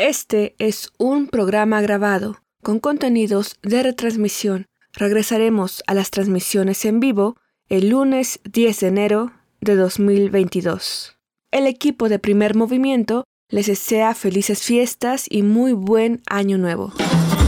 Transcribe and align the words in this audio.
Este 0.00 0.54
es 0.58 0.88
un 0.96 1.26
programa 1.28 1.82
grabado 1.82 2.40
con 2.62 2.80
contenidos 2.80 3.56
de 3.62 3.82
retransmisión. 3.82 4.64
Regresaremos 4.94 5.82
a 5.86 5.92
las 5.92 6.10
transmisiones 6.10 6.86
en 6.86 7.00
vivo 7.00 7.36
el 7.68 7.90
lunes 7.90 8.40
10 8.50 8.80
de 8.80 8.86
enero 8.86 9.32
de 9.60 9.76
2022. 9.76 11.18
El 11.50 11.66
equipo 11.66 12.08
de 12.08 12.18
primer 12.18 12.54
movimiento 12.54 13.24
les 13.50 13.66
desea 13.66 14.14
felices 14.14 14.62
fiestas 14.62 15.26
y 15.28 15.42
muy 15.42 15.74
buen 15.74 16.22
año 16.30 16.56
nuevo. 16.56 16.94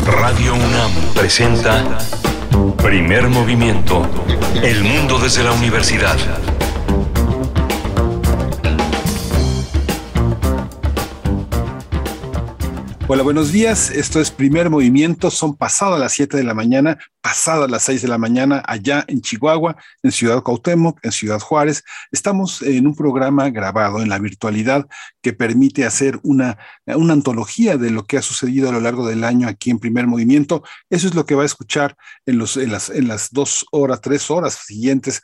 Radio 0.05 0.53
UNAM 0.53 0.93
presenta 1.14 1.96
Primer 2.82 3.30
Movimiento. 3.30 4.07
El 4.62 4.84
mundo 4.84 5.19
desde 5.19 5.43
la 5.43 5.53
universidad. 5.53 6.19
Hola, 13.14 13.24
buenos 13.24 13.52
días. 13.52 13.90
Esto 13.90 14.22
es 14.22 14.30
Primer 14.30 14.70
Movimiento. 14.70 15.30
Son 15.30 15.55
pasadas 15.55 16.00
las 16.00 16.14
7 16.14 16.34
de 16.34 16.45
la 16.45 16.55
mañana, 16.55 16.96
pasadas 17.20 17.70
las 17.70 17.82
6 17.82 18.00
de 18.00 18.09
la 18.09 18.16
mañana 18.16 18.62
allá 18.66 19.04
en 19.06 19.20
Chihuahua, 19.20 19.77
en 20.02 20.12
Ciudad 20.12 20.42
Cuauhtémoc, 20.42 20.98
en 21.02 21.12
Ciudad 21.12 21.38
Juárez. 21.38 21.84
Estamos 22.10 22.62
en 22.62 22.87
un 22.87 22.96
programa 22.96 23.51
grabado 23.51 24.01
en 24.01 24.09
la 24.09 24.18
virtualidad 24.18 24.88
que 25.20 25.34
permite 25.34 25.84
hacer 25.84 26.20
una, 26.23 26.56
una 26.87 27.12
antología 27.12 27.77
de 27.77 27.90
lo 27.90 28.06
que 28.06 28.16
ha 28.16 28.23
sucedido 28.23 28.70
a 28.70 28.73
lo 28.73 28.80
largo 28.80 29.06
del 29.06 29.24
año 29.24 29.46
aquí 29.46 29.70
en 29.70 29.79
Primer 29.79 30.06
Movimiento. 30.06 30.62
Eso 30.88 31.06
es 31.06 31.15
lo 31.15 31.26
que 31.26 31.34
va 31.34 31.42
a 31.42 31.45
escuchar 31.45 31.98
en, 32.24 32.38
los, 32.38 32.56
las, 32.56 32.88
en 32.88 33.09
las 33.09 33.29
dos 33.30 33.66
horas, 33.73 34.01
tres 34.01 34.30
horas 34.30 34.54
siguientes 34.54 35.20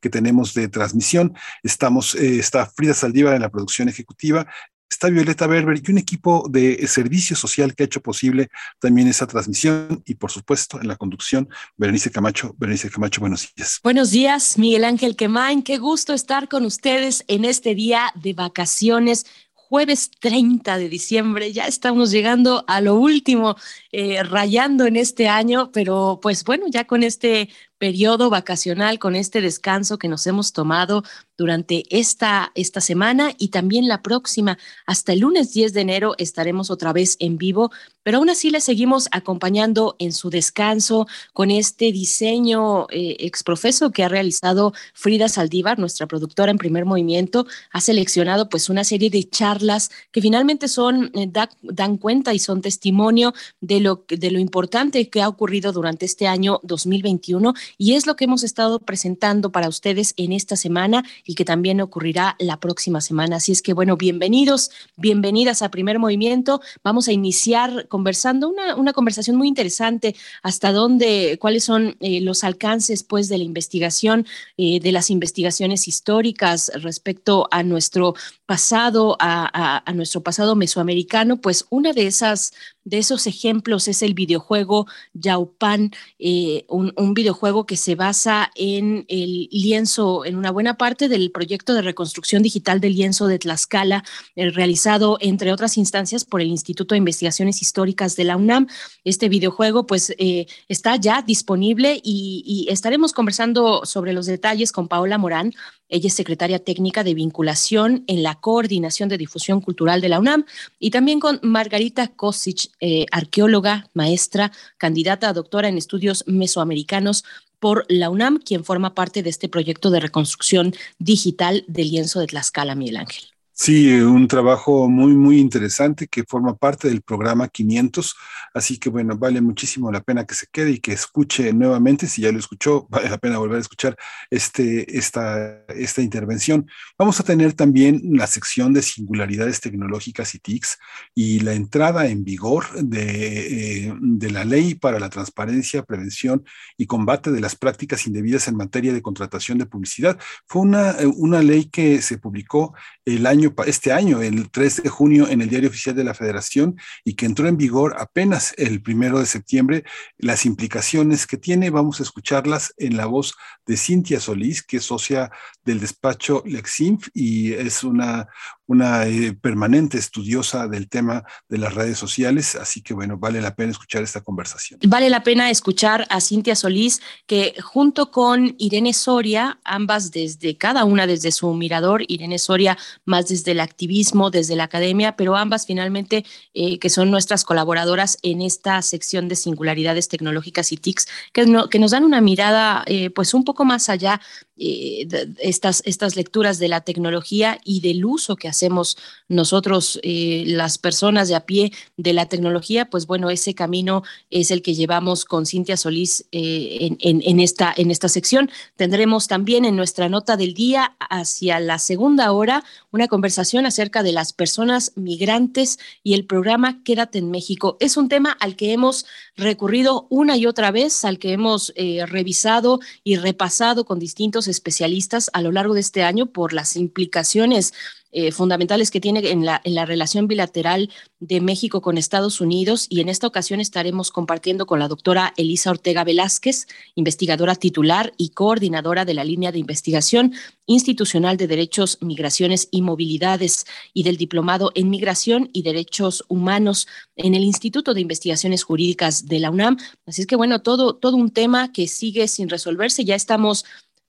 que 0.00 0.08
tenemos 0.08 0.54
de 0.54 0.68
transmisión. 0.68 1.34
Estamos, 1.62 2.14
eh, 2.14 2.38
está 2.38 2.64
Frida 2.64 2.94
Saldívar 2.94 3.34
en 3.34 3.42
la 3.42 3.50
producción 3.50 3.90
ejecutiva, 3.90 4.46
está 4.90 5.08
Violeta 5.08 5.46
Berber 5.46 5.80
y 5.82 5.90
un 5.90 5.98
equipo 5.98 6.46
de 6.48 6.86
servicio 6.86 7.36
social 7.36 7.74
que 7.74 7.82
ha 7.82 7.86
hecho 7.86 8.00
posible 8.00 8.48
también 8.78 9.08
esa 9.08 9.26
transmisión 9.26 10.02
y 10.06 10.14
por 10.14 10.30
supuesto 10.30 10.80
en 10.80 10.88
la 10.88 10.96
conducción 10.96 11.48
Berenice 11.76 12.10
Camacho. 12.10 12.54
Berenice 12.58 12.90
Camacho, 12.90 13.20
buenos 13.20 13.52
días. 13.54 13.80
Buenos 13.82 14.10
días, 14.10 14.58
Miguel 14.58 14.84
Ángel 14.84 15.16
Quemain. 15.16 15.62
Qué 15.62 15.78
gusto 15.78 16.12
estar 16.14 16.48
con 16.48 16.64
ustedes 16.64 17.24
en 17.28 17.44
este 17.44 17.74
día 17.74 18.12
de 18.14 18.32
vacaciones 18.32 19.26
jueves 19.68 20.10
30 20.20 20.78
de 20.78 20.88
diciembre, 20.88 21.52
ya 21.52 21.66
estamos 21.66 22.12
llegando 22.12 22.64
a 22.68 22.80
lo 22.80 22.94
último, 22.94 23.56
eh, 23.90 24.22
rayando 24.22 24.86
en 24.86 24.94
este 24.94 25.26
año, 25.26 25.72
pero 25.72 26.20
pues 26.22 26.44
bueno, 26.44 26.66
ya 26.70 26.84
con 26.84 27.02
este 27.02 27.48
periodo 27.78 28.30
vacacional, 28.30 28.98
con 28.98 29.16
este 29.16 29.40
descanso 29.40 29.98
que 29.98 30.08
nos 30.08 30.26
hemos 30.26 30.52
tomado 30.52 31.02
durante 31.36 31.84
esta, 31.90 32.52
esta 32.54 32.80
semana 32.80 33.32
y 33.38 33.48
también 33.48 33.88
la 33.88 34.02
próxima. 34.02 34.58
Hasta 34.86 35.12
el 35.12 35.20
lunes 35.20 35.52
10 35.52 35.72
de 35.74 35.80
enero 35.82 36.14
estaremos 36.18 36.70
otra 36.70 36.92
vez 36.92 37.16
en 37.20 37.36
vivo, 37.36 37.70
pero 38.02 38.18
aún 38.18 38.30
así 38.30 38.50
le 38.50 38.60
seguimos 38.60 39.08
acompañando 39.10 39.96
en 39.98 40.12
su 40.12 40.30
descanso 40.30 41.06
con 41.32 41.50
este 41.50 41.92
diseño 41.92 42.86
eh, 42.90 43.16
exprofeso 43.20 43.90
que 43.90 44.04
ha 44.04 44.08
realizado 44.08 44.72
Frida 44.94 45.28
Saldívar, 45.28 45.78
nuestra 45.78 46.06
productora 46.06 46.50
en 46.50 46.58
primer 46.58 46.84
movimiento. 46.84 47.46
Ha 47.72 47.80
seleccionado 47.80 48.48
pues 48.48 48.70
una 48.70 48.84
serie 48.84 49.10
de 49.10 49.28
charlas 49.28 49.90
que 50.12 50.22
finalmente 50.22 50.68
son, 50.68 51.10
eh, 51.14 51.30
dan 51.62 51.98
cuenta 51.98 52.32
y 52.32 52.38
son 52.38 52.62
testimonio 52.62 53.34
de 53.60 53.80
lo, 53.80 54.04
de 54.08 54.30
lo 54.30 54.38
importante 54.38 55.10
que 55.10 55.20
ha 55.20 55.28
ocurrido 55.28 55.72
durante 55.72 56.06
este 56.06 56.26
año 56.26 56.60
2021 56.62 57.54
y 57.78 57.94
es 57.94 58.06
lo 58.06 58.16
que 58.16 58.24
hemos 58.24 58.44
estado 58.44 58.78
presentando 58.78 59.50
para 59.52 59.68
ustedes 59.68 60.14
en 60.16 60.32
esta 60.32 60.56
semana 60.56 61.04
y 61.24 61.34
que 61.34 61.44
también 61.44 61.80
ocurrirá 61.80 62.36
la 62.38 62.58
próxima 62.58 63.00
semana. 63.00 63.36
Así 63.36 63.52
es 63.52 63.62
que, 63.62 63.72
bueno, 63.72 63.96
bienvenidos, 63.96 64.70
bienvenidas 64.96 65.62
a 65.62 65.70
Primer 65.70 65.98
Movimiento. 65.98 66.60
Vamos 66.82 67.08
a 67.08 67.12
iniciar 67.12 67.88
conversando 67.88 68.48
una, 68.48 68.76
una 68.76 68.92
conversación 68.92 69.36
muy 69.36 69.48
interesante 69.48 70.14
hasta 70.42 70.72
dónde, 70.72 71.38
cuáles 71.40 71.64
son 71.64 71.96
eh, 72.00 72.20
los 72.20 72.44
alcances, 72.44 73.02
pues, 73.02 73.28
de 73.28 73.38
la 73.38 73.44
investigación, 73.44 74.26
eh, 74.56 74.80
de 74.80 74.92
las 74.92 75.10
investigaciones 75.10 75.88
históricas 75.88 76.70
respecto 76.74 77.48
a 77.50 77.62
nuestro 77.62 78.14
pasado, 78.46 79.16
a, 79.18 79.82
a, 79.84 79.92
nuestro 79.92 80.22
pasado 80.22 80.54
mesoamericano, 80.54 81.40
pues 81.40 81.66
una 81.70 81.92
de 81.92 82.06
esas 82.06 82.52
de 82.86 82.98
esos 82.98 83.26
ejemplos 83.26 83.88
es 83.88 84.00
el 84.00 84.14
videojuego 84.14 84.86
Yaupan, 85.12 85.90
eh, 86.20 86.64
un, 86.68 87.14
videojuego 87.14 87.66
que 87.66 87.76
se 87.76 87.96
basa 87.96 88.52
en 88.54 89.04
el 89.08 89.48
lienzo, 89.50 90.24
en 90.24 90.36
una 90.36 90.52
buena 90.52 90.78
parte 90.78 91.08
del 91.08 91.32
proyecto 91.32 91.74
de 91.74 91.82
reconstrucción 91.82 92.42
digital 92.42 92.80
del 92.80 92.94
lienzo 92.94 93.26
de 93.26 93.40
Tlaxcala, 93.40 94.04
eh, 94.36 94.50
realizado 94.50 95.18
entre 95.20 95.52
otras 95.52 95.76
instancias 95.76 96.24
por 96.24 96.40
el 96.40 96.48
Instituto 96.48 96.94
de 96.94 96.98
Investigaciones 96.98 97.60
Históricas 97.60 98.14
de 98.14 98.24
la 98.24 98.36
UNAM. 98.36 98.68
Este 99.02 99.28
videojuego 99.28 99.86
pues 99.86 100.14
eh, 100.18 100.46
está 100.68 100.94
ya 100.94 101.22
disponible 101.22 102.00
y, 102.04 102.44
y 102.46 102.72
estaremos 102.72 103.12
conversando 103.12 103.84
sobre 103.84 104.12
los 104.12 104.26
detalles 104.26 104.70
con 104.70 104.86
Paola 104.86 105.18
Morán, 105.18 105.52
ella 105.88 106.08
es 106.08 106.14
secretaria 106.14 106.58
técnica 106.58 107.04
de 107.04 107.14
vinculación 107.14 108.04
en 108.06 108.22
la 108.22 108.34
Coordinación 108.36 109.08
de 109.08 109.18
Difusión 109.18 109.60
Cultural 109.60 110.00
de 110.00 110.08
la 110.08 110.18
UNAM 110.18 110.44
y 110.78 110.90
también 110.90 111.20
con 111.20 111.38
Margarita 111.42 112.08
Kosic, 112.08 112.70
eh, 112.80 113.06
arqueóloga, 113.12 113.88
maestra, 113.94 114.52
candidata 114.78 115.28
a 115.28 115.32
doctora 115.32 115.68
en 115.68 115.78
estudios 115.78 116.24
mesoamericanos 116.26 117.24
por 117.58 117.86
la 117.88 118.10
UNAM, 118.10 118.38
quien 118.38 118.64
forma 118.64 118.94
parte 118.94 119.22
de 119.22 119.30
este 119.30 119.48
proyecto 119.48 119.90
de 119.90 120.00
reconstrucción 120.00 120.74
digital 120.98 121.64
del 121.68 121.90
lienzo 121.90 122.20
de 122.20 122.26
Tlaxcala, 122.26 122.74
Miguel 122.74 122.98
Ángel. 122.98 123.35
Sí, 123.58 123.90
un 123.90 124.28
trabajo 124.28 124.86
muy, 124.86 125.14
muy 125.14 125.38
interesante 125.38 126.08
que 126.08 126.24
forma 126.24 126.56
parte 126.58 126.88
del 126.88 127.00
programa 127.00 127.48
500. 127.48 128.14
Así 128.52 128.76
que, 128.78 128.90
bueno, 128.90 129.16
vale 129.16 129.40
muchísimo 129.40 129.90
la 129.90 130.02
pena 130.02 130.26
que 130.26 130.34
se 130.34 130.46
quede 130.52 130.72
y 130.72 130.78
que 130.78 130.92
escuche 130.92 131.54
nuevamente. 131.54 132.06
Si 132.06 132.20
ya 132.20 132.30
lo 132.30 132.38
escuchó, 132.38 132.86
vale 132.90 133.08
la 133.08 133.16
pena 133.16 133.38
volver 133.38 133.56
a 133.56 133.62
escuchar 133.62 133.96
este, 134.28 134.98
esta, 134.98 135.64
esta 135.68 136.02
intervención. 136.02 136.68
Vamos 136.98 137.18
a 137.18 137.24
tener 137.24 137.54
también 137.54 138.02
la 138.12 138.26
sección 138.26 138.74
de 138.74 138.82
singularidades 138.82 139.62
tecnológicas 139.62 140.34
y 140.34 140.38
TICs 140.38 140.78
y 141.14 141.40
la 141.40 141.54
entrada 141.54 142.08
en 142.08 142.24
vigor 142.24 142.66
de, 142.74 143.86
eh, 143.86 143.94
de 144.00 144.30
la 144.32 144.44
ley 144.44 144.74
para 144.74 145.00
la 145.00 145.08
transparencia, 145.08 145.82
prevención 145.82 146.44
y 146.76 146.84
combate 146.86 147.32
de 147.32 147.40
las 147.40 147.56
prácticas 147.56 148.06
indebidas 148.06 148.48
en 148.48 148.56
materia 148.56 148.92
de 148.92 149.00
contratación 149.00 149.56
de 149.56 149.64
publicidad. 149.64 150.18
Fue 150.46 150.60
una, 150.60 150.94
una 151.16 151.42
ley 151.42 151.70
que 151.70 152.02
se 152.02 152.18
publicó 152.18 152.74
el 153.06 153.26
año 153.26 153.45
este 153.66 153.92
año, 153.92 154.22
el 154.22 154.50
3 154.50 154.82
de 154.84 154.88
junio, 154.88 155.28
en 155.28 155.40
el 155.40 155.48
Diario 155.48 155.68
Oficial 155.68 155.94
de 155.94 156.04
la 156.04 156.14
Federación 156.14 156.76
y 157.04 157.14
que 157.14 157.26
entró 157.26 157.48
en 157.48 157.56
vigor 157.56 157.96
apenas 157.98 158.54
el 158.56 158.82
primero 158.82 159.18
de 159.18 159.26
septiembre. 159.26 159.84
Las 160.18 160.46
implicaciones 160.46 161.26
que 161.26 161.36
tiene, 161.36 161.70
vamos 161.70 162.00
a 162.00 162.02
escucharlas 162.02 162.74
en 162.76 162.96
la 162.96 163.06
voz 163.06 163.34
de 163.66 163.76
Cintia 163.76 164.20
Solís, 164.20 164.62
que 164.62 164.78
es 164.78 164.84
socia 164.84 165.30
del 165.64 165.80
despacho 165.80 166.42
Lexinf 166.46 167.08
y 167.14 167.52
es 167.52 167.82
una, 167.84 168.28
una 168.66 169.06
eh, 169.06 169.32
permanente 169.32 169.98
estudiosa 169.98 170.66
del 170.68 170.88
tema 170.88 171.24
de 171.48 171.58
las 171.58 171.74
redes 171.74 171.98
sociales, 171.98 172.56
así 172.56 172.82
que 172.82 172.94
bueno, 172.94 173.16
vale 173.16 173.40
la 173.40 173.54
pena 173.54 173.70
escuchar 173.70 174.02
esta 174.02 174.22
conversación. 174.22 174.80
Vale 174.86 175.08
la 175.08 175.22
pena 175.22 175.50
escuchar 175.50 176.06
a 176.10 176.20
Cintia 176.20 176.56
Solís, 176.56 177.00
que 177.26 177.54
junto 177.62 178.10
con 178.10 178.54
Irene 178.58 178.92
Soria, 178.92 179.60
ambas 179.64 180.10
desde 180.10 180.56
cada 180.56 180.84
una 180.84 181.06
desde 181.06 181.32
su 181.32 181.52
mirador, 181.54 182.02
Irene 182.08 182.38
Soria 182.38 182.76
más 183.04 183.28
desde 183.28 183.52
el 183.52 183.60
activismo, 183.60 184.30
desde 184.30 184.56
la 184.56 184.64
academia, 184.64 185.16
pero 185.16 185.36
ambas 185.36 185.66
finalmente 185.66 186.24
eh, 186.54 186.78
que 186.78 186.90
son 186.90 187.10
nuestras 187.10 187.44
colaboradoras 187.44 188.18
en 188.22 188.42
esta 188.42 188.82
sección 188.82 189.28
de 189.28 189.36
singularidades 189.36 190.08
tecnológicas 190.08 190.72
y 190.72 190.76
TICs, 190.76 191.06
que, 191.32 191.46
no, 191.46 191.68
que 191.68 191.78
nos 191.78 191.92
dan 191.92 192.04
una 192.04 192.20
mirada 192.20 192.82
eh, 192.86 193.10
pues 193.10 193.34
un 193.34 193.44
poco 193.44 193.64
más 193.64 193.88
allá 193.88 194.20
eh, 194.58 195.06
estas, 195.38 195.82
estas 195.84 196.16
lecturas 196.16 196.58
de 196.58 196.68
la 196.68 196.80
tecnología 196.80 197.60
y 197.62 197.80
del 197.80 198.06
uso 198.06 198.36
que 198.36 198.48
hacemos 198.48 198.96
nosotros, 199.28 200.00
eh, 200.02 200.44
las 200.46 200.78
personas 200.78 201.28
de 201.28 201.34
a 201.34 201.44
pie 201.44 201.72
de 201.98 202.14
la 202.14 202.26
tecnología, 202.26 202.88
pues 202.88 203.06
bueno, 203.06 203.28
ese 203.28 203.54
camino 203.54 204.02
es 204.30 204.50
el 204.50 204.62
que 204.62 204.74
llevamos 204.74 205.26
con 205.26 205.44
Cintia 205.44 205.76
Solís 205.76 206.24
eh, 206.32 206.96
en, 207.00 207.20
en, 207.22 207.40
esta, 207.40 207.74
en 207.76 207.90
esta 207.90 208.08
sección. 208.08 208.50
Tendremos 208.76 209.28
también 209.28 209.66
en 209.66 209.76
nuestra 209.76 210.08
nota 210.08 210.38
del 210.38 210.54
día, 210.54 210.96
hacia 211.00 211.60
la 211.60 211.78
segunda 211.78 212.32
hora, 212.32 212.64
una 212.92 213.08
conversación 213.08 213.66
acerca 213.66 214.02
de 214.02 214.12
las 214.12 214.32
personas 214.32 214.92
migrantes 214.96 215.78
y 216.02 216.14
el 216.14 216.24
programa 216.24 216.82
Quédate 216.82 217.18
en 217.18 217.30
México. 217.30 217.76
Es 217.78 217.98
un 217.98 218.08
tema 218.08 218.32
al 218.40 218.56
que 218.56 218.72
hemos 218.72 219.04
recurrido 219.36 220.06
una 220.08 220.38
y 220.38 220.46
otra 220.46 220.70
vez, 220.70 221.04
al 221.04 221.18
que 221.18 221.32
hemos 221.32 221.74
revisado 221.76 222.80
y 223.04 223.16
repasado 223.16 223.84
con 223.84 223.98
distintos 223.98 224.45
especialistas 224.48 225.30
a 225.32 225.42
lo 225.42 225.52
largo 225.52 225.74
de 225.74 225.80
este 225.80 226.02
año 226.02 226.26
por 226.26 226.52
las 226.52 226.76
implicaciones 226.76 227.72
eh, 228.18 228.32
fundamentales 228.32 228.90
que 228.90 228.98
tiene 228.98 229.30
en 229.30 229.44
la, 229.44 229.60
en 229.62 229.74
la 229.74 229.84
relación 229.84 230.26
bilateral 230.26 230.90
de 231.20 231.42
México 231.42 231.82
con 231.82 231.98
Estados 231.98 232.40
Unidos 232.40 232.86
y 232.88 233.00
en 233.00 233.10
esta 233.10 233.26
ocasión 233.26 233.60
estaremos 233.60 234.10
compartiendo 234.10 234.64
con 234.64 234.78
la 234.78 234.88
doctora 234.88 235.34
Elisa 235.36 235.70
Ortega 235.70 236.02
Velázquez, 236.02 236.66
investigadora 236.94 237.56
titular 237.56 238.14
y 238.16 238.30
coordinadora 238.30 239.04
de 239.04 239.12
la 239.12 239.22
línea 239.22 239.52
de 239.52 239.58
investigación 239.58 240.32
institucional 240.64 241.36
de 241.36 241.46
derechos, 241.46 241.98
migraciones 242.00 242.68
y 242.70 242.80
movilidades 242.80 243.66
y 243.92 244.02
del 244.02 244.16
diplomado 244.16 244.72
en 244.74 244.88
migración 244.88 245.50
y 245.52 245.62
derechos 245.62 246.24
humanos 246.28 246.86
en 247.16 247.34
el 247.34 247.44
Instituto 247.44 247.92
de 247.92 248.00
Investigaciones 248.00 248.62
Jurídicas 248.62 249.26
de 249.26 249.40
la 249.40 249.50
UNAM. 249.50 249.76
Así 250.06 250.22
es 250.22 250.26
que 250.26 250.36
bueno, 250.36 250.62
todo, 250.62 250.94
todo 250.94 251.16
un 251.16 251.32
tema 251.32 251.70
que 251.72 251.86
sigue 251.86 252.28
sin 252.28 252.48
resolverse. 252.48 253.04
Ya 253.04 253.14
estamos 253.14 253.64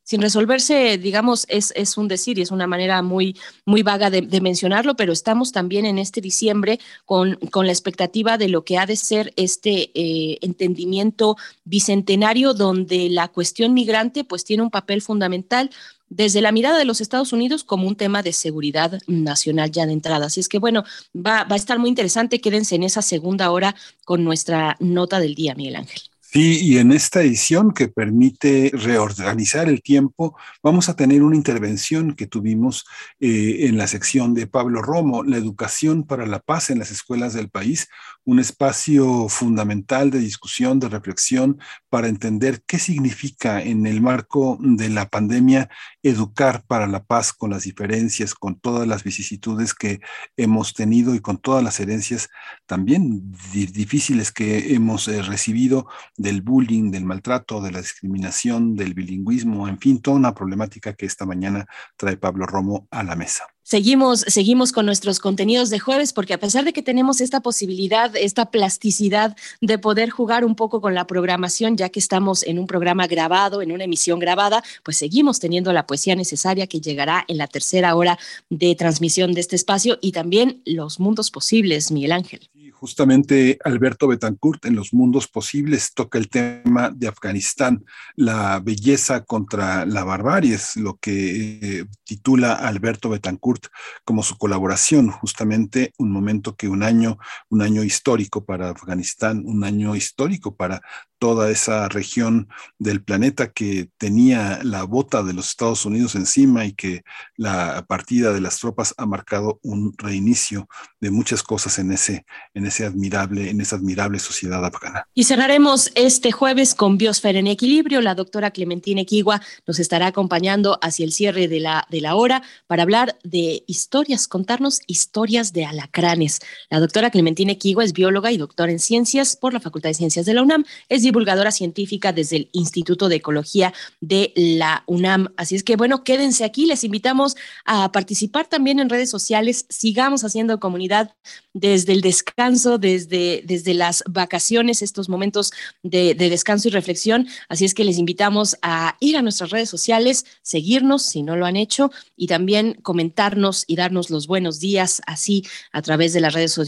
sin 0.07 0.21
resolverse, 0.21 0.97
digamos, 0.97 1.45
es, 1.49 1.73
es 1.75 1.97
un 1.97 2.07
decir 2.07 2.39
y 2.39 2.41
es 2.41 2.51
una 2.51 2.65
manera 2.65 3.01
muy, 3.01 3.35
muy 3.65 3.83
vaga 3.83 4.09
de, 4.09 4.39
mencionarlo, 4.39 4.95
pero 4.95 5.11
estamos 5.11 5.51
también 5.51 5.85
en 5.85 5.97
este 5.97 6.21
diciembre 6.21 6.79
con, 7.03 7.35
con 7.51 7.65
la 7.65 7.73
expectativa 7.73 8.37
de 8.37 8.47
lo 8.47 8.63
que 8.63 8.77
ha 8.77 8.85
de 8.85 8.95
ser 8.95 9.33
este 9.35 9.91
eh, 9.95 10.37
entendimiento 10.39 11.35
bicentenario 11.65 12.53
donde 12.53 13.09
la 13.09 13.27
cuestión 13.27 13.73
migrante 13.73 14.23
pues 14.23 14.45
tiene 14.45 14.63
un 14.63 14.69
papel 14.69 15.01
fundamental 15.01 15.71
desde 16.07 16.39
la 16.39 16.53
mirada 16.53 16.77
de 16.77 16.85
los 16.85 17.01
Estados 17.01 17.33
Unidos 17.33 17.65
como 17.65 17.85
un 17.85 17.97
tema 17.97 18.23
de 18.23 18.31
seguridad 18.31 19.01
nacional 19.07 19.71
ya 19.71 19.85
de 19.85 19.91
entrada. 19.91 20.27
Así 20.27 20.39
es 20.39 20.47
que 20.47 20.59
bueno, 20.59 20.85
va, 21.13 21.43
va 21.43 21.55
a 21.55 21.57
estar 21.57 21.79
muy 21.79 21.89
interesante. 21.89 22.39
Quédense 22.39 22.75
en 22.75 22.83
esa 22.83 23.01
segunda 23.01 23.51
hora 23.51 23.75
con 24.05 24.23
nuestra 24.23 24.77
nota 24.79 25.19
del 25.19 25.35
día, 25.35 25.53
Miguel 25.53 25.75
Ángel. 25.75 26.01
Sí, 26.29 26.59
y 26.61 26.77
en 26.77 26.91
esta 26.91 27.21
edición 27.21 27.71
que 27.71 27.87
permite 27.87 28.69
reorganizar 28.73 29.69
el 29.69 29.81
tiempo, 29.81 30.37
vamos 30.61 30.89
a 30.89 30.95
tener 30.97 31.23
una 31.23 31.37
intervención 31.37 32.15
que 32.15 32.27
tuvimos 32.27 32.85
eh, 33.21 33.67
en 33.67 33.77
la 33.77 33.87
sección 33.87 34.33
de 34.33 34.45
Pablo 34.45 34.81
Romo, 34.81 35.23
la 35.23 35.37
educación 35.37 36.03
para 36.03 36.25
la 36.25 36.39
paz 36.39 36.69
en 36.69 36.79
las 36.79 36.91
escuelas 36.91 37.33
del 37.33 37.49
país, 37.49 37.87
un 38.25 38.39
espacio 38.39 39.29
fundamental 39.29 40.11
de 40.11 40.19
discusión, 40.19 40.81
de 40.81 40.89
reflexión, 40.89 41.59
para 41.87 42.09
entender 42.09 42.61
qué 42.67 42.77
significa 42.77 43.61
en 43.61 43.87
el 43.87 44.01
marco 44.01 44.57
de 44.59 44.89
la 44.89 45.07
pandemia 45.07 45.69
educar 46.03 46.65
para 46.67 46.87
la 46.87 47.05
paz 47.05 47.31
con 47.31 47.51
las 47.51 47.63
diferencias, 47.63 48.35
con 48.35 48.59
todas 48.59 48.85
las 48.85 49.05
vicisitudes 49.05 49.73
que 49.73 50.01
hemos 50.35 50.73
tenido 50.73 51.15
y 51.15 51.21
con 51.21 51.37
todas 51.37 51.63
las 51.63 51.79
herencias 51.79 52.27
también 52.65 53.31
difíciles 53.53 54.33
que 54.33 54.73
hemos 54.73 55.07
eh, 55.07 55.21
recibido 55.21 55.87
del 56.17 56.41
bullying, 56.41 56.91
del 56.91 57.05
maltrato, 57.05 57.61
de 57.61 57.71
la 57.71 57.79
discriminación, 57.79 58.75
del 58.75 58.93
bilingüismo, 58.93 59.67
en 59.67 59.77
fin, 59.77 60.01
toda 60.01 60.17
una 60.17 60.33
problemática 60.33 60.93
que 60.93 61.05
esta 61.05 61.25
mañana 61.25 61.67
trae 61.95 62.17
Pablo 62.17 62.45
Romo 62.45 62.87
a 62.91 63.03
la 63.03 63.15
mesa. 63.15 63.45
Seguimos, 63.61 64.21
seguimos 64.21 64.71
con 64.71 64.85
nuestros 64.85 65.19
contenidos 65.19 65.69
de 65.69 65.79
jueves 65.79 66.13
porque 66.13 66.33
a 66.33 66.39
pesar 66.39 66.63
de 66.63 66.71
que 66.71 66.81
tenemos 66.81 67.19
esta 67.19 67.41
posibilidad, 67.41 68.15
esta 68.15 68.49
plasticidad 68.49 69.35
de 69.59 69.77
poder 69.77 70.09
jugar 70.09 70.45
un 70.45 70.55
poco 70.55 70.79
con 70.79 70.95
la 70.95 71.05
programación, 71.05 71.75
ya 71.75 71.89
que 71.89 71.99
estamos 71.99 72.43
en 72.43 72.59
un 72.59 72.65
programa 72.65 73.07
grabado, 73.07 73.61
en 73.61 73.73
una 73.73 73.83
emisión 73.83 74.19
grabada, 74.19 74.63
pues 74.83 74.95
seguimos 74.95 75.41
teniendo 75.41 75.73
la 75.73 75.85
poesía 75.85 76.15
necesaria 76.15 76.67
que 76.67 76.79
llegará 76.79 77.25
en 77.27 77.37
la 77.37 77.47
tercera 77.47 77.93
hora 77.95 78.17
de 78.49 78.73
transmisión 78.75 79.33
de 79.33 79.41
este 79.41 79.57
espacio 79.57 79.99
y 80.01 80.13
también 80.13 80.61
los 80.65 81.01
mundos 81.01 81.29
posibles, 81.29 81.91
Miguel 81.91 82.13
Ángel 82.13 82.49
justamente 82.79 83.57
Alberto 83.63 84.07
Betancourt 84.07 84.65
en 84.65 84.75
Los 84.75 84.93
Mundos 84.93 85.27
Posibles 85.27 85.93
toca 85.93 86.17
el 86.17 86.29
tema 86.29 86.91
de 86.95 87.07
Afganistán, 87.07 87.83
la 88.15 88.59
belleza 88.59 89.23
contra 89.23 89.85
la 89.85 90.03
barbarie, 90.03 90.55
es 90.55 90.75
lo 90.75 90.97
que 90.97 91.59
eh, 91.61 91.85
titula 92.03 92.53
Alberto 92.53 93.09
Betancourt 93.09 93.67
como 94.05 94.21
su 94.21 94.37
colaboración, 94.37 95.09
justamente 95.09 95.93
un 95.97 96.11
momento 96.11 96.55
que 96.55 96.67
un 96.67 96.83
año, 96.83 97.17
un 97.49 97.61
año 97.63 97.83
histórico 97.83 98.45
para 98.45 98.69
Afganistán, 98.69 99.43
un 99.45 99.63
año 99.63 99.95
histórico 99.95 100.55
para 100.55 100.81
toda 101.19 101.49
esa 101.49 101.89
región 101.89 102.47
del 102.77 103.03
planeta 103.03 103.51
que 103.51 103.89
tenía 103.97 104.59
la 104.63 104.83
bota 104.83 105.23
de 105.23 105.33
los 105.33 105.47
Estados 105.47 105.85
Unidos 105.85 106.15
encima 106.15 106.65
y 106.65 106.73
que 106.73 107.03
la 107.35 107.85
partida 107.87 108.33
de 108.33 108.41
las 108.41 108.59
tropas 108.59 108.93
ha 108.97 109.05
marcado 109.05 109.59
un 109.63 109.95
reinicio 109.97 110.67
de 110.99 111.11
muchas 111.11 111.41
cosas 111.41 111.79
en 111.79 111.91
ese, 111.91 112.25
en 112.53 112.66
ese 112.67 112.85
admirable, 112.85 113.49
en 113.49 113.61
esa 113.61 113.77
admirable 113.77 114.19
sociedad 114.19 114.63
afgana. 114.63 115.07
Y 115.13 115.23
cerraremos 115.23 115.91
este 115.95 116.31
jueves 116.31 116.75
con 116.75 116.97
Biosfera 116.97 117.39
en 117.39 117.47
Equilibrio. 117.47 118.01
La 118.01 118.15
doctora 118.15 118.51
Clementina 118.51 119.01
Equigua 119.01 119.41
nos 119.65 119.79
estará 119.79 120.07
acompañando 120.07 120.77
hacia 120.81 121.05
el 121.05 121.11
cierre 121.11 121.47
de 121.47 121.59
la, 121.59 121.87
de 121.89 122.01
la 122.01 122.15
hora 122.15 122.43
para 122.67 122.83
hablar 122.83 123.17
de 123.23 123.63
historias, 123.67 124.27
contarnos 124.27 124.81
historias 124.87 125.53
de 125.53 125.65
alacranes. 125.65 126.39
La 126.69 126.79
doctora 126.79 127.09
Clementina 127.09 127.53
Equigua 127.53 127.83
es 127.83 127.93
bióloga 127.93 128.31
y 128.31 128.37
doctora 128.37 128.71
en 128.71 128.79
ciencias 128.79 129.35
por 129.35 129.53
la 129.53 129.59
Facultad 129.59 129.89
de 129.89 129.95
Ciencias 129.95 130.25
de 130.25 130.33
la 130.33 130.41
UNAM. 130.41 130.65
Es 130.89 131.03
divulgadora 131.03 131.51
científica 131.51 132.11
desde 132.11 132.37
el 132.37 132.49
Instituto 132.51 133.09
de 133.09 133.15
Ecología 133.17 133.73
de 134.01 134.33
la 134.35 134.83
UNAM. 134.87 135.33
Así 135.37 135.55
es 135.55 135.63
que, 135.63 135.75
bueno, 135.75 136.03
quédense 136.03 136.43
aquí. 136.43 136.65
Les 136.65 136.83
invitamos 136.83 137.35
a 137.65 137.91
participar 137.91 138.47
también 138.47 138.79
en 138.79 138.89
redes 138.89 139.09
sociales. 139.09 139.65
Sigamos 139.69 140.23
haciendo 140.23 140.59
comunidad 140.59 141.15
desde 141.53 141.93
el 141.93 142.01
descanso, 142.01 142.56
desde, 142.79 143.43
desde 143.45 143.73
las 143.73 144.03
vacaciones, 144.07 144.81
estos 144.81 145.09
momentos 145.09 145.51
de, 145.83 146.15
de 146.15 146.29
descanso 146.29 146.67
y 146.67 146.71
reflexión. 146.71 147.27
Así 147.49 147.65
es 147.65 147.73
que 147.73 147.83
les 147.83 147.97
invitamos 147.97 148.57
a 148.61 148.97
ir 148.99 149.17
a 149.17 149.21
nuestras 149.21 149.51
redes 149.51 149.69
sociales, 149.69 150.25
seguirnos 150.41 151.03
si 151.03 151.23
no 151.23 151.35
lo 151.35 151.45
han 151.45 151.55
hecho 151.55 151.91
y 152.15 152.27
también 152.27 152.73
comentarnos 152.81 153.63
y 153.67 153.75
darnos 153.75 154.09
los 154.09 154.27
buenos 154.27 154.59
días 154.59 155.01
así 155.05 155.45
a 155.71 155.81
través 155.81 156.13
de 156.13 156.21
las 156.21 156.33
redes 156.33 156.59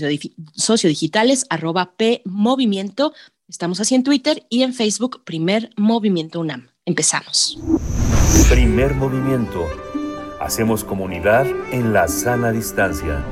sociodigitales, 0.56 1.46
arroba 1.50 1.94
P 1.98 2.24
Estamos 3.48 3.80
así 3.80 3.96
en 3.96 4.04
Twitter 4.04 4.46
y 4.50 4.62
en 4.62 4.74
Facebook, 4.74 5.24
Primer 5.24 5.72
Movimiento 5.76 6.40
UNAM. 6.40 6.70
Empezamos. 6.86 7.60
Primer 8.50 8.94
movimiento. 8.94 9.66
Hacemos 10.40 10.84
comunidad 10.84 11.48
en 11.72 11.94
la 11.94 12.08
sana 12.08 12.52
distancia. 12.52 13.26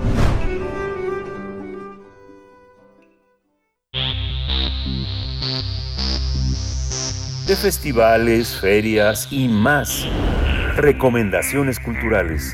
De 7.47 7.55
festivales, 7.55 8.59
ferias 8.59 9.29
y 9.31 9.47
más. 9.47 10.05
Recomendaciones 10.75 11.79
culturales. 11.79 12.53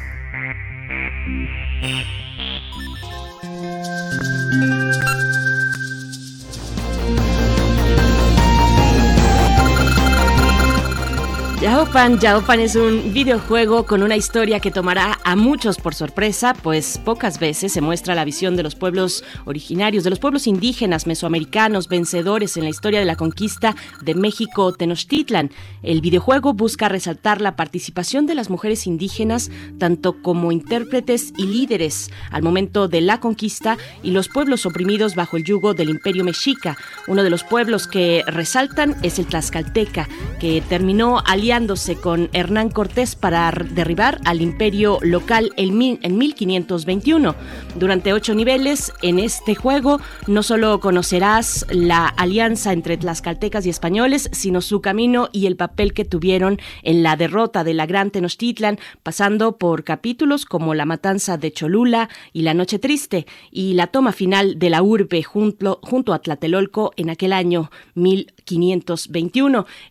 Yaopan, 11.64 12.20
Yaopan 12.20 12.60
es 12.60 12.76
un 12.76 13.14
videojuego 13.14 13.86
con 13.86 14.04
una 14.04 14.18
historia 14.18 14.60
que 14.60 14.70
tomará 14.70 15.18
a 15.24 15.38
muchos 15.38 15.78
por 15.78 15.96
sorpresa, 15.96 16.54
pues 16.54 16.98
pocas 16.98 17.40
veces 17.40 17.72
se 17.72 17.80
muestra 17.80 18.16
la 18.16 18.26
visión 18.26 18.58
de 18.58 18.64
los 18.64 18.76
pueblos 18.76 19.24
originarios, 19.46 20.04
de 20.04 20.10
los 20.10 20.20
pueblos 20.20 20.46
indígenas 20.46 21.08
mesoamericanos 21.08 21.88
vencedores 21.88 22.58
en 22.58 22.66
la 22.66 22.70
historia 22.70 23.00
de 23.00 23.06
la 23.06 23.16
conquista 23.16 23.78
de 24.02 24.14
México 24.14 24.74
Tenochtitlan. 24.74 25.52
El 25.84 26.02
videojuego 26.02 26.52
busca 26.52 26.90
resaltar 26.90 27.40
la 27.40 27.56
participación 27.56 28.26
de 28.26 28.36
las 28.36 28.50
mujeres 28.50 28.86
indígenas 28.86 29.50
tanto 29.80 30.22
como 30.22 30.52
intérpretes 30.52 31.32
y 31.38 31.46
líderes 31.46 32.12
al 32.30 32.44
momento 32.44 32.90
de 32.90 33.00
la 33.00 33.22
conquista 33.22 33.78
y 34.04 34.12
los 34.12 34.28
pueblos 34.28 34.66
oprimidos 34.66 35.16
bajo 35.16 35.38
el 35.38 35.46
yugo 35.46 35.74
del 35.74 35.92
imperio 35.92 36.26
mexica. 36.26 36.78
Uno 37.08 37.24
de 37.24 37.30
los 37.30 37.46
pueblos 37.46 37.88
que 37.88 38.22
resaltan 38.28 38.98
es 39.02 39.18
el 39.18 39.28
Tlaxcalteca, 39.28 40.10
que 40.42 40.62
terminó 40.68 41.24
aliado 41.26 41.53
con 42.02 42.32
Hernán 42.34 42.72
Cortés 42.72 43.16
para 43.16 43.52
derribar 43.52 44.20
al 44.26 44.42
imperio 44.42 44.98
local 45.04 45.52
en 45.56 45.78
1521. 45.78 47.36
Durante 47.76 48.12
ocho 48.12 48.34
niveles 48.34 48.92
en 49.04 49.20
este 49.20 49.54
juego 49.54 50.00
no 50.26 50.42
solo 50.42 50.80
conocerás 50.80 51.68
la 51.70 52.08
alianza 52.08 52.74
entre 52.74 52.98
tlaxcaltecas 52.98 53.68
y 53.68 53.70
españoles, 53.70 54.32
sino 54.32 54.62
su 54.62 54.82
camino 54.82 55.30
y 55.32 55.46
el 55.46 55.56
papel 55.56 55.94
que 55.94 56.06
tuvieron 56.06 56.60
en 56.82 57.04
la 57.04 57.18
derrota 57.18 57.64
de 57.64 57.76
la 57.76 57.86
Gran 57.86 58.10
Tenochtitlan, 58.10 58.80
pasando 59.04 59.60
por 59.60 59.84
capítulos 59.84 60.46
como 60.46 60.74
la 60.74 60.86
matanza 60.86 61.38
de 61.38 61.54
Cholula 61.54 62.10
y 62.32 62.42
la 62.42 62.56
Noche 62.56 62.80
Triste 62.80 63.28
y 63.52 63.76
la 63.76 63.88
toma 63.88 64.12
final 64.12 64.58
de 64.58 64.72
la 64.72 64.82
urbe 64.82 65.22
junto, 65.22 65.80
a 66.14 66.20
Tlatelolco 66.20 66.94
en 66.98 67.12
aquel 67.12 67.32
año 67.32 67.70
1521. 67.94 68.43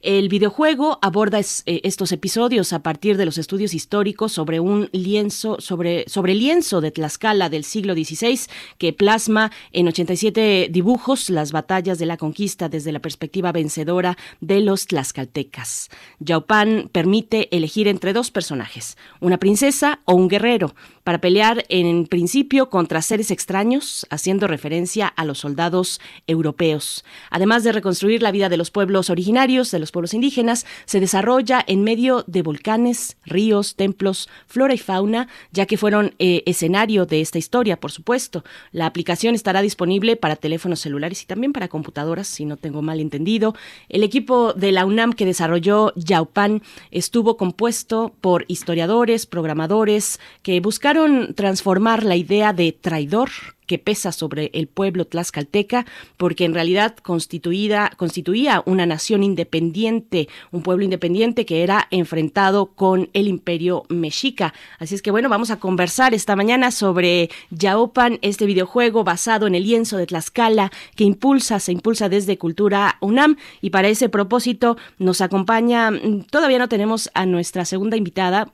El 0.02 0.28
videojuego 0.28 0.98
aborda 1.02 1.40
eh, 1.40 1.80
estos 1.84 2.12
episodios 2.12 2.72
a 2.72 2.82
partir 2.82 3.16
de 3.16 3.24
los 3.24 3.38
estudios 3.38 3.74
históricos 3.74 4.32
sobre 4.32 4.60
un 4.60 4.88
lienzo, 4.92 5.60
sobre, 5.60 6.04
sobre 6.08 6.34
lienzo 6.34 6.80
de 6.80 6.90
Tlaxcala 6.90 7.48
del 7.48 7.64
siglo 7.64 7.94
XVI 7.94 8.40
que 8.78 8.92
plasma 8.92 9.50
en 9.72 9.88
87 9.88 10.68
dibujos 10.70 11.30
las 11.30 11.52
batallas 11.52 11.98
de 11.98 12.06
la 12.06 12.16
conquista 12.16 12.68
desde 12.68 12.92
la 12.92 13.00
perspectiva 13.00 13.52
vencedora 13.52 14.16
de 14.40 14.60
los 14.60 14.86
tlaxcaltecas. 14.86 15.88
Yaupan 16.20 16.88
permite 16.92 17.54
elegir 17.54 17.88
entre 17.88 18.12
dos 18.12 18.30
personajes, 18.30 18.96
una 19.20 19.38
princesa 19.38 20.00
o 20.04 20.14
un 20.14 20.28
guerrero. 20.28 20.74
Para 21.04 21.20
pelear 21.20 21.64
en 21.68 22.06
principio 22.06 22.70
contra 22.70 23.02
seres 23.02 23.30
extraños, 23.30 24.06
haciendo 24.10 24.46
referencia 24.46 25.06
a 25.06 25.24
los 25.24 25.38
soldados 25.38 26.00
europeos. 26.26 27.04
Además 27.30 27.64
de 27.64 27.72
reconstruir 27.72 28.22
la 28.22 28.30
vida 28.30 28.48
de 28.48 28.56
los 28.56 28.70
pueblos 28.70 29.10
originarios, 29.10 29.70
de 29.70 29.78
los 29.78 29.90
pueblos 29.90 30.14
indígenas, 30.14 30.64
se 30.84 31.00
desarrolla 31.00 31.64
en 31.66 31.82
medio 31.82 32.24
de 32.26 32.42
volcanes, 32.42 33.16
ríos, 33.24 33.74
templos, 33.74 34.28
flora 34.46 34.74
y 34.74 34.78
fauna, 34.78 35.28
ya 35.50 35.66
que 35.66 35.76
fueron 35.76 36.14
eh, 36.18 36.42
escenario 36.46 37.06
de 37.06 37.20
esta 37.20 37.38
historia, 37.38 37.80
por 37.80 37.90
supuesto. 37.90 38.44
La 38.70 38.86
aplicación 38.86 39.34
estará 39.34 39.62
disponible 39.62 40.16
para 40.16 40.36
teléfonos 40.36 40.80
celulares 40.80 41.22
y 41.22 41.26
también 41.26 41.52
para 41.52 41.68
computadoras, 41.68 42.28
si 42.28 42.44
no 42.44 42.56
tengo 42.56 42.82
mal 42.82 43.00
entendido. 43.00 43.54
El 43.88 44.04
equipo 44.04 44.52
de 44.52 44.72
la 44.72 44.86
UNAM 44.86 45.12
que 45.12 45.26
desarrolló 45.26 45.92
Yaupan 45.96 46.62
estuvo 46.90 47.36
compuesto 47.36 48.14
por 48.20 48.44
historiadores, 48.48 49.26
programadores, 49.26 50.20
que 50.42 50.60
buscaron 50.60 50.91
transformar 51.34 52.04
la 52.04 52.16
idea 52.16 52.52
de 52.52 52.72
traidor 52.72 53.30
que 53.66 53.78
pesa 53.78 54.12
sobre 54.12 54.50
el 54.52 54.66
pueblo 54.66 55.06
tlaxcalteca, 55.06 55.86
porque 56.18 56.44
en 56.44 56.52
realidad 56.52 56.96
constituida, 56.96 57.90
constituía 57.96 58.62
una 58.66 58.84
nación 58.84 59.22
independiente, 59.22 60.28
un 60.50 60.62
pueblo 60.62 60.84
independiente 60.84 61.46
que 61.46 61.62
era 61.62 61.88
enfrentado 61.90 62.66
con 62.66 63.08
el 63.14 63.28
imperio 63.28 63.84
mexica. 63.88 64.52
Así 64.78 64.94
es 64.94 65.00
que 65.00 65.10
bueno, 65.10 65.28
vamos 65.28 65.50
a 65.50 65.58
conversar 65.58 66.12
esta 66.12 66.36
mañana 66.36 66.70
sobre 66.70 67.30
Yaopan, 67.50 68.18
este 68.20 68.44
videojuego 68.44 69.04
basado 69.04 69.46
en 69.46 69.54
el 69.54 69.64
lienzo 69.64 69.96
de 69.96 70.06
Tlaxcala 70.06 70.70
que 70.94 71.04
impulsa, 71.04 71.58
se 71.58 71.72
impulsa 71.72 72.08
desde 72.10 72.36
Cultura 72.36 72.98
UNAM 73.00 73.36
y 73.60 73.70
para 73.70 73.88
ese 73.88 74.10
propósito 74.10 74.76
nos 74.98 75.22
acompaña, 75.22 75.90
mm, 75.90 76.24
todavía 76.30 76.58
no 76.58 76.68
tenemos 76.68 77.10
a 77.14 77.24
nuestra 77.24 77.64
segunda 77.64 77.96
invitada, 77.96 78.50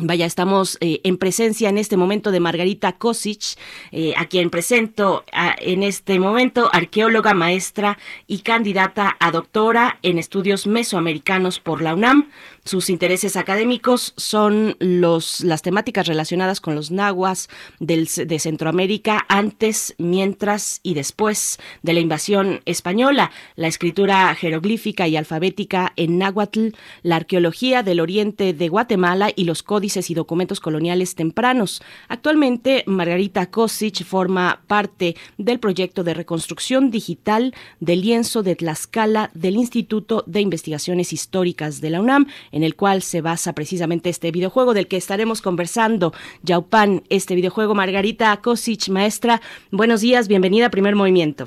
Vaya, 0.00 0.26
estamos 0.26 0.78
eh, 0.80 1.00
en 1.02 1.16
presencia 1.16 1.68
en 1.68 1.78
este 1.78 1.96
momento 1.96 2.30
de 2.30 2.40
Margarita 2.40 2.92
Kosic, 2.92 3.58
eh, 3.90 4.14
a 4.16 4.26
quien 4.26 4.50
presento 4.50 5.24
en 5.60 5.82
este 5.82 6.18
momento, 6.18 6.68
arqueóloga, 6.72 7.34
maestra 7.34 7.98
y 8.26 8.40
candidata 8.40 9.16
a 9.18 9.30
doctora 9.30 9.98
en 10.02 10.18
estudios 10.18 10.66
mesoamericanos 10.66 11.58
por 11.58 11.82
la 11.82 11.94
UNAM. 11.94 12.30
Sus 12.64 12.90
intereses 12.90 13.36
académicos 13.36 14.12
son 14.16 14.76
los, 14.78 15.40
las 15.40 15.62
temáticas 15.62 16.06
relacionadas 16.06 16.60
con 16.60 16.74
los 16.74 16.90
nahuas 16.90 17.48
de 17.80 18.38
Centroamérica 18.38 19.24
antes, 19.28 19.94
mientras 19.96 20.80
y 20.82 20.94
después 20.94 21.58
de 21.82 21.94
la 21.94 22.00
invasión 22.00 22.60
española, 22.66 23.30
la 23.56 23.68
escritura 23.68 24.34
jeroglífica 24.34 25.08
y 25.08 25.16
alfabética 25.16 25.92
en 25.96 26.18
náhuatl, 26.18 26.68
la 27.02 27.16
arqueología 27.16 27.82
del 27.82 28.00
oriente 28.00 28.52
de 28.52 28.68
Guatemala 28.68 29.30
y 29.34 29.44
los 29.44 29.62
y 29.96 30.14
documentos 30.14 30.60
coloniales 30.60 31.14
tempranos. 31.14 31.82
Actualmente, 32.08 32.84
Margarita 32.86 33.50
Kosic 33.50 34.04
forma 34.04 34.60
parte 34.66 35.16
del 35.38 35.58
proyecto 35.58 36.04
de 36.04 36.14
reconstrucción 36.14 36.90
digital 36.90 37.54
del 37.80 38.02
lienzo 38.02 38.42
de 38.42 38.54
Tlaxcala 38.54 39.30
del 39.34 39.56
Instituto 39.56 40.24
de 40.26 40.40
Investigaciones 40.40 41.12
Históricas 41.12 41.80
de 41.80 41.90
la 41.90 42.00
UNAM 42.00 42.26
en 42.52 42.64
el 42.64 42.76
cual 42.76 43.02
se 43.02 43.22
basa 43.22 43.54
precisamente 43.54 44.10
este 44.10 44.30
videojuego 44.30 44.74
del 44.74 44.88
que 44.88 44.96
estaremos 44.98 45.40
conversando. 45.40 46.12
Yaupan, 46.42 47.02
este 47.08 47.34
videojuego. 47.34 47.74
Margarita 47.74 48.36
Kosic, 48.36 48.88
maestra, 48.88 49.40
buenos 49.70 50.00
días, 50.02 50.28
bienvenida 50.28 50.66
a 50.66 50.70
Primer 50.70 50.94
Movimiento. 50.94 51.46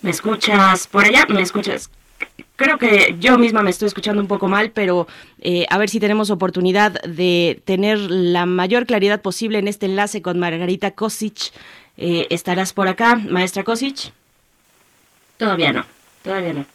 ¿Me 0.00 0.10
escuchas 0.10 0.88
por 0.88 1.04
allá? 1.04 1.26
¿Me 1.28 1.42
escuchas? 1.42 1.88
Creo 2.62 2.78
que 2.78 3.16
yo 3.18 3.38
misma 3.38 3.62
me 3.62 3.70
estoy 3.70 3.88
escuchando 3.88 4.22
un 4.22 4.28
poco 4.28 4.46
mal, 4.46 4.70
pero 4.70 5.08
eh, 5.40 5.66
a 5.68 5.78
ver 5.78 5.88
si 5.88 5.98
tenemos 5.98 6.30
oportunidad 6.30 6.92
de 7.02 7.60
tener 7.64 7.98
la 7.98 8.46
mayor 8.46 8.86
claridad 8.86 9.20
posible 9.20 9.58
en 9.58 9.66
este 9.66 9.86
enlace 9.86 10.22
con 10.22 10.38
Margarita 10.38 10.92
Kosic. 10.92 11.52
Eh, 11.96 12.28
¿Estarás 12.30 12.72
por 12.72 12.86
acá, 12.86 13.16
maestra 13.16 13.64
Kosic? 13.64 14.12
Todavía 15.38 15.72
no, 15.72 15.84
todavía 16.22 16.52
no. 16.52 16.66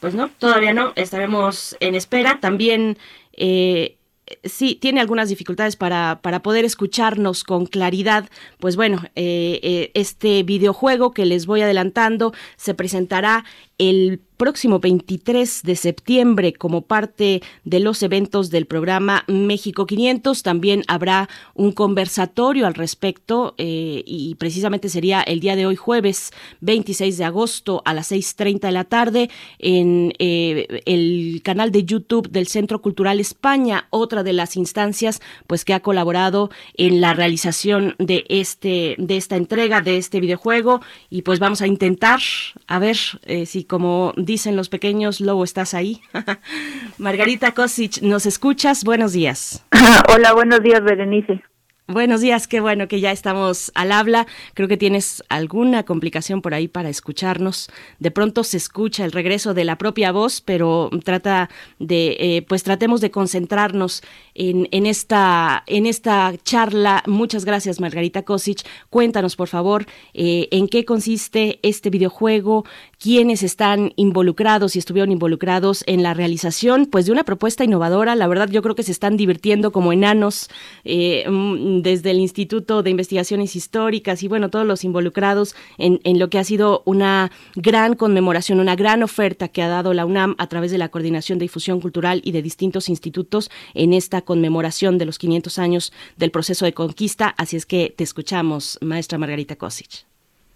Pues 0.00 0.14
no, 0.14 0.28
todavía 0.38 0.74
no, 0.74 0.92
estaremos 0.94 1.74
en 1.80 1.94
espera. 1.94 2.38
También 2.40 2.98
eh, 3.32 3.96
sí 4.44 4.74
tiene 4.74 5.00
algunas 5.00 5.30
dificultades 5.30 5.76
para, 5.76 6.18
para, 6.20 6.42
poder 6.42 6.66
escucharnos 6.66 7.44
con 7.44 7.64
claridad. 7.64 8.28
Pues 8.60 8.76
bueno, 8.76 9.02
este 9.14 10.42
videojuego 10.42 11.12
que 11.12 11.24
les 11.24 11.46
voy 11.46 11.62
adelantando 11.62 12.34
se 12.56 12.74
presentará 12.74 13.46
el 13.78 14.20
próximo 14.36 14.78
23 14.80 15.62
de 15.62 15.76
septiembre 15.76 16.52
como 16.52 16.82
parte 16.82 17.42
de 17.64 17.80
los 17.80 18.02
eventos 18.02 18.50
del 18.50 18.66
programa 18.66 19.24
México 19.26 19.86
500. 19.86 20.42
También 20.42 20.82
habrá 20.88 21.28
un 21.54 21.72
conversatorio 21.72 22.66
al 22.66 22.74
respecto 22.74 23.54
eh, 23.58 24.02
y 24.06 24.34
precisamente 24.36 24.88
sería 24.88 25.22
el 25.22 25.40
día 25.40 25.56
de 25.56 25.66
hoy 25.66 25.76
jueves 25.76 26.32
26 26.60 27.18
de 27.18 27.24
agosto 27.24 27.82
a 27.84 27.94
las 27.94 28.12
6.30 28.12 28.60
de 28.60 28.72
la 28.72 28.84
tarde 28.84 29.30
en 29.58 30.12
eh, 30.18 30.82
el 30.86 31.40
canal 31.42 31.72
de 31.72 31.84
YouTube 31.84 32.30
del 32.30 32.46
Centro 32.46 32.82
Cultural 32.82 33.20
España, 33.20 33.86
otra 33.90 34.22
de 34.22 34.32
las 34.32 34.56
instancias 34.56 35.20
pues 35.46 35.64
que 35.64 35.74
ha 35.74 35.80
colaborado 35.80 36.50
en 36.74 37.00
la 37.00 37.14
realización 37.14 37.94
de 37.98 38.24
este 38.28 38.96
de 38.98 39.16
esta 39.16 39.36
entrega 39.36 39.80
de 39.80 39.96
este 39.96 40.20
videojuego 40.20 40.80
y 41.10 41.22
pues 41.22 41.38
vamos 41.38 41.62
a 41.62 41.66
intentar 41.66 42.20
a 42.66 42.78
ver 42.78 42.96
eh, 43.24 43.46
si 43.46 43.64
como 43.64 44.12
dicen 44.26 44.56
los 44.56 44.68
pequeños, 44.68 45.20
Lobo, 45.20 45.44
¿estás 45.44 45.72
ahí? 45.72 46.02
Margarita 46.98 47.52
Kosic, 47.52 48.02
¿nos 48.02 48.26
escuchas? 48.26 48.84
Buenos 48.84 49.12
días. 49.12 49.64
Hola, 50.14 50.34
buenos 50.34 50.62
días, 50.62 50.82
Berenice. 50.82 51.42
Buenos 51.88 52.20
días, 52.20 52.48
qué 52.48 52.58
bueno 52.58 52.88
que 52.88 52.98
ya 52.98 53.12
estamos 53.12 53.70
al 53.76 53.92
habla. 53.92 54.26
Creo 54.54 54.66
que 54.66 54.76
tienes 54.76 55.22
alguna 55.28 55.84
complicación 55.84 56.42
por 56.42 56.52
ahí 56.52 56.66
para 56.66 56.88
escucharnos. 56.88 57.70
De 58.00 58.10
pronto 58.10 58.42
se 58.42 58.56
escucha 58.56 59.04
el 59.04 59.12
regreso 59.12 59.54
de 59.54 59.64
la 59.64 59.78
propia 59.78 60.10
voz, 60.10 60.40
pero 60.40 60.90
trata 61.04 61.48
de, 61.78 62.16
eh, 62.18 62.42
pues 62.42 62.64
tratemos 62.64 63.00
de 63.00 63.12
concentrarnos 63.12 64.02
en, 64.34 64.66
en, 64.72 64.84
esta, 64.84 65.62
en 65.68 65.86
esta 65.86 66.32
charla. 66.42 67.04
Muchas 67.06 67.44
gracias, 67.44 67.78
Margarita 67.78 68.24
Kosic. 68.24 68.66
Cuéntanos, 68.90 69.36
por 69.36 69.46
favor, 69.46 69.86
eh, 70.12 70.48
en 70.50 70.66
qué 70.66 70.84
consiste 70.84 71.60
este 71.62 71.90
videojuego, 71.90 72.64
quiénes 72.98 73.44
están 73.44 73.92
involucrados 73.94 74.74
y 74.74 74.80
estuvieron 74.80 75.12
involucrados 75.12 75.84
en 75.86 76.02
la 76.02 76.14
realización, 76.14 76.86
pues 76.86 77.06
de 77.06 77.12
una 77.12 77.22
propuesta 77.22 77.62
innovadora. 77.62 78.16
La 78.16 78.26
verdad, 78.26 78.50
yo 78.50 78.60
creo 78.60 78.74
que 78.74 78.82
se 78.82 78.90
están 78.90 79.16
divirtiendo 79.16 79.70
como 79.70 79.92
enanos. 79.92 80.48
Eh, 80.82 81.24
mm, 81.30 81.75
desde 81.82 82.10
el 82.10 82.18
Instituto 82.18 82.82
de 82.82 82.90
Investigaciones 82.90 83.56
Históricas 83.56 84.22
y 84.22 84.28
bueno, 84.28 84.50
todos 84.50 84.66
los 84.66 84.84
involucrados 84.84 85.54
en, 85.78 86.00
en 86.04 86.18
lo 86.18 86.28
que 86.28 86.38
ha 86.38 86.44
sido 86.44 86.82
una 86.84 87.30
gran 87.54 87.94
conmemoración, 87.94 88.60
una 88.60 88.76
gran 88.76 89.02
oferta 89.02 89.48
que 89.48 89.62
ha 89.62 89.68
dado 89.68 89.94
la 89.94 90.06
UNAM 90.06 90.34
a 90.38 90.46
través 90.46 90.70
de 90.70 90.78
la 90.78 90.88
Coordinación 90.88 91.38
de 91.38 91.44
Difusión 91.44 91.80
Cultural 91.80 92.20
y 92.24 92.32
de 92.32 92.42
distintos 92.42 92.88
institutos 92.88 93.50
en 93.74 93.92
esta 93.92 94.22
conmemoración 94.22 94.98
de 94.98 95.06
los 95.06 95.18
500 95.18 95.58
años 95.58 95.92
del 96.16 96.30
proceso 96.30 96.64
de 96.64 96.72
conquista. 96.72 97.34
Así 97.38 97.56
es 97.56 97.66
que 97.66 97.94
te 97.96 98.04
escuchamos, 98.04 98.78
maestra 98.82 99.18
Margarita 99.18 99.56
Kosic. 99.56 100.06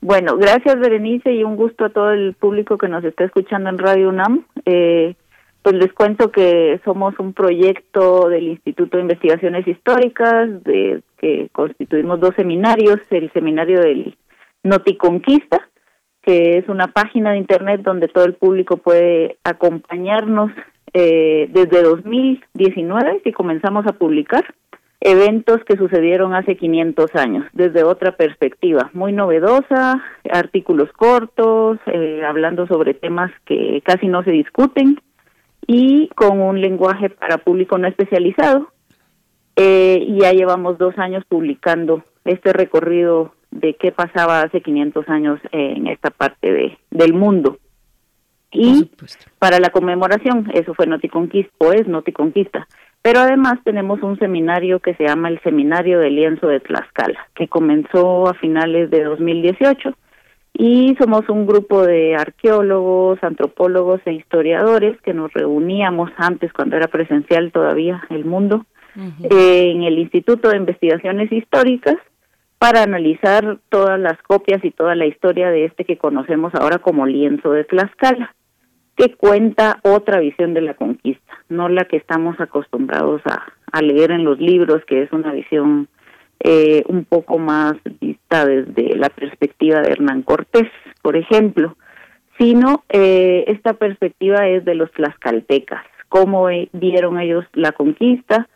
Bueno, 0.03 0.37
gracias 0.39 0.79
Berenice 0.81 1.33
y 1.33 1.45
un 1.45 1.57
gusto 1.57 1.85
a 1.85 1.91
todo 1.91 2.13
el 2.13 2.33
público 2.33 2.79
que 2.79 2.89
nos 2.89 3.05
está 3.05 3.25
escuchando 3.25 3.69
en 3.69 3.79
Radio 3.79 4.09
UNAM. 4.09 4.47
Eh, 4.65 5.15
pues 5.63 5.75
les 5.75 5.93
cuento 5.93 6.31
que 6.31 6.81
somos 6.85 7.19
un 7.19 7.33
proyecto 7.33 8.29
del 8.29 8.49
Instituto 8.49 8.97
de 8.97 9.03
Investigaciones 9.03 9.67
Históricas, 9.67 10.63
de 10.65 11.03
que 11.19 11.49
constituimos 11.53 12.19
dos 12.19 12.35
seminarios, 12.35 12.99
el 13.11 13.31
seminario 13.33 13.81
del 13.81 14.17
Noticonquista, 14.63 15.69
que 16.23 16.59
es 16.59 16.69
una 16.69 16.89
página 16.89 17.33
de 17.33 17.39
internet 17.39 17.83
donde 17.83 18.09
todo 18.09 18.25
el 18.25 18.35
público 18.35 18.79
puede 18.79 19.39
acompañarnos 19.45 20.51
eh, 20.93 21.49
desde 21.53 21.83
2019, 21.83 23.21
si 23.25 23.33
comenzamos 23.33 23.87
a 23.87 23.93
publicar 23.93 24.45
eventos 25.01 25.65
que 25.65 25.77
sucedieron 25.77 26.35
hace 26.35 26.57
500 26.57 27.15
años, 27.15 27.47
desde 27.53 27.85
otra 27.85 28.17
perspectiva, 28.17 28.91
muy 28.93 29.13
novedosa, 29.13 30.03
artículos 30.31 30.93
cortos, 30.93 31.79
eh, 31.87 32.23
hablando 32.27 32.67
sobre 32.67 32.93
temas 32.93 33.31
que 33.47 33.83
casi 33.85 34.09
no 34.09 34.23
se 34.23 34.31
discuten, 34.31 35.01
y 35.73 36.09
con 36.17 36.41
un 36.41 36.61
lenguaje 36.61 37.11
para 37.11 37.39
público 37.39 37.79
no 37.79 37.87
especializado. 37.87 38.73
Eh, 39.55 40.03
y 40.05 40.19
ya 40.19 40.33
llevamos 40.33 40.79
dos 40.79 40.99
años 40.99 41.23
publicando 41.29 42.03
este 42.25 42.53
recorrido 42.53 43.35
de 43.53 43.75
qué 43.75 43.93
pasaba 43.93 44.43
hace 44.43 44.63
500 44.63 45.09
años 45.09 45.39
en 45.53 45.87
esta 45.87 46.11
parte 46.11 46.53
de, 46.53 46.79
del 46.91 47.15
mundo. 47.15 47.59
Y 48.51 48.91
para 49.39 49.61
la 49.61 49.71
conmemoración, 49.71 50.51
eso 50.55 50.75
fue 50.75 50.89
Noticonquista, 50.89 51.53
o 51.59 51.73
es 51.73 51.87
Noticonquista. 51.87 52.67
Pero 53.01 53.21
además 53.21 53.61
tenemos 53.63 54.03
un 54.03 54.19
seminario 54.19 54.81
que 54.81 54.95
se 54.95 55.05
llama 55.05 55.29
el 55.29 55.41
Seminario 55.43 56.01
del 56.01 56.17
Lienzo 56.17 56.49
de 56.49 56.59
Tlaxcala, 56.59 57.29
que 57.37 57.47
comenzó 57.47 58.29
a 58.29 58.35
finales 58.35 58.91
de 58.91 59.05
2018 59.05 59.95
y 60.53 60.95
somos 61.01 61.29
un 61.29 61.47
grupo 61.47 61.87
de 61.87 62.17
arqueólogos, 62.17 63.23
antropólogos 63.23 64.01
e 64.05 64.13
historiadores 64.13 65.01
que 65.03 65.15
nos 65.15 65.33
reuníamos 65.33 66.11
antes 66.17 66.53
cuando 66.53 66.77
era 66.77 66.89
presencial 66.89 67.53
todavía 67.53 68.03
el 68.11 68.25
mundo 68.25 68.67
en 69.23 69.85
el 69.85 69.99
Instituto 69.99 70.51
de 70.51 70.57
Investigaciones 70.57 71.31
Históricas 71.31 71.97
para 72.59 72.83
analizar 72.83 73.59
todas 73.71 73.99
las 73.99 74.21
copias 74.23 74.63
y 74.65 74.71
toda 74.71 74.95
la 74.95 75.07
historia 75.07 75.51
de 75.51 75.65
este 75.65 75.85
que 75.85 75.97
conocemos 75.97 76.55
ahora 76.55 76.79
como 76.79 77.07
lienzo 77.07 77.53
de 77.53 77.65
Tlaxcala, 77.65 78.35
que 78.97 79.15
cuenta 79.15 79.79
otra 79.83 80.21
visión 80.21 80.53
de 80.53 80.61
la 80.61 80.75
conquista, 80.75 81.33
no 81.49 81.71
la 81.71 81.87
que 81.87 81.97
estamos 81.97 82.39
acostumbrados 82.39 83.23
a, 83.25 83.51
a 83.73 83.81
leer 83.81 84.11
en 84.11 84.25
los 84.25 84.39
libros, 84.39 84.85
que 84.87 85.03
es 85.03 85.13
una 85.13 85.33
visión 85.33 85.89
eh, 86.43 86.83
un 86.89 87.05
poco 87.05 87.39
más 87.39 87.75
vista 88.01 88.47
desde 88.47 88.97
la 88.97 89.11
perspectiva 89.11 89.81
de 89.81 89.93
Hernán 89.93 90.23
Cortés, 90.23 90.69
por 91.03 91.17
ejemplo, 91.17 91.77
sino 92.39 92.85
eh, 92.89 93.45
esta 93.49 93.75
perspectiva 93.75 94.49
es 94.49 94.65
de 94.65 94.75
los 94.75 94.91
tlaxcaltecas, 94.93 95.85
cómo 96.09 96.49
vieron 96.73 97.21
ellos 97.21 97.45
la 97.53 97.73
conquista, 97.73 98.49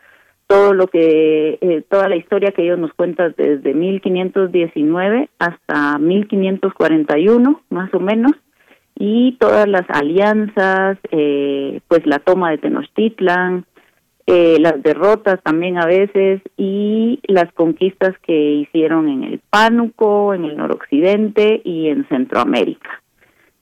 todo 0.46 0.72
lo 0.72 0.86
que, 0.86 1.58
eh, 1.60 1.82
toda 1.88 2.08
la 2.08 2.16
historia 2.16 2.52
que 2.52 2.62
ellos 2.62 2.78
nos 2.78 2.92
cuentan 2.94 3.34
desde 3.36 3.74
1519 3.74 5.28
hasta 5.38 5.98
1541, 5.98 7.60
más 7.70 7.92
o 7.94 8.00
menos, 8.00 8.32
y 8.96 9.32
todas 9.40 9.68
las 9.68 9.88
alianzas, 9.88 10.98
eh, 11.10 11.80
pues 11.88 12.06
la 12.06 12.18
toma 12.18 12.50
de 12.50 12.58
Tenochtitlan, 12.58 13.64
eh, 14.26 14.56
las 14.58 14.82
derrotas 14.82 15.42
también 15.42 15.76
a 15.76 15.84
veces 15.84 16.40
y 16.56 17.20
las 17.24 17.52
conquistas 17.52 18.18
que 18.20 18.32
hicieron 18.32 19.08
en 19.08 19.22
el 19.24 19.40
Pánuco, 19.50 20.32
en 20.32 20.44
el 20.44 20.56
noroccidente 20.56 21.60
y 21.62 21.88
en 21.88 22.08
Centroamérica. 22.08 23.02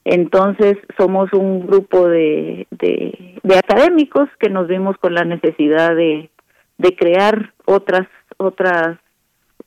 Entonces 0.05 0.79
somos 0.97 1.33
un 1.33 1.67
grupo 1.67 2.09
de, 2.09 2.67
de, 2.71 3.57
académicos 3.57 4.29
que 4.39 4.51
nos 4.51 4.69
vimos 4.69 4.97
con 4.99 5.15
la 5.15 5.25
necesidad 5.25 5.95
de, 5.97 6.31
de 6.79 6.97
crear 6.97 7.53
otras 7.65 8.07
otras 8.37 8.99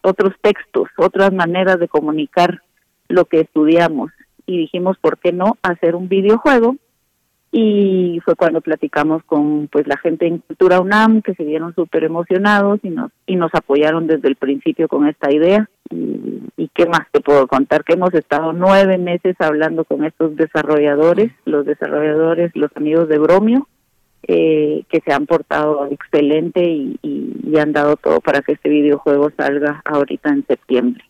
otros 0.02 0.34
textos, 0.42 0.90
otras 0.98 1.34
maneras 1.34 1.80
de 1.80 1.88
comunicar 1.88 2.62
lo 3.08 3.26
que 3.26 3.42
estudiamos 3.42 4.12
y 4.46 4.58
dijimos 4.58 4.98
por 5.00 5.18
qué 5.18 5.32
no 5.32 5.58
hacer 5.62 5.96
un 5.96 6.08
videojuego 6.08 6.78
y 7.58 8.20
fue 8.26 8.36
cuando 8.36 8.60
platicamos 8.60 9.24
con 9.24 9.70
pues 9.70 9.88
la 9.88 9.96
gente 9.96 10.28
en 10.28 10.40
Cultura 10.40 10.82
UNAM 10.82 11.22
que 11.22 11.36
se 11.36 11.46
vieron 11.46 11.74
súper 11.74 12.04
emocionados 12.04 12.82
y 12.84 12.90
nos 12.90 13.14
y 13.26 13.38
nos 13.38 13.50
apoyaron 13.56 14.08
desde 14.08 14.28
el 14.28 14.36
principio 14.36 14.90
con 14.90 15.08
esta 15.08 15.32
idea. 15.32 15.70
Y, 15.90 16.42
y, 16.58 16.68
qué 16.74 16.86
más 16.86 17.08
te 17.14 17.22
puedo 17.22 17.48
contar 17.48 17.86
que 17.86 17.94
hemos 17.94 18.14
estado 18.14 18.52
nueve 18.52 18.98
meses 18.98 19.38
hablando 19.40 19.86
con 19.86 20.04
estos 20.04 20.36
desarrolladores 20.36 21.32
los 21.46 21.66
desarrolladores 21.66 22.52
los 22.56 22.76
amigos 22.76 23.08
de 23.08 23.20
Bromio 23.20 23.70
eh, 24.28 24.84
que 24.90 25.00
se 25.06 25.14
han 25.14 25.26
portado 25.26 25.88
excelente 25.92 26.62
y, 26.62 27.00
y 27.04 27.58
han 27.58 27.72
dado 27.72 27.96
todo 27.96 28.20
para 28.20 28.42
que 28.42 28.54
este 28.54 28.68
videojuego 28.68 29.30
salga 29.38 29.82
ahorita 29.86 30.30
en 30.30 30.46
septiembre 30.46 31.06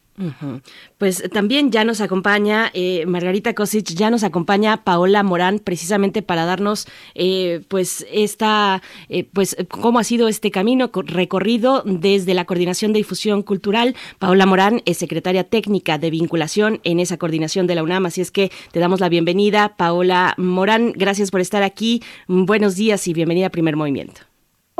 pues 0.97 1.23
también 1.33 1.71
ya 1.71 1.83
nos 1.83 1.99
acompaña 1.99 2.71
eh, 2.73 3.05
Margarita 3.05 3.53
Kosic, 3.53 3.85
ya 3.95 4.09
nos 4.09 4.23
acompaña 4.23 4.83
Paola 4.83 5.23
Morán, 5.23 5.59
precisamente 5.59 6.21
para 6.21 6.45
darnos, 6.45 6.87
eh, 7.15 7.61
pues, 7.67 8.05
esta, 8.11 8.81
eh, 9.09 9.25
pues, 9.25 9.57
cómo 9.69 9.99
ha 9.99 10.03
sido 10.03 10.27
este 10.27 10.51
camino 10.51 10.89
recorrido 10.93 11.83
desde 11.85 12.33
la 12.33 12.45
Coordinación 12.45 12.93
de 12.93 12.99
Difusión 12.99 13.43
Cultural. 13.43 13.95
Paola 14.19 14.45
Morán 14.45 14.81
es 14.85 14.97
secretaria 14.97 15.43
técnica 15.43 15.97
de 15.97 16.09
vinculación 16.09 16.79
en 16.83 16.99
esa 16.99 17.17
coordinación 17.17 17.67
de 17.67 17.75
la 17.75 17.83
UNAM, 17.83 18.05
así 18.05 18.21
es 18.21 18.31
que 18.31 18.51
te 18.71 18.79
damos 18.79 19.01
la 19.01 19.09
bienvenida, 19.09 19.75
Paola 19.75 20.33
Morán. 20.37 20.93
Gracias 20.95 21.29
por 21.31 21.41
estar 21.41 21.63
aquí. 21.63 22.01
Buenos 22.27 22.75
días 22.75 23.07
y 23.07 23.13
bienvenida 23.13 23.47
a 23.47 23.49
Primer 23.49 23.75
Movimiento. 23.75 24.34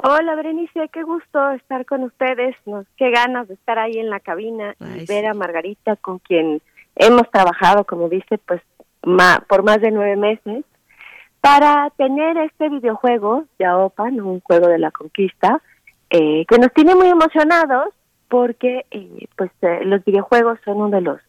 Hola, 0.07 0.35
Berenice, 0.35 0.87
qué 0.93 1.01
gusto 1.01 1.49
estar 1.53 1.83
con 1.87 2.03
ustedes. 2.03 2.55
Nos, 2.67 2.85
qué 2.95 3.09
ganas 3.09 3.47
de 3.47 3.55
estar 3.55 3.79
ahí 3.79 3.97
en 3.97 4.11
la 4.11 4.19
cabina 4.19 4.75
y 4.79 5.03
ver 5.07 5.25
a 5.25 5.33
Margarita, 5.33 5.95
con 5.95 6.19
quien 6.19 6.61
hemos 6.95 7.27
trabajado, 7.31 7.85
como 7.85 8.07
dice, 8.07 8.37
pues 8.37 8.61
por 9.01 9.63
más 9.63 9.81
de 9.81 9.89
nueve 9.89 10.15
meses, 10.15 10.63
para 11.41 11.89
tener 11.97 12.37
este 12.37 12.69
videojuego, 12.69 13.45
Yaopan, 13.57 14.21
un 14.21 14.41
juego 14.41 14.67
de 14.67 14.77
la 14.77 14.91
conquista, 14.91 15.59
eh, 16.11 16.45
que 16.47 16.59
nos 16.59 16.71
tiene 16.71 16.93
muy 16.93 17.07
emocionados 17.07 17.87
porque 18.27 18.85
eh, 18.91 19.27
pues 19.35 19.49
eh, 19.63 19.79
los 19.85 20.05
videojuegos 20.05 20.59
son 20.63 20.81
uno 20.81 20.89
de 20.89 21.01
los 21.01 21.19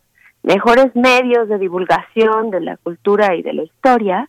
mejores 0.43 0.95
medios 0.95 1.49
de 1.49 1.57
divulgación 1.57 2.51
de 2.51 2.61
la 2.61 2.77
cultura 2.77 3.37
y 3.37 3.43
de 3.43 3.55
la 3.55 3.63
historia 3.63 4.29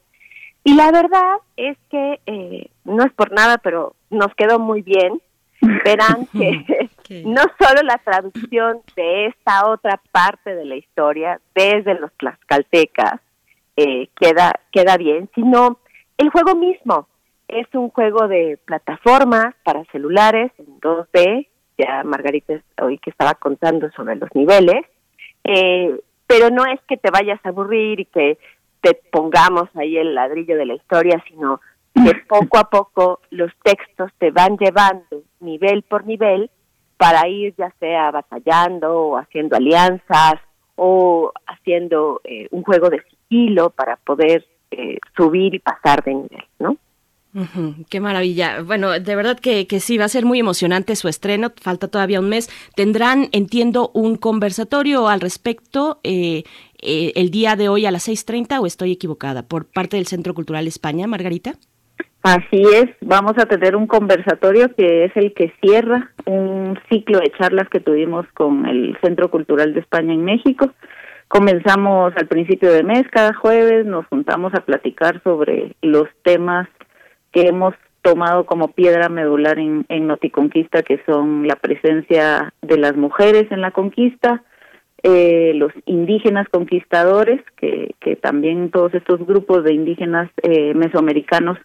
y 0.68 0.74
la 0.74 0.92
verdad 0.92 1.38
es 1.56 1.78
que 1.90 2.20
eh, 2.26 2.70
no 2.84 3.06
es 3.06 3.14
por 3.14 3.32
nada, 3.32 3.58
pero 3.58 3.96
nos 4.10 4.36
quedó 4.36 4.60
muy 4.60 4.82
bien. 4.82 5.22
Verán 5.62 6.26
que 6.34 7.24
no 7.26 7.42
solo 7.58 7.84
la 7.84 7.98
traducción 8.00 8.82
de 8.98 9.28
esta 9.28 9.70
otra 9.70 10.02
parte 10.12 10.54
de 10.56 10.66
la 10.66 10.76
historia 10.76 11.40
desde 11.56 11.98
los 11.98 12.12
tlaxcaltecas 12.18 13.22
eh, 13.78 14.10
queda, 14.20 14.60
queda 14.74 14.98
bien, 14.98 15.30
sino 15.36 15.80
el 16.18 16.30
juego 16.32 16.54
mismo. 16.54 17.08
Es 17.48 17.68
un 17.74 17.90
juego 17.90 18.28
de 18.28 18.60
plataformas 18.66 19.56
para 19.64 19.86
celulares 19.86 20.52
en 20.58 20.82
2D, 20.82 21.48
ya 21.78 22.04
Margarita 22.04 22.56
hoy 22.82 22.98
que 22.98 23.12
estaba 23.12 23.36
contando 23.36 23.90
sobre 23.92 24.18
los 24.18 24.36
niveles, 24.36 24.86
eh, 25.46 25.98
pero 26.28 26.50
no 26.50 26.66
es 26.66 26.82
que 26.90 26.98
te 26.98 27.10
vayas 27.10 27.40
a 27.46 27.50
aburrir 27.50 28.02
y 28.02 28.06
que 28.06 28.38
te 28.88 29.02
pongamos 29.12 29.70
ahí 29.76 29.98
el 29.98 30.16
ladrillo 30.16 30.58
de 30.58 30.66
la 30.66 30.76
historia, 30.76 31.22
sino 31.28 31.60
que 31.94 32.14
poco 32.28 32.58
a 32.58 32.70
poco 32.70 33.20
los 33.32 33.52
textos 33.64 34.12
te 34.18 34.32
van 34.32 34.58
llevando 34.58 35.24
nivel 35.40 35.84
por 35.84 36.06
nivel 36.06 36.50
para 36.98 37.28
ir 37.28 37.54
ya 37.58 37.74
sea 37.80 38.12
batallando 38.12 38.94
o 38.94 39.18
haciendo 39.18 39.56
alianzas 39.56 40.36
o 40.76 41.32
haciendo 41.48 42.22
eh, 42.24 42.48
un 42.52 42.64
juego 42.64 42.90
de 42.90 43.02
sigilo 43.04 43.72
para 43.72 43.98
poder 43.98 44.46
eh, 44.72 45.00
subir 45.16 45.56
y 45.56 45.60
pasar 45.60 46.04
de 46.04 46.14
nivel, 46.14 46.46
¿no? 46.60 46.78
Qué 47.90 48.00
maravilla. 48.00 48.62
Bueno, 48.62 48.92
de 48.92 49.16
verdad 49.16 49.40
que, 49.40 49.66
sí, 49.80 49.98
va 49.98 50.06
a 50.06 50.10
ser 50.10 50.26
muy 50.26 50.40
emocionante 50.40 50.96
su 50.96 51.08
estreno. 51.08 51.52
Falta 51.62 51.88
todavía 51.88 52.20
un 52.20 52.30
mes. 52.30 52.50
Tendrán, 52.76 53.30
entiendo, 53.32 53.92
un 53.94 54.16
conversatorio 54.16 55.08
al 55.08 55.22
respecto 55.22 56.00
eh, 56.04 56.44
eh, 56.82 57.14
el 57.16 57.32
día 57.32 57.56
de 57.56 57.70
hoy 57.70 57.86
a 57.86 57.92
las 57.92 58.08
6.30 58.08 58.60
o 58.62 58.66
estoy 58.66 58.92
equivocada 58.92 59.44
por 59.44 59.66
parte 59.66 59.98
del 59.98 60.08
Centro 60.08 60.34
Cultural 60.34 60.68
España, 60.68 61.08
Margarita? 61.08 61.54
Así 62.24 62.62
es, 62.74 62.88
vamos 63.02 63.34
a 63.38 63.46
tener 63.46 63.76
un 63.76 63.88
conversatorio 63.88 64.74
que 64.76 65.06
es 65.06 65.16
el 65.16 65.34
que 65.34 65.54
cierra 65.62 66.12
un 66.26 66.78
ciclo 66.90 67.20
de 67.20 67.32
charlas 67.38 67.70
que 67.70 67.80
tuvimos 67.80 68.26
con 68.34 68.66
el 68.66 68.98
Centro 69.02 69.32
Cultural 69.32 69.74
de 69.74 69.80
España 69.80 70.14
en 70.14 70.26
México. 70.26 70.72
Comenzamos 71.30 72.14
al 72.18 72.28
principio 72.28 72.72
de 72.72 72.84
mes, 72.84 73.04
cada 73.12 73.34
jueves 73.34 73.86
nos 73.86 74.06
juntamos 74.08 74.54
a 74.54 74.62
platicar 74.62 75.22
sobre 75.24 75.76
los 75.82 76.08
temas 76.24 76.68
que 77.38 77.48
hemos 77.48 77.76
tomado 78.02 78.48
como 78.48 78.70
piedra 78.70 79.10
medular 79.10 79.60
en, 79.60 79.86
en 79.90 80.08
Noticonquista, 80.08 80.82
que 80.82 81.00
son 81.06 81.48
la 81.48 81.56
presencia 81.56 82.52
de 82.64 82.78
las 82.80 82.96
mujeres 82.96 83.46
en 83.52 83.62
la 83.62 83.70
conquista, 83.70 84.44
eh, 85.04 85.52
los 85.54 85.72
indígenas 85.86 86.50
conquistadores, 86.50 87.40
que, 87.58 87.94
que 88.00 88.16
también 88.16 88.72
todos 88.72 88.92
estos 88.96 89.24
grupos 89.24 89.64
de 89.64 89.76
indígenas 89.76 90.32
eh, 90.42 90.74
mesoamericanos 90.74 91.60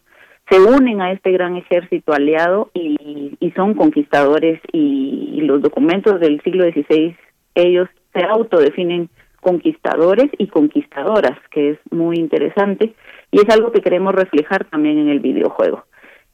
se 0.47 0.59
unen 0.59 1.01
a 1.01 1.11
este 1.11 1.31
gran 1.31 1.57
ejército 1.57 2.13
aliado 2.13 2.69
y, 2.75 3.35
y 3.39 3.51
son 3.53 3.73
conquistadores 3.73 4.61
y, 4.71 5.41
los 5.41 5.61
documentos 5.63 6.19
del 6.19 6.39
siglo 6.41 6.65
XVI, 6.65 7.17
ellos 7.55 7.89
se 8.13 8.23
autodefinen 8.23 9.09
conquistadores 9.41 10.29
y 10.37 10.47
conquistadoras, 10.47 11.37
que 11.49 11.71
es 11.71 11.79
muy 11.89 12.17
interesante 12.17 12.93
y 13.33 13.39
es 13.39 13.49
algo 13.49 13.71
que 13.71 13.81
queremos 13.81 14.13
reflejar 14.13 14.63
también 14.65 14.99
en 14.99 15.09
el 15.09 15.19
videojuego. 15.19 15.83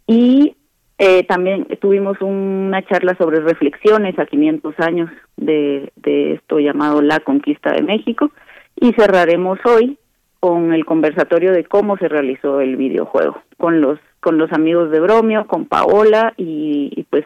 Y 0.05 0.57
eh, 0.97 1.23
también 1.23 1.65
tuvimos 1.79 2.17
una 2.19 2.85
charla 2.85 3.15
sobre 3.15 3.39
reflexiones 3.39 4.19
a 4.19 4.25
500 4.25 4.77
años 4.79 5.09
de, 5.38 5.93
de 5.95 6.33
esto 6.33 6.59
llamado 6.59 7.01
La 7.01 7.21
Conquista 7.21 7.71
de 7.71 7.83
México 7.83 8.31
y 8.75 8.91
cerraremos 8.91 9.59
hoy 9.65 9.97
con 10.41 10.73
el 10.73 10.85
conversatorio 10.85 11.53
de 11.53 11.63
cómo 11.63 11.97
se 11.97 12.09
realizó 12.09 12.59
el 12.59 12.75
videojuego 12.75 13.41
con 13.57 13.81
los 13.81 13.97
con 14.19 14.38
los 14.38 14.51
amigos 14.51 14.91
de 14.91 14.99
Bromio, 14.99 15.47
con 15.47 15.65
Paola 15.65 16.33
y, 16.35 16.91
y 16.93 17.03
pues 17.03 17.23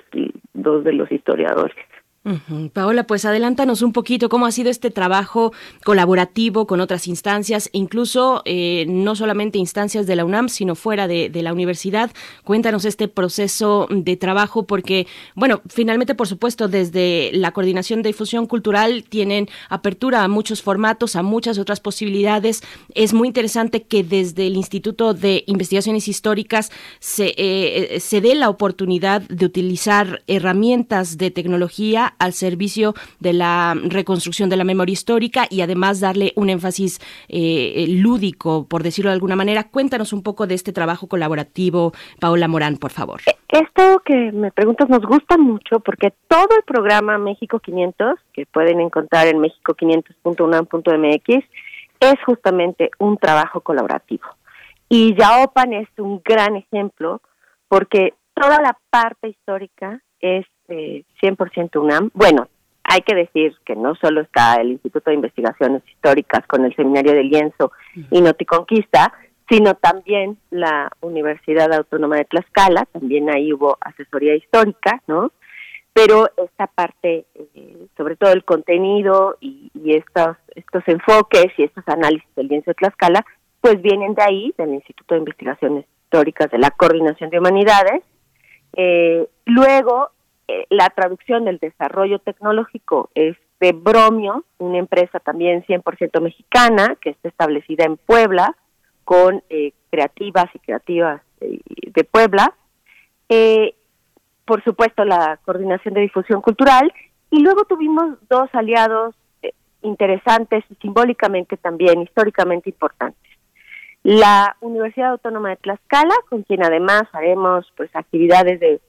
dos 0.54 0.84
de 0.84 0.94
los 0.94 1.12
historiadores. 1.12 1.76
Paola, 2.72 3.06
pues 3.06 3.26
adelántanos 3.26 3.82
un 3.82 3.92
poquito 3.92 4.30
cómo 4.30 4.46
ha 4.46 4.52
sido 4.54 4.70
este 4.70 4.92
trabajo 4.92 5.52
colaborativo 5.84 6.66
con 6.68 6.80
otras 6.80 7.10
instancias, 7.10 7.70
incluso 7.74 8.42
eh, 8.46 8.86
no 8.88 9.16
solamente 9.16 9.58
instancias 9.58 10.08
de 10.08 10.16
la 10.16 10.24
UNAM, 10.24 10.48
sino 10.48 10.76
fuera 10.76 11.10
de, 11.10 11.30
la 11.44 11.52
universidad. 11.52 12.12
Cuéntanos 12.46 12.86
este 12.86 13.10
proceso 13.10 13.88
de 13.90 14.16
trabajo, 14.16 14.64
porque, 14.64 15.06
bueno, 15.36 15.62
finalmente, 15.68 16.16
por 16.16 16.30
supuesto, 16.30 16.70
desde 16.70 17.32
la 17.34 17.52
Coordinación 17.52 18.02
de 18.02 18.10
Difusión 18.10 18.46
Cultural 18.46 19.04
tienen 19.04 19.50
apertura 19.68 20.24
a 20.24 20.30
muchos 20.30 20.62
formatos, 20.62 21.18
a 21.18 21.24
muchas 21.24 21.58
otras 21.58 21.82
posibilidades. 21.82 22.64
Es 22.96 23.14
muy 23.14 23.28
interesante 23.28 23.84
que 23.84 24.06
desde 24.06 24.48
el 24.48 24.56
Instituto 24.56 25.14
de 25.14 25.44
Investigaciones 25.48 26.08
Históricas 26.08 26.72
se, 27.02 27.34
eh, 27.36 28.00
se 28.00 28.22
dé 28.22 28.36
la 28.36 28.50
oportunidad 28.50 29.24
de 29.24 29.46
utilizar 29.46 30.24
herramientas 30.28 31.18
de 31.18 31.30
tecnología 31.30 32.13
al 32.20 32.34
servicio 32.34 32.94
de 33.20 33.34
la 33.34 33.76
reconstrucción 33.84 34.50
de 34.50 34.58
la 34.58 34.64
memoria 34.64 34.94
histórica 34.94 35.46
y 35.50 35.62
además 35.62 36.00
darle 36.00 36.34
un 36.36 36.50
énfasis 36.50 37.00
eh, 37.28 37.86
lúdico, 37.90 38.68
por 38.68 38.84
decirlo 38.84 39.10
de 39.10 39.16
alguna 39.16 39.36
manera. 39.36 39.70
Cuéntanos 39.70 40.14
un 40.14 40.22
poco 40.24 40.48
de 40.48 40.56
este 40.56 40.74
trabajo 40.74 41.08
colaborativo, 41.08 41.94
Paola 42.20 42.48
Morán, 42.48 42.78
por 42.78 42.92
favor. 42.92 43.22
E, 43.28 43.36
esto 43.58 44.02
que 44.06 44.32
me 44.32 44.52
preguntas 44.52 44.90
nos 44.90 45.06
gusta 45.06 45.38
mucho 45.38 45.80
porque 45.80 46.14
todo 46.28 46.50
el 46.58 46.64
programa 46.64 47.18
México 47.18 47.60
500, 47.60 48.20
que 48.34 48.46
pueden 48.46 48.80
encontrar 48.80 49.28
en 49.28 49.40
mexico500.unam.mx, 49.40 51.46
es 52.00 52.16
justamente 52.26 52.92
un 53.00 53.18
trabajo 53.18 53.62
colaborativo. 53.62 54.24
Y 54.90 55.16
Yaopan 55.16 55.74
es 55.74 55.88
un 55.98 56.22
gran 56.24 56.56
ejemplo 56.56 57.22
porque 57.68 58.14
toda 58.34 58.62
la 58.62 58.78
parte 58.90 59.30
histórica 59.30 60.02
es 60.20 60.46
100% 60.68 61.82
UNAM. 61.82 62.10
Bueno, 62.14 62.48
hay 62.84 63.02
que 63.02 63.16
decir 63.16 63.56
que 63.66 63.76
no 63.76 63.96
solo 63.96 64.22
está 64.22 64.56
el 64.56 64.72
Instituto 64.72 65.10
de 65.10 65.16
Investigaciones 65.16 65.84
Históricas 65.88 66.46
con 66.48 66.66
el 66.66 66.76
Seminario 66.76 67.14
de 67.14 67.24
Lienzo 67.24 67.72
y 68.12 68.22
Noticonquista, 68.22 69.14
sino 69.50 69.76
también 69.76 70.38
la 70.52 70.92
Universidad 71.02 71.72
Autónoma 71.74 72.18
de 72.18 72.26
Tlaxcala, 72.26 72.86
también 72.92 73.30
ahí 73.30 73.54
hubo 73.54 73.78
asesoría 73.82 74.36
histórica, 74.36 75.02
¿no? 75.08 75.32
Pero 75.94 76.30
esta 76.38 76.68
parte, 76.68 77.26
eh, 77.36 77.88
sobre 77.96 78.16
todo 78.16 78.32
el 78.32 78.44
contenido 78.44 79.38
y, 79.40 79.70
estos, 79.86 80.38
estos 80.56 80.84
enfoques 80.88 81.48
y 81.58 81.64
estos 81.64 81.88
análisis 81.88 82.28
del 82.36 82.48
lienzo 82.48 82.72
de 82.72 82.76
Tlaxcala, 82.76 83.26
pues 83.62 83.82
vienen 83.82 84.16
de 84.16 84.24
ahí, 84.24 84.54
del 84.58 84.74
Instituto 84.74 85.14
de 85.14 85.20
Investigaciones 85.20 85.86
Históricas 86.04 86.50
de 86.52 86.58
la 86.58 86.72
Coordinación 86.72 87.30
de 87.30 87.40
Humanidades. 87.40 88.04
Eh, 88.76 89.28
luego, 89.46 90.10
eh, 90.48 90.66
la 90.70 90.90
traducción 90.90 91.46
del 91.46 91.58
desarrollo 91.58 92.20
tecnológico 92.20 93.10
es 93.16 93.38
de 93.60 93.72
Bromio, 93.72 94.44
una 94.58 94.78
empresa 94.78 95.20
también 95.20 95.64
100% 95.66 96.20
mexicana 96.22 96.98
que 97.00 97.12
está 97.12 97.30
establecida 97.30 97.86
en 97.86 97.96
Puebla 97.96 98.56
con 99.06 99.42
eh, 99.50 99.72
creativas 99.90 100.48
y 100.54 100.60
creativas 100.60 101.22
de, 101.40 102.04
Puebla. 102.04 102.54
Eh, 103.30 103.76
por 104.46 104.64
supuesto, 104.64 105.06
la 105.06 105.40
coordinación 105.46 105.94
de 105.94 106.02
difusión 106.02 106.42
cultural. 106.42 106.92
Y 107.30 107.40
luego 107.42 107.64
tuvimos 107.66 108.18
dos 108.30 108.50
aliados 108.54 109.16
interesantes 109.82 110.64
y 110.70 110.76
simbólicamente 110.76 111.58
también, 111.58 112.02
históricamente 112.02 112.70
importantes. 112.70 113.32
La 114.04 114.58
Universidad 114.60 115.12
Autónoma 115.12 115.50
de 115.50 115.56
Tlaxcala, 115.58 116.16
con 116.30 116.44
quien 116.44 116.64
además 116.64 117.04
haremos 117.14 117.72
pues 117.76 117.90
actividades 117.96 118.60
de 118.60 118.82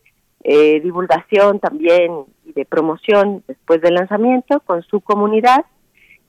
eh, 0.45 0.81
divulgación 0.81 1.59
también 1.59 2.27
y 2.45 2.53
de 2.53 2.67
promoción 2.67 3.43
después 3.49 3.81
del 3.81 3.95
lanzamiento 3.95 4.61
con 4.61 4.83
su 4.83 5.01
comunidad 5.01 5.65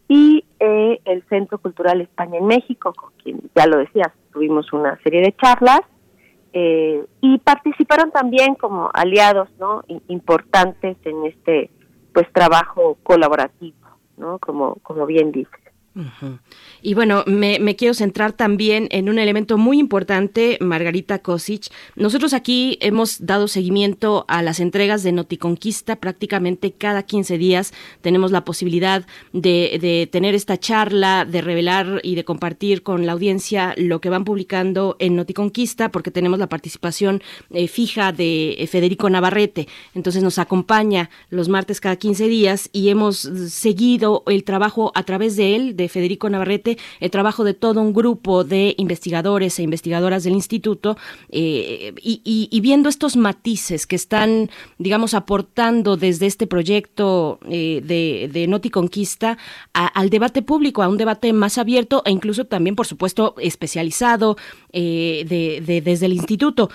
y 0.07 0.45
eh, 0.59 1.01
el 1.03 1.23
Centro 1.27 1.57
Cultural 1.57 1.99
España 1.99 2.37
en 2.37 2.45
México, 2.45 2.93
con 2.93 3.11
quien 3.21 3.41
ya 3.53 3.67
lo 3.67 3.77
decías, 3.77 4.07
tuvimos 4.31 4.71
una 4.71 4.97
serie 5.03 5.21
de 5.21 5.35
charlas 5.35 5.81
eh, 6.53 7.03
y 7.19 7.37
participaron 7.39 8.11
también 8.11 8.55
como 8.55 8.89
aliados 8.93 9.49
no 9.59 9.83
importantes 10.07 10.95
en 11.03 11.25
este 11.25 11.69
pues 12.13 12.31
trabajo 12.31 12.97
colaborativo, 13.03 13.75
no 14.15 14.39
como 14.39 14.75
como 14.75 15.05
bien 15.05 15.33
Y 16.81 16.93
bueno, 16.93 17.23
me, 17.25 17.75
quiero 17.75 17.93
centrar 17.93 18.33
también 18.33 18.87
en 18.91 19.07
un 19.09 19.17
elemento 19.17 19.57
muy 19.57 19.79
importante, 19.79 20.57
Margarita 20.59 21.19
Kosic. 21.19 21.71
Nosotros 21.95 22.33
aquí 22.33 22.77
hemos 22.81 23.25
dado 23.25 23.47
seguimiento 23.47 24.25
a 24.27 24.41
las 24.41 24.59
entregas 24.59 25.03
de 25.03 25.13
Noticonquista 25.13 25.95
prácticamente 25.95 26.73
cada 26.73 27.03
15 27.03 27.37
días. 27.37 27.73
Tenemos 28.01 28.31
la 28.31 28.43
posibilidad 28.43 29.05
de, 29.31 30.09
tener 30.11 30.35
esta 30.35 30.57
charla, 30.57 31.23
de 31.23 31.41
revelar 31.41 32.01
y 32.03 32.15
de 32.15 32.25
compartir 32.25 32.83
con 32.83 33.05
la 33.05 33.13
audiencia 33.13 33.73
lo 33.77 34.01
que 34.01 34.09
van 34.09 34.25
publicando 34.25 34.97
en 34.99 35.15
Noticonquista, 35.15 35.91
porque 35.91 36.11
tenemos 36.11 36.39
la 36.39 36.49
participación 36.49 37.23
eh, 37.51 37.67
fija 37.67 38.11
de 38.11 38.55
eh, 38.57 38.67
Federico 38.67 39.09
Navarrete. 39.09 39.67
Entonces 39.93 40.23
nos 40.23 40.39
acompaña 40.39 41.09
los 41.29 41.47
martes 41.47 41.79
cada 41.79 41.95
15 41.95 42.27
días 42.27 42.69
y 42.73 42.89
hemos 42.89 43.19
seguido 43.19 44.23
el 44.27 44.43
trabajo 44.43 44.91
a 44.93 45.03
través 45.03 45.37
de 45.37 45.55
él, 45.55 45.75
Federico 45.89 46.29
Navarrete, 46.29 46.77
el 46.99 47.11
trabajo 47.11 47.43
de 47.43 47.53
todo 47.53 47.81
un 47.81 47.93
grupo 47.93 48.43
de 48.43 48.75
investigadores 48.77 49.59
e 49.59 49.63
investigadoras 49.63 50.23
del 50.23 50.33
instituto 50.33 50.97
eh, 51.29 51.93
y, 52.01 52.59
viendo 52.61 52.89
estos 52.89 53.15
matices 53.15 53.85
que 53.85 53.95
están, 53.95 54.49
digamos, 54.77 55.13
aportando 55.13 55.97
desde 55.97 56.25
este 56.25 56.47
proyecto 56.47 57.39
eh, 57.49 57.81
de, 57.83 58.29
de 58.31 58.47
Noti 58.47 58.69
Conquista 58.69 59.37
al 59.73 60.09
debate 60.09 60.41
público, 60.41 60.83
a 60.83 60.87
un 60.87 60.97
debate 60.97 61.31
más 61.33 61.57
abierto 61.57 62.01
e 62.05 62.11
incluso 62.11 62.45
también, 62.45 62.75
por 62.75 62.87
supuesto, 62.87 63.35
especializado 63.39 64.37
eh, 64.71 65.25
de, 65.27 65.81
desde 65.81 66.05
el 66.05 66.13
instituto. 66.13 66.69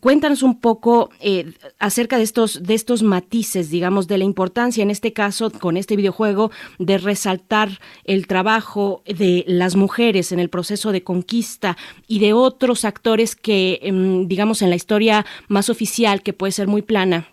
Cuéntanos 0.00 0.42
un 0.42 0.60
poco 0.60 1.10
eh, 1.20 1.52
acerca 1.78 2.16
de 2.16 2.24
estos, 2.24 2.62
de 2.64 2.74
estos 2.74 3.04
matices, 3.04 3.70
digamos, 3.70 4.08
de 4.08 4.18
la 4.18 4.24
importancia, 4.24 4.82
en 4.82 4.90
este 4.90 5.12
caso, 5.12 5.50
con 5.50 5.76
este 5.76 5.94
videojuego, 5.94 6.50
de 6.80 6.98
resaltar 6.98 7.78
el 8.04 8.26
trabajo 8.26 9.02
de 9.06 9.44
las 9.46 9.76
mujeres 9.76 10.32
en 10.32 10.40
el 10.40 10.50
proceso 10.50 10.90
de 10.90 11.04
conquista 11.04 11.76
y 12.08 12.18
de 12.18 12.32
otros 12.32 12.84
actores 12.84 13.36
que, 13.36 13.78
em, 13.82 14.26
digamos, 14.26 14.60
en 14.60 14.70
la 14.70 14.76
historia 14.76 15.24
más 15.46 15.70
oficial, 15.70 16.22
que 16.22 16.32
puede 16.32 16.50
ser 16.50 16.66
muy 16.66 16.82
plana, 16.82 17.28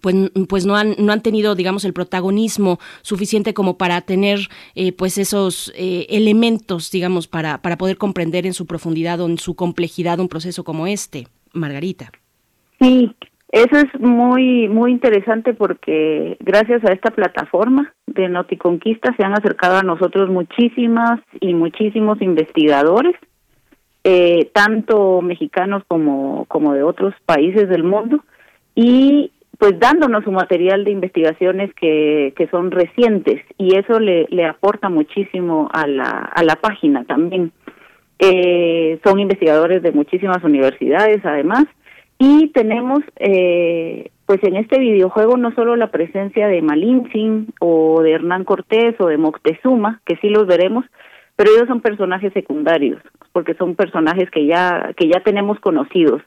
pues, 0.00 0.16
pues 0.48 0.64
no 0.64 0.76
han 0.76 0.96
no 0.98 1.12
han 1.12 1.20
tenido 1.20 1.54
digamos 1.54 1.84
el 1.84 1.92
protagonismo 1.92 2.78
suficiente 3.02 3.52
como 3.52 3.76
para 3.76 4.00
tener 4.00 4.48
eh, 4.74 4.92
pues 4.92 5.18
esos 5.18 5.70
eh, 5.76 6.06
elementos 6.08 6.90
digamos 6.90 7.28
para 7.28 7.60
para 7.60 7.76
poder 7.76 7.98
comprender 7.98 8.46
en 8.46 8.54
su 8.54 8.64
profundidad 8.64 9.20
o 9.20 9.26
en 9.26 9.36
su 9.36 9.56
complejidad 9.56 10.20
un 10.20 10.28
proceso 10.28 10.64
como 10.64 10.86
este 10.86 11.28
Margarita. 11.54 12.10
Sí, 12.80 13.14
eso 13.50 13.76
es 13.76 14.00
muy, 14.00 14.68
muy 14.68 14.90
interesante 14.90 15.54
porque 15.54 16.36
gracias 16.40 16.84
a 16.84 16.92
esta 16.92 17.12
plataforma 17.12 17.94
de 18.06 18.28
Noticonquista 18.28 19.14
se 19.16 19.24
han 19.24 19.32
acercado 19.32 19.76
a 19.76 19.82
nosotros 19.82 20.28
muchísimas 20.28 21.20
y 21.40 21.54
muchísimos 21.54 22.20
investigadores, 22.20 23.14
eh, 24.02 24.50
tanto 24.52 25.22
mexicanos 25.22 25.84
como, 25.86 26.46
como 26.46 26.74
de 26.74 26.82
otros 26.82 27.14
países 27.26 27.68
del 27.68 27.84
mundo, 27.84 28.24
y 28.74 29.30
pues 29.58 29.78
dándonos 29.78 30.26
un 30.26 30.34
material 30.34 30.84
de 30.84 30.90
investigaciones 30.90 31.72
que, 31.74 32.34
que 32.36 32.48
son 32.48 32.72
recientes 32.72 33.40
y 33.56 33.76
eso 33.76 34.00
le, 34.00 34.26
le 34.30 34.46
aporta 34.46 34.88
muchísimo 34.88 35.68
a 35.72 35.86
la, 35.86 36.08
a 36.10 36.42
la 36.42 36.56
página 36.56 37.04
también. 37.04 37.52
Eh, 38.18 39.00
son 39.04 39.18
investigadores 39.18 39.82
de 39.82 39.92
muchísimas 39.92 40.42
universidades 40.44 41.24
además 41.24 41.64
y 42.18 42.48
tenemos 42.48 43.00
eh, 43.16 44.10
pues 44.26 44.42
en 44.44 44.56
este 44.56 44.78
videojuego 44.78 45.36
no 45.36 45.52
solo 45.54 45.76
la 45.76 45.90
presencia 45.90 46.46
de 46.48 46.62
Malintzin 46.62 47.52
o 47.60 48.02
de 48.02 48.12
Hernán 48.12 48.44
Cortés 48.44 48.94
o 49.00 49.06
de 49.06 49.18
Moctezuma, 49.18 50.00
que 50.06 50.16
sí 50.16 50.28
los 50.28 50.46
veremos, 50.46 50.84
pero 51.36 51.50
ellos 51.50 51.68
son 51.68 51.80
personajes 51.80 52.32
secundarios, 52.32 53.02
porque 53.32 53.54
son 53.54 53.74
personajes 53.74 54.30
que 54.30 54.46
ya, 54.46 54.92
que 54.96 55.08
ya 55.08 55.20
tenemos 55.20 55.58
conocidos. 55.60 56.22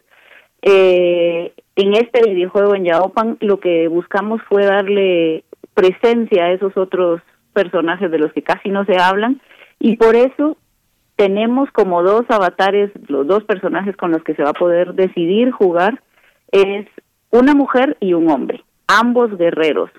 Eh, 0.62 1.54
en 1.76 1.94
este 1.94 2.30
videojuego 2.30 2.76
en 2.76 2.86
Yaopan 2.86 3.38
lo 3.42 3.60
que 3.60 3.88
buscamos 3.88 4.42
fue 4.50 4.66
darle 4.66 5.44
presencia 5.74 6.46
a 6.46 6.52
esos 6.52 6.76
otros 6.76 7.22
personajes 7.54 8.12
de 8.12 8.20
los 8.20 8.34
que 8.34 8.42
casi 8.42 8.70
no 8.70 8.84
se 8.86 8.98
hablan 8.98 9.40
y 9.80 9.96
por 9.96 10.16
eso 10.16 10.58
tenemos 11.18 11.70
como 11.72 12.04
dos 12.04 12.26
avatares, 12.30 12.92
los 13.10 13.28
dos 13.28 13.44
personajes 13.44 13.98
con 13.98 14.12
los 14.12 14.24
que 14.24 14.36
se 14.36 14.44
va 14.44 14.52
a 14.52 14.54
poder 14.54 14.94
decidir 14.94 15.52
jugar, 15.52 16.02
es 16.52 16.88
una 17.32 17.54
mujer 17.54 17.98
y 18.00 18.14
un 18.14 18.30
hombre, 18.30 18.64
ambos 18.88 19.36
guerreros. 19.38 19.90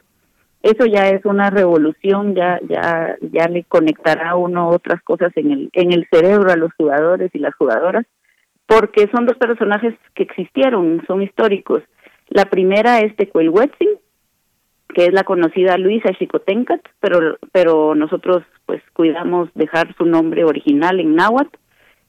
Eso 0.63 0.87
ya 0.87 1.09
es 1.09 1.25
una 1.25 1.51
revolución, 1.51 2.35
ya 2.35 2.61
ya 2.69 3.17
ya 3.21 3.49
le 3.49 3.65
conectará 3.65 4.31
a 4.31 4.37
uno 4.37 4.69
otras 4.69 5.03
cosas 5.03 5.33
en 5.37 5.51
el 5.51 5.71
en 5.73 5.93
el 5.93 6.07
cerebro 6.11 6.51
a 6.51 6.57
los 6.57 6.73
jugadores 6.75 7.31
y 7.35 7.39
las 7.39 7.55
jugadoras, 7.55 8.07
porque 8.67 9.09
son 9.13 9.27
dos 9.27 9.37
personajes 9.39 9.95
que 10.15 10.23
existieron, 10.23 11.03
son 11.07 11.23
históricos. 11.23 11.83
La 12.29 12.45
primera 12.45 13.01
es 13.01 13.15
Tecuelhuetzin, 13.17 13.91
que 14.95 15.07
es 15.07 15.13
la 15.13 15.25
conocida 15.25 15.77
Luisa 15.77 16.13
Xicotencat, 16.19 16.81
pero, 17.01 17.39
pero 17.53 17.95
nosotros 17.95 18.43
pues 18.67 18.83
cuidamos 18.93 19.49
dejar 19.55 19.95
su 19.97 20.05
nombre 20.05 20.45
original 20.45 21.01
en 21.01 21.15
náhuatl. 21.15 21.57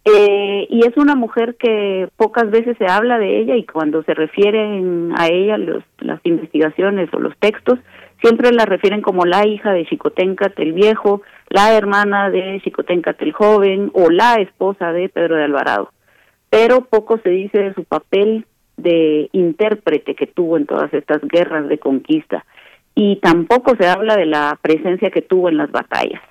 Eh, 0.06 0.66
y 0.70 0.86
es 0.86 0.96
una 0.98 1.16
mujer 1.16 1.56
que 1.56 2.08
pocas 2.16 2.50
veces 2.50 2.78
se 2.78 2.88
habla 2.88 3.20
de 3.20 3.40
ella 3.40 3.58
y 3.58 3.66
cuando 3.66 4.02
se 4.04 4.14
refieren 4.14 5.12
a 5.16 5.28
ella 5.28 5.58
los, 5.58 5.84
las 6.00 6.20
investigaciones 6.24 7.10
o 7.14 7.20
los 7.20 7.38
textos, 7.38 7.80
siempre 8.22 8.52
la 8.52 8.66
refieren 8.66 9.02
como 9.02 9.26
la 9.26 9.46
hija 9.46 9.72
de 9.74 9.86
Xicotencat 9.86 10.58
el 10.60 10.74
viejo, 10.74 11.22
la 11.50 11.74
hermana 11.74 12.30
de 12.30 12.60
Xicotencat 12.64 13.22
el 13.22 13.34
joven 13.34 13.92
o 13.94 14.10
la 14.10 14.36
esposa 14.36 14.94
de 14.94 15.10
Pedro 15.10 15.36
de 15.36 15.44
Alvarado. 15.44 15.92
Pero 16.50 16.86
poco 16.86 17.20
se 17.20 17.30
dice 17.30 17.60
de 17.60 17.74
su 17.74 17.84
papel 17.84 18.46
de 18.78 19.30
intérprete 19.34 20.16
que 20.16 20.28
tuvo 20.28 20.58
en 20.58 20.66
todas 20.66 20.94
estas 20.94 21.22
guerras 21.22 21.68
de 21.68 21.78
conquista 21.78 22.46
y 22.96 23.18
tampoco 23.18 23.76
se 23.80 23.88
habla 23.88 24.16
de 24.16 24.26
la 24.26 24.58
presencia 24.62 25.10
que 25.10 25.22
tuvo 25.22 25.50
en 25.50 25.58
las 25.58 25.72
batallas. 25.72 26.22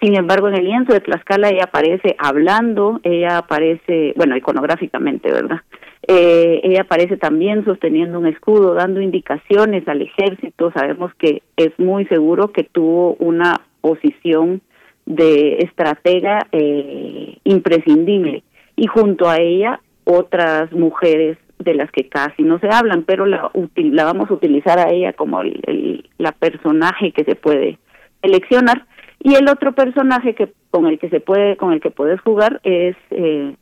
Sin 0.00 0.16
embargo, 0.16 0.48
en 0.48 0.54
el 0.54 0.64
lienzo 0.64 0.94
de 0.94 1.00
Tlaxcala 1.00 1.50
ella 1.50 1.64
aparece 1.64 2.16
hablando, 2.18 3.00
ella 3.02 3.38
aparece, 3.38 4.14
bueno, 4.16 4.34
iconográficamente, 4.34 5.30
¿verdad? 5.30 5.60
Eh, 6.08 6.60
ella 6.64 6.82
aparece 6.82 7.18
también 7.18 7.64
sosteniendo 7.66 8.18
un 8.18 8.26
escudo, 8.26 8.72
dando 8.72 9.02
indicaciones 9.02 9.86
al 9.86 10.00
ejército. 10.00 10.72
Sabemos 10.72 11.14
que 11.16 11.42
es 11.56 11.78
muy 11.78 12.06
seguro 12.06 12.50
que 12.50 12.64
tuvo 12.64 13.14
una 13.18 13.60
posición 13.82 14.62
de 15.04 15.58
estratega 15.58 16.46
eh, 16.50 17.36
imprescindible. 17.44 18.42
Y 18.76 18.86
junto 18.86 19.28
a 19.28 19.36
ella, 19.36 19.80
otras 20.04 20.72
mujeres 20.72 21.36
de 21.60 21.74
las 21.74 21.90
que 21.92 22.08
casi 22.08 22.42
no 22.42 22.58
se 22.58 22.68
hablan, 22.68 23.04
pero 23.04 23.26
la, 23.26 23.50
la 23.76 24.04
vamos 24.04 24.30
a 24.30 24.34
utilizar 24.34 24.78
a 24.78 24.90
ella 24.90 25.12
como 25.12 25.42
el, 25.42 26.08
la 26.18 26.32
personaje 26.32 27.12
que 27.12 27.24
se 27.24 27.36
puede 27.36 27.78
seleccionar. 28.22 28.86
Y 29.22 29.34
el 29.34 29.48
otro 29.48 29.72
personaje 29.72 30.34
que 30.34 30.52
con 30.70 30.86
el 30.86 30.98
que 30.98 31.10
se 31.10 31.20
puede 31.20 31.56
con 31.56 31.72
el 31.72 31.80
que 31.80 31.90
puedes 31.90 32.20
jugar 32.22 32.60
es 32.64 32.96
eh, 33.10 33.54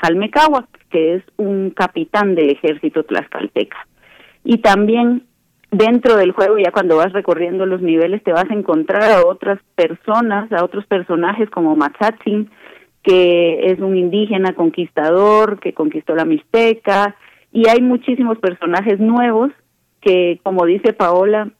que 0.91 1.15
es 1.17 1.23
un 1.37 1.71
capitán 1.71 2.35
del 2.35 2.51
ejército 2.51 3.03
tlaxcalteca. 3.03 3.77
Y 4.45 4.59
también 4.59 5.25
dentro 5.71 6.17
del 6.17 6.33
juego 6.33 6.59
ya 6.59 6.71
cuando 6.71 6.97
vas 6.97 7.13
recorriendo 7.13 7.67
los 7.67 7.83
niveles 7.83 8.23
te 8.23 8.33
vas 8.33 8.49
a 8.49 8.55
encontrar 8.55 9.11
a 9.11 9.27
otras 9.27 9.59
personas 9.75 10.51
a 10.53 10.65
otros 10.65 10.87
personajes 10.87 11.51
como 11.51 11.77
Matzatzin 11.77 12.51
que 13.03 13.67
es 13.67 13.79
un 13.79 13.97
indígena 13.97 14.55
conquistador 14.55 15.61
que 15.61 15.75
conquistó 15.75 16.15
la 16.15 16.25
Mixteca 16.25 17.17
y 17.59 17.69
hay 17.69 17.83
muchísimos 17.83 18.39
personajes 18.39 19.01
nuevos 19.01 19.51
que, 20.01 20.39
como 20.45 20.65
dice 20.65 20.93
Paola, 20.93 21.51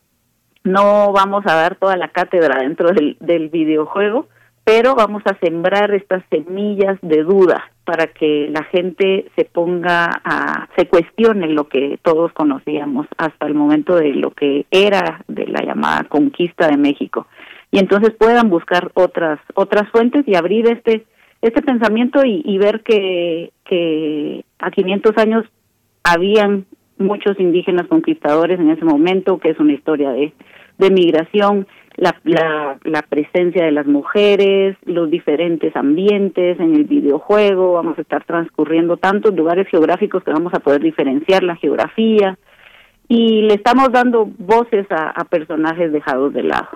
no 0.63 1.11
vamos 1.13 1.45
a 1.45 1.55
dar 1.55 1.75
toda 1.75 1.97
la 1.97 2.11
cátedra 2.11 2.63
dentro 2.63 2.93
del, 2.93 3.17
del 3.19 3.49
videojuego, 3.49 4.29
pero 4.63 4.95
vamos 4.95 5.25
a 5.25 5.37
sembrar 5.45 5.93
estas 5.93 6.23
semillas 6.31 6.99
de 7.03 7.25
duda 7.25 7.73
para 7.85 8.07
que 8.07 8.49
la 8.49 8.63
gente 8.63 9.29
se 9.35 9.45
ponga 9.47 10.09
a, 10.23 10.69
se 10.77 10.87
cuestione 10.87 11.49
lo 11.49 11.69
que 11.69 11.99
todos 12.01 12.33
conocíamos 12.33 13.09
hasta 13.17 13.49
el 13.49 13.55
momento 13.55 13.97
de 13.97 14.15
lo 14.15 14.31
que 14.31 14.67
era 14.71 15.25
de 15.27 15.49
la 15.49 15.65
llamada 15.65 16.05
conquista 16.05 16.69
de 16.69 16.77
México. 16.77 17.27
Y 17.73 17.81
entonces 17.81 18.13
puedan 18.17 18.51
buscar 18.51 18.93
otras, 18.95 19.41
otras 19.55 19.91
fuentes 19.91 20.29
y 20.29 20.37
abrir 20.37 20.71
este, 20.71 21.07
este 21.43 21.61
pensamiento 21.61 22.21
y, 22.25 22.57
ver 22.59 22.85
que 22.85 23.51
a 24.61 24.71
500 24.71 25.19
años 25.19 25.45
habían 26.05 26.67
muchos 26.99 27.39
indígenas 27.39 27.87
conquistadores 27.87 28.59
en 28.59 28.71
ese 28.71 28.85
momento, 28.85 29.39
que 29.39 29.51
es 29.51 29.59
una 29.59 29.73
historia 29.73 30.11
de, 30.11 30.33
de 30.79 30.91
migración, 30.91 31.67
la, 31.97 32.15
la, 32.25 32.79
la, 32.85 33.03
presencia 33.03 33.65
de 33.65 33.73
las 33.73 33.87
mujeres, 33.87 34.77
los 34.85 35.11
diferentes 35.11 35.75
ambientes 35.75 36.59
en 36.61 36.77
el 36.77 36.85
videojuego, 36.85 37.73
vamos 37.73 37.99
a 37.99 38.03
estar 38.03 38.25
transcurriendo 38.25 38.97
tantos 38.97 39.35
lugares 39.35 39.67
geográficos 39.69 40.23
que 40.23 40.33
vamos 40.33 40.55
a 40.55 40.61
poder 40.61 40.81
diferenciar 40.81 41.43
la 41.43 41.57
geografía 41.57 42.39
y 43.09 43.43
le 43.43 43.55
estamos 43.55 43.91
dando 43.91 44.27
voces 44.39 44.87
a, 44.91 45.11
a 45.11 45.25
personajes 45.25 45.93
dejados 45.93 46.33
de 46.33 46.45
lado. 46.45 46.69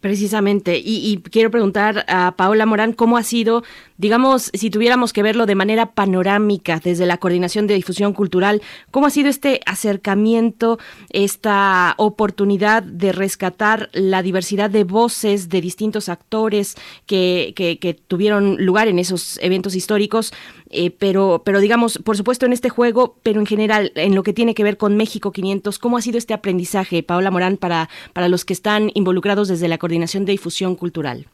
Precisamente, 0.00 0.82
y, 0.84 1.22
quiero 1.30 1.52
preguntar 1.52 2.04
a 2.08 2.34
Paola 2.36 2.66
Morán 2.66 2.92
cómo 2.92 3.16
ha 3.16 3.22
sido, 3.22 3.62
digamos, 3.98 4.50
si 4.52 4.68
tuviéramos 4.68 5.12
que 5.12 5.22
verlo 5.22 5.46
de 5.46 5.54
manera 5.54 5.92
panorámica 5.92 6.80
desde 6.82 7.06
la 7.06 7.18
Coordinación 7.18 7.68
de 7.68 7.74
Difusión 7.74 8.12
Cultural, 8.12 8.62
cómo 8.90 9.06
ha 9.06 9.10
sido 9.10 9.28
este 9.28 9.60
acercamiento, 9.64 10.80
esta 11.10 11.94
oportunidad 11.98 12.82
de 12.82 13.12
rescatar 13.12 13.88
la 13.92 14.22
diversidad 14.22 14.70
de 14.70 14.82
voces 14.82 15.48
de 15.50 15.60
distintos 15.60 16.08
actores 16.08 16.74
que, 17.06 17.54
que 17.54 17.94
tuvieron 17.94 18.56
lugar 18.66 18.88
en 18.88 18.98
esos 18.98 19.38
eventos 19.40 19.76
históricos, 19.76 20.32
eh, 20.70 20.90
pero, 20.90 21.42
pero 21.44 21.60
digamos, 21.60 21.98
por 21.98 22.16
supuesto 22.16 22.46
en 22.46 22.52
este 22.52 22.68
juego, 22.68 23.16
pero 23.22 23.40
en 23.40 23.46
general, 23.46 23.92
en 23.94 24.14
lo 24.14 24.22
que 24.22 24.32
tiene 24.32 24.54
que 24.54 24.64
ver 24.64 24.76
con 24.76 24.96
México 24.96 25.32
500, 25.32 25.78
¿cómo 25.78 25.96
ha 25.96 26.00
sido 26.00 26.18
este 26.18 26.34
aprendizaje, 26.34 27.02
Paola 27.02 27.30
Morán, 27.30 27.56
para, 27.56 27.88
para 28.12 28.28
los 28.28 28.44
que 28.44 28.52
están 28.52 28.90
involucrados 28.94 29.48
desde 29.48 29.68
la 29.68 29.78
Coordinación 29.78 30.24
de 30.24 30.32
Difusión 30.32 30.74
Cultural? 30.74 31.26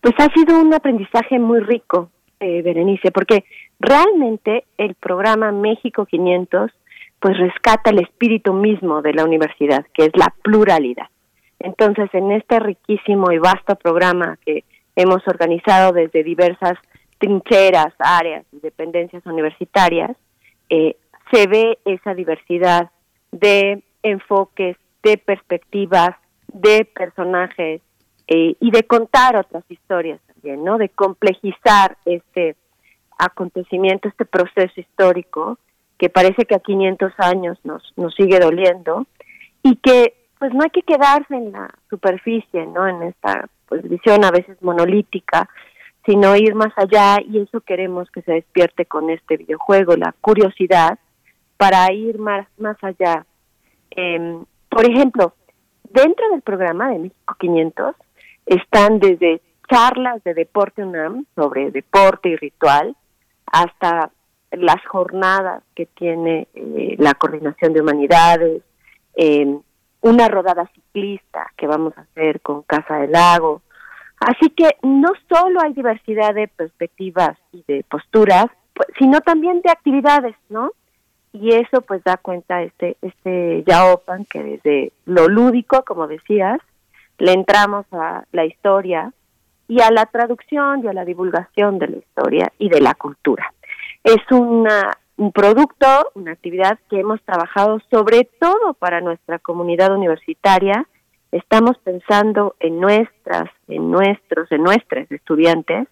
Pues 0.00 0.14
ha 0.18 0.32
sido 0.34 0.60
un 0.60 0.72
aprendizaje 0.74 1.38
muy 1.38 1.60
rico, 1.60 2.10
eh, 2.40 2.62
Berenice, 2.62 3.10
porque 3.10 3.44
realmente 3.80 4.64
el 4.76 4.94
programa 4.94 5.50
México 5.52 6.06
500 6.06 6.70
pues 7.18 7.38
rescata 7.38 7.90
el 7.90 8.00
espíritu 8.00 8.52
mismo 8.52 9.00
de 9.00 9.14
la 9.14 9.24
universidad, 9.24 9.86
que 9.94 10.04
es 10.04 10.10
la 10.14 10.34
pluralidad. 10.42 11.06
Entonces, 11.58 12.10
en 12.12 12.30
este 12.32 12.60
riquísimo 12.60 13.32
y 13.32 13.38
vasto 13.38 13.74
programa 13.76 14.38
que 14.44 14.64
hemos 14.94 15.26
organizado 15.26 15.92
desde 15.92 16.22
diversas 16.22 16.74
trincheras, 17.18 17.94
áreas 17.98 18.44
y 18.52 18.60
dependencias 18.60 19.24
universitarias, 19.26 20.16
eh, 20.70 20.96
se 21.32 21.46
ve 21.46 21.78
esa 21.84 22.14
diversidad 22.14 22.90
de 23.32 23.82
enfoques, 24.02 24.76
de 25.02 25.18
perspectivas, 25.18 26.10
de 26.52 26.84
personajes 26.84 27.80
eh, 28.28 28.54
y 28.60 28.70
de 28.70 28.82
contar 28.84 29.36
otras 29.36 29.64
historias 29.68 30.20
también, 30.26 30.64
¿no? 30.64 30.78
De 30.78 30.88
complejizar 30.88 31.96
este 32.04 32.56
acontecimiento, 33.18 34.08
este 34.08 34.24
proceso 34.24 34.80
histórico 34.80 35.58
que 35.98 36.10
parece 36.10 36.44
que 36.44 36.54
a 36.54 36.60
500 36.60 37.12
años 37.18 37.58
nos, 37.64 37.82
nos 37.96 38.14
sigue 38.14 38.38
doliendo 38.38 39.06
y 39.62 39.76
que 39.76 40.14
pues 40.38 40.52
no 40.52 40.62
hay 40.62 40.70
que 40.70 40.82
quedarse 40.82 41.34
en 41.34 41.52
la 41.52 41.70
superficie, 41.88 42.66
¿no? 42.66 42.86
En 42.86 43.02
esta 43.02 43.48
pues, 43.68 43.88
visión 43.88 44.24
a 44.24 44.30
veces 44.30 44.60
monolítica 44.62 45.48
sino 46.06 46.36
ir 46.36 46.54
más 46.54 46.72
allá 46.76 47.18
y 47.20 47.40
eso 47.40 47.60
queremos 47.60 48.10
que 48.10 48.22
se 48.22 48.32
despierte 48.32 48.86
con 48.86 49.10
este 49.10 49.36
videojuego, 49.36 49.96
la 49.96 50.14
curiosidad 50.20 50.98
para 51.56 51.92
ir 51.92 52.18
más, 52.18 52.46
más 52.58 52.76
allá. 52.82 53.26
Em, 53.90 54.44
por 54.68 54.88
ejemplo, 54.88 55.34
dentro 55.90 56.28
del 56.30 56.42
programa 56.42 56.90
de 56.90 57.00
México 57.00 57.34
500 57.38 57.96
están 58.46 59.00
desde 59.00 59.40
charlas 59.68 60.22
de 60.22 60.34
deporte 60.34 60.84
UNAM 60.84 61.26
sobre 61.34 61.72
deporte 61.72 62.28
y 62.28 62.36
ritual 62.36 62.96
hasta 63.46 64.10
las 64.52 64.84
jornadas 64.86 65.64
que 65.74 65.86
tiene 65.86 66.46
eh, 66.54 66.94
la 66.98 67.14
Coordinación 67.14 67.72
de 67.72 67.80
Humanidades, 67.80 68.62
em, 69.14 69.60
una 70.02 70.28
rodada 70.28 70.70
ciclista 70.72 71.52
que 71.56 71.66
vamos 71.66 71.96
a 71.98 72.02
hacer 72.02 72.40
con 72.40 72.62
Casa 72.62 72.98
del 72.98 73.12
Lago, 73.12 73.62
Así 74.20 74.50
que 74.50 74.76
no 74.82 75.10
solo 75.28 75.60
hay 75.62 75.72
diversidad 75.72 76.34
de 76.34 76.48
perspectivas 76.48 77.36
y 77.52 77.64
de 77.68 77.84
posturas, 77.88 78.46
pues, 78.74 78.88
sino 78.98 79.20
también 79.20 79.60
de 79.62 79.70
actividades, 79.70 80.34
¿no? 80.48 80.70
Y 81.32 81.52
eso 81.52 81.82
pues 81.82 82.02
da 82.02 82.16
cuenta 82.16 82.62
este 82.62 82.96
este 83.02 83.62
Yaopan 83.66 84.24
que 84.24 84.42
desde 84.42 84.92
lo 85.04 85.28
lúdico, 85.28 85.84
como 85.84 86.06
decías, 86.06 86.60
le 87.18 87.32
entramos 87.32 87.84
a 87.92 88.24
la 88.32 88.46
historia 88.46 89.12
y 89.68 89.80
a 89.80 89.90
la 89.90 90.06
traducción 90.06 90.84
y 90.84 90.88
a 90.88 90.92
la 90.92 91.04
divulgación 91.04 91.78
de 91.78 91.88
la 91.88 91.96
historia 91.96 92.52
y 92.58 92.68
de 92.68 92.80
la 92.80 92.94
cultura. 92.94 93.52
Es 94.04 94.20
una, 94.30 94.96
un 95.16 95.32
producto, 95.32 96.10
una 96.14 96.32
actividad 96.32 96.78
que 96.88 97.00
hemos 97.00 97.20
trabajado 97.22 97.80
sobre 97.90 98.24
todo 98.40 98.74
para 98.74 99.00
nuestra 99.00 99.38
comunidad 99.38 99.94
universitaria 99.94 100.86
estamos 101.32 101.76
pensando 101.78 102.54
en 102.60 102.78
nuestras, 102.80 103.50
en 103.68 103.90
nuestros, 103.90 104.50
en 104.50 104.62
nuestras 104.62 105.10
estudiantes, 105.10 105.88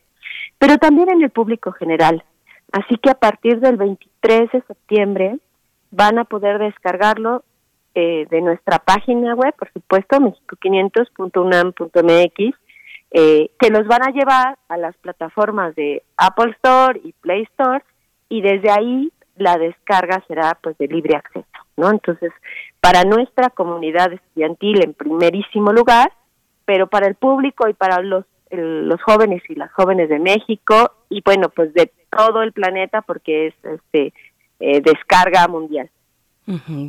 pero 0.59 0.77
también 0.79 1.11
en 1.11 1.23
el 1.23 1.31
público 1.31 1.73
general. 1.73 2.23
Así 2.73 2.97
que 2.97 3.11
a 3.11 3.15
partir 3.15 3.61
del 3.61 3.77
23 3.77 4.51
de 4.53 4.63
septiembre 4.63 5.39
van 5.91 6.19
a 6.19 6.25
poder 6.25 6.59
descargarlo 6.59 7.45
eh, 7.95 8.27
de 8.29 8.41
nuestra 8.41 8.81
página 8.81 9.35
web, 9.35 9.55
por 9.57 9.73
supuesto, 9.73 10.19
mexico500.unam.mx, 10.19 12.59
eh, 13.13 13.51
que 13.61 13.71
los 13.71 13.87
van 13.87 14.03
a 14.03 14.11
llevar 14.11 14.59
a 14.69 14.77
las 14.77 14.97
plataformas 14.97 15.77
de 15.77 16.03
Apple 16.17 16.51
Store 16.57 17.01
y 17.05 17.13
Play 17.13 17.45
Store 17.45 17.85
y 18.29 18.43
desde 18.43 18.73
ahí 18.73 19.13
la 19.37 19.57
descarga 19.59 20.25
será 20.27 20.59
pues 20.61 20.77
de 20.79 20.89
libre 20.89 21.15
acceso, 21.17 21.47
¿no? 21.77 21.89
Entonces, 21.91 22.33
para 22.85 23.05
nuestra 23.05 23.49
comunidad 23.49 24.13
estudiantil 24.13 24.85
en 24.85 24.93
primerísimo 24.93 25.73
lugar, 25.73 26.13
pero 26.67 26.87
para 26.87 27.07
el 27.07 27.15
público 27.15 27.67
y 27.67 27.73
para 27.73 28.03
los 28.03 28.27
los 28.51 29.03
jóvenes 29.03 29.43
y 29.49 29.55
las 29.55 29.73
jóvenes 29.73 30.09
de 30.11 30.19
México 30.21 30.93
y 31.09 31.23
bueno 31.25 31.49
pues 31.49 31.73
de 31.73 31.91
todo 32.15 32.43
el 32.43 32.53
planeta 32.53 33.01
porque 33.01 33.49
es 33.49 33.55
este 33.65 34.13
eh, 34.61 34.83
descarga 34.83 35.49
mundial. 35.49 35.89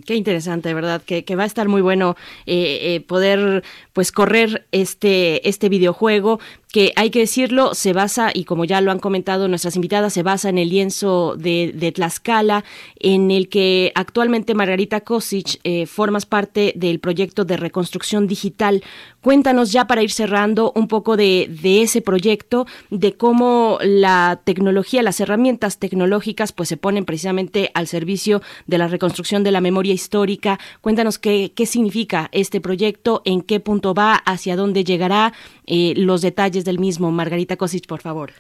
Qué 0.06 0.16
interesante, 0.16 0.74
¿verdad? 0.74 1.02
Que, 1.02 1.24
que, 1.24 1.38
va 1.38 1.44
a 1.44 1.46
estar 1.46 1.70
muy 1.70 1.82
bueno 1.82 2.18
eh, 2.46 2.96
eh, 2.96 3.02
poder 3.02 3.64
pues 3.94 4.12
correr 4.12 4.68
este, 4.74 5.48
este 5.48 5.70
videojuego 5.70 6.42
que 6.76 6.92
hay 6.98 7.10
que 7.10 7.20
decirlo, 7.20 7.74
se 7.74 7.94
basa, 7.94 8.32
y 8.34 8.44
como 8.44 8.66
ya 8.66 8.82
lo 8.82 8.92
han 8.92 9.00
comentado 9.00 9.48
nuestras 9.48 9.78
invitadas, 9.78 10.12
se 10.12 10.24
basa 10.24 10.50
en 10.50 10.58
el 10.58 10.68
lienzo 10.68 11.38
de, 11.38 11.94
Tlaxcala, 11.96 12.66
en 13.00 13.32
el 13.32 13.48
que 13.48 13.94
actualmente 13.96 14.56
Margarita 14.56 15.00
Kosic 15.00 15.62
eh, 15.64 15.86
formas 15.86 16.26
parte 16.26 16.74
del 16.76 17.00
proyecto 17.00 17.46
de 17.46 17.56
reconstrucción 17.56 18.28
digital. 18.28 18.84
Cuéntanos 19.22 19.72
ya 19.72 19.88
para 19.88 20.04
ir 20.04 20.12
cerrando 20.12 20.74
un 20.76 20.90
poco 20.90 21.16
de, 21.16 21.50
de, 21.50 21.82
ese 21.82 22.02
proyecto, 22.02 22.68
de 22.90 23.14
cómo 23.14 23.78
la 23.82 24.42
tecnología, 24.44 25.02
las 25.02 25.22
herramientas 25.22 25.80
tecnológicas, 25.80 26.52
pues 26.52 26.68
se 26.68 26.76
ponen 26.76 27.06
precisamente 27.06 27.72
al 27.74 27.88
servicio 27.88 28.42
de 28.68 28.80
la 28.80 28.90
reconstrucción 28.90 29.46
de 29.46 29.52
la 29.52 29.62
memoria 29.62 29.94
histórica. 29.94 30.60
Cuéntanos 30.82 31.20
qué, 31.20 31.54
qué 31.56 31.66
significa 31.66 32.28
este 32.34 32.60
proyecto, 32.60 33.22
en 33.24 33.42
qué 33.42 33.62
punto 33.62 33.94
va, 33.94 34.16
hacia 34.16 34.58
dónde 34.58 34.84
llegará, 34.84 35.32
eh, 35.68 35.94
los 35.96 36.22
detalles 36.22 36.65
del 36.66 36.80
mismo. 36.80 37.12
Margarita 37.12 37.56
Kosic, 37.56 37.88
por 37.88 38.02
favor. 38.02 38.32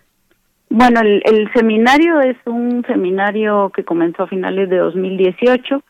Bueno, 0.69 1.01
el, 1.01 1.49
seminario 1.53 2.19
es 2.21 2.37
un 2.45 2.83
seminario 2.87 3.71
que 3.73 3.85
comenzó 3.85 4.23
a 4.23 4.27
finales 4.27 4.69
de 4.69 4.77
2018, 4.77 5.83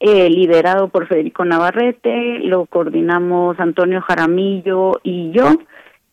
eh, 0.00 0.30
liderado 0.30 0.88
por 0.88 1.06
Federico 1.06 1.44
Navarrete, 1.44 2.40
lo 2.40 2.66
coordinamos 2.66 3.60
Antonio 3.60 4.00
Jaramillo 4.00 5.00
y 5.02 5.30
yo, 5.32 5.58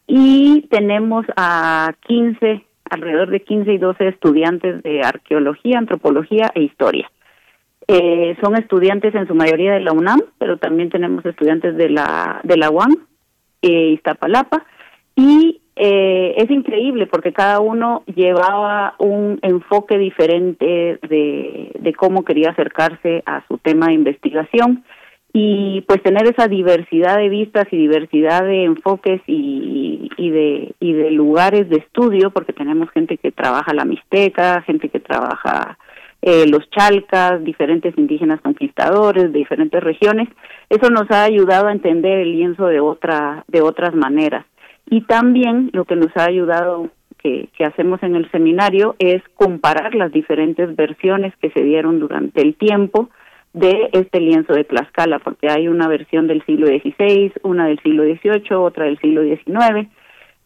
y 0.06 0.68
tenemos 0.70 1.26
a 1.38 1.94
15, 2.08 2.64
alrededor 2.90 3.30
de 3.30 3.42
15 3.42 3.74
y 3.74 3.78
12 3.78 4.08
estudiantes 4.10 4.84
de 4.84 5.02
arqueología, 5.02 5.80
antropología 5.80 6.52
e 6.54 6.64
historia. 6.64 7.10
Eh, 7.88 8.38
son 8.44 8.56
estudiantes 8.56 9.16
en 9.16 9.28
su 9.28 9.34
mayoría 9.34 9.74
de 9.74 9.80
la 9.80 9.94
UNAM, 9.94 10.22
pero 10.38 10.58
también 10.58 10.92
tenemos 10.92 11.26
estudiantes 11.26 11.76
de 11.76 11.90
la 11.90 12.42
de 12.44 12.58
la 12.58 12.70
UAM, 12.70 12.96
eh, 13.64 13.94
Iztapalapa, 13.94 14.64
y 15.16 15.62
eh, 15.82 16.34
es 16.36 16.52
increíble 16.52 17.08
porque 17.08 17.32
cada 17.32 17.62
uno 17.62 18.04
llevaba 18.14 18.96
un 19.00 19.40
enfoque 19.42 19.98
diferente 19.98 21.00
de, 21.08 21.72
de 21.80 21.94
cómo 21.94 22.26
quería 22.26 22.50
acercarse 22.50 23.24
a 23.26 23.48
su 23.48 23.58
tema 23.60 23.88
de 23.88 23.94
investigación. 23.94 24.84
Y 25.32 25.86
pues 25.88 26.04
tener 26.04 26.28
esa 26.28 26.50
diversidad 26.50 27.16
de 27.16 27.30
vistas 27.30 27.66
y 27.72 27.78
diversidad 27.78 28.44
de 28.44 28.66
enfoques 28.66 29.22
y, 29.26 30.10
y, 30.18 30.30
de 30.32 30.74
y 30.82 30.92
de 30.92 31.12
lugares 31.12 31.70
de 31.70 31.78
estudio 31.78 32.32
porque 32.32 32.52
tenemos 32.52 32.90
gente 32.92 33.16
que 33.18 33.32
trabaja 33.32 33.74
la 33.74 33.86
mixteca 33.86 34.64
gente 34.64 34.90
que 34.90 35.00
trabaja 35.00 35.78
eh, 36.24 36.48
los 36.48 36.68
chalcas 36.72 37.44
diferentes 37.44 37.96
indígenas 37.96 38.42
conquistadores 38.42 39.32
de 39.32 39.38
diferentes 39.38 39.84
regiones 39.84 40.28
eso 40.68 40.90
nos 40.90 41.10
ha 41.12 41.26
ayudado 41.26 41.68
a 41.68 41.74
entender 41.74 42.18
el 42.18 42.32
lienzo 42.32 42.66
de 42.66 42.80
otra 42.80 43.44
de 43.48 43.62
otras 43.62 43.94
maneras 43.94 44.48
y 44.90 45.02
también 45.02 45.70
lo 45.74 45.86
que 45.86 45.96
nos 45.96 46.16
ha 46.18 46.26
ayudado 46.26 46.90
que, 47.22 47.50
hacemos 47.66 48.02
en 48.04 48.16
el 48.16 48.30
seminario 48.32 48.96
es 49.00 49.22
comparar 49.36 49.94
las 49.94 50.12
diferentes 50.12 50.76
versiones 50.76 51.34
que 51.42 51.52
se 51.52 51.62
dieron 51.62 52.00
durante 52.00 52.42
el 52.42 52.56
tiempo 52.56 53.10
de 53.54 53.90
este 53.94 54.20
lienzo 54.20 54.54
de 54.54 54.64
Tlaxcala, 54.64 55.20
porque 55.20 55.50
hay 55.50 55.68
una 55.68 55.88
versión 55.88 56.28
del 56.28 56.44
siglo 56.46 56.68
XVI, 56.68 57.34
una 57.44 57.68
del 57.68 57.80
siglo 57.82 58.04
XVIII, 58.04 58.56
otra 58.56 58.86
del 58.86 59.00
siglo 59.00 59.24
XIX, 59.24 59.90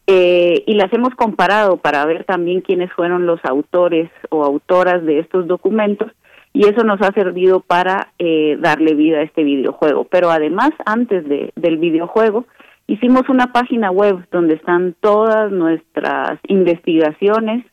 eh, 0.06 0.64
y 0.66 0.74
las 0.74 0.92
hemos 0.92 1.14
comparado 1.14 1.76
para 1.76 2.04
ver 2.06 2.24
también 2.24 2.60
quiénes 2.60 2.92
fueron 2.92 3.26
los 3.26 3.40
autores 3.44 4.10
o 4.30 4.44
autoras 4.44 5.04
de 5.04 5.20
estos 5.20 5.46
documentos, 5.46 6.10
y 6.52 6.66
eso 6.66 6.84
nos 6.84 7.00
ha 7.02 7.12
servido 7.12 7.60
para 7.60 8.12
eh, 8.18 8.56
darle 8.60 8.94
vida 8.94 9.18
a 9.18 9.22
este 9.22 9.42
videojuego. 9.42 10.04
Pero 10.04 10.30
además, 10.30 10.70
antes 10.86 11.28
de, 11.28 11.52
del 11.56 11.78
videojuego, 11.78 12.46
Hicimos 12.86 13.22
una 13.28 13.52
página 13.52 13.90
web 13.90 14.26
donde 14.30 14.54
están 14.54 14.94
todas 15.00 15.50
nuestras 15.50 16.38
investigaciones. 16.48 17.64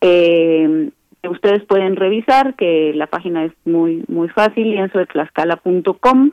Eh, 0.00 0.90
que 1.24 1.28
ustedes 1.30 1.64
pueden 1.64 1.96
revisar, 1.96 2.54
que 2.54 2.92
la 2.94 3.06
página 3.06 3.44
es 3.44 3.52
muy 3.64 4.04
muy 4.08 4.28
fácil, 4.28 4.70
lienzodetlaxcala.com. 4.72 6.32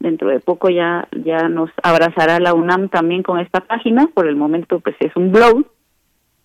Dentro 0.00 0.28
de 0.28 0.40
poco 0.40 0.68
ya 0.68 1.06
ya 1.24 1.48
nos 1.48 1.70
abrazará 1.82 2.40
la 2.40 2.52
UNAM 2.52 2.88
también 2.88 3.22
con 3.22 3.38
esta 3.38 3.60
página. 3.60 4.08
Por 4.12 4.26
el 4.26 4.34
momento, 4.34 4.80
pues 4.80 4.96
es 4.98 5.14
un 5.14 5.30
blog 5.30 5.64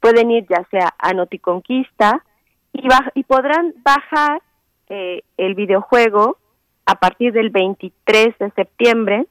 pueden 0.00 0.30
ir 0.30 0.46
ya 0.48 0.64
sea 0.70 0.94
a 0.98 1.12
Noticonquista 1.12 2.24
y, 2.72 2.88
y 3.14 3.24
podrán 3.24 3.74
bajar 3.82 4.40
eh, 4.88 5.22
el 5.36 5.54
videojuego 5.54 6.38
a 6.86 6.94
partir 6.96 7.32
del 7.32 7.50
23 7.50 8.38
de 8.38 8.50
septiembre 8.50 9.26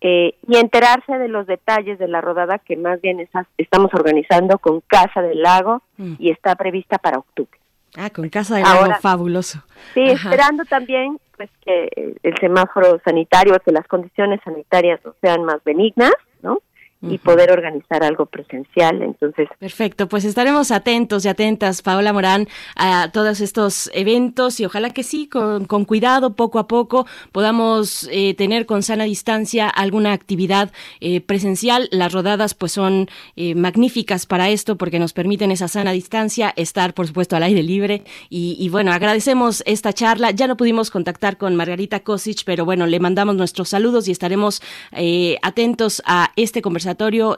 eh, 0.00 0.34
y 0.46 0.56
enterarse 0.56 1.18
de 1.18 1.28
los 1.28 1.46
detalles 1.46 1.98
de 1.98 2.08
la 2.08 2.22
rodada 2.22 2.58
que 2.58 2.76
más 2.76 3.00
bien 3.02 3.26
estamos 3.58 3.92
organizando 3.92 4.58
con 4.58 4.80
Casa 4.80 5.20
del 5.20 5.42
Lago 5.42 5.82
mm. 5.98 6.14
y 6.18 6.30
está 6.30 6.54
prevista 6.54 6.96
para 6.96 7.18
octubre. 7.18 7.58
Ah, 7.96 8.08
con 8.08 8.28
Casa 8.30 8.54
del 8.54 8.64
Lago, 8.64 8.94
fabuloso. 9.00 9.62
Sí, 9.92 10.04
esperando 10.04 10.64
también 10.64 11.18
pues 11.40 11.50
que 11.64 11.88
el 12.22 12.34
semáforo 12.38 13.00
sanitario, 13.02 13.58
que 13.64 13.72
las 13.72 13.88
condiciones 13.88 14.40
sanitarias 14.44 15.00
sean 15.22 15.42
más 15.44 15.64
benignas, 15.64 16.12
¿no? 16.42 16.58
Y 17.02 17.18
poder 17.18 17.50
organizar 17.50 18.04
algo 18.04 18.26
presencial. 18.26 19.02
Entonces. 19.02 19.48
Perfecto, 19.58 20.08
pues 20.08 20.24
estaremos 20.24 20.70
atentos 20.70 21.24
y 21.24 21.28
atentas, 21.28 21.82
Paola 21.82 22.12
Morán, 22.12 22.46
a 22.76 23.10
todos 23.12 23.40
estos 23.40 23.90
eventos 23.94 24.60
y 24.60 24.66
ojalá 24.66 24.90
que 24.90 25.02
sí, 25.02 25.26
con, 25.26 25.64
cuidado, 25.84 26.34
poco 26.34 26.58
a 26.58 26.66
poco, 26.66 27.06
podamos 27.32 28.08
eh, 28.12 28.34
tener 28.34 28.66
con 28.66 28.82
sana 28.82 29.04
distancia 29.04 29.68
alguna 29.68 30.12
actividad 30.12 30.72
eh, 31.00 31.20
presencial. 31.20 31.88
Las 31.90 32.12
rodadas 32.12 32.54
pues 32.54 32.72
son 32.72 33.08
eh, 33.36 33.54
magníficas 33.54 34.26
para 34.26 34.50
esto 34.50 34.76
porque 34.76 34.98
nos 34.98 35.12
permiten 35.12 35.50
esa 35.50 35.68
sana 35.68 35.92
distancia, 35.92 36.52
estar 36.56 36.92
por 36.92 37.06
supuesto 37.06 37.36
al 37.36 37.44
aire 37.44 37.62
libre 37.62 38.04
y, 38.28 38.56
y 38.58 38.68
bueno, 38.68 38.92
agradecemos 38.92 39.62
esta 39.66 39.92
charla. 39.92 40.32
Ya 40.32 40.46
no 40.46 40.56
pudimos 40.56 40.90
contactar 40.90 41.38
con 41.38 41.56
Margarita 41.56 42.00
Kosic, 42.00 42.44
pero 42.44 42.66
bueno, 42.66 42.86
le 42.86 43.00
mandamos 43.00 43.36
nuestros 43.36 43.70
saludos 43.70 44.06
y 44.08 44.12
estaremos 44.12 44.60
atentos 45.42 46.02
a 46.04 46.32
este 46.36 46.60
conversatorio 46.60 46.89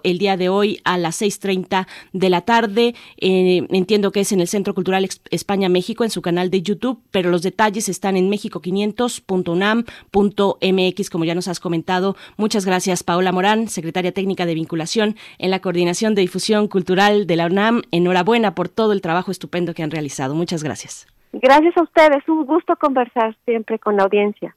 el 0.03 0.19
día 0.19 0.37
de 0.37 0.49
hoy 0.49 0.81
a 0.85 0.99
las 0.99 1.23
6.30 1.23 1.87
de 2.13 2.31
la 2.31 2.41
tarde. 2.43 2.95
Eh, 3.19 3.67
entiendo 3.71 4.13
que 4.13 4.21
es 4.21 4.31
en 4.33 4.41
el 4.41 4.49
Centro 4.49 4.75
Cultural 4.75 5.09
España 5.31 5.69
México, 5.69 6.05
en 6.05 6.11
su 6.11 6.23
canal 6.23 6.51
de 6.51 6.63
YouTube, 6.63 7.01
pero 7.11 7.31
los 7.31 7.43
detalles 7.43 7.89
están 7.89 8.17
en 8.17 8.31
mexico500.unam.mx, 8.31 11.11
como 11.11 11.25
ya 11.25 11.35
nos 11.35 11.49
has 11.49 11.59
comentado. 11.61 12.17
Muchas 12.37 12.67
gracias, 12.67 13.03
Paola 13.03 13.33
Morán, 13.33 13.69
secretaria 13.69 14.13
técnica 14.13 14.47
de 14.47 14.55
vinculación 14.55 15.17
en 15.39 15.51
la 15.51 15.61
Coordinación 15.61 16.15
de 16.15 16.23
Difusión 16.23 16.69
Cultural 16.69 17.27
de 17.27 17.37
la 17.37 17.47
UNAM. 17.47 17.83
Enhorabuena 17.91 18.55
por 18.55 18.69
todo 18.69 18.93
el 18.93 19.01
trabajo 19.01 19.31
estupendo 19.31 19.75
que 19.75 19.83
han 19.83 19.91
realizado. 19.91 20.35
Muchas 20.35 20.63
gracias. 20.63 21.07
Gracias 21.33 21.77
a 21.77 21.83
ustedes, 21.83 22.29
un 22.29 22.45
gusto 22.45 22.77
conversar 22.77 23.37
siempre 23.45 23.79
con 23.79 23.97
la 23.97 24.05
audiencia. 24.05 24.55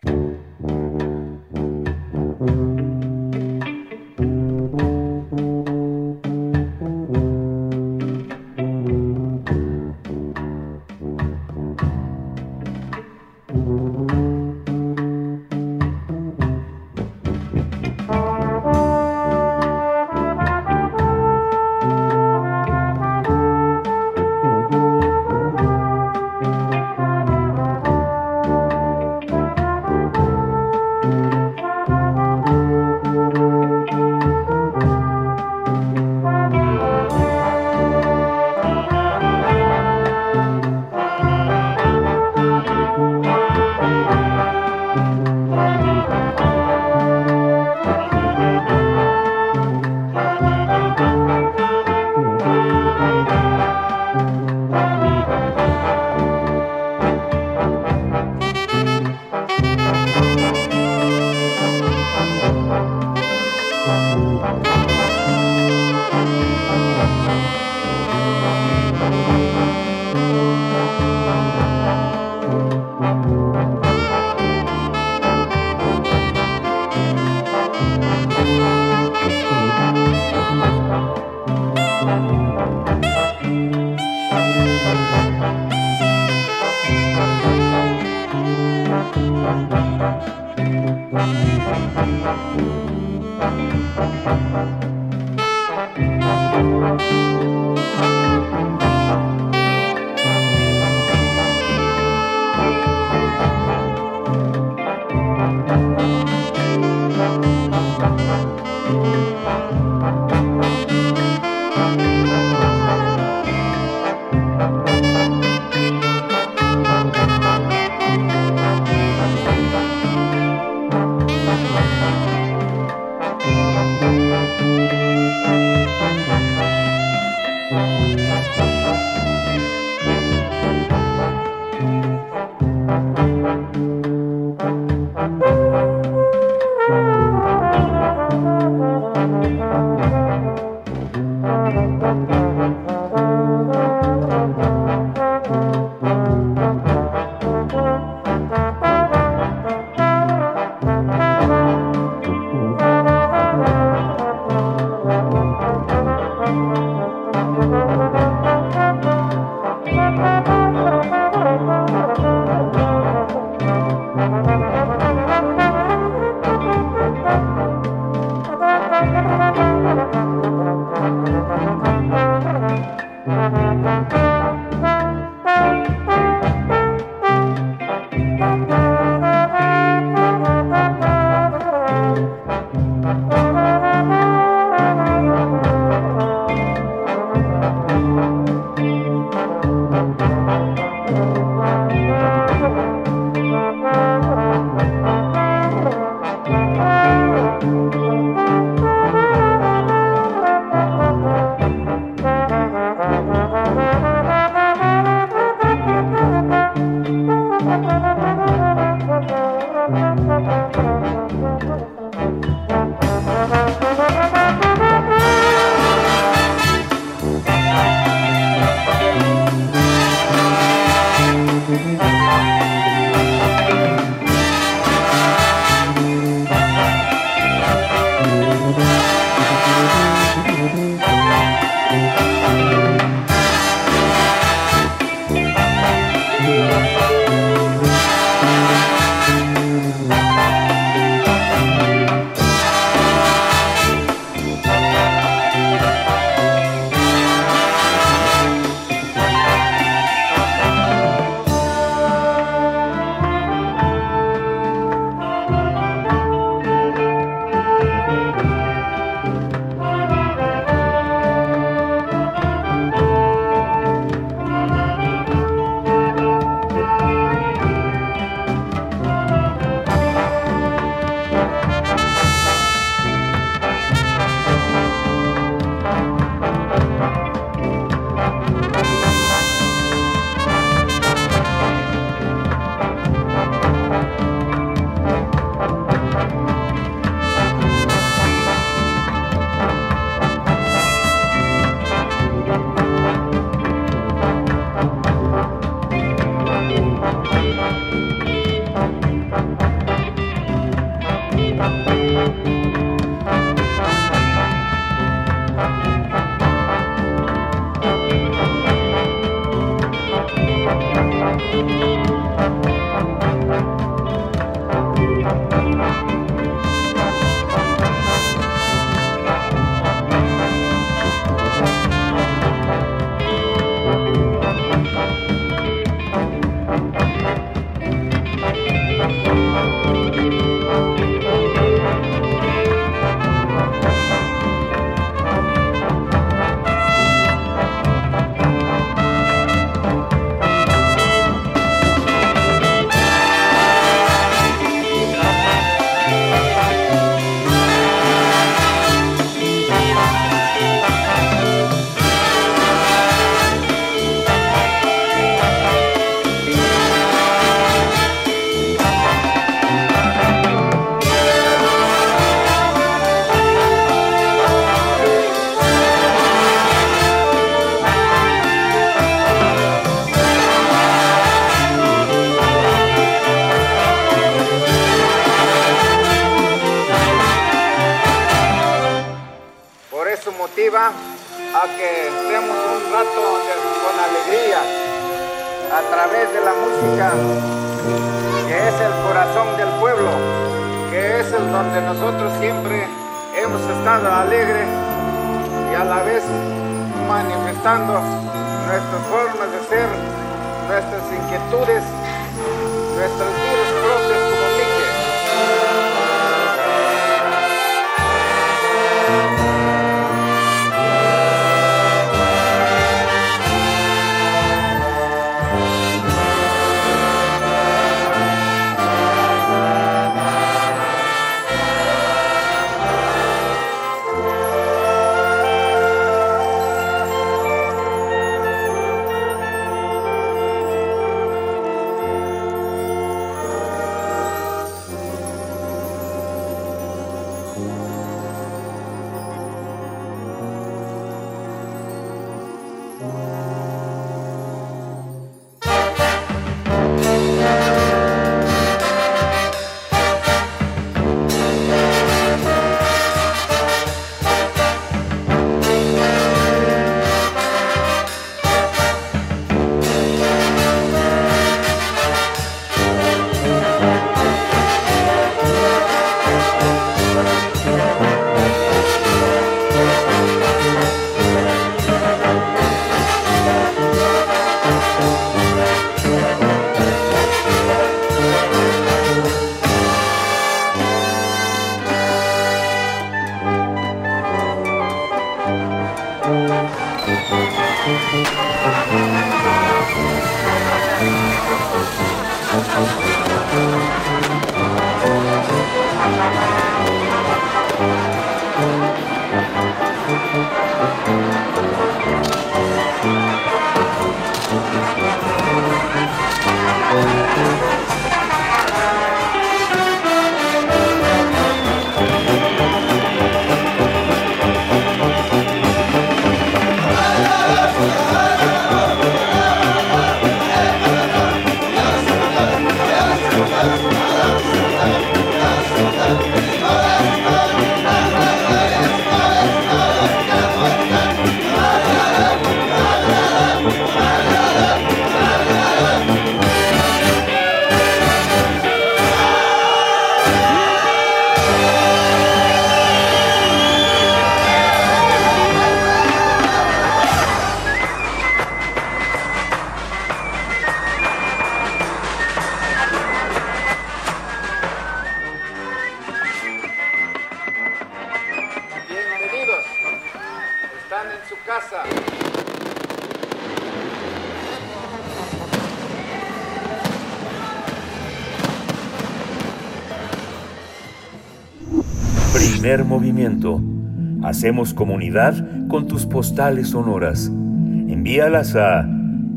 Hacemos 574.24 574.74
comunidad 574.74 575.68
con 575.68 575.88
tus 575.88 576.06
postales 576.06 576.70
sonoras. 576.70 577.28
Envíalas 577.28 578.56
a 578.56 578.88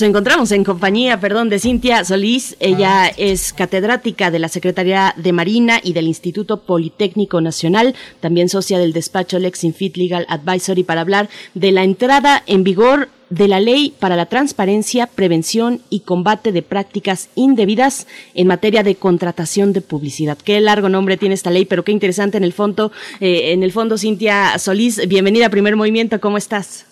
encontramos 0.00 0.52
en 0.52 0.64
compañía, 0.64 1.20
perdón, 1.20 1.50
de 1.50 1.58
Cintia 1.58 2.02
Solís. 2.02 2.56
Ella 2.60 3.08
es 3.08 3.52
catedrática 3.52 4.30
de 4.30 4.38
la 4.38 4.48
Secretaría 4.48 5.12
de 5.18 5.34
Marina 5.34 5.80
y 5.84 5.92
del 5.92 6.06
Instituto 6.06 6.62
Politécnico 6.62 7.42
Nacional, 7.42 7.94
también 8.20 8.48
socia 8.48 8.78
del 8.78 8.94
despacho 8.94 9.38
Lexinfit 9.38 9.98
Legal 9.98 10.24
Advisory 10.30 10.82
para 10.82 11.02
hablar 11.02 11.28
de 11.52 11.72
la 11.72 11.84
entrada 11.84 12.42
en 12.46 12.64
vigor 12.64 13.10
de 13.28 13.48
la 13.48 13.60
Ley 13.60 13.92
para 13.98 14.16
la 14.16 14.30
Transparencia, 14.30 15.08
Prevención 15.08 15.82
y 15.90 16.00
Combate 16.00 16.50
de 16.50 16.62
Prácticas 16.62 17.28
Indebidas 17.34 18.06
en 18.32 18.46
materia 18.46 18.82
de 18.82 18.94
contratación 18.94 19.74
de 19.74 19.82
publicidad. 19.82 20.38
Qué 20.38 20.58
largo 20.62 20.88
nombre 20.88 21.18
tiene 21.18 21.34
esta 21.34 21.50
ley, 21.50 21.66
pero 21.66 21.84
qué 21.84 21.92
interesante 21.92 22.38
en 22.38 22.44
el 22.44 22.54
fondo. 22.54 22.92
Eh, 23.20 23.52
en 23.52 23.62
el 23.62 23.72
fondo, 23.72 23.98
Cintia 23.98 24.58
Solís, 24.58 25.06
bienvenida 25.06 25.48
a 25.48 25.50
Primer 25.50 25.76
Movimiento, 25.76 26.18
¿cómo 26.18 26.38
estás? 26.38 26.86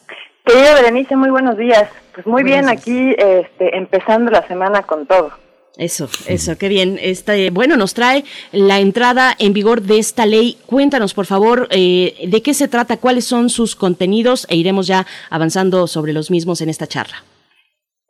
Querida 0.44 0.74
Berenice, 0.74 1.16
muy 1.16 1.30
buenos 1.30 1.56
días. 1.56 1.88
Pues 2.14 2.26
muy 2.26 2.42
bien, 2.42 2.68
aquí 2.68 3.14
este, 3.16 3.76
empezando 3.76 4.30
la 4.30 4.46
semana 4.46 4.82
con 4.82 5.06
todo. 5.06 5.32
Eso, 5.76 6.08
eso, 6.26 6.56
qué 6.56 6.68
bien. 6.68 6.98
Este, 7.00 7.50
bueno, 7.50 7.76
nos 7.76 7.94
trae 7.94 8.24
la 8.52 8.78
entrada 8.78 9.34
en 9.38 9.52
vigor 9.52 9.82
de 9.82 9.98
esta 9.98 10.24
ley. 10.24 10.58
Cuéntanos, 10.66 11.14
por 11.14 11.26
favor, 11.26 11.66
eh, 11.70 12.14
de 12.28 12.42
qué 12.42 12.54
se 12.54 12.68
trata, 12.68 12.98
cuáles 12.98 13.24
son 13.24 13.48
sus 13.48 13.74
contenidos 13.74 14.46
e 14.48 14.56
iremos 14.56 14.86
ya 14.86 15.06
avanzando 15.30 15.86
sobre 15.86 16.12
los 16.12 16.30
mismos 16.30 16.60
en 16.60 16.68
esta 16.68 16.86
charla. 16.86 17.24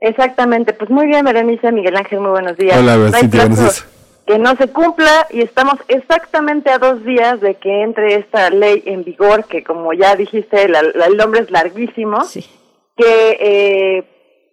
Exactamente, 0.00 0.74
pues 0.74 0.90
muy 0.90 1.06
bien, 1.06 1.24
Berenice, 1.24 1.72
Miguel 1.72 1.96
Ángel, 1.96 2.20
muy 2.20 2.32
buenos 2.32 2.58
días. 2.58 2.76
Hola, 2.76 2.98
buenos 2.98 3.93
Que 4.26 4.38
no 4.38 4.56
se 4.56 4.68
cumpla 4.68 5.26
y 5.30 5.42
estamos 5.42 5.74
exactamente 5.88 6.70
a 6.70 6.78
dos 6.78 7.04
días 7.04 7.40
de 7.40 7.56
que 7.56 7.82
entre 7.82 8.14
esta 8.14 8.48
ley 8.50 8.82
en 8.86 9.04
vigor, 9.04 9.44
que 9.44 9.62
como 9.62 9.92
ya 9.92 10.16
dijiste, 10.16 10.62
el 10.64 11.16
nombre 11.16 11.40
es 11.40 11.50
larguísimo, 11.50 12.24
sí. 12.24 12.44
que 12.96 13.36
eh, 13.38 14.04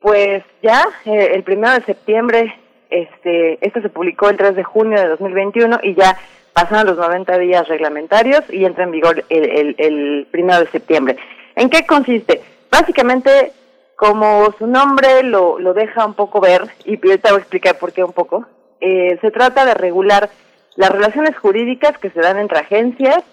pues 0.01 0.43
ya 0.61 0.83
eh, 1.05 1.31
el 1.33 1.43
primero 1.43 1.73
de 1.73 1.85
septiembre 1.85 2.53
este, 2.91 3.65
esto 3.65 3.81
se 3.81 3.89
publicó 3.89 4.29
el 4.29 4.37
3 4.37 4.55
de 4.55 4.63
junio 4.63 4.99
de 4.99 5.07
2021 5.07 5.79
y 5.83 5.95
ya 5.95 6.17
pasaron 6.53 6.87
los 6.87 6.97
90 6.97 7.37
días 7.39 7.67
reglamentarios 7.67 8.41
y 8.49 8.65
entra 8.65 8.83
en 8.83 8.91
vigor 8.91 9.23
el, 9.29 9.75
el, 9.77 10.27
1 10.31 10.59
de 10.59 10.67
septiembre. 10.67 11.17
¿En 11.55 11.69
qué 11.69 11.85
consiste? 11.85 12.41
Básicamente, 12.69 13.53
como 13.95 14.53
su 14.57 14.67
nombre 14.67 15.23
lo, 15.23 15.57
lo 15.59 15.73
deja 15.73 16.05
un 16.05 16.13
poco 16.13 16.41
ver, 16.41 16.63
y 16.83 16.95
ahorita 16.95 17.29
voy 17.29 17.39
a 17.39 17.41
explicar 17.41 17.77
por 17.79 17.93
qué 17.93 18.03
un 18.03 18.13
poco, 18.13 18.45
eh, 18.81 19.17
se 19.21 19.31
trata 19.31 19.65
de 19.65 19.73
regular 19.73 20.29
las 20.75 20.89
relaciones 20.89 21.37
jurídicas 21.37 21.97
que 21.97 22.09
se 22.09 22.19
dan 22.19 22.39
entre 22.39 22.59
agencias, 22.59 23.23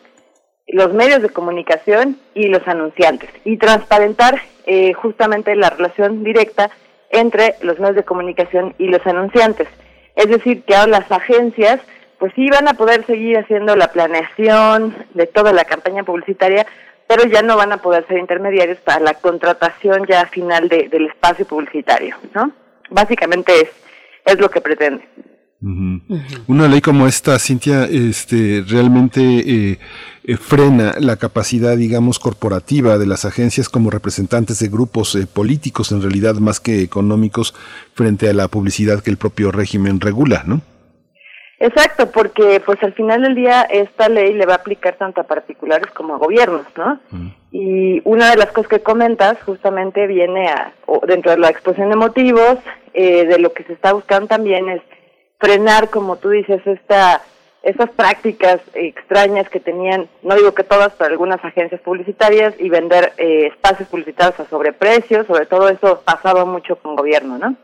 los 0.67 0.93
medios 0.93 1.23
de 1.23 1.31
comunicación 1.31 2.19
y 2.35 2.49
los 2.49 2.67
anunciantes, 2.69 3.31
y 3.45 3.57
transparentar 3.57 4.41
eh, 4.67 4.93
justamente 4.93 5.57
la 5.57 5.71
relación 5.71 6.23
directa 6.23 6.71
entre 7.11 7.55
los 7.63 7.79
medios 7.79 7.97
de 7.97 8.05
comunicación 8.05 8.75
y 8.79 8.89
los 8.89 9.05
anunciantes. 9.07 9.67
Es 10.15 10.29
decir, 10.29 10.63
que 10.65 10.75
ahora 10.75 11.01
las 11.01 11.11
agencias 11.11 11.81
pues 12.19 12.33
sí 12.35 12.49
van 12.51 12.69
a 12.69 12.75
poder 12.75 13.07
seguir 13.07 13.39
haciendo 13.39 13.77
la 13.77 13.93
planeación 13.93 14.95
de 15.15 15.27
toda 15.27 15.53
la 15.53 15.65
campaña 15.65 16.03
publicitaria, 16.03 16.67
pero 17.07 17.25
ya 17.25 17.43
no 17.43 17.57
van 17.57 17.73
a 17.73 17.81
poder 17.81 18.07
ser 18.09 18.19
intermediarios 18.19 18.79
para 18.79 19.01
la 19.01 19.15
contratación 19.15 20.05
ya 20.07 20.27
final 20.27 20.69
del 20.69 21.07
espacio 21.07 21.47
publicitario, 21.47 22.17
¿no? 22.35 22.51
Básicamente 22.91 23.53
es, 23.61 23.71
es 24.27 24.39
lo 24.41 24.51
que 24.51 24.61
pretende. 24.61 25.05
Una 25.61 26.69
ley 26.69 26.81
como 26.81 27.09
esta, 27.09 27.37
Cintia, 27.41 27.85
este, 27.85 28.63
realmente 28.69 29.21
eh, 29.21 29.79
eh, 30.23 30.37
frena 30.37 30.95
la 31.01 31.17
capacidad, 31.17 31.77
digamos, 31.77 32.21
corporativa 32.21 32.97
de 32.97 33.07
las 33.07 33.25
agencias 33.25 33.69
como 33.69 33.91
representantes 33.91 34.61
de 34.61 34.69
grupos 34.69 35.17
eh, 35.17 35.27
políticos, 35.27 35.91
en 35.91 36.01
realidad 36.01 36.35
más 36.37 36.61
que 36.61 36.83
económicos, 36.83 37.55
frente 37.95 38.29
a 38.31 38.35
la 38.35 38.47
publicidad 38.47 39.03
que 39.03 39.11
el 39.11 39.17
propio 39.17 39.51
régimen 39.51 40.01
regula, 40.01 40.45
¿no? 40.47 40.61
Exacto, 41.59 42.13
porque 42.13 42.63
pues 42.65 42.81
al 42.85 42.93
final 42.93 43.23
del 43.23 43.35
día 43.35 43.63
esta 43.63 44.09
ley 44.09 44.35
le 44.35 44.47
va 44.47 44.53
a 44.53 44.59
aplicar 44.59 44.95
tanto 44.95 45.23
a 45.23 45.25
particulares 45.25 45.91
como 45.91 46.15
a 46.15 46.19
gobiernos, 46.19 46.67
¿no? 46.77 47.01
Y 47.51 48.01
una 48.05 48.31
de 48.31 48.37
las 48.37 48.53
cosas 48.53 48.69
que 48.69 48.81
comentas 48.81 49.43
justamente 49.43 50.07
viene 50.07 50.51
a, 50.51 50.73
dentro 51.09 51.33
de 51.33 51.39
la 51.39 51.49
exposición 51.49 51.91
de 51.91 51.97
motivos, 51.97 52.59
de 52.95 53.39
lo 53.41 53.53
que 53.53 53.65
se 53.65 53.73
está 53.73 53.93
buscando 53.93 54.29
también 54.29 54.69
es 54.69 54.83
frenar, 55.39 55.91
como 55.91 56.17
tú 56.17 56.31
dices, 56.31 56.61
esta, 56.67 57.23
prácticas 57.97 58.61
extrañas 58.75 59.49
que 59.49 59.61
tenían, 59.61 60.09
no 60.23 60.37
digo 60.37 60.55
que 60.55 60.65
todas, 60.65 60.93
pero 60.99 61.11
algunas 61.11 61.45
agencias 61.45 61.81
publicitarias 61.81 62.55
y 62.59 62.69
vender 62.69 63.13
eh, 63.19 63.49
espacios 63.53 63.89
publicitarios 63.89 64.39
a 64.41 64.49
sobreprecios, 64.49 65.27
sobre 65.27 65.47
todo 65.47 65.69
eso 65.69 66.03
pasaba 66.05 66.45
mucho 66.45 66.77
con 66.77 66.97
gobierno, 66.97 67.39
¿no? 67.39 67.57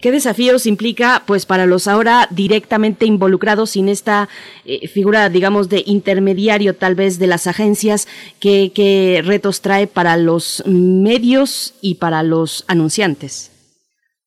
¿Qué 0.00 0.10
desafíos 0.10 0.64
implica, 0.64 1.22
pues, 1.26 1.44
para 1.44 1.66
los 1.66 1.86
ahora 1.86 2.28
directamente 2.30 3.04
involucrados 3.04 3.70
sin 3.70 3.90
esta 3.90 4.28
eh, 4.64 4.88
figura, 4.88 5.28
digamos, 5.28 5.68
de 5.68 5.82
intermediario, 5.84 6.76
tal 6.76 6.94
vez, 6.94 7.18
de 7.18 7.26
las 7.26 7.46
agencias? 7.46 8.08
¿Qué, 8.38 8.72
¿Qué 8.74 9.22
retos 9.22 9.60
trae 9.60 9.86
para 9.86 10.16
los 10.16 10.62
medios 10.66 11.74
y 11.82 11.96
para 11.96 12.22
los 12.22 12.64
anunciantes? 12.68 13.59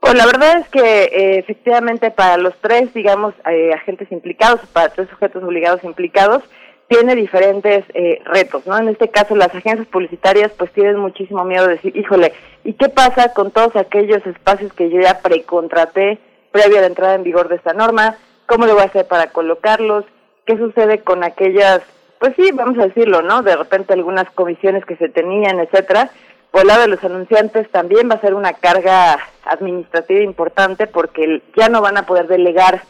Pues 0.03 0.15
la 0.15 0.25
verdad 0.25 0.57
es 0.57 0.67
que 0.67 1.03
eh, 1.05 1.39
efectivamente 1.39 2.11
para 2.11 2.35
los 2.35 2.53
tres, 2.59 2.93
digamos, 2.93 3.33
eh, 3.49 3.71
agentes 3.73 4.11
implicados, 4.11 4.59
para 4.73 4.89
tres 4.89 5.07
sujetos 5.07 5.41
obligados 5.41 5.81
implicados, 5.85 6.43
tiene 6.89 7.15
diferentes 7.15 7.85
eh, 7.93 8.21
retos, 8.25 8.67
¿no? 8.67 8.77
En 8.77 8.89
este 8.89 9.07
caso, 9.07 9.33
las 9.33 9.55
agencias 9.55 9.87
publicitarias 9.87 10.51
pues 10.57 10.73
tienen 10.73 10.97
muchísimo 10.97 11.45
miedo 11.45 11.67
de 11.67 11.75
decir, 11.75 11.95
híjole, 11.95 12.33
¿y 12.65 12.73
qué 12.73 12.89
pasa 12.89 13.33
con 13.33 13.51
todos 13.51 13.77
aquellos 13.77 14.27
espacios 14.27 14.73
que 14.73 14.89
yo 14.89 14.99
ya 14.99 15.19
precontraté 15.19 16.19
previa 16.51 16.79
a 16.79 16.81
la 16.81 16.87
entrada 16.87 17.15
en 17.15 17.23
vigor 17.23 17.47
de 17.47 17.55
esta 17.55 17.71
norma? 17.71 18.17
¿Cómo 18.45 18.65
le 18.65 18.73
voy 18.73 18.81
a 18.81 18.87
hacer 18.87 19.07
para 19.07 19.27
colocarlos? 19.27 20.03
¿Qué 20.45 20.57
sucede 20.57 20.99
con 20.99 21.23
aquellas, 21.23 21.79
pues 22.19 22.33
sí, 22.35 22.51
vamos 22.53 22.77
a 22.77 22.87
decirlo, 22.87 23.21
¿no? 23.21 23.41
De 23.41 23.55
repente 23.55 23.93
algunas 23.93 24.29
comisiones 24.31 24.85
que 24.85 24.97
se 24.97 25.07
tenían, 25.07 25.61
etcétera 25.61 26.11
por 26.53 26.61
el 26.61 26.67
lado 26.67 26.83
de 26.83 26.89
los 26.89 27.03
anunciantes 27.03 27.67
también 27.71 28.07
va 28.07 28.13
a 28.13 28.21
ser 28.21 28.35
una 28.35 28.53
carga 28.53 29.17
administrativa 29.43 30.21
importante 30.21 30.85
porque 30.85 31.41
ya 31.57 31.67
no 31.67 31.81
van 31.81 31.97
a 31.97 32.05
poder 32.05 32.27
delegar 32.27 32.83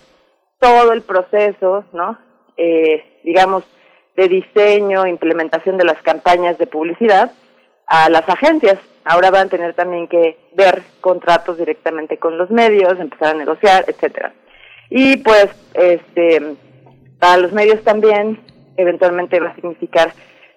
todo 0.59 0.91
el 0.91 1.01
proceso, 1.01 1.85
¿no? 1.93 2.19
Eh, 2.57 3.21
digamos, 3.23 3.63
de 4.17 4.27
diseño, 4.27 5.07
implementación 5.07 5.77
de 5.77 5.85
las 5.85 6.01
campañas 6.01 6.57
de 6.57 6.67
publicidad 6.67 7.31
a 7.87 8.09
las 8.09 8.27
agencias. 8.27 8.79
Ahora 9.05 9.31
van 9.31 9.47
a 9.47 9.51
tener 9.51 9.73
también 9.75 10.09
que 10.09 10.37
ver 10.57 10.83
contratos 10.99 11.57
directamente 11.57 12.17
con 12.17 12.37
los 12.37 12.51
medios, 12.51 12.99
empezar 12.99 13.33
a 13.33 13.39
negociar, 13.39 13.85
etcétera. 13.87 14.33
Y 14.89 15.15
pues, 15.23 15.47
este, 15.73 16.55
para 17.17 17.37
los 17.37 17.53
medios 17.53 17.81
también, 17.85 18.41
eventualmente 18.75 19.39
va 19.39 19.51
a 19.51 19.55
significar 19.55 20.11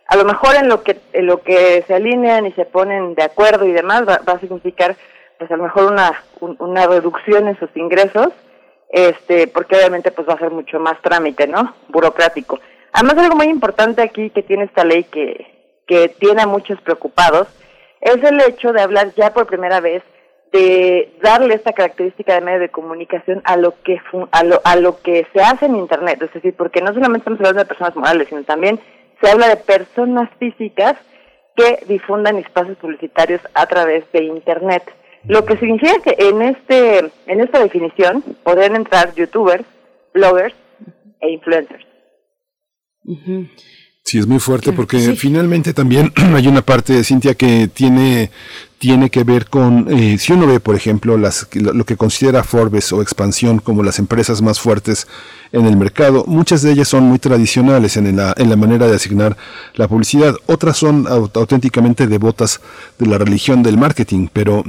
a 0.09 0.17
lo 0.17 0.25
mejor 0.25 0.55
en 0.57 0.69
lo 0.69 0.83
que 0.83 0.97
en 1.13 1.27
lo 1.27 1.43
que 1.43 1.85
se 1.87 1.95
alinean 1.95 2.47
y 2.47 2.53
se 2.53 2.65
ponen 2.65 3.15
de 3.15 3.25
acuerdo 3.25 3.67
y 3.67 3.73
demás 3.73 4.03
va, 4.09 4.21
a 4.25 4.41
significar 4.41 4.97
pues 5.39 5.51
a 5.51 5.57
lo 5.57 5.65
mejor 5.65 5.93
una 5.93 6.23
una 6.41 6.87
reducción 6.87 7.49
en 7.49 7.59
sus 7.59 7.75
ingresos 7.77 8.29
este 8.91 9.49
porque 9.49 9.77
obviamente 9.77 10.13
pues 10.13 10.29
va 10.29 10.35
a 10.35 10.39
ser 10.39 10.51
mucho 10.51 10.79
más 10.79 11.01
trámite 11.03 11.47
no 11.47 11.75
burocrático. 11.89 12.61
Además 12.93 13.19
algo 13.19 13.37
muy 13.37 13.47
importante 13.47 14.01
aquí 14.01 14.31
que 14.31 14.43
tiene 14.43 14.65
esta 14.65 14.85
ley 14.85 15.05
que 15.05 15.47
que 15.87 16.09
tiene 16.09 16.43
a 16.43 16.47
muchos 16.47 16.81
preocupados 16.81 17.49
es 18.01 18.23
el 18.23 18.41
hecho 18.43 18.73
de 18.73 18.83
hablar 18.83 19.13
ya 19.17 19.33
por 19.33 19.47
primera 19.47 19.81
vez 19.81 20.03
de 20.53 21.13
darle 21.23 21.55
esta 21.55 21.73
característica 21.73 22.35
de 22.35 22.41
medio 22.41 22.61
de 22.61 22.69
comunicación 22.69 23.43
a 23.45 23.57
lo 23.57 23.75
que 23.83 24.01
a 24.31 24.45
lo, 24.45 24.61
a 24.65 24.77
lo 24.77 25.01
que 25.01 25.27
se 25.33 25.41
hace 25.41 25.67
en 25.67 25.77
internet. 25.77 26.23
Es 26.23 26.33
decir 26.33 26.55
porque 26.57 26.81
no 26.81 26.95
solamente 26.95 27.19
estamos 27.19 27.41
hablando 27.41 27.61
de 27.61 27.67
personas 27.67 27.97
morales 27.97 28.29
sino 28.29 28.45
también 28.45 28.81
se 29.21 29.31
habla 29.31 29.49
de 29.49 29.57
personas 29.57 30.31
físicas 30.39 30.97
que 31.57 31.85
difundan 31.89 32.37
espacios 32.37 32.77
publicitarios 32.79 33.41
a 33.55 33.67
través 33.67 34.05
de 34.13 34.25
Internet. 34.25 34.83
Lo 35.27 35.45
que 35.45 35.57
significa 35.57 36.01
que 36.03 36.17
en, 36.19 36.43
este, 36.43 36.99
en 37.27 37.41
esta 37.41 37.61
definición 37.61 38.23
podrían 38.45 38.77
entrar 38.77 39.15
youtubers, 39.15 39.65
bloggers 40.15 40.55
e 41.21 41.31
influencers. 41.31 41.85
Sí, 44.05 44.19
es 44.19 44.27
muy 44.27 44.39
fuerte 44.39 44.73
porque 44.73 44.99
finalmente 45.17 45.75
también 45.75 46.13
hay 46.35 46.47
una 46.47 46.63
parte 46.63 46.93
de 46.93 47.03
Cintia 47.03 47.35
que 47.35 47.69
tiene 47.69 48.31
tiene 48.79 49.11
que 49.11 49.25
ver 49.25 49.49
con, 49.49 49.87
eh, 49.91 50.19
si 50.19 50.33
uno 50.33 50.47
ve, 50.47 50.61
por 50.61 50.75
ejemplo, 50.75 51.17
las, 51.17 51.49
lo 51.55 51.85
que 51.85 51.97
considera 51.97 52.45
Forbes 52.45 52.93
o 52.93 53.01
expansión 53.01 53.59
como 53.59 53.83
las 53.83 53.99
empresas 53.99 54.43
más 54.43 54.61
fuertes 54.61 55.07
en 55.53 55.67
el 55.67 55.77
mercado, 55.77 56.25
muchas 56.27 56.63
de 56.63 56.73
ellas 56.73 56.89
son 56.89 57.05
muy 57.05 57.19
tradicionales 57.19 57.97
en 57.97 58.15
la, 58.17 58.35
en 58.37 58.51
la 58.51 58.57
manera 58.57 58.87
de 58.87 58.97
asignar 58.97 59.37
la 59.75 59.89
publicidad, 59.89 60.35
otras 60.47 60.77
son 60.77 61.07
auténticamente 61.09 62.07
devotas 62.07 62.61
de 62.99 63.07
la 63.07 63.19
religión 63.19 63.63
del 63.63 63.79
marketing, 63.79 64.29
pero 64.33 64.63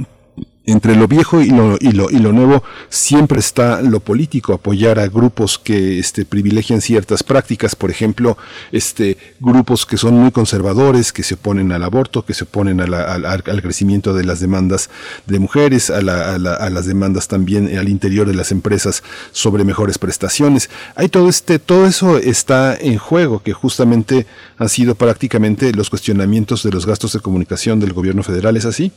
entre 0.68 0.96
lo 0.96 1.08
viejo 1.08 1.40
y 1.40 1.48
lo, 1.48 1.78
y 1.80 1.92
lo, 1.92 2.10
y 2.10 2.18
lo 2.18 2.30
nuevo 2.30 2.62
siempre 2.90 3.40
está 3.40 3.80
lo 3.80 4.00
político, 4.00 4.52
apoyar 4.52 4.98
a 4.98 5.08
grupos 5.08 5.58
que 5.58 5.98
este, 5.98 6.26
privilegian 6.26 6.82
ciertas 6.82 7.22
prácticas, 7.22 7.74
por 7.74 7.90
ejemplo, 7.90 8.36
este, 8.70 9.16
grupos 9.40 9.86
que 9.86 9.96
son 9.96 10.14
muy 10.14 10.30
conservadores, 10.30 11.10
que 11.12 11.22
se 11.22 11.34
oponen 11.34 11.72
al 11.72 11.84
aborto, 11.84 12.22
que 12.22 12.34
se 12.34 12.44
oponen 12.44 12.80
al, 12.80 13.62
crecimiento 13.62 14.12
de 14.12 14.24
las 14.24 14.40
demandas 14.40 14.90
de 15.26 15.38
mujeres, 15.38 15.88
a, 15.88 15.96
a, 15.96 16.70
las 16.70 16.86
demandas 16.86 17.28
también 17.28 17.76
al 17.78 17.88
interior 17.88 18.26
de 18.26 18.34
las 18.34 18.52
empresas 18.52 19.02
sobre 19.32 19.64
mejores 19.64 19.96
prestaciones. 19.96 20.68
Hay 20.96 21.08
todo 21.08 21.30
este, 21.30 21.58
todo 21.58 21.86
eso 21.86 22.18
está 22.18 22.76
en 22.76 22.98
juego, 22.98 23.42
que 23.42 23.54
justamente 23.54 24.26
han 24.58 24.68
sido 24.68 24.94
prácticamente 24.96 25.72
los 25.72 25.88
cuestionamientos 25.88 26.62
de 26.62 26.72
los 26.72 26.84
gastos 26.84 27.14
de 27.14 27.20
comunicación 27.20 27.80
del 27.80 27.94
gobierno 27.94 28.22
federal, 28.22 28.58
¿es 28.58 28.66
así? 28.66 28.92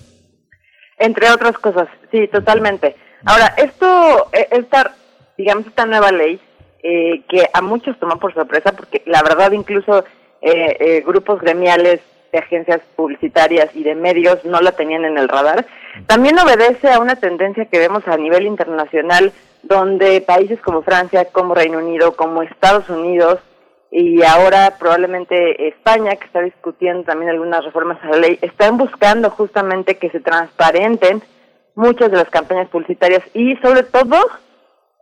Entre 1.02 1.32
otras 1.32 1.58
cosas, 1.58 1.88
sí, 2.12 2.28
totalmente. 2.28 2.95
Ahora, 3.26 3.56
esto, 3.58 4.30
e, 4.32 4.47
esta, 4.52 4.95
digamos, 5.36 5.66
esta 5.66 5.88
nueva 5.88 6.12
ley, 6.12 6.39
eh, 6.84 7.24
que 7.28 7.49
a 7.52 7.62
muchos 7.64 7.97
tomó 7.99 8.18
por 8.18 8.36
sorpresa, 8.36 8.72
porque 8.72 9.02
la 9.08 9.24
verdad 9.24 9.52
incluso 9.52 10.06
eh, 10.41 10.78
eh, 10.80 11.04
grupos 11.06 11.41
gremiales 11.41 12.02
de 12.32 12.38
agencias 12.38 12.82
publicitarias 12.95 13.76
y 13.76 13.84
de 13.84 13.95
medios 13.95 14.45
no 14.45 14.62
la 14.62 14.74
tenían 14.74 15.04
en 15.06 15.18
el 15.18 15.28
radar, 15.28 15.66
también 16.06 16.38
obedece 16.38 16.91
a 16.91 16.99
una 16.99 17.16
tendencia 17.16 17.66
que 17.66 17.80
vemos 17.80 18.08
a 18.08 18.18
nivel 18.18 18.45
internacional, 18.45 19.34
donde 19.64 20.22
países 20.22 20.62
como 20.62 20.84
Francia, 20.84 21.26
como 21.26 21.56
Reino 21.56 21.80
Unido, 21.80 22.16
como 22.16 22.43
Estados 22.43 22.88
Unidos, 22.89 23.39
y 23.92 24.24
ahora 24.24 24.78
probablemente 24.80 25.68
España, 25.68 26.16
que 26.16 26.26
está 26.26 26.42
discutiendo 26.42 27.04
también 27.04 27.30
algunas 27.30 27.64
reformas 27.66 28.02
a 28.02 28.12
la 28.12 28.18
ley, 28.18 28.39
están 28.42 28.78
buscando 28.78 29.30
justamente 29.30 29.98
que 29.98 30.10
se 30.10 30.22
transparenten 30.22 31.22
muchas 31.76 32.10
de 32.10 32.18
las 32.18 32.30
campañas 32.30 32.70
publicitarias 32.70 33.22
y 33.34 33.58
sobre 33.58 33.84
todo 33.84 34.16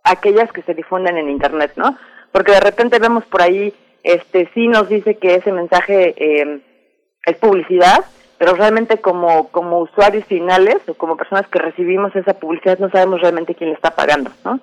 aquellas 0.03 0.51
que 0.51 0.63
se 0.63 0.73
difunden 0.73 1.17
en 1.17 1.29
Internet, 1.29 1.73
¿no? 1.75 1.97
Porque 2.31 2.51
de 2.51 2.61
repente 2.61 2.97
vemos 2.97 3.23
por 3.25 3.43
ahí, 3.43 3.73
este, 4.03 4.49
sí 4.55 4.67
nos 4.67 4.89
dice 4.89 5.17
que 5.17 5.35
ese 5.35 5.51
mensaje 5.51 6.15
eh, 6.17 6.61
es 7.25 7.37
publicidad, 7.37 8.03
pero 8.39 8.55
realmente 8.55 8.97
como, 8.97 9.49
como 9.49 9.81
usuarios 9.81 10.25
finales 10.25 10.77
o 10.87 10.95
como 10.95 11.15
personas 11.15 11.47
que 11.47 11.59
recibimos 11.59 12.15
esa 12.15 12.33
publicidad 12.33 12.79
no 12.79 12.89
sabemos 12.89 13.21
realmente 13.21 13.53
quién 13.53 13.69
le 13.69 13.75
está 13.75 13.91
pagando, 13.91 14.31
¿no? 14.43 14.59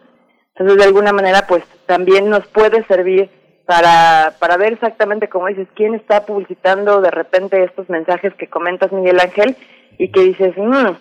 Entonces, 0.55 0.79
de 0.79 0.85
alguna 0.85 1.13
manera, 1.13 1.47
pues 1.47 1.63
también 1.85 2.31
nos 2.31 2.47
puede 2.47 2.83
servir 2.87 3.29
para, 3.67 4.37
para 4.39 4.57
ver 4.57 4.75
exactamente, 4.75 5.29
como 5.29 5.49
dices, 5.49 5.69
quién 5.75 5.95
está 5.95 6.25
publicitando 6.25 7.01
de 7.01 7.11
repente 7.11 7.63
estos 7.63 7.91
mensajes 7.91 8.33
que 8.35 8.49
comentas, 8.49 8.93
Miguel 8.93 9.21
Ángel, 9.21 9.57
y 9.99 10.11
que 10.11 10.21
dices, 10.21 10.55
mmm, 10.57 10.93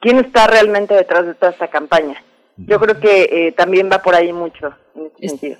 ¿quién 0.00 0.18
está 0.18 0.46
realmente 0.46 0.94
detrás 0.94 1.26
de 1.26 1.34
toda 1.34 1.52
esta 1.52 1.68
campaña? 1.68 2.22
Yo 2.56 2.80
creo 2.80 2.98
que 2.98 3.28
eh, 3.30 3.52
también 3.52 3.90
va 3.92 3.98
por 3.98 4.14
ahí 4.14 4.32
mucho 4.32 4.74
en 4.94 5.06
este 5.06 5.28
sentido. 5.28 5.58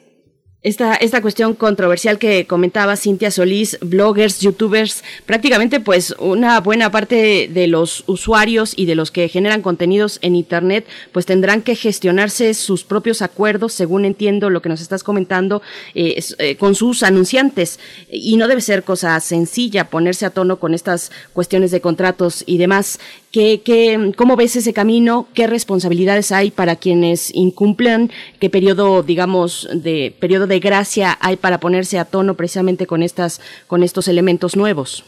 Esta, 0.64 0.94
esta 0.94 1.20
cuestión 1.20 1.52
controversial 1.52 2.18
que 2.18 2.46
comentaba 2.46 2.96
Cintia 2.96 3.30
Solís, 3.30 3.76
bloggers, 3.82 4.40
youtubers, 4.40 5.04
prácticamente 5.26 5.78
pues 5.78 6.14
una 6.18 6.58
buena 6.60 6.90
parte 6.90 7.50
de 7.52 7.66
los 7.66 8.02
usuarios 8.06 8.72
y 8.74 8.86
de 8.86 8.94
los 8.94 9.10
que 9.10 9.28
generan 9.28 9.60
contenidos 9.60 10.18
en 10.22 10.34
Internet 10.34 10.86
pues 11.12 11.26
tendrán 11.26 11.60
que 11.60 11.76
gestionarse 11.76 12.54
sus 12.54 12.82
propios 12.82 13.20
acuerdos, 13.20 13.74
según 13.74 14.06
entiendo 14.06 14.48
lo 14.48 14.62
que 14.62 14.70
nos 14.70 14.80
estás 14.80 15.02
comentando, 15.02 15.60
eh, 15.94 16.18
eh, 16.38 16.56
con 16.56 16.74
sus 16.74 17.02
anunciantes. 17.02 17.78
Y 18.10 18.38
no 18.38 18.48
debe 18.48 18.62
ser 18.62 18.84
cosa 18.84 19.20
sencilla 19.20 19.90
ponerse 19.90 20.24
a 20.24 20.30
tono 20.30 20.58
con 20.58 20.72
estas 20.72 21.12
cuestiones 21.34 21.72
de 21.72 21.82
contratos 21.82 22.42
y 22.46 22.56
demás. 22.56 22.98
¿Qué, 23.34 23.62
qué, 23.64 24.12
¿Cómo 24.16 24.36
ves 24.36 24.54
ese 24.54 24.72
camino? 24.72 25.26
¿Qué 25.34 25.48
responsabilidades 25.48 26.30
hay 26.30 26.52
para 26.52 26.76
quienes 26.76 27.34
incumplen? 27.34 28.12
¿Qué 28.38 28.48
periodo, 28.48 29.02
digamos, 29.02 29.68
de 29.72 30.14
periodo 30.20 30.46
de 30.46 30.60
gracia 30.60 31.18
hay 31.20 31.34
para 31.34 31.58
ponerse 31.58 31.98
a 31.98 32.04
tono 32.04 32.34
precisamente 32.34 32.86
con 32.86 33.02
estas, 33.02 33.40
con 33.66 33.82
estos 33.82 34.06
elementos 34.06 34.54
nuevos? 34.54 35.04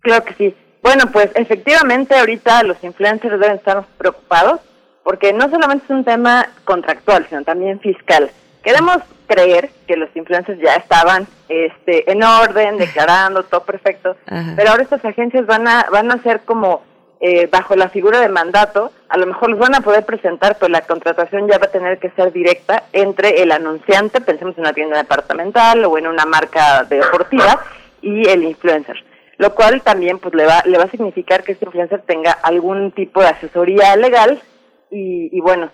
Claro 0.00 0.24
que 0.24 0.32
sí. 0.32 0.54
Bueno, 0.82 1.12
pues 1.12 1.28
efectivamente 1.34 2.14
ahorita 2.14 2.62
los 2.62 2.82
influencers 2.82 3.38
deben 3.38 3.56
estar 3.56 3.84
preocupados 3.98 4.60
porque 5.04 5.34
no 5.34 5.50
solamente 5.50 5.84
es 5.84 5.90
un 5.90 6.04
tema 6.04 6.48
contractual, 6.64 7.26
sino 7.28 7.44
también 7.44 7.80
fiscal. 7.80 8.30
Queremos 8.62 8.96
creer 9.26 9.68
que 9.86 9.98
los 9.98 10.08
influencers 10.16 10.58
ya 10.58 10.76
estaban 10.76 11.26
este, 11.50 12.10
en 12.10 12.22
orden, 12.22 12.78
declarando 12.78 13.42
todo 13.42 13.62
perfecto, 13.64 14.16
pero 14.56 14.70
ahora 14.70 14.84
estas 14.84 15.04
agencias 15.04 15.44
van 15.44 15.68
a, 15.68 15.84
van 15.92 16.10
a 16.10 16.22
ser 16.22 16.40
como 16.46 16.90
eh, 17.24 17.46
bajo 17.46 17.76
la 17.76 17.88
figura 17.88 18.20
de 18.20 18.28
mandato, 18.28 18.90
a 19.08 19.16
lo 19.16 19.26
mejor 19.26 19.50
los 19.50 19.60
van 19.60 19.76
a 19.76 19.80
poder 19.80 20.04
presentar, 20.04 20.56
pero 20.58 20.72
la 20.72 20.80
contratación 20.80 21.46
ya 21.48 21.56
va 21.58 21.66
a 21.66 21.70
tener 21.70 22.00
que 22.00 22.10
ser 22.10 22.32
directa 22.32 22.82
entre 22.92 23.42
el 23.42 23.52
anunciante, 23.52 24.20
pensemos 24.20 24.56
en 24.58 24.62
una 24.62 24.72
tienda 24.72 24.96
departamental 24.96 25.84
o 25.84 25.96
en 25.96 26.08
una 26.08 26.26
marca 26.26 26.82
deportiva, 26.82 27.62
y 28.02 28.28
el 28.28 28.42
influencer. 28.42 28.96
Lo 29.38 29.54
cual 29.54 29.82
también 29.82 30.18
pues 30.18 30.34
le 30.34 30.46
va, 30.46 30.62
le 30.64 30.76
va 30.76 30.84
a 30.84 30.90
significar 30.90 31.44
que 31.44 31.52
este 31.52 31.64
influencer 31.64 32.02
tenga 32.02 32.32
algún 32.32 32.90
tipo 32.90 33.20
de 33.20 33.28
asesoría 33.28 33.94
legal 33.94 34.42
y, 34.90 35.40
bueno, 35.40 35.70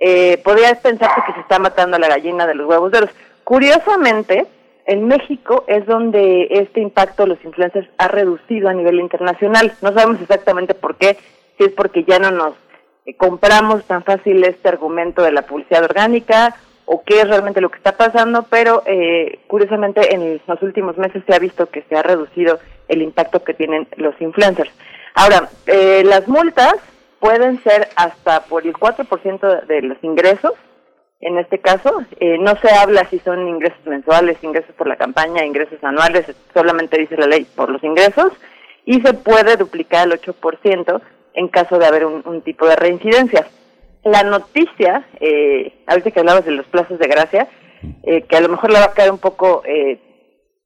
eh, 0.00 0.38
podría 0.44 0.74
pensarse 0.74 1.22
que 1.24 1.34
se 1.34 1.40
está 1.40 1.60
matando 1.60 1.98
la 1.98 2.08
gallina 2.08 2.48
de 2.48 2.56
los 2.56 2.68
huevos 2.68 2.90
de 2.90 2.98
oro. 2.98 3.08
Curiosamente, 3.44 4.44
en 4.86 5.06
México 5.06 5.64
es 5.66 5.86
donde 5.86 6.48
este 6.50 6.80
impacto 6.80 7.22
de 7.22 7.30
los 7.30 7.44
influencers 7.44 7.88
ha 7.98 8.08
reducido 8.08 8.68
a 8.68 8.74
nivel 8.74 9.00
internacional. 9.00 9.72
No 9.82 9.92
sabemos 9.92 10.20
exactamente 10.20 10.74
por 10.74 10.96
qué, 10.96 11.16
si 11.58 11.64
es 11.64 11.72
porque 11.72 12.04
ya 12.04 12.18
no 12.18 12.30
nos 12.30 12.54
eh, 13.06 13.14
compramos 13.16 13.84
tan 13.84 14.02
fácil 14.04 14.44
este 14.44 14.68
argumento 14.68 15.22
de 15.22 15.32
la 15.32 15.42
publicidad 15.42 15.84
orgánica 15.84 16.56
o 16.84 17.02
qué 17.04 17.20
es 17.20 17.28
realmente 17.28 17.60
lo 17.60 17.70
que 17.70 17.78
está 17.78 17.96
pasando, 17.96 18.46
pero 18.50 18.82
eh, 18.86 19.38
curiosamente 19.46 20.14
en 20.14 20.40
los 20.46 20.62
últimos 20.62 20.98
meses 20.98 21.22
se 21.26 21.34
ha 21.34 21.38
visto 21.38 21.66
que 21.66 21.82
se 21.82 21.96
ha 21.96 22.02
reducido 22.02 22.58
el 22.88 23.02
impacto 23.02 23.44
que 23.44 23.54
tienen 23.54 23.86
los 23.96 24.20
influencers. 24.20 24.72
Ahora, 25.14 25.48
eh, 25.66 26.02
las 26.04 26.26
multas 26.26 26.74
pueden 27.20 27.62
ser 27.62 27.88
hasta 27.94 28.42
por 28.44 28.66
el 28.66 28.72
4% 28.72 29.66
de 29.66 29.82
los 29.82 30.02
ingresos 30.02 30.52
en 31.20 31.38
este 31.38 31.58
caso. 31.58 32.02
Eh, 32.18 32.38
no 32.38 32.56
se 32.56 32.70
habla 32.74 33.06
si 33.10 33.18
son 33.20 33.46
ingresos 33.48 33.84
mensuales, 33.86 34.42
ingresos 34.42 34.74
por 34.74 34.86
la 34.86 34.96
campaña, 34.96 35.44
ingresos 35.44 35.82
anuales, 35.82 36.26
solamente 36.54 36.98
dice 36.98 37.16
la 37.16 37.26
ley 37.26 37.46
por 37.54 37.70
los 37.70 37.82
ingresos 37.84 38.32
y 38.84 39.00
se 39.02 39.14
puede 39.14 39.56
duplicar 39.56 40.06
el 40.06 40.20
8% 40.20 41.00
en 41.34 41.48
caso 41.48 41.78
de 41.78 41.86
haber 41.86 42.06
un, 42.06 42.42
tipo 42.42 42.66
de 42.66 42.76
reincidencia. 42.76 43.46
La 44.04 44.22
noticia, 44.22 45.06
eh, 45.20 45.84
ahorita 45.86 46.10
que 46.10 46.20
hablabas 46.20 46.44
de 46.44 46.52
los 46.52 46.66
plazos 46.66 46.98
de 46.98 47.06
gracia, 47.06 47.48
eh, 48.02 48.22
que 48.22 48.36
a 48.36 48.40
lo 48.40 48.48
mejor 48.48 48.72
le 48.72 48.78
va 48.78 48.86
a 48.86 48.92
caer 48.92 49.10
un 49.10 49.18
poco 49.18 49.62
eh, 49.64 50.00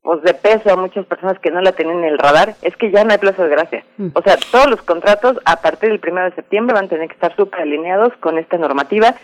pues 0.02 0.22
de 0.22 0.34
peso 0.34 0.70
a 0.70 0.76
muchas 0.76 1.06
personas 1.06 1.38
que 1.38 1.50
no 1.50 1.60
la 1.60 1.72
tienen 1.72 1.98
en 1.98 2.04
el 2.04 2.18
radar, 2.18 2.54
es 2.62 2.76
que 2.76 2.90
ya 2.90 3.04
no 3.04 3.12
hay 3.12 3.18
plazo 3.18 3.42
de 3.42 3.50
gracia. 3.50 3.84
Mm. 3.96 4.08
O 4.14 4.22
sea, 4.22 4.36
todos 4.50 4.68
los 4.70 4.82
contratos 4.82 5.38
a 5.44 5.60
partir 5.60 5.90
del 5.90 6.00
primero 6.00 6.26
de 6.26 6.34
septiembre 6.36 6.74
van 6.74 6.86
a 6.86 6.88
tener 6.88 7.08
que 7.08 7.14
estar 7.14 7.34
súper 7.36 7.60
alineados 7.60 8.12
con 8.20 8.38
esta 8.38 8.56
normativa 8.58 9.14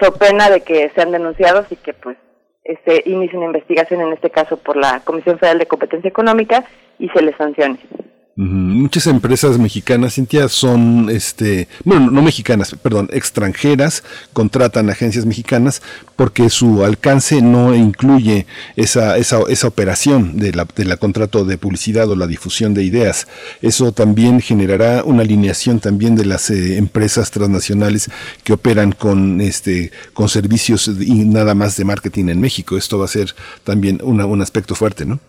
so 0.00 0.12
pena 0.14 0.50
de 0.50 0.62
que 0.62 0.90
sean 0.94 1.12
denunciados 1.12 1.70
y 1.70 1.76
que 1.76 1.92
pues 1.94 2.16
este 2.64 3.02
inicie 3.08 3.36
una 3.36 3.46
investigación 3.46 4.00
en 4.00 4.12
este 4.12 4.30
caso 4.30 4.56
por 4.56 4.76
la 4.76 5.00
Comisión 5.00 5.38
Federal 5.38 5.58
de 5.58 5.66
Competencia 5.66 6.08
Económica 6.08 6.64
y 6.98 7.08
se 7.10 7.22
les 7.22 7.36
sancione. 7.36 7.78
Muchas 8.36 9.06
empresas 9.06 9.58
mexicanas, 9.58 10.14
Cintia, 10.14 10.48
son, 10.48 11.08
este, 11.08 11.68
bueno, 11.84 12.10
no 12.10 12.20
mexicanas, 12.20 12.74
perdón, 12.82 13.08
extranjeras, 13.12 14.02
contratan 14.32 14.90
agencias 14.90 15.24
mexicanas 15.24 15.82
porque 16.16 16.50
su 16.50 16.82
alcance 16.82 17.42
no 17.42 17.76
incluye 17.76 18.46
esa, 18.74 19.18
esa, 19.18 19.38
esa 19.48 19.68
operación 19.68 20.36
de 20.36 20.52
la, 20.52 20.66
de 20.74 20.84
la 20.84 20.96
contrato 20.96 21.44
de 21.44 21.58
publicidad 21.58 22.10
o 22.10 22.16
la 22.16 22.26
difusión 22.26 22.74
de 22.74 22.82
ideas. 22.82 23.28
Eso 23.62 23.92
también 23.92 24.40
generará 24.40 25.04
una 25.04 25.22
alineación 25.22 25.78
también 25.78 26.16
de 26.16 26.24
las 26.24 26.50
eh, 26.50 26.76
empresas 26.76 27.30
transnacionales 27.30 28.10
que 28.42 28.54
operan 28.54 28.90
con, 28.90 29.40
este, 29.40 29.92
con 30.12 30.28
servicios 30.28 30.90
y 31.00 31.24
nada 31.24 31.54
más 31.54 31.76
de 31.76 31.84
marketing 31.84 32.30
en 32.30 32.40
México. 32.40 32.76
Esto 32.76 32.98
va 32.98 33.04
a 33.04 33.08
ser 33.08 33.32
también 33.62 34.00
una, 34.02 34.26
un 34.26 34.42
aspecto 34.42 34.74
fuerte, 34.74 35.06
¿no? 35.06 35.20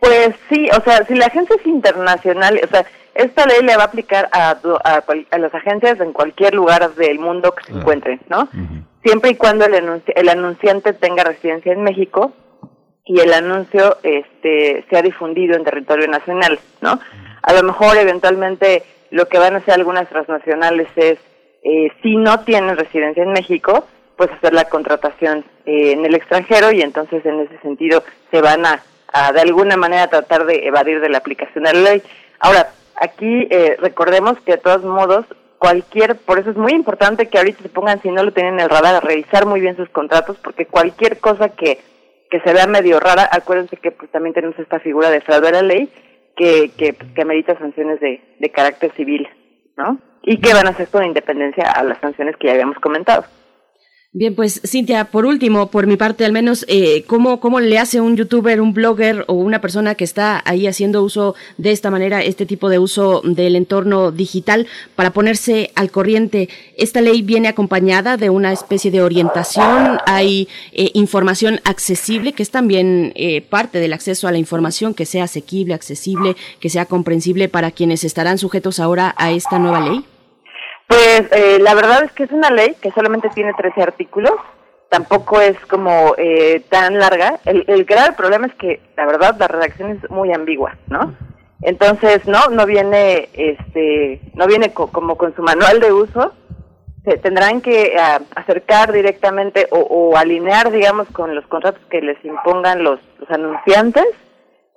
Pues 0.00 0.30
sí, 0.48 0.68
o 0.76 0.82
sea, 0.82 1.04
si 1.06 1.14
la 1.14 1.26
agencia 1.26 1.56
es 1.56 1.66
internacional, 1.66 2.58
o 2.62 2.66
sea, 2.68 2.86
esta 3.14 3.46
ley 3.46 3.62
le 3.62 3.76
va 3.76 3.82
a 3.82 3.86
aplicar 3.86 4.28
a, 4.32 4.50
a, 4.50 5.38
las 5.38 5.54
agencias 5.54 6.00
en 6.00 6.12
cualquier 6.12 6.54
lugar 6.54 6.94
del 6.94 7.18
mundo 7.18 7.54
que 7.54 7.64
se 7.64 7.78
encuentren, 7.78 8.20
¿no? 8.28 8.48
Siempre 9.04 9.30
y 9.30 9.34
cuando 9.34 9.66
el, 9.66 10.02
el 10.06 10.28
anunciante 10.28 10.92
tenga 10.94 11.24
residencia 11.24 11.72
en 11.72 11.82
México 11.82 12.32
y 13.04 13.20
el 13.20 13.32
anuncio 13.32 13.98
este, 14.02 14.84
sea 14.88 15.02
difundido 15.02 15.56
en 15.56 15.64
territorio 15.64 16.08
nacional, 16.08 16.58
¿no? 16.80 16.98
A 17.42 17.52
lo 17.52 17.62
mejor 17.62 17.96
eventualmente 17.96 18.84
lo 19.10 19.26
que 19.26 19.38
van 19.38 19.54
a 19.54 19.58
hacer 19.58 19.74
algunas 19.74 20.08
transnacionales 20.08 20.88
es, 20.96 21.18
eh, 21.62 21.88
si 22.02 22.16
no 22.16 22.40
tienen 22.40 22.76
residencia 22.76 23.22
en 23.22 23.32
México, 23.32 23.86
pues 24.16 24.30
hacer 24.30 24.54
la 24.54 24.66
contratación 24.66 25.44
eh, 25.66 25.92
en 25.92 26.04
el 26.04 26.14
extranjero 26.14 26.72
y 26.72 26.82
entonces 26.82 27.24
en 27.26 27.40
ese 27.40 27.58
sentido 27.60 28.02
se 28.30 28.40
van 28.40 28.64
a 28.66 28.82
a 29.12 29.32
de 29.32 29.40
alguna 29.40 29.76
manera 29.76 30.08
tratar 30.08 30.46
de 30.46 30.66
evadir 30.66 31.00
de 31.00 31.08
la 31.08 31.18
aplicación 31.18 31.64
de 31.64 31.72
la 31.72 31.80
ley. 31.80 32.02
Ahora, 32.38 32.70
aquí 33.00 33.48
eh, 33.50 33.76
recordemos 33.80 34.38
que 34.40 34.52
de 34.52 34.58
todos 34.58 34.82
modos, 34.84 35.26
cualquier, 35.58 36.16
por 36.16 36.38
eso 36.38 36.50
es 36.50 36.56
muy 36.56 36.72
importante 36.72 37.28
que 37.28 37.38
ahorita 37.38 37.62
se 37.62 37.68
pongan, 37.68 38.00
si 38.02 38.10
no 38.10 38.22
lo 38.22 38.32
tienen 38.32 38.54
en 38.54 38.60
el 38.60 38.70
radar, 38.70 38.94
a 38.94 39.00
revisar 39.00 39.46
muy 39.46 39.60
bien 39.60 39.76
sus 39.76 39.88
contratos, 39.90 40.38
porque 40.42 40.66
cualquier 40.66 41.18
cosa 41.18 41.50
que, 41.50 41.80
que 42.30 42.40
se 42.40 42.52
vea 42.52 42.66
medio 42.66 43.00
rara, 43.00 43.28
acuérdense 43.30 43.76
que 43.76 43.90
pues 43.90 44.10
también 44.10 44.34
tenemos 44.34 44.58
esta 44.58 44.80
figura 44.80 45.10
de 45.10 45.20
fraude 45.20 45.48
a 45.48 45.52
la 45.52 45.62
ley, 45.62 45.92
que, 46.36 46.70
que, 46.78 46.94
pues, 46.94 47.10
que 47.12 47.22
amerita 47.22 47.58
sanciones 47.58 48.00
de, 48.00 48.22
de 48.38 48.50
carácter 48.50 48.92
civil, 48.96 49.28
¿no? 49.76 49.98
Y 50.22 50.40
que 50.40 50.54
van 50.54 50.66
a 50.66 50.74
ser 50.74 50.88
con 50.88 51.04
independencia 51.04 51.70
a 51.70 51.82
las 51.82 51.98
sanciones 52.00 52.36
que 52.36 52.46
ya 52.46 52.52
habíamos 52.52 52.78
comentado. 52.78 53.24
Bien, 54.12 54.34
pues 54.34 54.60
Cintia, 54.64 55.04
por 55.04 55.24
último, 55.24 55.70
por 55.70 55.86
mi 55.86 55.96
parte 55.96 56.24
al 56.24 56.32
menos, 56.32 56.64
eh, 56.66 57.04
¿cómo, 57.06 57.38
¿cómo 57.38 57.60
le 57.60 57.78
hace 57.78 58.00
un 58.00 58.16
youtuber, 58.16 58.60
un 58.60 58.74
blogger 58.74 59.24
o 59.28 59.34
una 59.34 59.60
persona 59.60 59.94
que 59.94 60.02
está 60.02 60.42
ahí 60.44 60.66
haciendo 60.66 61.04
uso 61.04 61.36
de 61.58 61.70
esta 61.70 61.92
manera, 61.92 62.20
este 62.20 62.44
tipo 62.44 62.68
de 62.68 62.80
uso 62.80 63.22
del 63.22 63.54
entorno 63.54 64.10
digital 64.10 64.66
para 64.96 65.12
ponerse 65.12 65.70
al 65.76 65.92
corriente? 65.92 66.48
Esta 66.76 67.00
ley 67.00 67.22
viene 67.22 67.46
acompañada 67.46 68.16
de 68.16 68.30
una 68.30 68.52
especie 68.52 68.90
de 68.90 69.00
orientación, 69.00 69.98
hay 70.06 70.48
eh, 70.72 70.90
información 70.94 71.60
accesible, 71.62 72.32
que 72.32 72.42
es 72.42 72.50
también 72.50 73.12
eh, 73.14 73.42
parte 73.42 73.78
del 73.78 73.92
acceso 73.92 74.26
a 74.26 74.32
la 74.32 74.38
información, 74.38 74.92
que 74.92 75.06
sea 75.06 75.24
asequible, 75.24 75.72
accesible, 75.72 76.34
que 76.58 76.68
sea 76.68 76.86
comprensible 76.86 77.48
para 77.48 77.70
quienes 77.70 78.02
estarán 78.02 78.38
sujetos 78.38 78.80
ahora 78.80 79.14
a 79.16 79.30
esta 79.30 79.60
nueva 79.60 79.88
ley. 79.88 80.04
Pues 80.90 81.22
eh, 81.30 81.60
la 81.60 81.74
verdad 81.76 82.02
es 82.02 82.10
que 82.10 82.24
es 82.24 82.32
una 82.32 82.50
ley 82.50 82.74
que 82.82 82.90
solamente 82.90 83.28
tiene 83.28 83.52
13 83.54 83.80
artículos, 83.80 84.32
tampoco 84.88 85.40
es 85.40 85.56
como 85.66 86.16
eh, 86.18 86.64
tan 86.68 86.98
larga. 86.98 87.38
El, 87.44 87.64
el 87.68 87.84
grave 87.84 88.16
problema 88.16 88.48
es 88.48 88.54
que 88.56 88.80
la 88.96 89.06
verdad 89.06 89.36
la 89.38 89.46
redacción 89.46 89.92
es 89.92 90.10
muy 90.10 90.32
ambigua, 90.32 90.76
¿no? 90.88 91.14
Entonces 91.62 92.26
no, 92.26 92.48
no 92.48 92.66
viene, 92.66 93.28
este, 93.34 94.20
no 94.34 94.48
viene 94.48 94.72
como 94.72 95.16
con 95.16 95.32
su 95.36 95.42
manual 95.44 95.78
de 95.78 95.92
uso. 95.92 96.34
Se 97.04 97.18
tendrán 97.18 97.60
que 97.60 97.94
ah, 97.96 98.20
acercar 98.34 98.92
directamente 98.92 99.68
o, 99.70 99.78
o, 99.78 100.16
alinear, 100.16 100.72
digamos, 100.72 101.06
con 101.12 101.36
los 101.36 101.46
contratos 101.46 101.82
que 101.88 102.00
les 102.00 102.22
impongan 102.24 102.82
los 102.82 102.98
anunciantes 103.28 104.08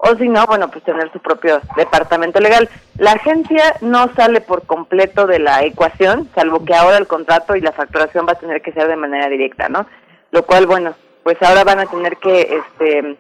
o 0.06 0.16
si 0.18 0.28
no, 0.28 0.46
bueno, 0.46 0.68
pues 0.70 0.84
tener 0.84 1.10
su 1.14 1.20
propio 1.20 1.62
departamento 1.78 2.42
legal. 2.42 2.70
La 2.98 3.14
agencia 3.14 3.76
no 3.80 4.14
sale 4.16 4.42
por 4.42 4.66
completo 4.66 5.28
de 5.28 5.40
la 5.40 5.64
ecuación, 5.64 6.30
salvo 6.36 6.66
que 6.66 6.76
ahora 6.76 6.98
el 6.98 7.08
contrato 7.08 7.56
y 7.56 7.62
la 7.62 7.72
facturación 7.72 8.26
va 8.28 8.34
a 8.34 8.40
tener 8.40 8.62
que 8.62 8.74
ser 8.74 8.90
de 8.90 8.98
manera 8.98 9.30
directa, 9.30 9.70
¿no? 9.70 9.86
Lo 10.32 10.46
cual, 10.46 10.68
bueno, 10.68 10.94
pues 11.24 11.42
ahora 11.42 11.64
van 11.64 11.80
a 11.80 11.86
tener 11.86 12.18
que 12.18 12.42
este, 12.42 13.18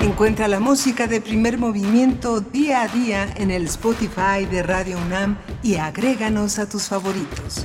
Encuentra 0.00 0.48
la 0.48 0.58
música 0.58 1.06
de 1.06 1.20
primer 1.20 1.58
movimiento 1.58 2.40
día 2.40 2.82
a 2.82 2.88
día 2.88 3.32
en 3.36 3.52
el 3.52 3.66
Spotify 3.66 4.44
de 4.50 4.64
Radio 4.64 4.98
UNAM 4.98 5.38
y 5.62 5.76
agréganos 5.76 6.58
a 6.58 6.68
tus 6.68 6.88
favoritos. 6.88 7.64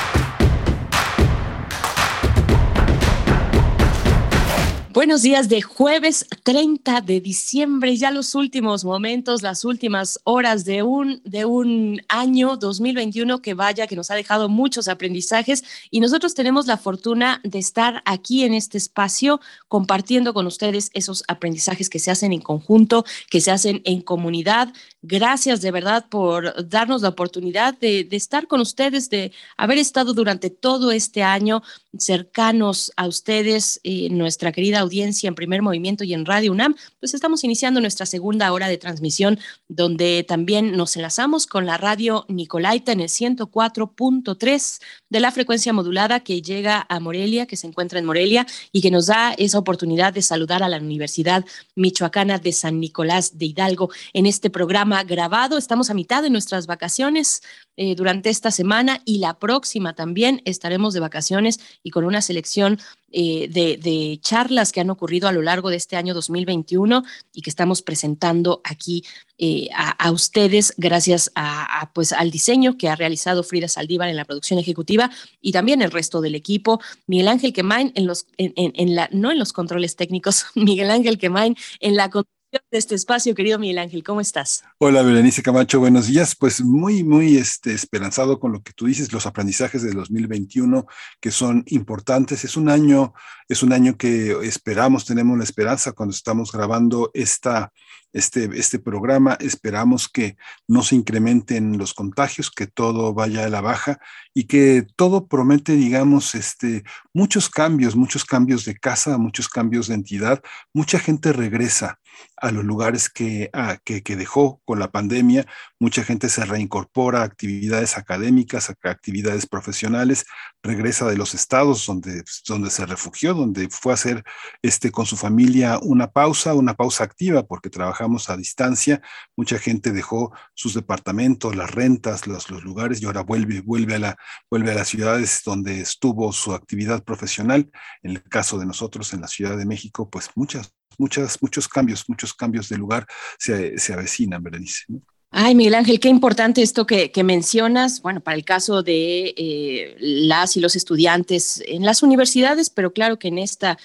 Buenos 4.93 5.21
días 5.21 5.47
de 5.47 5.61
jueves 5.61 6.25
30 6.43 6.99
de 6.99 7.21
diciembre, 7.21 7.95
ya 7.95 8.11
los 8.11 8.35
últimos 8.35 8.83
momentos, 8.83 9.41
las 9.41 9.63
últimas 9.63 10.19
horas 10.25 10.65
de 10.65 10.83
un, 10.83 11.21
de 11.23 11.45
un 11.45 12.01
año 12.09 12.57
2021 12.57 13.41
que 13.41 13.53
vaya, 13.53 13.87
que 13.87 13.95
nos 13.95 14.11
ha 14.11 14.15
dejado 14.15 14.49
muchos 14.49 14.89
aprendizajes 14.89 15.63
y 15.91 16.01
nosotros 16.01 16.33
tenemos 16.33 16.67
la 16.67 16.75
fortuna 16.75 17.39
de 17.45 17.59
estar 17.59 18.03
aquí 18.03 18.43
en 18.43 18.53
este 18.53 18.77
espacio 18.77 19.39
compartiendo 19.69 20.33
con 20.33 20.45
ustedes 20.45 20.91
esos 20.93 21.23
aprendizajes 21.29 21.89
que 21.89 21.99
se 21.99 22.11
hacen 22.11 22.33
en 22.33 22.41
conjunto, 22.41 23.05
que 23.29 23.39
se 23.39 23.51
hacen 23.51 23.81
en 23.85 24.01
comunidad. 24.01 24.73
Gracias 25.01 25.61
de 25.61 25.71
verdad 25.71 26.07
por 26.09 26.67
darnos 26.67 27.01
la 27.01 27.09
oportunidad 27.09 27.77
de, 27.79 28.03
de 28.03 28.17
estar 28.17 28.45
con 28.45 28.59
ustedes, 28.59 29.09
de 29.09 29.31
haber 29.55 29.77
estado 29.77 30.13
durante 30.13 30.49
todo 30.49 30.91
este 30.91 31.23
año 31.23 31.63
cercanos 31.97 32.91
a 32.95 33.07
ustedes, 33.07 33.79
eh, 33.83 34.09
nuestra 34.09 34.51
querida 34.51 34.80
audiencia 34.81 35.27
en 35.27 35.35
primer 35.35 35.61
movimiento 35.61 36.03
y 36.03 36.13
en 36.13 36.25
Radio 36.25 36.51
UNAM, 36.51 36.75
pues 36.99 37.13
estamos 37.13 37.43
iniciando 37.43 37.81
nuestra 37.81 38.05
segunda 38.05 38.51
hora 38.51 38.67
de 38.67 38.77
transmisión, 38.77 39.39
donde 39.67 40.25
también 40.27 40.75
nos 40.75 40.95
enlazamos 40.95 41.47
con 41.47 41.65
la 41.65 41.77
radio 41.77 42.25
Nicolaita 42.27 42.91
en 42.91 43.01
el 43.01 43.09
104.3 43.09 44.81
de 45.09 45.19
la 45.19 45.31
frecuencia 45.31 45.73
modulada 45.73 46.21
que 46.21 46.41
llega 46.41 46.85
a 46.89 46.99
Morelia, 46.99 47.45
que 47.45 47.57
se 47.57 47.67
encuentra 47.67 47.99
en 47.99 48.05
Morelia 48.05 48.45
y 48.71 48.81
que 48.81 48.91
nos 48.91 49.07
da 49.07 49.33
esa 49.33 49.59
oportunidad 49.59 50.13
de 50.13 50.21
saludar 50.21 50.63
a 50.63 50.69
la 50.69 50.77
Universidad 50.77 51.45
Michoacana 51.75 52.39
de 52.39 52.51
San 52.51 52.79
Nicolás 52.79 53.37
de 53.37 53.45
Hidalgo 53.45 53.89
en 54.13 54.25
este 54.25 54.49
programa 54.49 55.03
grabado. 55.03 55.57
Estamos 55.57 55.89
a 55.89 55.93
mitad 55.93 56.23
de 56.23 56.29
nuestras 56.29 56.67
vacaciones 56.67 57.41
eh, 57.77 57.95
durante 57.95 58.29
esta 58.29 58.51
semana 58.51 59.01
y 59.05 59.19
la 59.19 59.39
próxima 59.39 59.93
también 59.93 60.41
estaremos 60.45 60.93
de 60.93 60.99
vacaciones 60.99 61.59
y 61.83 61.91
con 61.91 62.05
una 62.05 62.21
selección 62.21 62.79
eh, 63.11 63.47
de, 63.49 64.19
charlas 64.21 64.71
que 64.71 64.81
han 64.81 64.89
ocurrido 64.89 65.27
a 65.27 65.31
lo 65.31 65.41
largo 65.41 65.69
de 65.69 65.75
este 65.75 65.95
año 65.95 66.13
2021 66.13 67.03
y 67.33 67.41
que 67.41 67.49
estamos 67.49 67.81
presentando 67.81 68.61
aquí 68.63 69.03
eh, 69.37 69.69
a, 69.73 70.11
ustedes 70.11 70.73
gracias 70.77 71.31
a, 71.35 71.91
pues, 71.93 72.13
al 72.13 72.31
diseño 72.31 72.77
que 72.77 72.89
ha 72.89 72.95
realizado 72.95 73.43
Frida 73.43 73.67
Saldívar 73.67 74.09
en 74.09 74.15
la 74.15 74.25
producción 74.25 74.59
ejecutiva 74.59 75.09
y 75.41 75.51
también 75.51 75.81
el 75.81 75.91
resto 75.91 76.21
del 76.21 76.35
equipo. 76.35 76.79
Miguel 77.07 77.27
Ángel 77.27 77.53
Quemain 77.53 77.91
en 77.95 78.07
los, 78.07 78.27
en, 78.37 78.95
la, 78.95 79.09
no 79.11 79.31
en 79.31 79.39
los 79.39 79.53
controles 79.53 79.95
técnicos, 79.95 80.45
Miguel 80.55 80.91
Ángel 80.91 81.17
Quemain 81.17 81.55
en 81.79 81.95
la 81.95 82.09
de 82.51 82.77
este 82.77 82.95
espacio, 82.95 83.33
querido 83.33 83.57
Miguel 83.57 83.77
Ángel. 83.77 84.03
¿Cómo 84.03 84.19
estás? 84.19 84.63
Hola, 84.77 85.01
Berenice 85.03 85.41
Camacho, 85.41 85.79
buenos 85.79 86.07
días. 86.07 86.35
Pues 86.35 86.61
muy, 86.61 87.01
muy 87.01 87.37
este, 87.37 87.73
esperanzado 87.73 88.41
con 88.41 88.51
lo 88.51 88.61
que 88.61 88.73
tú 88.73 88.87
dices, 88.87 89.13
los 89.13 89.25
aprendizajes 89.25 89.83
del 89.83 89.93
2021 89.93 90.85
que 91.21 91.31
son 91.31 91.63
importantes. 91.67 92.43
Es 92.43 92.57
un 92.57 92.67
año 92.67 93.13
Es 93.47 93.63
un 93.63 93.73
año 93.73 93.97
que 93.97 94.31
esperamos, 94.43 95.05
tenemos 95.05 95.37
la 95.37 95.43
esperanza 95.43 95.91
cuando 95.91 96.13
estamos 96.13 96.51
grabando 96.51 97.11
esta, 97.13 97.71
este, 98.13 98.49
este 98.53 98.79
programa, 98.79 99.37
esperamos 99.41 100.07
que 100.07 100.37
no 100.67 100.83
se 100.83 100.95
incrementen 100.95 101.77
los 101.77 101.93
contagios, 101.93 102.49
que 102.49 102.67
todo 102.67 103.13
vaya 103.13 103.43
a 103.43 103.49
la 103.49 103.59
baja 103.59 103.99
y 104.33 104.45
que 104.45 104.87
todo 104.95 105.27
promete, 105.27 105.73
digamos, 105.73 106.33
este, 106.35 106.83
muchos 107.13 107.49
cambios, 107.49 107.95
muchos 107.97 108.23
cambios 108.23 108.63
de 108.63 108.75
casa, 108.75 109.17
muchos 109.17 109.49
cambios 109.49 109.87
de 109.87 109.95
entidad. 109.95 110.41
Mucha 110.73 110.99
gente 110.99 111.33
regresa 111.33 111.99
a 112.41 112.51
los 112.51 112.63
lugares 112.65 113.09
que, 113.09 113.49
ah, 113.53 113.77
que, 113.83 114.01
dejó 114.15 114.61
con 114.65 114.79
la 114.79 114.91
pandemia. 114.91 115.45
Mucha 115.79 116.03
gente 116.03 116.27
se 116.27 116.43
reincorpora 116.43 117.21
a 117.21 117.23
actividades 117.23 117.97
académicas, 117.97 118.69
a 118.69 118.75
actividades 118.89 119.45
profesionales, 119.45 120.25
regresa 120.63 121.07
de 121.07 121.17
los 121.17 121.33
estados 121.33 121.85
donde, 121.85 122.23
donde 122.47 122.69
se 122.71 122.85
refugió, 122.85 123.33
donde 123.33 123.69
fue 123.69 123.93
a 123.93 123.95
hacer 123.95 124.23
este, 124.61 124.91
con 124.91 125.05
su 125.05 125.17
familia 125.17 125.79
una 125.81 126.11
pausa, 126.11 126.55
una 126.55 126.73
pausa 126.73 127.03
activa, 127.03 127.43
porque 127.43 127.69
trabajamos 127.69 128.29
a 128.29 128.37
distancia. 128.37 129.01
Mucha 129.37 129.59
gente 129.59 129.91
dejó 129.91 130.33
sus 130.55 130.73
departamentos, 130.73 131.55
las 131.55 131.71
rentas, 131.71 132.27
los, 132.27 132.49
los 132.49 132.63
lugares 132.63 133.01
y 133.01 133.05
ahora 133.05 133.21
vuelve, 133.21 133.61
vuelve, 133.61 133.95
a 133.95 133.99
la, 133.99 134.17
vuelve 134.49 134.71
a 134.71 134.75
las 134.75 134.87
ciudades 134.87 135.41
donde 135.45 135.81
estuvo 135.81 136.33
su 136.33 136.53
actividad 136.53 137.03
profesional. 137.03 137.69
En 138.01 138.11
el 138.11 138.23
caso 138.23 138.57
de 138.57 138.65
nosotros 138.65 139.13
en 139.13 139.21
la 139.21 139.27
Ciudad 139.27 139.57
de 139.57 139.65
México, 139.65 140.09
pues 140.09 140.29
muchas 140.35 140.73
muchas, 141.01 141.41
muchos 141.41 141.67
cambios, 141.67 142.07
muchos 142.07 142.33
cambios 142.33 142.69
de 142.69 142.77
lugar 142.77 143.05
se, 143.37 143.77
se 143.77 143.93
avecinan, 143.93 144.41
Berenice. 144.41 144.85
Ay, 145.33 145.55
Miguel 145.55 145.75
Ángel, 145.75 146.01
qué 146.01 146.09
importante 146.09 146.61
esto 146.61 146.85
que, 146.85 147.09
mencionas. 147.23 148.01
Bueno, 148.01 148.19
para 148.21 148.35
el 148.35 148.43
caso 148.43 148.83
de 148.83 149.33
eh, 149.37 149.95
las 149.97 150.57
y 150.57 150.59
los 150.59 150.75
estudiantes 150.75 151.63
en 151.65 151.85
las 151.85 152.03
universidades, 152.03 152.69
pero 152.69 152.91
claro 152.91 153.17
que 153.17 153.29
en 153.29 153.37
esta, 153.37 153.77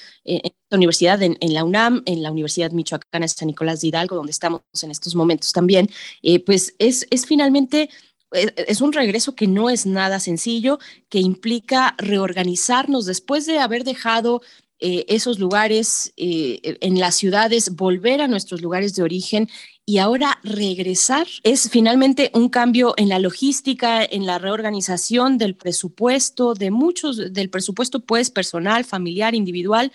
universidad, 0.72 1.22
en, 1.22 1.36
la 1.40 1.62
UNAM, 1.62 2.02
en 2.04 2.24
la 2.24 2.32
Universidad 2.32 2.72
Michoacana 2.72 3.28
San 3.28 3.46
Nicolás 3.46 3.80
de 3.80 3.88
Hidalgo, 3.88 4.16
donde 4.16 4.32
estamos 4.32 4.62
en 4.82 4.90
estos 4.90 5.14
momentos 5.14 5.52
también, 5.52 5.88
eh, 6.22 6.40
pues 6.40 6.74
es, 6.80 7.06
es 7.10 7.26
finalmente 7.26 7.90
eh, 8.32 8.52
es 8.68 8.80
un 8.80 8.92
regreso 8.92 9.34
que 9.34 9.46
no 9.46 9.70
es 9.70 9.86
nada 9.86 10.20
sencillo, 10.20 10.78
que 11.08 11.20
implica 11.20 11.94
reorganizarnos 11.98 13.06
después 13.06 13.46
de 13.46 13.58
haber 13.58 13.84
dejado 13.84 14.42
eh, 14.78 15.06
esos 15.08 15.38
lugares 15.38 16.12
eh, 16.16 16.76
en 16.80 17.00
las 17.00 17.14
ciudades, 17.14 17.74
volver 17.76 18.20
a 18.20 18.28
nuestros 18.28 18.60
lugares 18.60 18.94
de 18.94 19.02
origen 19.02 19.48
y 19.86 19.98
ahora 19.98 20.38
regresar. 20.42 21.26
Es 21.44 21.70
finalmente 21.70 22.30
un 22.34 22.48
cambio 22.48 22.92
en 22.96 23.08
la 23.08 23.18
logística, 23.18 24.04
en 24.04 24.26
la 24.26 24.38
reorganización 24.38 25.38
del 25.38 25.54
presupuesto, 25.54 26.54
de 26.54 26.70
muchos, 26.70 27.32
del 27.32 27.48
presupuesto 27.48 28.00
pues 28.00 28.30
personal, 28.30 28.84
familiar, 28.84 29.34
individual, 29.34 29.92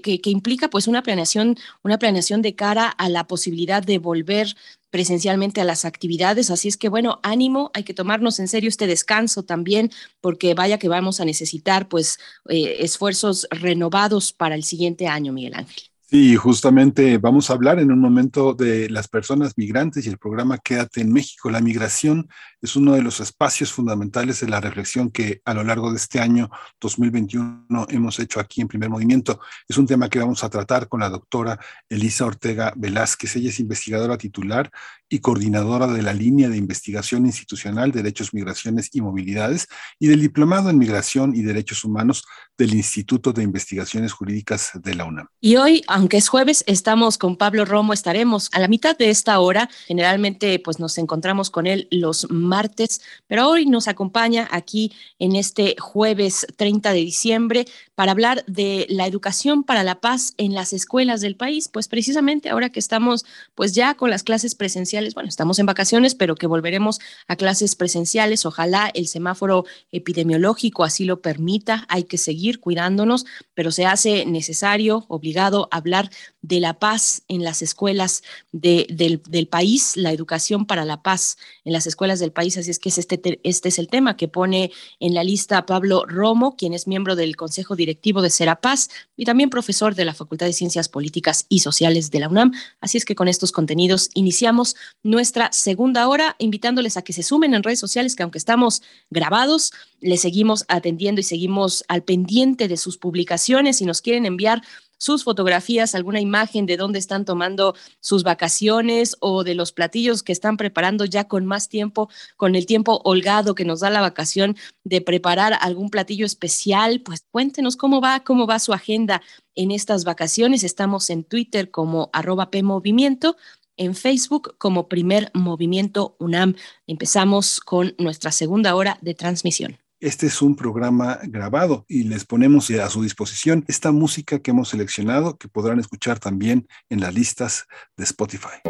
que, 0.00 0.20
implica 0.24 0.68
pues 0.68 0.88
una 0.88 1.02
planeación, 1.02 1.56
una 1.82 1.98
planeación 1.98 2.42
de 2.42 2.54
cara 2.54 2.88
a 2.88 3.08
la 3.08 3.26
posibilidad 3.26 3.82
de 3.82 3.98
volver 3.98 4.56
presencialmente 4.90 5.60
a 5.60 5.64
las 5.64 5.84
actividades. 5.84 6.50
Así 6.50 6.68
es 6.68 6.76
que, 6.76 6.88
bueno, 6.88 7.20
ánimo, 7.22 7.70
hay 7.74 7.84
que 7.84 7.94
tomarnos 7.94 8.40
en 8.40 8.48
serio 8.48 8.68
este 8.68 8.86
descanso 8.86 9.44
también, 9.44 9.90
porque 10.20 10.54
vaya 10.54 10.78
que 10.78 10.88
vamos 10.88 11.20
a 11.20 11.24
necesitar, 11.24 11.88
pues, 11.88 12.18
eh, 12.48 12.76
esfuerzos 12.80 13.46
renovados 13.50 14.32
para 14.32 14.54
el 14.54 14.64
siguiente 14.64 15.06
año, 15.06 15.32
Miguel 15.32 15.54
Ángel. 15.54 15.82
Sí, 16.10 16.36
justamente 16.36 17.18
vamos 17.18 17.50
a 17.50 17.52
hablar 17.52 17.78
en 17.78 17.92
un 17.92 18.00
momento 18.00 18.54
de 18.54 18.88
las 18.88 19.08
personas 19.08 19.58
migrantes 19.58 20.06
y 20.06 20.08
el 20.08 20.16
programa 20.16 20.56
Quédate 20.56 21.02
en 21.02 21.12
México. 21.12 21.50
La 21.50 21.60
migración 21.60 22.28
es 22.60 22.76
uno 22.76 22.94
de 22.94 23.02
los 23.02 23.20
espacios 23.20 23.72
fundamentales 23.72 24.40
de 24.40 24.48
la 24.48 24.60
reflexión 24.60 25.10
que 25.10 25.40
a 25.44 25.54
lo 25.54 25.62
largo 25.64 25.90
de 25.90 25.96
este 25.96 26.20
año 26.20 26.50
2021 26.80 27.86
hemos 27.88 28.18
hecho 28.18 28.40
aquí 28.40 28.60
en 28.60 28.68
Primer 28.68 28.90
Movimiento. 28.90 29.40
Es 29.68 29.78
un 29.78 29.86
tema 29.86 30.08
que 30.08 30.18
vamos 30.18 30.42
a 30.44 30.50
tratar 30.50 30.88
con 30.88 31.00
la 31.00 31.08
doctora 31.08 31.58
Elisa 31.88 32.26
Ortega 32.26 32.72
Velázquez. 32.76 33.36
Ella 33.36 33.50
es 33.50 33.60
investigadora 33.60 34.18
titular 34.18 34.70
y 35.08 35.20
coordinadora 35.20 35.86
de 35.86 36.02
la 36.02 36.12
línea 36.12 36.48
de 36.48 36.56
investigación 36.56 37.26
institucional 37.26 37.92
Derechos, 37.92 38.34
Migraciones 38.34 38.90
y 38.92 39.00
Movilidades 39.00 39.68
y 39.98 40.08
del 40.08 40.20
Diplomado 40.20 40.70
en 40.70 40.78
Migración 40.78 41.34
y 41.34 41.42
Derechos 41.42 41.84
Humanos 41.84 42.24
del 42.58 42.74
Instituto 42.74 43.32
de 43.32 43.42
Investigaciones 43.42 44.12
Jurídicas 44.12 44.72
de 44.74 44.94
la 44.94 45.04
UNAM. 45.04 45.28
Y 45.40 45.56
hoy 45.56 45.82
aunque 45.86 46.18
es 46.18 46.28
jueves, 46.28 46.64
estamos 46.66 47.18
con 47.18 47.36
Pablo 47.36 47.64
Romo, 47.64 47.92
estaremos 47.92 48.50
a 48.52 48.60
la 48.60 48.68
mitad 48.68 48.96
de 48.96 49.10
esta 49.10 49.38
hora. 49.38 49.68
Generalmente, 49.86 50.58
pues 50.58 50.78
nos 50.78 50.98
encontramos 50.98 51.50
con 51.50 51.66
él 51.66 51.88
los 51.90 52.30
martes, 52.48 53.00
pero 53.28 53.48
hoy 53.48 53.66
nos 53.66 53.86
acompaña 53.86 54.48
aquí 54.50 54.92
en 55.18 55.36
este 55.36 55.76
jueves 55.78 56.46
30 56.56 56.92
de 56.92 56.98
diciembre 56.98 57.64
para 57.94 58.12
hablar 58.12 58.44
de 58.46 58.86
la 58.88 59.06
educación 59.06 59.64
para 59.64 59.84
la 59.84 60.00
paz 60.00 60.34
en 60.36 60.54
las 60.54 60.72
escuelas 60.72 61.20
del 61.20 61.36
país. 61.36 61.68
Pues 61.68 61.88
precisamente 61.88 62.50
ahora 62.50 62.70
que 62.70 62.80
estamos, 62.80 63.24
pues 63.54 63.74
ya 63.74 63.94
con 63.94 64.10
las 64.10 64.22
clases 64.22 64.54
presenciales, 64.54 65.14
bueno, 65.14 65.28
estamos 65.28 65.58
en 65.58 65.66
vacaciones, 65.66 66.14
pero 66.14 66.34
que 66.34 66.46
volveremos 66.46 67.00
a 67.26 67.36
clases 67.36 67.76
presenciales. 67.76 68.46
Ojalá 68.46 68.90
el 68.94 69.08
semáforo 69.08 69.64
epidemiológico 69.92 70.84
así 70.84 71.04
lo 71.04 71.20
permita. 71.20 71.86
Hay 71.88 72.04
que 72.04 72.18
seguir 72.18 72.60
cuidándonos, 72.60 73.26
pero 73.54 73.70
se 73.70 73.86
hace 73.86 74.24
necesario, 74.26 75.04
obligado 75.08 75.68
hablar 75.70 76.10
de 76.42 76.60
la 76.60 76.78
paz 76.78 77.22
en 77.28 77.42
las 77.44 77.62
escuelas 77.62 78.22
del, 78.52 79.48
país, 79.50 79.96
la 79.96 80.12
educación 80.12 80.66
para 80.66 80.84
la 80.84 81.02
paz 81.02 81.36
en 81.64 81.72
las 81.72 81.86
escuelas 81.86 82.20
del 82.20 82.32
país. 82.32 82.37
Así 82.38 82.70
es 82.70 82.78
que 82.78 82.88
este, 82.88 83.40
este 83.42 83.68
es 83.68 83.78
el 83.78 83.88
tema 83.88 84.16
que 84.16 84.28
pone 84.28 84.70
en 85.00 85.14
la 85.14 85.24
lista 85.24 85.66
Pablo 85.66 86.04
Romo, 86.06 86.56
quien 86.56 86.72
es 86.72 86.86
miembro 86.86 87.16
del 87.16 87.34
Consejo 87.34 87.74
Directivo 87.74 88.22
de 88.22 88.30
Serapaz 88.30 88.88
y 89.16 89.24
también 89.24 89.50
profesor 89.50 89.96
de 89.96 90.04
la 90.04 90.14
Facultad 90.14 90.46
de 90.46 90.52
Ciencias 90.52 90.88
Políticas 90.88 91.46
y 91.48 91.60
Sociales 91.60 92.10
de 92.12 92.20
la 92.20 92.28
UNAM. 92.28 92.52
Así 92.80 92.96
es 92.96 93.04
que 93.04 93.16
con 93.16 93.26
estos 93.26 93.50
contenidos 93.50 94.10
iniciamos 94.14 94.76
nuestra 95.02 95.50
segunda 95.52 96.06
hora, 96.06 96.36
invitándoles 96.38 96.96
a 96.96 97.02
que 97.02 97.12
se 97.12 97.24
sumen 97.24 97.54
en 97.54 97.64
redes 97.64 97.80
sociales, 97.80 98.14
que 98.14 98.22
aunque 98.22 98.38
estamos 98.38 98.82
grabados, 99.10 99.72
les 100.00 100.20
seguimos 100.20 100.64
atendiendo 100.68 101.20
y 101.20 101.24
seguimos 101.24 101.84
al 101.88 102.04
pendiente 102.04 102.68
de 102.68 102.76
sus 102.76 102.98
publicaciones. 102.98 103.78
Si 103.78 103.84
nos 103.84 104.00
quieren 104.00 104.26
enviar 104.26 104.62
sus 104.98 105.24
fotografías, 105.24 105.94
alguna 105.94 106.20
imagen 106.20 106.66
de 106.66 106.76
dónde 106.76 106.98
están 106.98 107.24
tomando 107.24 107.74
sus 108.00 108.22
vacaciones 108.24 109.16
o 109.20 109.44
de 109.44 109.54
los 109.54 109.72
platillos 109.72 110.22
que 110.22 110.32
están 110.32 110.56
preparando 110.56 111.04
ya 111.04 111.24
con 111.24 111.46
más 111.46 111.68
tiempo, 111.68 112.10
con 112.36 112.54
el 112.54 112.66
tiempo 112.66 113.00
holgado 113.04 113.54
que 113.54 113.64
nos 113.64 113.80
da 113.80 113.90
la 113.90 114.00
vacación 114.00 114.56
de 114.84 115.00
preparar 115.00 115.56
algún 115.60 115.90
platillo 115.90 116.26
especial, 116.26 117.00
pues 117.00 117.24
cuéntenos 117.30 117.76
cómo 117.76 118.00
va, 118.00 118.20
cómo 118.20 118.46
va 118.46 118.58
su 118.58 118.72
agenda 118.72 119.22
en 119.54 119.70
estas 119.70 120.04
vacaciones. 120.04 120.64
Estamos 120.64 121.10
en 121.10 121.24
Twitter 121.24 121.70
como 121.70 122.10
arroba 122.12 122.50
PMovimiento 122.50 123.36
en 123.78 123.94
Facebook 123.94 124.56
como 124.58 124.88
Primer 124.88 125.30
Movimiento 125.32 126.16
UNAM. 126.18 126.56
Empezamos 126.86 127.60
con 127.60 127.94
nuestra 127.98 128.32
segunda 128.32 128.74
hora 128.74 128.98
de 129.00 129.14
transmisión. 129.14 129.78
Este 130.00 130.28
es 130.28 130.42
un 130.42 130.54
programa 130.54 131.18
grabado 131.24 131.84
y 131.88 132.04
les 132.04 132.24
ponemos 132.24 132.70
a 132.70 132.88
su 132.88 133.02
disposición 133.02 133.64
esta 133.66 133.90
música 133.90 134.38
que 134.38 134.52
hemos 134.52 134.68
seleccionado 134.68 135.36
que 135.38 135.48
podrán 135.48 135.80
escuchar 135.80 136.20
también 136.20 136.68
en 136.88 137.00
las 137.00 137.12
listas 137.12 137.66
de 137.96 138.04
Spotify. 138.04 138.62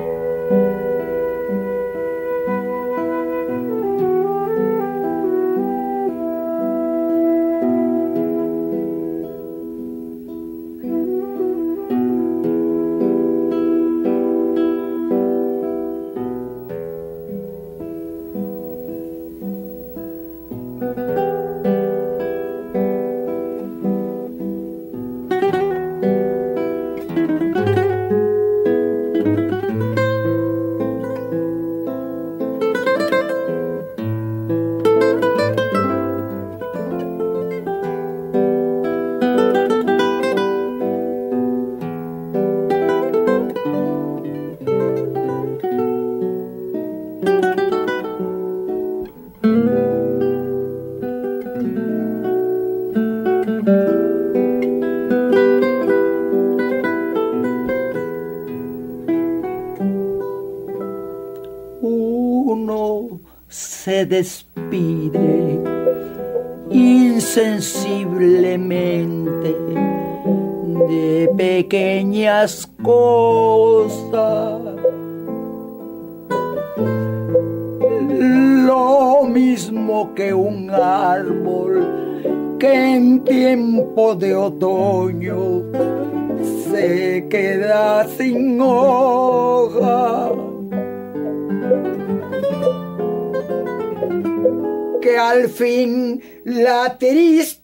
Fin 95.59 96.23
la 96.45 96.97
tristeza 96.99 97.59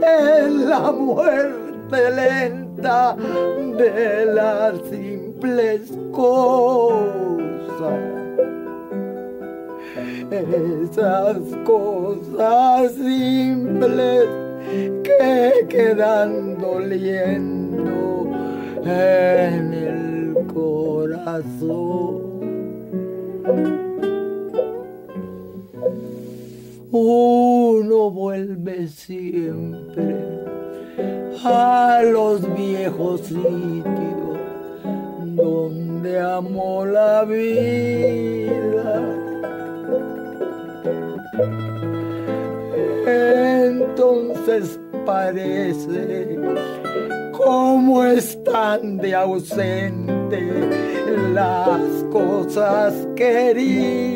es 0.00 0.52
la 0.52 0.92
muerte 0.92 2.10
lenta 2.14 3.16
de 3.76 4.26
las 4.26 4.78
simples 4.88 5.92
cosas. 6.12 7.10
Esas 10.30 11.38
cosas 11.64 11.95
Uno 26.98 28.10
vuelve 28.10 28.88
siempre 28.88 30.16
a 31.44 32.00
los 32.02 32.40
viejos 32.56 33.20
sitios 33.20 34.38
donde 35.36 36.18
amó 36.18 36.86
la 36.86 37.24
vida 37.24 38.56
entonces 43.06 44.80
parece 45.04 46.38
como 47.32 48.04
están 48.04 48.96
de 48.96 49.14
ausente 49.14 50.40
las 51.34 52.04
cosas 52.10 53.06
queridas. 53.14 54.15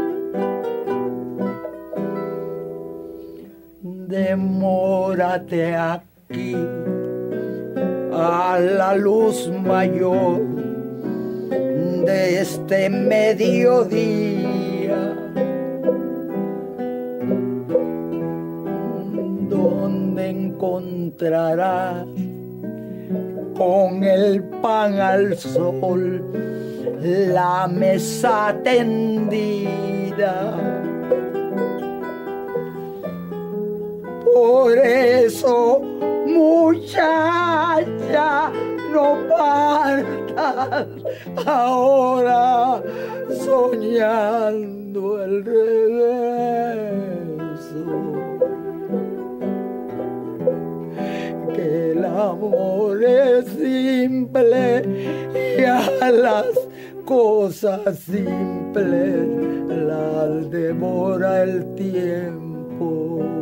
Demórate 4.11 5.73
aquí 5.75 6.55
a 8.13 8.59
la 8.59 8.93
luz 8.95 9.49
mayor 9.65 10.41
de 12.05 12.41
este 12.41 12.89
mediodía 12.89 14.51
encontrarás 20.61 22.05
con 23.57 24.03
el 24.03 24.43
pan 24.61 24.99
al 24.99 25.37
sol 25.37 26.21
la 27.01 27.67
mesa 27.67 28.55
tendida. 28.63 29.71
Por 34.33 34.77
eso, 34.77 35.81
muchacha, 36.27 37.11
no 38.91 39.17
partas 39.37 40.87
ahora 41.45 42.81
soñando 43.43 45.23
el 45.23 45.45
regreso. 45.45 46.31
el 51.61 52.05
amor 52.05 53.03
es 53.03 53.45
simple 53.45 54.83
y 55.59 55.63
a 55.63 56.11
las 56.11 56.45
cosas 57.05 57.99
simples 57.99 59.27
las 59.67 60.49
devora 60.49 61.43
el 61.43 61.75
tiempo. 61.75 63.40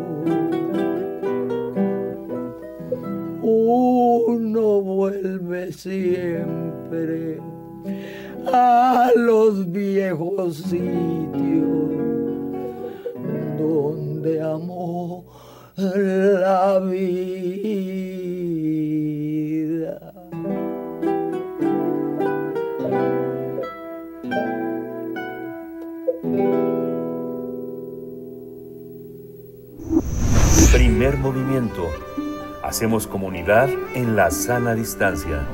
Uno 3.51 4.81
vuelve 4.81 5.73
siempre 5.73 7.39
a 8.45 9.09
los 9.15 9.71
viejos 9.71 10.57
sitios 10.57 11.89
donde 13.57 14.39
amó 14.39 15.25
la 15.75 16.79
vida. 16.79 17.49
Primer 30.71 31.17
movimiento. 31.17 32.08
Hacemos 32.63 33.07
comunidad 33.07 33.69
en 33.95 34.17
la 34.17 34.29
sana 34.31 34.75
distancia. 34.75 35.47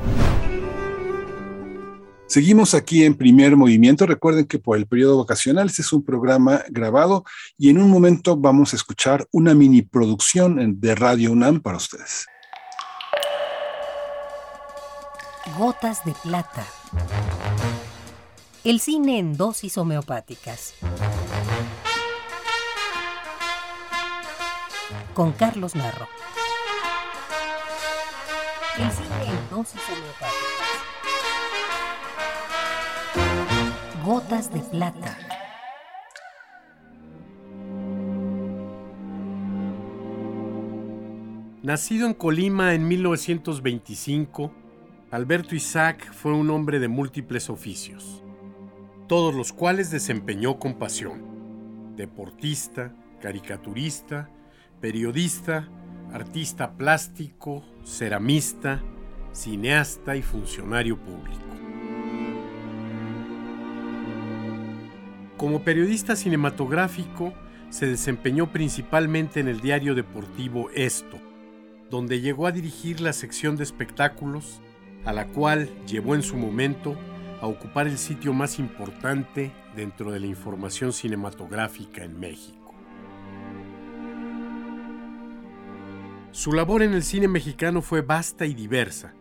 Seguimos 2.26 2.74
aquí 2.74 3.04
en 3.04 3.14
primer 3.14 3.56
movimiento. 3.56 4.06
Recuerden 4.06 4.46
que 4.46 4.58
por 4.58 4.76
el 4.76 4.86
periodo 4.86 5.18
vacacional 5.18 5.68
este 5.68 5.82
es 5.82 5.92
un 5.92 6.04
programa 6.04 6.64
grabado 6.68 7.24
y 7.56 7.70
en 7.70 7.78
un 7.78 7.88
momento 7.88 8.36
vamos 8.36 8.72
a 8.72 8.76
escuchar 8.76 9.26
una 9.30 9.54
mini 9.54 9.82
producción 9.82 10.80
de 10.80 10.94
Radio 10.96 11.30
UNAM 11.30 11.60
para 11.60 11.76
ustedes. 11.76 12.26
Gotas 15.56 16.04
de 16.04 16.12
plata. 16.24 16.66
El 18.64 18.80
cine 18.80 19.20
en 19.20 19.36
dosis 19.36 19.78
homeopáticas. 19.78 20.74
Con 25.14 25.30
Carlos 25.32 25.76
Narro. 25.76 26.08
Dosis. 28.76 29.80
Gotas 34.04 34.52
de 34.52 34.60
Plata. 34.60 35.16
Nacido 41.62 42.06
en 42.06 42.12
Colima 42.12 42.74
en 42.74 42.86
1925, 42.86 44.52
Alberto 45.10 45.54
Isaac 45.54 46.12
fue 46.12 46.34
un 46.34 46.50
hombre 46.50 46.78
de 46.78 46.88
múltiples 46.88 47.48
oficios, 47.48 48.22
todos 49.08 49.34
los 49.34 49.54
cuales 49.54 49.90
desempeñó 49.90 50.58
con 50.58 50.74
pasión. 50.74 51.96
Deportista, 51.96 52.92
caricaturista, 53.22 54.28
periodista, 54.82 55.66
artista 56.12 56.76
plástico, 56.76 57.64
ceramista, 57.86 58.82
cineasta 59.32 60.16
y 60.16 60.22
funcionario 60.22 60.98
público. 60.98 61.44
Como 65.36 65.62
periodista 65.62 66.16
cinematográfico, 66.16 67.32
se 67.70 67.86
desempeñó 67.86 68.52
principalmente 68.52 69.40
en 69.40 69.48
el 69.48 69.60
diario 69.60 69.94
deportivo 69.94 70.70
Esto, 70.74 71.18
donde 71.90 72.20
llegó 72.20 72.46
a 72.46 72.52
dirigir 72.52 73.00
la 73.00 73.12
sección 73.12 73.56
de 73.56 73.62
espectáculos, 73.62 74.60
a 75.04 75.12
la 75.12 75.26
cual 75.28 75.68
llevó 75.86 76.14
en 76.14 76.22
su 76.22 76.36
momento 76.36 76.96
a 77.40 77.46
ocupar 77.46 77.86
el 77.86 77.98
sitio 77.98 78.32
más 78.32 78.58
importante 78.58 79.52
dentro 79.76 80.10
de 80.10 80.20
la 80.20 80.26
información 80.26 80.92
cinematográfica 80.92 82.02
en 82.02 82.18
México. 82.18 82.55
Su 86.36 86.52
labor 86.52 86.82
en 86.82 86.92
el 86.92 87.02
cine 87.02 87.28
mexicano 87.28 87.80
fue 87.80 88.02
vasta 88.02 88.44
y 88.44 88.52
diversa. 88.52 89.14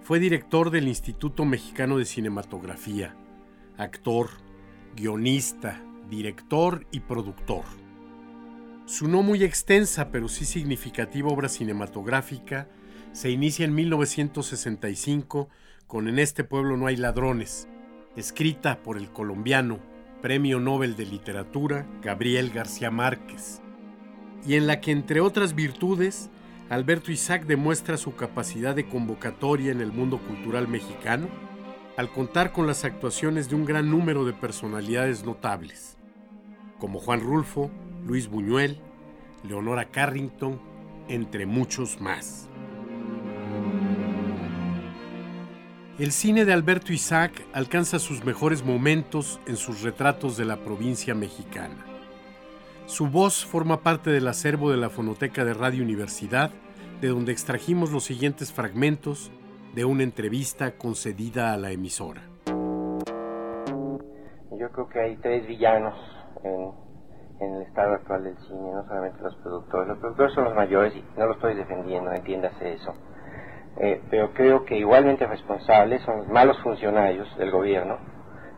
Fue 0.00 0.20
director 0.20 0.70
del 0.70 0.86
Instituto 0.86 1.44
Mexicano 1.44 1.98
de 1.98 2.04
Cinematografía, 2.04 3.16
actor, 3.76 4.28
guionista, 4.94 5.82
director 6.08 6.86
y 6.92 7.00
productor. 7.00 7.64
Su 8.86 9.08
no 9.08 9.24
muy 9.24 9.42
extensa 9.42 10.12
pero 10.12 10.28
sí 10.28 10.44
significativa 10.44 11.30
obra 11.30 11.48
cinematográfica 11.48 12.68
se 13.10 13.30
inicia 13.30 13.64
en 13.64 13.74
1965 13.74 15.48
con 15.88 16.06
En 16.06 16.20
este 16.20 16.44
pueblo 16.44 16.76
no 16.76 16.86
hay 16.86 16.94
ladrones, 16.94 17.66
escrita 18.14 18.84
por 18.84 18.98
el 18.98 19.10
colombiano, 19.10 19.80
Premio 20.22 20.60
Nobel 20.60 20.94
de 20.94 21.06
Literatura, 21.06 21.88
Gabriel 22.02 22.50
García 22.50 22.92
Márquez, 22.92 23.60
y 24.46 24.54
en 24.54 24.68
la 24.68 24.80
que 24.80 24.92
entre 24.92 25.20
otras 25.20 25.56
virtudes, 25.56 26.30
Alberto 26.70 27.12
Isaac 27.12 27.44
demuestra 27.44 27.96
su 27.96 28.14
capacidad 28.14 28.74
de 28.74 28.88
convocatoria 28.88 29.72
en 29.72 29.80
el 29.80 29.92
mundo 29.92 30.18
cultural 30.18 30.68
mexicano 30.68 31.28
al 31.96 32.10
contar 32.10 32.52
con 32.52 32.66
las 32.66 32.84
actuaciones 32.84 33.48
de 33.50 33.56
un 33.56 33.64
gran 33.64 33.90
número 33.90 34.24
de 34.24 34.32
personalidades 34.32 35.24
notables, 35.24 35.98
como 36.78 36.98
Juan 36.98 37.20
Rulfo, 37.20 37.70
Luis 38.06 38.28
Buñuel, 38.28 38.80
Leonora 39.46 39.90
Carrington, 39.90 40.60
entre 41.08 41.44
muchos 41.44 42.00
más. 42.00 42.48
El 45.98 46.10
cine 46.10 46.46
de 46.46 46.54
Alberto 46.54 46.92
Isaac 46.92 47.32
alcanza 47.52 47.98
sus 47.98 48.24
mejores 48.24 48.64
momentos 48.64 49.38
en 49.46 49.56
sus 49.56 49.82
retratos 49.82 50.38
de 50.38 50.46
la 50.46 50.64
provincia 50.64 51.14
mexicana. 51.14 51.91
Su 52.92 53.08
voz 53.08 53.46
forma 53.46 53.78
parte 53.78 54.10
del 54.10 54.28
acervo 54.28 54.70
de 54.70 54.76
la 54.76 54.90
Fonoteca 54.90 55.46
de 55.46 55.54
Radio 55.54 55.82
Universidad, 55.82 56.50
de 57.00 57.08
donde 57.08 57.32
extrajimos 57.32 57.90
los 57.90 58.04
siguientes 58.04 58.52
fragmentos 58.52 59.32
de 59.74 59.86
una 59.86 60.02
entrevista 60.02 60.72
concedida 60.72 61.54
a 61.54 61.56
la 61.56 61.70
emisora. 61.70 62.20
Yo 64.50 64.70
creo 64.72 64.88
que 64.90 65.00
hay 65.00 65.16
tres 65.22 65.46
villanos 65.46 65.94
en, 66.44 67.54
el 67.54 67.62
estado 67.62 67.94
actual 67.94 68.24
del 68.24 68.36
cine, 68.46 68.72
no 68.74 68.86
solamente 68.86 69.22
los 69.22 69.36
productores. 69.36 69.88
Los 69.88 69.98
productores 69.98 70.34
son 70.34 70.44
los 70.44 70.54
mayores 70.54 70.94
y 70.94 71.02
no 71.18 71.28
lo 71.28 71.32
estoy 71.32 71.54
defendiendo, 71.54 72.12
entiéndase 72.12 72.74
eso 72.74 72.92
eh, 73.78 74.02
pero 74.10 74.34
creo 74.34 74.66
que 74.66 74.76
igualmente 74.76 75.26
responsables 75.26 76.02
son 76.02 76.18
los 76.18 76.28
malos 76.28 76.60
funcionarios 76.62 77.26
del 77.38 77.50
gobierno 77.50 77.96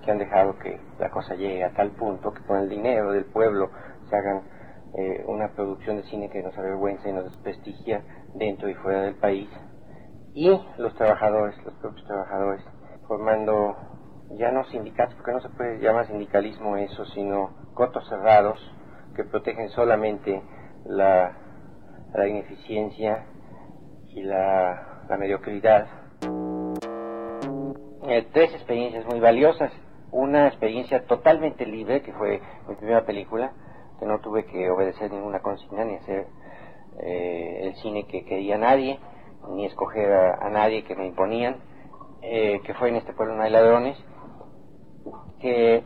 que 0.04 0.10
han 0.10 0.18
dejado 0.18 0.58
que 0.58 0.80
la 0.98 1.08
cosa 1.10 1.34
llegue 1.34 1.64
a 1.64 1.72
tal 1.72 1.92
punto 1.92 2.34
que 2.34 2.42
con 2.42 2.58
el 2.58 2.68
dinero 2.68 3.12
del 3.12 3.24
pueblo 3.26 3.70
se 4.08 4.16
hagan 4.16 4.42
eh, 4.96 5.24
una 5.26 5.54
producción 5.54 5.96
de 5.96 6.04
cine 6.04 6.30
que 6.30 6.42
nos 6.42 6.56
avergüenza 6.56 7.08
y 7.08 7.12
nos 7.12 7.24
desprestigia 7.24 8.02
dentro 8.34 8.68
y 8.68 8.74
fuera 8.74 9.02
del 9.02 9.16
país 9.16 9.48
y 10.34 10.48
los 10.78 10.94
trabajadores, 10.94 11.56
los 11.64 11.74
propios 11.74 12.04
trabajadores, 12.06 12.64
formando 13.06 13.76
ya 14.32 14.50
no 14.50 14.64
sindicatos, 14.64 15.14
porque 15.14 15.32
no 15.32 15.40
se 15.40 15.48
puede 15.50 15.78
llamar 15.78 16.06
sindicalismo 16.08 16.76
eso, 16.76 17.04
sino 17.06 17.50
cotos 17.74 18.08
cerrados 18.08 18.58
que 19.14 19.22
protegen 19.24 19.68
solamente 19.68 20.42
la, 20.86 21.36
la 22.14 22.26
ineficiencia 22.26 23.26
y 24.08 24.22
la 24.22 24.94
la 25.08 25.16
mediocridad. 25.16 25.86
Eh, 28.06 28.26
tres 28.32 28.52
experiencias 28.54 29.04
muy 29.06 29.20
valiosas. 29.20 29.72
Una 30.10 30.46
experiencia 30.48 31.04
totalmente 31.06 31.66
libre, 31.66 32.02
que 32.02 32.12
fue 32.12 32.40
mi 32.68 32.74
primera 32.76 33.04
película, 33.04 33.52
que 33.98 34.06
no 34.06 34.20
tuve 34.20 34.46
que 34.46 34.70
obedecer 34.70 35.12
ninguna 35.12 35.40
consigna 35.40 35.84
ni 35.84 35.96
hacer 35.96 36.26
eh, 37.00 37.60
el 37.62 37.74
cine 37.76 38.06
que 38.06 38.24
quería 38.24 38.58
nadie, 38.58 39.00
ni 39.50 39.66
escoger 39.66 40.12
a, 40.12 40.48
nadie 40.50 40.84
que 40.84 40.94
me 40.94 41.06
imponían, 41.06 41.62
eh, 42.22 42.60
que 42.64 42.74
fue 42.74 42.88
en 42.88 42.96
este 42.96 43.12
pueblo 43.12 43.36
no 43.36 43.42
hay 43.42 43.50
ladrones, 43.50 43.98
que 45.40 45.84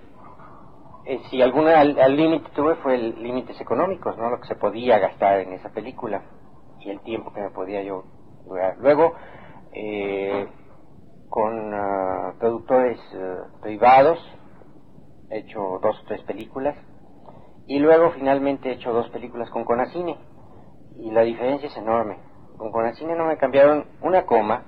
si 1.31 1.41
alguna 1.41 1.81
al 1.81 2.17
límite 2.17 2.51
tuve 2.55 2.75
fue 2.77 2.99
límites 2.99 3.59
económicos, 3.61 4.17
¿no? 4.19 4.29
Lo 4.29 4.41
que 4.41 4.47
se 4.49 4.57
podía 4.57 4.99
gastar 4.99 5.41
en 5.41 5.55
esa 5.55 5.71
película 5.71 6.23
y 6.81 6.91
el 6.91 7.01
tiempo 7.01 7.33
que 7.33 7.41
me 7.41 7.51
podía 7.51 7.83
yo 7.83 8.05
Luego, 8.79 9.15
eh, 9.73 10.49
con 11.29 11.75
ah, 11.75 12.35
productores 12.39 12.99
eh, 13.13 13.37
privados, 13.61 14.19
he 15.29 15.41
hecho 15.41 15.79
dos 15.83 16.01
o 16.01 16.05
tres 16.07 16.23
películas. 16.23 16.77
Y 17.69 17.79
luego, 17.79 18.13
finalmente, 18.13 18.71
he 18.71 18.73
hecho 18.73 18.93
dos 18.93 19.11
películas 19.11 19.51
con 19.51 19.65
Conacine. 19.65 20.17
Y 20.97 21.11
la 21.11 21.21
diferencia 21.21 21.69
es 21.69 21.77
enorme. 21.77 22.17
Con 22.57 22.73
Conacine 22.73 23.15
no 23.15 23.27
me 23.27 23.37
cambiaron 23.37 23.85
una 24.01 24.25
coma, 24.25 24.65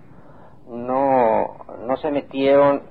no, 0.68 1.56
no 1.86 1.96
se 1.96 2.10
metieron 2.10 2.82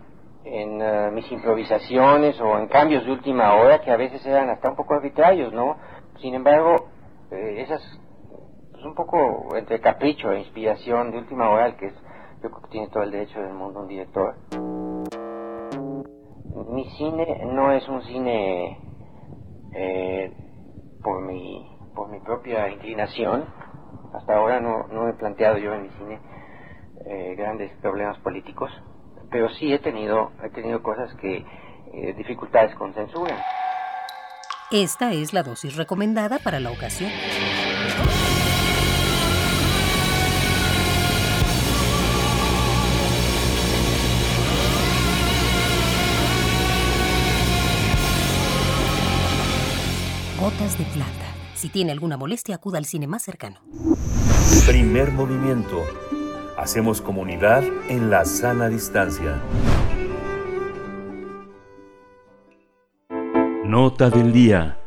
en 0.44 0.82
ah, 0.82 1.12
mis 1.14 1.32
improvisaciones 1.32 2.42
o 2.42 2.58
en 2.58 2.68
cambios 2.68 3.06
de 3.06 3.12
última 3.12 3.54
hora 3.56 3.82
que 3.82 3.92
a 3.92 3.98
veces 3.98 4.26
eran 4.26 4.50
hasta 4.50 4.70
un 4.70 4.76
poco 4.76 4.96
arbitrarios, 4.96 5.54
¿no? 5.54 5.78
Sin 6.20 6.34
embargo, 6.34 6.90
eh, 7.32 7.62
esas 7.62 7.82
pues 8.72 8.84
un 8.84 8.96
poco 8.96 9.56
entre 9.56 9.80
capricho 9.80 10.32
e 10.32 10.40
inspiración 10.40 11.12
de 11.12 11.20
última 11.20 11.50
hora, 11.50 11.78
que 11.78 11.86
es, 11.86 11.94
yo 12.42 12.50
creo 12.50 12.62
que 12.64 12.70
tiene 12.70 12.88
todo 12.90 13.04
el 13.04 13.12
derecho 13.12 13.40
del 13.40 13.54
mundo 13.54 13.82
un 13.82 13.88
director. 13.88 14.36
Mi 16.72 16.90
cine 16.98 17.46
no 17.46 17.72
es 17.72 17.88
un 17.88 18.02
cine 18.02 18.89
eh, 19.74 20.32
por 21.04 21.22
mi 21.22 21.66
por 21.96 22.10
mi 22.10 22.20
propia 22.22 22.70
inclinación. 22.70 23.46
Hasta 24.14 24.36
ahora 24.36 24.60
no, 24.60 24.88
no 24.88 25.08
he 25.08 25.14
planteado 25.14 25.58
yo 25.58 25.74
en 25.74 25.84
mi 25.84 25.90
cine 25.90 26.20
eh, 27.06 27.36
grandes 27.36 27.72
problemas 27.82 28.18
políticos, 28.20 28.72
pero 29.32 29.50
sí 29.50 29.74
he 29.74 29.80
tenido 29.80 30.32
he 30.44 30.50
tenido 30.50 30.82
cosas 30.82 31.14
que 31.16 31.38
eh, 31.94 32.14
dificultades 32.18 32.76
con 32.76 32.94
censura. 32.94 33.44
Esta 34.72 35.14
es 35.14 35.34
la 35.34 35.42
dosis 35.42 35.76
recomendada 35.76 36.38
para 36.40 36.60
la 36.60 36.72
ocasión. 36.72 37.10
Plata. 50.86 51.26
Si 51.56 51.70
tiene 51.70 51.92
alguna 51.92 52.18
molestia, 52.18 52.56
acuda 52.56 52.78
al 52.78 52.86
cine 52.86 53.08
más 53.08 53.24
cercano. 53.24 53.60
Primer 54.66 55.12
movimiento. 55.12 55.84
Hacemos 56.58 57.02
comunidad 57.02 57.64
en 57.90 58.10
la 58.10 58.26
sana 58.26 58.70
distancia. 58.70 59.42
Nota 63.66 64.10
del 64.10 64.32
día. 64.34 64.79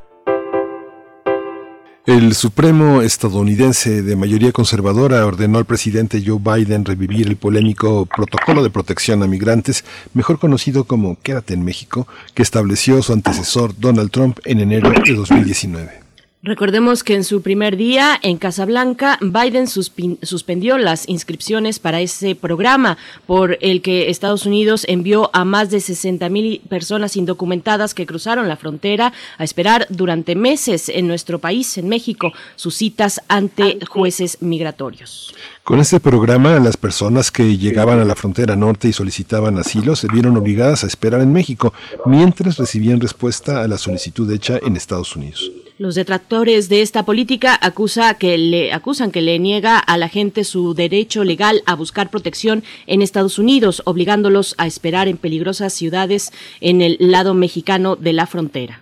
El 2.05 2.35
Supremo 2.35 3.01
estadounidense 3.01 4.03
de 4.03 4.16
mayoría 4.16 4.51
conservadora 4.51 5.24
ordenó 5.24 5.59
al 5.59 5.66
presidente 5.66 6.20
Joe 6.27 6.41
Biden 6.41 6.85
revivir 6.85 7.29
el 7.29 7.37
polémico 7.37 8.07
Protocolo 8.07 8.65
de 8.65 8.70
Protección 8.70 9.23
a 9.23 9.29
Migrantes, 9.29 9.85
mejor 10.12 10.41
conocido 10.41 10.83
como 10.83 11.16
Quédate 11.23 11.55
en 11.55 11.65
México, 11.65 12.09
que 12.35 12.43
estableció 12.43 13.03
su 13.03 13.12
antecesor 13.12 13.79
Donald 13.79 14.11
Trump 14.11 14.41
en 14.45 14.59
enero 14.59 14.91
de 14.91 15.15
2019. 15.15 16.02
Recordemos 16.44 17.05
que 17.05 17.14
en 17.14 17.23
su 17.23 17.40
primer 17.40 17.77
día 17.77 18.19
en 18.20 18.36
Casablanca, 18.36 19.16
Biden 19.20 19.69
suspendió 19.69 20.77
las 20.77 21.09
inscripciones 21.09 21.78
para 21.78 22.01
ese 22.01 22.35
programa 22.35 22.98
por 23.28 23.59
el 23.60 23.81
que 23.81 24.10
Estados 24.10 24.44
Unidos 24.44 24.85
envió 24.89 25.31
a 25.35 25.44
más 25.44 25.70
de 25.70 25.78
60 25.78 26.28
mil 26.31 26.60
personas 26.69 27.16
indocumentadas 27.16 27.94
que 27.94 28.06
cruzaron 28.06 28.48
la 28.48 28.56
frontera 28.56 29.12
a 29.39 29.44
esperar 29.44 29.86
durante 29.89 30.35
meses 30.35 30.89
en 30.89 31.06
nuestro 31.06 31.39
país, 31.39 31.78
en 31.78 31.89
México, 31.89 32.32
sus 32.56 32.74
citas 32.74 33.20
ante 33.28 33.78
jueces 33.89 34.39
migratorios. 34.40 35.32
Con 35.62 35.78
este 35.78 36.01
programa, 36.01 36.59
las 36.59 36.77
personas 36.77 37.31
que 37.31 37.56
llegaban 37.56 38.01
a 38.01 38.05
la 38.05 38.16
frontera 38.16 38.56
norte 38.56 38.89
y 38.89 38.93
solicitaban 38.93 39.59
asilo 39.59 39.94
se 39.94 40.09
vieron 40.09 40.36
obligadas 40.36 40.82
a 40.82 40.89
esperar 40.89 41.20
en 41.20 41.32
México 41.32 41.73
mientras 42.05 42.56
recibían 42.56 42.98
respuesta 42.98 43.62
a 43.62 43.69
la 43.69 43.78
solicitud 43.78 44.28
hecha 44.32 44.59
en 44.60 44.74
Estados 44.74 45.14
Unidos. 45.14 45.52
Los 45.78 45.94
detractores 45.94 46.69
de 46.69 46.82
esta 46.82 47.05
política 47.05 47.59
acusa 47.61 48.15
que 48.15 48.36
le, 48.36 48.73
acusan 48.73 49.11
que 49.11 49.23
le 49.23 49.39
niega 49.39 49.78
a 49.78 49.97
la 49.97 50.09
gente 50.09 50.44
su 50.44 50.74
derecho 50.74 51.24
legal 51.24 51.62
a 51.66 51.74
buscar 51.74 52.11
protección 52.11 52.62
en 52.86 53.01
Estados 53.01 53.39
Unidos, 53.39 53.82
obligándolos 53.86 54.55
a 54.59 54.66
esperar 54.66 55.09
en 55.09 55.16
peligrosas 55.16 55.73
ciudades 55.73 56.31
en 56.61 56.82
el 56.82 56.97
lado 57.01 57.32
mexicano 57.35 57.97
de 57.97 58.12
la 58.12 58.27
frontera. 58.27 58.81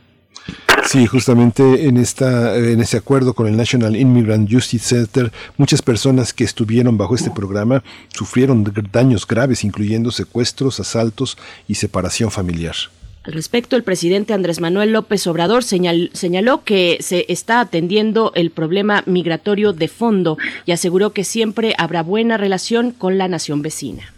Sí, 0.86 1.06
justamente 1.06 1.86
en 1.86 1.96
esta 1.96 2.56
en 2.56 2.80
ese 2.80 2.96
acuerdo 2.96 3.34
con 3.34 3.46
el 3.46 3.56
National 3.56 3.94
Immigrant 3.94 4.50
Justice 4.50 4.88
Center, 4.88 5.30
muchas 5.56 5.82
personas 5.82 6.32
que 6.32 6.42
estuvieron 6.42 6.98
bajo 6.98 7.14
este 7.14 7.30
programa 7.30 7.84
sufrieron 8.08 8.64
daños 8.90 9.26
graves, 9.26 9.62
incluyendo 9.62 10.10
secuestros, 10.10 10.80
asaltos 10.80 11.38
y 11.68 11.76
separación 11.76 12.32
familiar. 12.32 12.74
Al 13.30 13.34
respecto, 13.34 13.76
el 13.76 13.84
presidente 13.84 14.34
Andrés 14.34 14.60
Manuel 14.60 14.90
López 14.90 15.24
Obrador 15.28 15.62
señaló 15.62 16.64
que 16.64 16.98
se 16.98 17.26
está 17.28 17.60
atendiendo 17.60 18.32
el 18.34 18.50
problema 18.50 19.04
migratorio 19.06 19.72
de 19.72 19.86
fondo 19.86 20.36
y 20.66 20.72
aseguró 20.72 21.12
que 21.12 21.22
siempre 21.22 21.76
habrá 21.78 22.02
buena 22.02 22.38
relación 22.38 22.90
con 22.90 23.18
la 23.18 23.28
nación 23.28 23.62
vecina. 23.62 24.12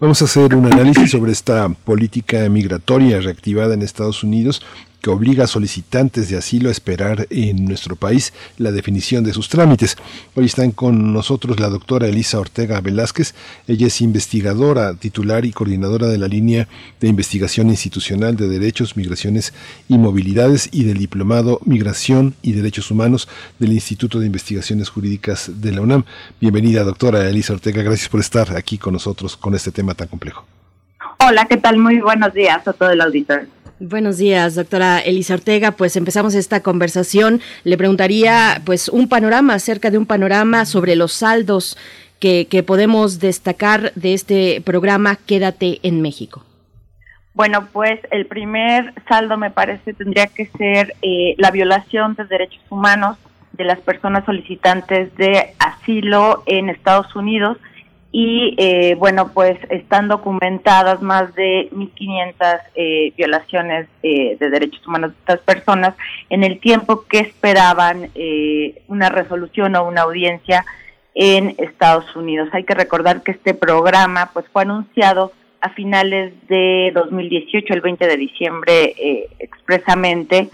Vamos 0.00 0.20
a 0.20 0.24
hacer 0.24 0.56
un 0.56 0.66
análisis 0.66 1.12
sobre 1.12 1.30
esta 1.30 1.68
política 1.68 2.48
migratoria 2.48 3.20
reactivada 3.20 3.74
en 3.74 3.82
Estados 3.82 4.24
Unidos 4.24 4.62
que 5.06 5.10
obliga 5.10 5.44
a 5.44 5.46
solicitantes 5.46 6.28
de 6.28 6.36
asilo 6.36 6.68
a 6.68 6.72
esperar 6.72 7.28
en 7.30 7.64
nuestro 7.64 7.94
país 7.94 8.32
la 8.58 8.72
definición 8.72 9.22
de 9.22 9.32
sus 9.32 9.48
trámites. 9.48 9.96
Hoy 10.34 10.46
están 10.46 10.72
con 10.72 11.12
nosotros 11.12 11.60
la 11.60 11.68
doctora 11.68 12.08
Elisa 12.08 12.40
Ortega 12.40 12.80
Velázquez. 12.80 13.32
Ella 13.68 13.86
es 13.86 14.00
investigadora, 14.00 14.94
titular 14.94 15.44
y 15.44 15.52
coordinadora 15.52 16.08
de 16.08 16.18
la 16.18 16.26
línea 16.26 16.66
de 16.98 17.06
investigación 17.06 17.68
institucional 17.68 18.34
de 18.34 18.48
derechos, 18.48 18.96
migraciones 18.96 19.54
y 19.86 19.96
movilidades 19.96 20.70
y 20.72 20.82
del 20.82 20.98
diplomado 20.98 21.60
Migración 21.64 22.34
y 22.42 22.50
Derechos 22.50 22.90
Humanos 22.90 23.28
del 23.60 23.74
Instituto 23.74 24.18
de 24.18 24.26
Investigaciones 24.26 24.88
Jurídicas 24.88 25.52
de 25.60 25.70
la 25.70 25.82
UNAM. 25.82 26.02
Bienvenida, 26.40 26.82
doctora 26.82 27.28
Elisa 27.28 27.52
Ortega. 27.52 27.84
Gracias 27.84 28.08
por 28.08 28.18
estar 28.18 28.56
aquí 28.56 28.76
con 28.76 28.94
nosotros 28.94 29.36
con 29.36 29.54
este 29.54 29.70
tema 29.70 29.94
tan 29.94 30.08
complejo. 30.08 30.44
Hola, 31.24 31.44
¿qué 31.44 31.58
tal? 31.58 31.78
Muy 31.78 32.00
buenos 32.00 32.34
días 32.34 32.66
a 32.66 32.72
todo 32.72 32.90
el 32.90 33.00
auditorio. 33.00 33.46
Buenos 33.78 34.16
días, 34.16 34.54
doctora 34.54 35.00
Elisa 35.00 35.34
Ortega. 35.34 35.72
Pues 35.72 35.96
empezamos 35.96 36.34
esta 36.34 36.60
conversación. 36.60 37.42
Le 37.62 37.76
preguntaría, 37.76 38.62
pues, 38.64 38.88
un 38.88 39.06
panorama 39.06 39.52
acerca 39.52 39.90
de 39.90 39.98
un 39.98 40.06
panorama 40.06 40.64
sobre 40.64 40.96
los 40.96 41.12
saldos 41.12 41.76
que, 42.18 42.64
podemos 42.66 43.20
destacar 43.20 43.92
de 43.94 44.14
este 44.14 44.62
programa 44.62 45.16
Quédate 45.16 45.80
en 45.82 46.00
México. 46.00 46.42
Bueno, 47.34 47.68
pues 47.70 48.00
el 48.10 48.24
primer 48.24 48.94
saldo 49.08 49.36
me 49.36 49.50
parece 49.50 49.92
tendría 49.92 50.26
que 50.26 50.46
ser 50.46 50.94
eh, 51.02 51.34
la 51.36 51.50
violación 51.50 52.14
de 52.14 52.24
derechos 52.24 52.62
humanos 52.70 53.18
de 53.52 53.64
las 53.64 53.78
personas 53.80 54.24
solicitantes 54.24 55.14
de 55.16 55.54
asilo 55.58 56.42
en 56.46 56.70
Estados 56.70 57.14
Unidos 57.14 57.58
y 58.18 58.54
eh, 58.56 58.94
bueno, 58.94 59.30
pues 59.34 59.58
están 59.68 60.08
documentadas 60.08 61.02
más 61.02 61.34
de 61.34 61.68
1.500 61.70 62.60
eh, 62.74 63.12
violaciones 63.14 63.88
eh, 64.02 64.38
de 64.40 64.48
derechos 64.48 64.86
humanos 64.86 65.10
de 65.10 65.18
estas 65.18 65.40
personas 65.40 65.94
en 66.30 66.42
el 66.42 66.58
tiempo 66.58 67.04
que 67.10 67.18
esperaban 67.18 68.08
eh, 68.14 68.80
una 68.88 69.10
resolución 69.10 69.76
o 69.76 69.86
una 69.86 70.00
audiencia 70.00 70.64
en 71.14 71.56
Estados 71.58 72.16
Unidos. 72.16 72.48
Hay 72.52 72.64
que 72.64 72.72
recordar 72.72 73.22
que 73.22 73.32
este 73.32 73.52
programa 73.52 74.30
pues 74.32 74.46
fue 74.50 74.62
anunciado 74.62 75.32
a 75.60 75.68
finales 75.68 76.32
de 76.48 76.92
2018, 76.94 77.74
el 77.74 77.82
20 77.82 78.06
de 78.06 78.16
diciembre 78.16 78.94
expresamente, 79.38 80.48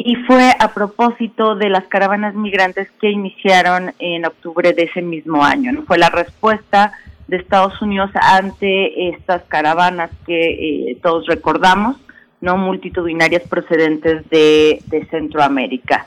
y 0.00 0.14
fue 0.14 0.52
a 0.58 0.72
propósito 0.72 1.56
de 1.56 1.68
las 1.68 1.84
caravanas 1.88 2.34
migrantes 2.34 2.88
que 3.00 3.10
iniciaron 3.10 3.92
en 3.98 4.24
octubre 4.24 4.72
de 4.72 4.84
ese 4.84 5.02
mismo 5.02 5.44
año. 5.44 5.72
¿no? 5.72 5.82
Fue 5.82 5.98
la 5.98 6.08
respuesta 6.08 6.92
de 7.26 7.36
Estados 7.36 7.82
Unidos 7.82 8.08
ante 8.14 9.08
estas 9.08 9.42
caravanas 9.48 10.10
que 10.24 10.90
eh, 10.90 10.98
todos 11.02 11.26
recordamos, 11.26 11.96
no 12.40 12.56
multitudinarias 12.56 13.42
procedentes 13.48 14.28
de, 14.30 14.80
Centroamérica. 15.10 16.06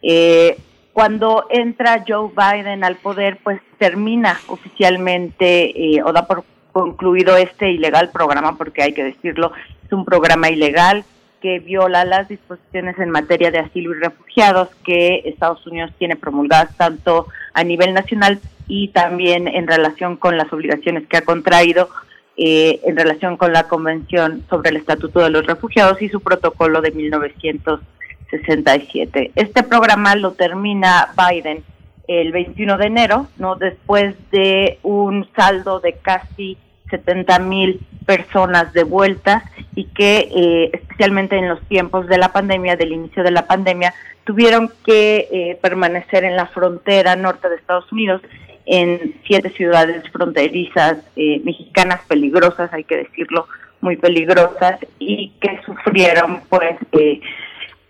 Eh, 0.00 0.56
cuando 0.94 1.46
entra 1.50 2.04
Joe 2.08 2.30
Biden 2.34 2.84
al 2.84 2.96
poder, 2.96 3.38
pues 3.44 3.60
termina 3.76 4.40
oficialmente 4.46 5.96
eh, 5.96 6.02
o 6.02 6.10
da 6.10 6.26
por 6.26 6.44
concluido 6.72 7.36
este 7.36 7.70
ilegal 7.70 8.10
programa, 8.10 8.56
porque 8.56 8.82
hay 8.82 8.94
que 8.94 9.04
decirlo, 9.04 9.52
es 9.84 9.92
un 9.92 10.06
programa 10.06 10.48
ilegal 10.48 11.04
que 11.46 11.60
viola 11.60 12.04
las 12.04 12.26
disposiciones 12.26 12.98
en 12.98 13.10
materia 13.10 13.52
de 13.52 13.60
asilo 13.60 13.92
y 13.92 14.00
refugiados 14.00 14.68
que 14.84 15.22
Estados 15.26 15.64
Unidos 15.64 15.92
tiene 15.96 16.16
promulgadas 16.16 16.76
tanto 16.76 17.28
a 17.54 17.62
nivel 17.62 17.94
nacional 17.94 18.40
y 18.66 18.88
también 18.88 19.46
en 19.46 19.68
relación 19.68 20.16
con 20.16 20.36
las 20.36 20.52
obligaciones 20.52 21.06
que 21.06 21.18
ha 21.18 21.24
contraído 21.24 21.88
eh, 22.36 22.80
en 22.82 22.96
relación 22.96 23.36
con 23.36 23.52
la 23.52 23.68
Convención 23.68 24.42
sobre 24.50 24.70
el 24.70 24.78
Estatuto 24.78 25.20
de 25.20 25.30
los 25.30 25.46
Refugiados 25.46 26.02
y 26.02 26.08
su 26.08 26.20
protocolo 26.20 26.80
de 26.80 26.90
1967. 26.90 29.30
Este 29.36 29.62
programa 29.62 30.16
lo 30.16 30.32
termina 30.32 31.14
Biden 31.16 31.62
el 32.08 32.32
21 32.32 32.76
de 32.76 32.86
enero, 32.86 33.28
no 33.38 33.54
después 33.54 34.16
de 34.32 34.80
un 34.82 35.28
saldo 35.36 35.78
de 35.78 35.92
casi 35.92 36.58
70 36.90 37.38
mil 37.40 37.80
personas 38.06 38.72
de 38.72 38.84
vuelta 38.84 39.44
y 39.74 39.84
que 39.84 40.28
eh, 40.34 40.70
especialmente 40.72 41.36
en 41.36 41.48
los 41.48 41.60
tiempos 41.68 42.06
de 42.06 42.18
la 42.18 42.32
pandemia, 42.32 42.76
del 42.76 42.92
inicio 42.92 43.22
de 43.22 43.30
la 43.30 43.46
pandemia, 43.46 43.92
tuvieron 44.24 44.72
que 44.84 45.28
eh, 45.30 45.58
permanecer 45.60 46.24
en 46.24 46.36
la 46.36 46.46
frontera 46.46 47.16
norte 47.16 47.48
de 47.48 47.56
Estados 47.56 47.90
Unidos 47.92 48.22
en 48.64 49.14
siete 49.26 49.50
ciudades 49.50 50.02
fronterizas 50.10 50.98
eh, 51.14 51.40
mexicanas 51.44 52.00
peligrosas, 52.08 52.72
hay 52.72 52.84
que 52.84 52.96
decirlo, 52.96 53.46
muy 53.80 53.96
peligrosas 53.96 54.80
y 54.98 55.32
que 55.40 55.60
sufrieron 55.64 56.40
pues 56.48 56.76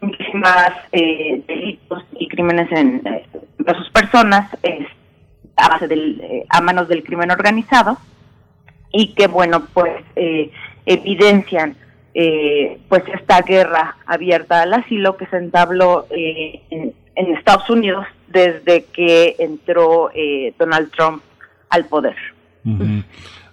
muchísimas 0.01 0.73
delitos 0.93 2.05
y 2.19 2.29
crímenes 2.29 2.71
en, 2.73 3.03
sus 3.79 3.91
personas 3.91 4.51
a 5.57 5.69
base 5.69 5.89
del, 5.89 6.45
a 6.51 6.61
manos 6.61 6.89
del 6.89 7.03
crimen 7.03 7.31
organizado 7.31 7.97
y 8.93 9.09
que 9.09 9.27
bueno 9.27 9.67
pues 9.73 9.93
eh, 10.15 10.51
evidencian 10.85 11.77
eh, 12.15 12.79
pues 12.89 13.03
esta 13.13 13.43
guerra 13.43 13.97
abierta 14.07 14.63
al 14.63 14.73
asilo 14.73 15.17
que 15.17 15.27
se 15.27 15.37
entabló 15.37 16.07
eh, 16.11 16.61
en, 16.71 16.95
Estados 17.17 17.69
Unidos 17.71 18.07
desde 18.29 18.85
que 18.85 19.37
entró 19.39 20.11
Donald 20.59 20.91
Trump 20.91 21.23
al 21.71 21.87
poder. 21.87 22.15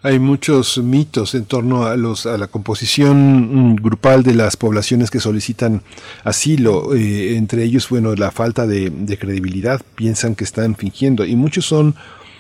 Hay 0.02 0.20
muchos 0.20 0.78
mitos 0.80 1.34
en 1.34 1.46
torno 1.46 1.86
a 1.86 1.96
los 1.96 2.26
a 2.26 2.38
la 2.38 2.48
composición 2.48 3.72
mm, 3.72 3.76
grupal 3.76 4.24
de 4.24 4.36
las 4.36 4.58
poblaciones 4.58 5.12
que 5.12 5.22
solicitan 5.22 5.82
asilo, 6.26 6.94
entre 6.94 7.64
ellos 7.64 7.88
bueno 7.88 8.16
la 8.16 8.32
falta 8.32 8.68
de 8.68 9.18
credibilidad, 9.18 9.82
piensan 9.96 10.36
que 10.36 10.44
están 10.44 10.76
fingiendo 10.76 11.26
y 11.26 11.38
muchos 11.38 11.66
son 11.66 11.96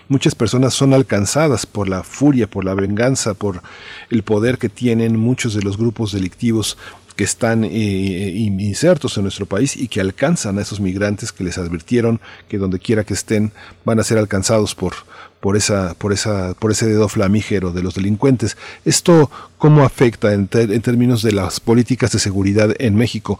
Muchas 0.09 0.35
personas 0.35 0.73
son 0.73 0.93
alcanzadas 0.93 1.65
por 1.65 1.87
la 1.87 2.03
furia, 2.03 2.49
por 2.49 2.65
la 2.65 2.73
venganza, 2.73 3.33
por 3.33 3.61
el 4.09 4.23
poder 4.23 4.57
que 4.57 4.69
tienen 4.69 5.19
muchos 5.19 5.53
de 5.53 5.61
los 5.61 5.77
grupos 5.77 6.11
delictivos 6.11 6.77
que 7.15 7.23
están 7.23 7.63
eh, 7.63 7.69
insertos 7.69 9.17
en 9.17 9.23
nuestro 9.23 9.45
país 9.45 9.77
y 9.77 9.87
que 9.87 10.01
alcanzan 10.01 10.57
a 10.57 10.61
esos 10.61 10.79
migrantes 10.79 11.31
que 11.31 11.43
les 11.43 11.57
advirtieron 11.57 12.19
que 12.49 12.57
donde 12.57 12.79
quiera 12.79 13.03
que 13.03 13.13
estén 13.13 13.51
van 13.85 13.99
a 13.99 14.03
ser 14.03 14.17
alcanzados 14.17 14.75
por 14.75 14.93
por 15.39 15.57
esa 15.57 15.93
por 15.95 16.13
esa 16.13 16.53
por 16.57 16.71
ese 16.71 16.87
dedo 16.87 17.09
flamígero 17.09 17.71
de 17.71 17.83
los 17.83 17.95
delincuentes. 17.95 18.57
Esto 18.85 19.29
cómo 19.57 19.83
afecta 19.83 20.33
en, 20.33 20.47
términos 20.47 21.21
de 21.21 21.33
las 21.33 21.59
políticas 21.59 22.11
de 22.11 22.19
seguridad 22.19 22.73
en 22.79 22.95
México. 22.95 23.39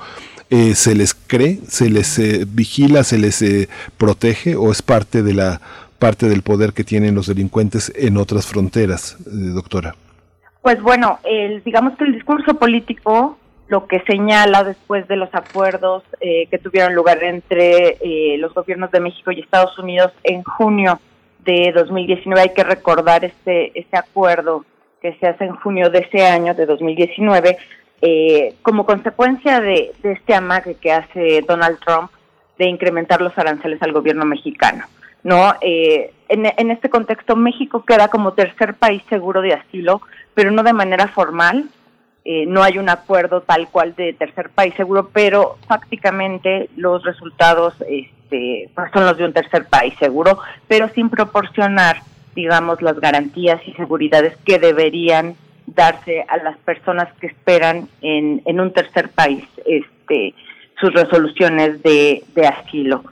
Eh, 0.49 0.75
¿Se 0.75 0.93
les 0.93 1.15
cree? 1.15 1.61
¿Se 1.67 1.89
les 1.89 2.19
eh, 2.19 2.45
vigila? 2.47 3.03
¿Se 3.03 3.17
les 3.17 3.43
protege? 3.97 4.55
¿O 4.55 4.71
es 4.71 4.81
parte 4.81 5.23
de 5.23 5.33
la 5.33 5.61
parte 6.03 6.27
del 6.27 6.41
poder 6.41 6.73
que 6.73 6.83
tienen 6.83 7.15
los 7.15 7.27
delincuentes 7.27 7.89
en 7.95 8.17
otras 8.17 8.45
fronteras, 8.45 9.15
eh, 9.21 9.53
doctora? 9.53 9.95
Pues 10.61 10.81
bueno, 10.81 11.19
el, 11.23 11.63
digamos 11.63 11.97
que 11.97 12.03
el 12.03 12.11
discurso 12.11 12.55
político 12.55 13.37
lo 13.69 13.87
que 13.87 14.01
señala 14.01 14.65
después 14.65 15.07
de 15.07 15.15
los 15.15 15.33
acuerdos 15.33 16.03
eh, 16.19 16.47
que 16.47 16.57
tuvieron 16.57 16.93
lugar 16.93 17.23
entre 17.23 17.97
eh, 18.01 18.35
los 18.37 18.53
gobiernos 18.53 18.91
de 18.91 18.99
México 18.99 19.31
y 19.31 19.39
Estados 19.39 19.79
Unidos 19.79 20.11
en 20.25 20.43
junio 20.43 20.99
de 21.45 21.71
2019, 21.73 22.41
hay 22.41 22.53
que 22.53 22.65
recordar 22.65 23.23
este, 23.23 23.71
este 23.73 23.95
acuerdo 23.95 24.65
que 25.01 25.13
se 25.21 25.27
hace 25.27 25.45
en 25.45 25.55
junio 25.55 25.89
de 25.89 25.99
ese 25.99 26.27
año, 26.27 26.53
de 26.53 26.65
2019, 26.65 27.57
como 28.61 28.85
consecuencia 28.85 29.61
de, 29.61 29.93
de 30.03 30.11
este 30.11 30.35
amague 30.35 30.75
que 30.75 30.91
hace 30.91 31.45
Donald 31.47 31.79
Trump 31.79 32.11
de 32.57 32.67
incrementar 32.67 33.21
los 33.21 33.37
aranceles 33.37 33.81
al 33.81 33.93
gobierno 33.93 34.25
mexicano. 34.25 34.83
¿No? 35.23 35.55
Eh, 35.61 36.13
en, 36.29 36.71
este 36.71 36.89
contexto, 36.89 37.35
México 37.35 37.83
queda 37.85 38.07
como 38.07 38.33
tercer 38.33 38.73
país 38.73 39.03
seguro 39.09 39.41
de 39.41 39.53
asilo, 39.53 40.01
pero 40.33 40.51
no 40.51 40.63
de 40.63 40.73
manera 40.73 41.07
formal. 41.07 41.65
Eh, 42.25 42.45
no 42.47 42.63
hay 42.63 42.77
un 42.77 42.89
acuerdo 42.89 43.41
tal 43.41 43.67
cual 43.67 43.95
de 43.95 44.13
tercer 44.13 44.49
país 44.49 44.73
seguro, 44.75 45.09
pero 45.11 45.57
fácticamente 45.67 46.69
los 46.77 47.03
resultados 47.03 47.75
este, 47.87 48.69
pues 48.73 48.91
son 48.93 49.05
los 49.05 49.17
de 49.17 49.25
un 49.25 49.33
tercer 49.33 49.65
país 49.65 49.93
seguro, 49.99 50.39
pero 50.67 50.87
sin 50.89 51.09
proporcionar, 51.09 51.97
digamos, 52.33 52.81
las 52.81 52.99
garantías 52.99 53.61
y 53.67 53.73
seguridades 53.73 54.37
que 54.45 54.57
deberían 54.57 55.35
darse 55.67 56.25
a 56.27 56.37
las 56.37 56.57
personas 56.59 57.11
que 57.19 57.27
esperan 57.27 57.89
en, 58.01 58.41
en 58.45 58.59
un 58.59 58.71
tercer 58.71 59.09
país 59.09 59.43
este, 59.65 60.33
sus 60.79 60.93
resoluciones 60.93 61.81
de, 61.83 62.23
de 62.35 62.47
asilo. 62.47 63.03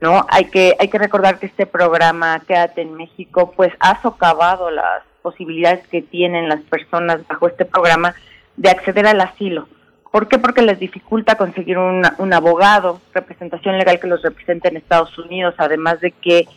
¿No? 0.00 0.26
Hay 0.30 0.46
que, 0.46 0.76
hay 0.78 0.88
que 0.88 0.98
recordar 0.98 1.38
que 1.38 1.46
este 1.46 1.66
programa 1.66 2.40
Quédate 2.46 2.82
en 2.82 2.94
México, 2.94 3.52
pues 3.56 3.72
ha 3.80 4.00
socavado 4.02 4.70
las 4.70 5.02
posibilidades 5.22 5.86
que 5.88 6.02
tienen 6.02 6.48
las 6.48 6.60
personas 6.62 7.26
bajo 7.26 7.48
este 7.48 7.64
programa 7.64 8.14
de 8.56 8.70
acceder 8.70 9.06
al 9.06 9.20
asilo, 9.20 9.68
¿Por 10.10 10.26
qué? 10.28 10.38
Porque 10.38 10.62
les 10.62 10.78
dificulta 10.78 11.36
conseguir 11.36 11.78
un, 11.78 12.02
un 12.18 12.32
abogado, 12.32 13.00
representación 13.12 13.76
legal 13.78 14.00
que 14.00 14.06
los 14.06 14.22
represente 14.22 14.68
en 14.68 14.76
Estados 14.76 15.16
Unidos, 15.18 15.54
además 15.58 16.00
de 16.00 16.12
que 16.12 16.48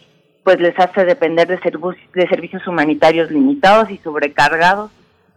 pues 0.43 0.59
les 0.59 0.77
hace 0.79 1.05
depender 1.05 1.47
de, 1.47 1.59
de 2.13 2.27
servicios 2.27 2.65
humanitarios 2.65 3.29
limitados 3.29 3.91
y 3.91 3.97
sobrecargados 3.97 4.89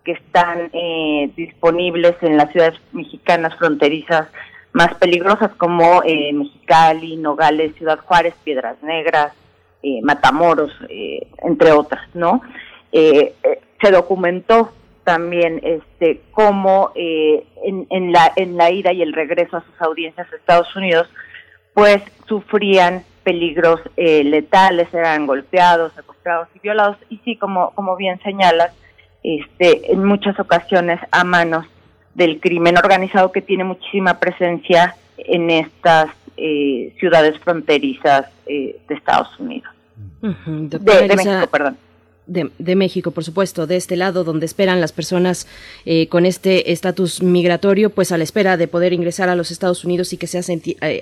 que 0.05 0.13
están 0.13 0.71
eh, 0.73 1.31
disponibles 1.37 2.15
en 2.23 2.37
las 2.37 2.51
ciudades 2.53 2.81
mexicanas 2.93 3.55
fronterizas 3.57 4.29
más 4.75 4.93
peligrosas 4.97 5.55
como 5.55 6.03
eh, 6.05 6.33
Mexicali, 6.33 7.17
Nogales, 7.17 7.75
Ciudad 7.77 8.01
Juárez, 8.01 8.35
Piedras 8.43 8.83
Negras, 8.83 9.33
eh, 9.87 10.01
Matamoros, 10.03 10.73
eh, 10.89 11.29
entre 11.43 11.71
otras, 11.71 12.03
¿no? 12.15 12.43
Eh, 12.91 13.35
se 13.81 13.91
documentó 13.93 14.73
también 15.05 15.61
este 15.63 16.23
cómo 16.31 16.91
en, 16.95 17.87
en, 17.91 18.11
la 18.11 18.33
en 18.35 18.57
la 18.57 18.71
ida 18.71 18.93
y 18.95 19.03
el 19.03 19.13
regreso 19.13 19.59
a 19.59 19.61
sus 19.61 19.83
audiencias 19.83 20.27
a 20.33 20.37
Estados 20.37 20.75
Unidos 20.75 21.07
pues 21.75 22.03
sufrían 22.27 23.05
peligros 23.23 23.81
letales 23.97 24.89
eran 24.95 25.27
golpeados 25.27 25.93
secuestrados 25.93 26.49
y 26.55 26.61
violados 26.61 26.97
y 27.11 27.19
sí 27.19 27.37
como 27.37 27.73
como 27.73 27.97
bien 27.97 28.19
señalas 28.23 28.73
este 29.23 29.93
en 29.93 30.03
muchas 30.03 30.41
ocasiones 30.41 30.99
a 31.11 31.25
manos 31.25 31.67
del 32.15 32.41
crimen 32.41 32.77
organizado 32.77 33.33
que 33.33 33.43
tiene 33.43 33.65
muchísima 33.65 34.19
presencia 34.19 34.97
en 35.19 35.51
estas 35.51 36.09
eh, 36.37 36.95
ciudades 36.99 37.39
fronterizas 37.39 38.27
eh, 38.47 38.77
de 38.89 38.95
Estados 38.95 39.29
Unidos. 39.39 39.73
de, 40.21 40.79
de 40.79 41.17
México, 41.17 41.47
perdón. 41.51 41.77
De, 42.27 42.51
de, 42.59 42.75
México, 42.75 43.11
por 43.11 43.23
supuesto, 43.23 43.67
de 43.67 43.77
este 43.77 43.97
lado 43.97 44.25
donde 44.25 44.47
esperan 44.47 44.81
las 44.81 44.93
personas 44.93 45.47
eh, 45.85 46.09
con 46.09 46.25
este 46.25 46.73
estatus 46.73 47.23
migratorio, 47.23 47.91
pues 47.91 48.13
a 48.13 48.17
la 48.19 48.25
espera 48.25 48.57
de 48.57 48.67
poder 48.67 48.95
ingresar 48.95 49.29
a 49.29 49.37
los 49.37 49.51
Estados 49.51 49.85
Unidos 49.85 50.15
y 50.15 50.17
que 50.17 50.27
sea 50.27 50.41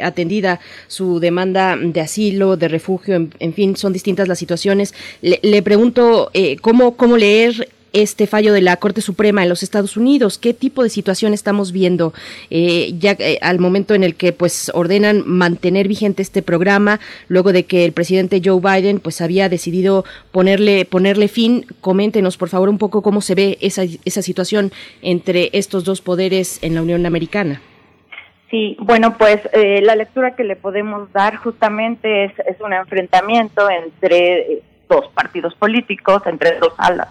atendida 0.02 0.58
su 0.88 1.20
demanda 1.20 1.76
de 1.76 2.00
asilo, 2.00 2.56
de 2.56 2.66
refugio, 2.66 3.14
en, 3.14 3.32
en 3.38 3.54
fin, 3.54 3.76
son 3.76 3.92
distintas 3.92 4.26
las 4.26 4.40
situaciones. 4.40 4.94
Le, 5.20 5.38
le 5.42 5.62
pregunto 5.62 6.30
eh, 6.34 6.56
cómo, 6.56 6.96
cómo 6.96 7.16
leer 7.16 7.68
este 7.92 8.26
fallo 8.26 8.52
de 8.52 8.60
la 8.60 8.76
Corte 8.76 9.00
Suprema 9.00 9.42
en 9.42 9.48
los 9.48 9.62
Estados 9.62 9.96
Unidos. 9.96 10.38
¿Qué 10.38 10.54
tipo 10.54 10.82
de 10.82 10.88
situación 10.88 11.34
estamos 11.34 11.72
viendo 11.72 12.12
eh, 12.50 12.94
ya 12.98 13.12
eh, 13.18 13.38
al 13.42 13.58
momento 13.58 13.94
en 13.94 14.04
el 14.04 14.14
que 14.14 14.32
pues 14.32 14.70
ordenan 14.74 15.22
mantener 15.26 15.88
vigente 15.88 16.22
este 16.22 16.42
programa 16.42 17.00
luego 17.28 17.52
de 17.52 17.64
que 17.64 17.84
el 17.84 17.92
presidente 17.92 18.40
Joe 18.44 18.60
Biden 18.60 19.00
pues 19.00 19.20
había 19.20 19.48
decidido 19.48 20.04
ponerle 20.30 20.84
ponerle 20.84 21.28
fin? 21.28 21.66
Coméntenos 21.80 22.36
por 22.36 22.48
favor 22.48 22.68
un 22.68 22.78
poco 22.78 23.02
cómo 23.02 23.20
se 23.20 23.34
ve 23.34 23.58
esa, 23.60 23.82
esa 24.04 24.22
situación 24.22 24.72
entre 25.02 25.50
estos 25.52 25.84
dos 25.84 26.00
poderes 26.00 26.62
en 26.62 26.74
la 26.74 26.82
Unión 26.82 27.06
Americana. 27.06 27.60
Sí, 28.50 28.76
bueno, 28.80 29.16
pues 29.16 29.38
eh, 29.54 29.80
la 29.80 29.96
lectura 29.96 30.36
que 30.36 30.44
le 30.44 30.56
podemos 30.56 31.10
dar 31.12 31.36
justamente 31.36 32.26
es, 32.26 32.32
es 32.40 32.60
un 32.60 32.74
enfrentamiento 32.74 33.68
entre 33.70 34.60
dos 34.90 35.08
partidos 35.14 35.54
políticos, 35.54 36.22
entre 36.26 36.58
dos 36.58 36.74
alas 36.76 37.08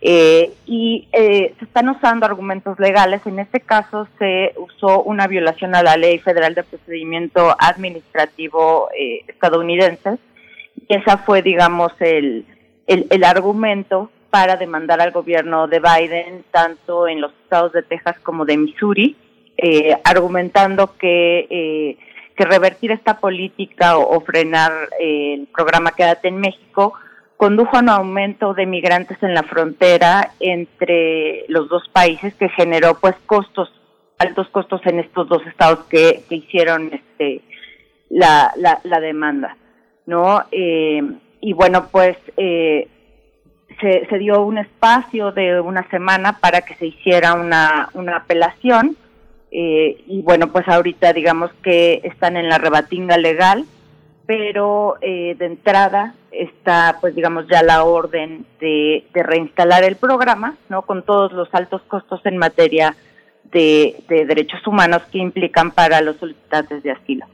eh, 0.00 0.52
y 0.66 1.08
eh, 1.12 1.54
se 1.58 1.64
están 1.64 1.88
usando 1.88 2.26
argumentos 2.26 2.78
legales. 2.78 3.20
En 3.26 3.38
este 3.38 3.60
caso 3.60 4.06
se 4.18 4.54
usó 4.56 5.02
una 5.02 5.26
violación 5.26 5.74
a 5.74 5.82
la 5.82 5.96
ley 5.96 6.18
federal 6.18 6.54
de 6.54 6.62
procedimiento 6.62 7.54
administrativo 7.58 8.88
eh, 8.96 9.24
estadounidense. 9.26 10.18
Y 10.88 10.94
esa 10.94 11.18
fue, 11.18 11.42
digamos, 11.42 11.92
el, 12.00 12.46
el, 12.86 13.24
argumento 13.24 14.10
para 14.30 14.56
demandar 14.56 15.00
al 15.00 15.10
gobierno 15.10 15.66
de 15.66 15.80
Biden, 15.80 16.44
tanto 16.52 17.08
en 17.08 17.20
los 17.20 17.32
estados 17.42 17.72
de 17.72 17.82
Texas 17.82 18.16
como 18.22 18.44
de 18.44 18.56
Missouri, 18.56 19.16
eh, 19.56 19.96
argumentando 20.04 20.96
que, 20.96 21.46
eh, 21.50 21.98
que 22.36 22.44
revertir 22.44 22.92
esta 22.92 23.18
política 23.18 23.98
o, 23.98 24.16
o 24.16 24.20
frenar 24.20 24.72
eh, 25.00 25.34
el 25.34 25.48
programa 25.48 25.90
Quédate 25.90 26.28
en 26.28 26.38
México 26.38 26.94
condujo 27.38 27.76
a 27.76 27.80
un 27.80 27.88
aumento 27.88 28.52
de 28.52 28.66
migrantes 28.66 29.16
en 29.22 29.32
la 29.32 29.44
frontera 29.44 30.32
entre 30.40 31.44
los 31.48 31.68
dos 31.68 31.88
países 31.88 32.34
que 32.34 32.48
generó 32.50 32.98
pues 33.00 33.14
costos 33.26 33.72
altos 34.18 34.48
costos 34.48 34.80
en 34.84 34.98
estos 34.98 35.28
dos 35.28 35.46
estados 35.46 35.84
que, 35.84 36.24
que 36.28 36.34
hicieron 36.34 36.92
este 36.92 37.40
la, 38.10 38.52
la, 38.56 38.80
la 38.82 39.00
demanda 39.00 39.56
no 40.04 40.42
eh, 40.50 41.00
y 41.40 41.52
bueno 41.52 41.86
pues 41.92 42.16
eh, 42.36 42.88
se, 43.80 44.06
se 44.06 44.18
dio 44.18 44.42
un 44.42 44.58
espacio 44.58 45.30
de 45.30 45.60
una 45.60 45.88
semana 45.90 46.40
para 46.40 46.62
que 46.62 46.74
se 46.74 46.86
hiciera 46.86 47.34
una, 47.34 47.88
una 47.94 48.16
apelación 48.16 48.96
eh, 49.52 50.02
y 50.08 50.22
bueno 50.22 50.48
pues 50.48 50.66
ahorita 50.66 51.12
digamos 51.12 51.52
que 51.62 52.00
están 52.02 52.36
en 52.36 52.48
la 52.48 52.58
rebatinga 52.58 53.16
legal 53.16 53.64
pero 54.26 54.96
eh, 55.00 55.36
de 55.38 55.46
entrada 55.46 56.14
pues 57.00 57.14
digamos, 57.14 57.46
ya 57.48 57.62
la 57.62 57.84
orden 57.84 58.44
de, 58.60 59.04
reinstalar 59.14 59.84
el 59.84 59.96
programa, 59.96 60.56
¿no? 60.68 60.82
Con 60.82 61.02
todos 61.02 61.32
los 61.32 61.48
altos 61.52 61.82
costos 61.88 62.20
en 62.24 62.36
materia 62.36 62.96
de, 63.52 63.96
de 64.08 64.26
derechos 64.26 64.66
humanos 64.66 65.02
que 65.10 65.18
implican 65.18 65.70
para 65.70 66.00
los 66.00 66.16
solicitantes 66.16 66.82
de 66.82 66.90
asilo. 66.92 67.26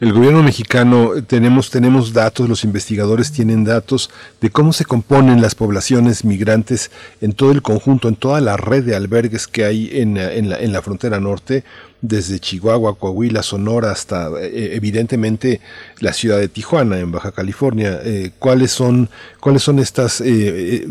El 0.00 0.12
gobierno 0.14 0.42
mexicano 0.42 1.10
tenemos 1.26 1.70
tenemos 1.70 2.14
datos, 2.14 2.48
los 2.48 2.64
investigadores 2.64 3.30
tienen 3.30 3.62
datos 3.62 4.10
de 4.40 4.48
cómo 4.48 4.72
se 4.72 4.86
componen 4.86 5.42
las 5.42 5.54
poblaciones 5.54 6.24
migrantes 6.24 6.90
en 7.20 7.34
todo 7.34 7.52
el 7.52 7.60
conjunto, 7.60 8.08
en 8.08 8.16
toda 8.16 8.40
la 8.40 8.56
red 8.56 8.84
de 8.84 8.96
albergues 8.96 9.46
que 9.46 9.66
hay 9.66 9.90
en, 9.92 10.16
en, 10.16 10.48
la, 10.48 10.58
en 10.58 10.72
la, 10.72 10.80
frontera 10.80 11.20
norte, 11.20 11.62
desde 12.02 12.38
Chihuahua, 12.38 12.98
Coahuila, 12.98 13.42
Sonora 13.42 13.90
hasta 13.90 14.28
eh, 14.40 14.74
evidentemente 14.74 15.60
la 16.00 16.12
ciudad 16.12 16.38
de 16.38 16.48
Tijuana 16.48 16.98
en 16.98 17.10
Baja 17.12 17.32
California. 17.32 18.00
Eh, 18.04 18.32
¿Cuáles 18.38 18.72
son 18.72 19.08
cuáles 19.40 19.62
son 19.62 19.78
estas 19.78 20.20
eh, 20.20 20.84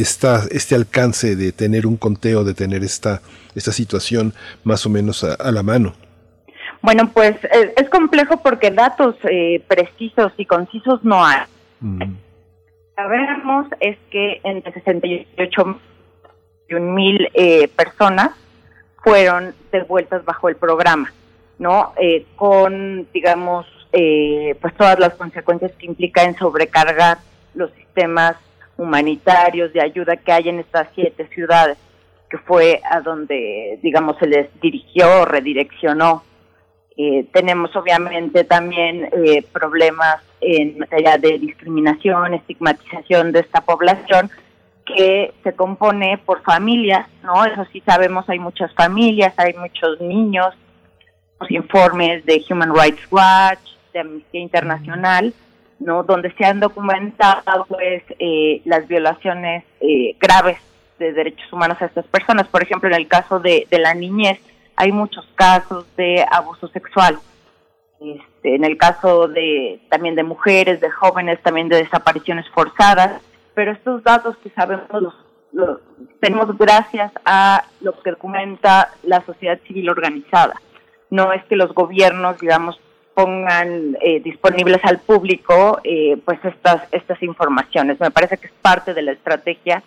esta, 0.00 0.42
este 0.50 0.74
alcance 0.74 1.36
de 1.36 1.52
tener 1.52 1.86
un 1.86 1.96
conteo, 1.96 2.42
de 2.42 2.54
tener 2.54 2.82
esta 2.82 3.22
esta 3.54 3.70
situación 3.70 4.34
más 4.64 4.84
o 4.86 4.90
menos 4.90 5.22
a, 5.22 5.34
a 5.34 5.52
la 5.52 5.62
mano? 5.62 5.94
Bueno, 6.82 7.10
pues 7.14 7.36
es, 7.76 7.88
complejo 7.90 8.38
porque 8.38 8.72
datos 8.72 9.14
eh, 9.30 9.62
precisos 9.68 10.32
y 10.36 10.46
concisos 10.46 11.02
no 11.04 11.24
hay. 11.24 11.42
Mm. 11.80 12.16
Sabemos 12.96 13.66
es 13.78 13.96
que 14.10 14.40
entre 14.42 14.72
68 14.72 15.80
mil 16.80 17.28
eh, 17.34 17.68
personas 17.68 18.30
fueron 19.02 19.54
devueltas 19.70 20.24
bajo 20.24 20.48
el 20.48 20.56
programa, 20.56 21.12
¿no? 21.58 21.92
Eh, 22.00 22.26
con, 22.36 23.06
digamos, 23.12 23.66
eh, 23.92 24.56
pues 24.60 24.74
todas 24.74 24.98
las 24.98 25.14
consecuencias 25.14 25.72
que 25.72 25.86
implica 25.86 26.22
en 26.22 26.36
sobrecargar 26.36 27.18
los 27.54 27.70
sistemas 27.72 28.36
humanitarios 28.76 29.72
de 29.72 29.82
ayuda 29.82 30.16
que 30.16 30.32
hay 30.32 30.48
en 30.48 30.60
estas 30.60 30.88
siete 30.94 31.28
ciudades, 31.28 31.78
que 32.30 32.38
fue 32.38 32.80
a 32.90 33.00
donde, 33.00 33.78
digamos, 33.82 34.16
se 34.18 34.26
les 34.26 34.48
dirigió 34.60 35.22
o 35.22 35.24
redireccionó 35.24 36.22
eh, 36.96 37.26
tenemos 37.32 37.74
obviamente 37.74 38.44
también 38.44 39.08
eh, 39.12 39.42
problemas 39.50 40.16
en 40.40 40.78
materia 40.78 41.16
de 41.16 41.38
discriminación, 41.38 42.34
estigmatización 42.34 43.32
de 43.32 43.40
esta 43.40 43.62
población 43.62 44.30
que 44.84 45.32
se 45.42 45.52
compone 45.54 46.18
por 46.18 46.42
familias, 46.42 47.06
¿no? 47.22 47.44
Eso 47.44 47.64
sí 47.72 47.82
sabemos, 47.86 48.28
hay 48.28 48.38
muchas 48.38 48.72
familias, 48.74 49.34
hay 49.36 49.54
muchos 49.54 50.00
niños, 50.00 50.54
los 51.40 51.50
informes 51.50 52.24
de 52.24 52.44
Human 52.48 52.74
Rights 52.74 53.06
Watch, 53.10 53.60
de 53.92 54.00
Amnistía 54.00 54.40
Internacional, 54.40 55.34
¿no? 55.78 56.02
Donde 56.02 56.32
se 56.32 56.44
han 56.44 56.60
documentado, 56.60 57.66
pues, 57.68 58.02
eh, 58.18 58.62
las 58.64 58.86
violaciones 58.88 59.64
eh, 59.80 60.16
graves 60.20 60.58
de 60.98 61.12
derechos 61.12 61.52
humanos 61.52 61.80
a 61.80 61.86
estas 61.86 62.06
personas. 62.06 62.46
Por 62.48 62.62
ejemplo, 62.62 62.88
en 62.88 62.94
el 62.94 63.08
caso 63.08 63.40
de, 63.40 63.66
de 63.70 63.78
la 63.78 63.94
niñez, 63.94 64.38
hay 64.76 64.92
muchos 64.92 65.26
casos 65.34 65.84
de 65.96 66.24
abuso 66.30 66.68
sexual. 66.68 67.18
Este, 68.00 68.56
en 68.56 68.64
el 68.64 68.76
caso 68.76 69.28
de 69.28 69.80
también 69.88 70.16
de 70.16 70.24
mujeres, 70.24 70.80
de 70.80 70.90
jóvenes, 70.90 71.40
también 71.42 71.68
de 71.68 71.76
desapariciones 71.76 72.48
forzadas, 72.50 73.20
pero 73.54 73.72
estos 73.72 74.02
datos 74.02 74.36
que 74.38 74.50
sabemos 74.50 74.86
los, 74.92 75.14
los 75.52 75.78
tenemos 76.20 76.56
gracias 76.56 77.12
a 77.24 77.64
lo 77.80 78.00
que 78.02 78.10
documenta 78.10 78.92
la 79.02 79.20
sociedad 79.24 79.58
civil 79.66 79.90
organizada. 79.90 80.54
No 81.10 81.32
es 81.32 81.44
que 81.44 81.56
los 81.56 81.74
gobiernos, 81.74 82.38
digamos, 82.40 82.80
pongan 83.14 83.96
eh, 84.00 84.20
disponibles 84.20 84.82
al 84.84 85.00
público 85.00 85.78
eh, 85.84 86.16
pues 86.24 86.42
estas 86.44 86.88
estas 86.92 87.22
informaciones. 87.22 88.00
Me 88.00 88.10
parece 88.10 88.38
que 88.38 88.46
es 88.46 88.52
parte 88.62 88.94
de 88.94 89.02
la 89.02 89.12
estrategia 89.12 89.82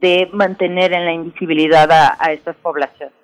de 0.00 0.28
mantener 0.32 0.92
en 0.92 1.04
la 1.04 1.12
invisibilidad 1.12 1.90
a, 1.90 2.16
a 2.18 2.32
estas 2.32 2.56
poblaciones. 2.56 3.21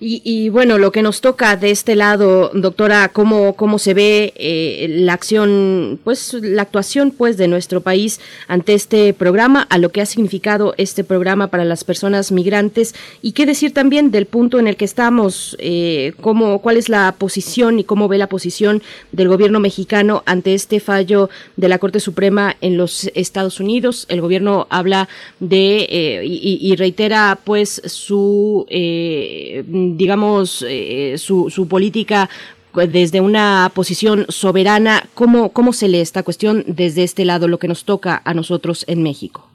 Y, 0.00 0.48
bueno, 0.48 0.78
lo 0.78 0.92
que 0.92 1.02
nos 1.02 1.20
toca 1.20 1.56
de 1.56 1.70
este 1.70 1.94
lado, 1.94 2.50
doctora, 2.54 3.10
cómo, 3.10 3.54
cómo 3.54 3.78
se 3.78 3.92
ve 3.92 4.32
eh, 4.36 4.86
la 4.88 5.12
acción, 5.12 6.00
pues 6.02 6.34
la 6.34 6.62
actuación 6.62 7.10
pues 7.10 7.36
de 7.36 7.48
nuestro 7.48 7.82
país 7.82 8.20
ante 8.48 8.74
este 8.74 9.12
programa, 9.12 9.66
a 9.68 9.78
lo 9.78 9.90
que 9.90 10.00
ha 10.00 10.06
significado 10.06 10.74
este 10.78 11.04
programa 11.04 11.48
para 11.48 11.64
las 11.64 11.84
personas 11.84 12.32
migrantes 12.32 12.94
y 13.20 13.32
qué 13.32 13.44
decir 13.44 13.74
también 13.74 14.10
del 14.10 14.26
punto 14.26 14.58
en 14.58 14.66
el 14.66 14.76
que 14.76 14.84
estamos, 14.86 15.56
eh, 15.58 16.14
cómo, 16.20 16.60
cuál 16.60 16.78
es 16.78 16.88
la 16.88 17.14
posición 17.18 17.78
y 17.78 17.84
cómo 17.84 18.08
ve 18.08 18.16
la 18.16 18.28
posición 18.28 18.82
del 19.12 19.28
gobierno 19.28 19.60
mexicano 19.60 20.22
ante 20.26 20.54
este 20.54 20.80
fallo 20.80 21.28
de 21.56 21.68
la 21.68 21.78
Corte 21.78 22.00
Suprema 22.00 22.56
en 22.60 22.76
los 22.76 23.10
Estados 23.14 23.60
Unidos. 23.60 24.06
El 24.08 24.20
gobierno 24.20 24.66
habla 24.70 25.08
de 25.40 25.86
eh, 25.90 26.24
y, 26.24 26.76
reitera 26.76 27.38
pues 27.44 27.82
su 27.84 28.64
eh, 29.10 29.64
digamos, 29.66 30.64
eh, 30.68 31.14
su, 31.18 31.50
su 31.50 31.68
política 31.68 32.28
desde 32.74 33.20
una 33.20 33.70
posición 33.74 34.26
soberana, 34.28 35.02
¿cómo, 35.14 35.52
¿cómo 35.52 35.72
se 35.72 35.88
lee 35.88 36.00
esta 36.00 36.22
cuestión 36.22 36.62
desde 36.66 37.02
este 37.02 37.24
lado, 37.24 37.48
lo 37.48 37.58
que 37.58 37.68
nos 37.68 37.84
toca 37.84 38.22
a 38.24 38.34
nosotros 38.34 38.84
en 38.88 39.02
México? 39.02 39.48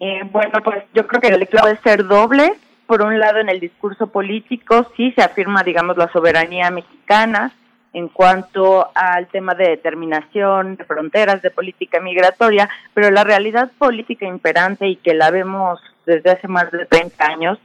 Eh, 0.00 0.22
bueno, 0.30 0.60
pues 0.64 0.84
yo 0.94 1.06
creo 1.06 1.20
que 1.20 1.28
el 1.28 1.38
lectura 1.38 1.66
debe 1.66 1.80
ser 1.82 2.06
doble. 2.06 2.54
Por 2.86 3.02
un 3.02 3.18
lado, 3.18 3.38
en 3.38 3.48
el 3.48 3.60
discurso 3.60 4.08
político 4.08 4.90
sí 4.96 5.12
se 5.12 5.22
afirma, 5.22 5.62
digamos, 5.62 5.96
la 5.96 6.10
soberanía 6.12 6.70
mexicana 6.70 7.52
en 7.92 8.08
cuanto 8.08 8.88
al 8.94 9.26
tema 9.28 9.54
de 9.54 9.68
determinación 9.68 10.76
de 10.76 10.84
fronteras, 10.84 11.42
de 11.42 11.50
política 11.50 12.00
migratoria, 12.00 12.70
pero 12.94 13.10
la 13.10 13.22
realidad 13.22 13.70
política 13.78 14.26
imperante 14.26 14.88
y 14.88 14.96
que 14.96 15.12
la 15.12 15.30
vemos 15.30 15.78
desde 16.06 16.30
hace 16.30 16.48
más 16.48 16.70
de 16.70 16.86
30 16.86 17.24
años 17.24 17.58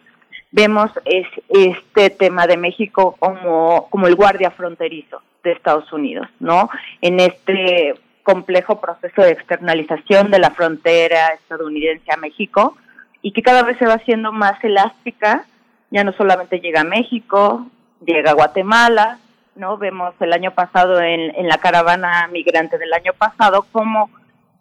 vemos 0.52 0.91
es, 1.06 1.28
este 1.49 2.10
tema 2.10 2.48
de 2.48 2.57
México 2.57 3.15
como, 3.19 3.88
como 3.90 4.07
el 4.07 4.15
guardia 4.15 4.52
fronterizo 4.52 5.22
de 5.44 5.52
Estados 5.52 5.91
Unidos, 5.94 6.28
¿no? 6.40 6.69
En 7.02 7.19
este 7.19 7.95
complejo 8.24 8.82
proceso 8.82 9.22
de 9.22 9.32
externalización 9.32 10.32
de 10.32 10.40
la 10.40 10.52
frontera 10.52 11.30
estadounidense 11.30 12.11
a 12.11 12.18
México 12.18 12.76
y 13.22 13.32
que 13.32 13.41
cada 13.41 13.64
vez 13.64 13.78
se 13.78 13.86
va 13.86 13.94
haciendo 13.94 14.32
más 14.32 14.61
elástica, 14.64 15.45
ya 15.91 16.03
no 16.03 16.11
solamente 16.14 16.60
llega 16.60 16.82
a 16.82 16.86
México, 16.86 17.68
llega 18.06 18.32
a 18.32 18.36
Guatemala, 18.36 19.19
¿no? 19.56 19.78
Vemos 19.78 20.14
el 20.19 20.34
año 20.34 20.52
pasado 20.52 20.99
en, 21.02 21.34
en 21.36 21.48
la 21.48 21.57
caravana 21.57 22.28
migrante 22.28 22.78
del 22.78 22.94
año 22.94 23.14
pasado 23.14 23.65
cómo, 23.72 24.10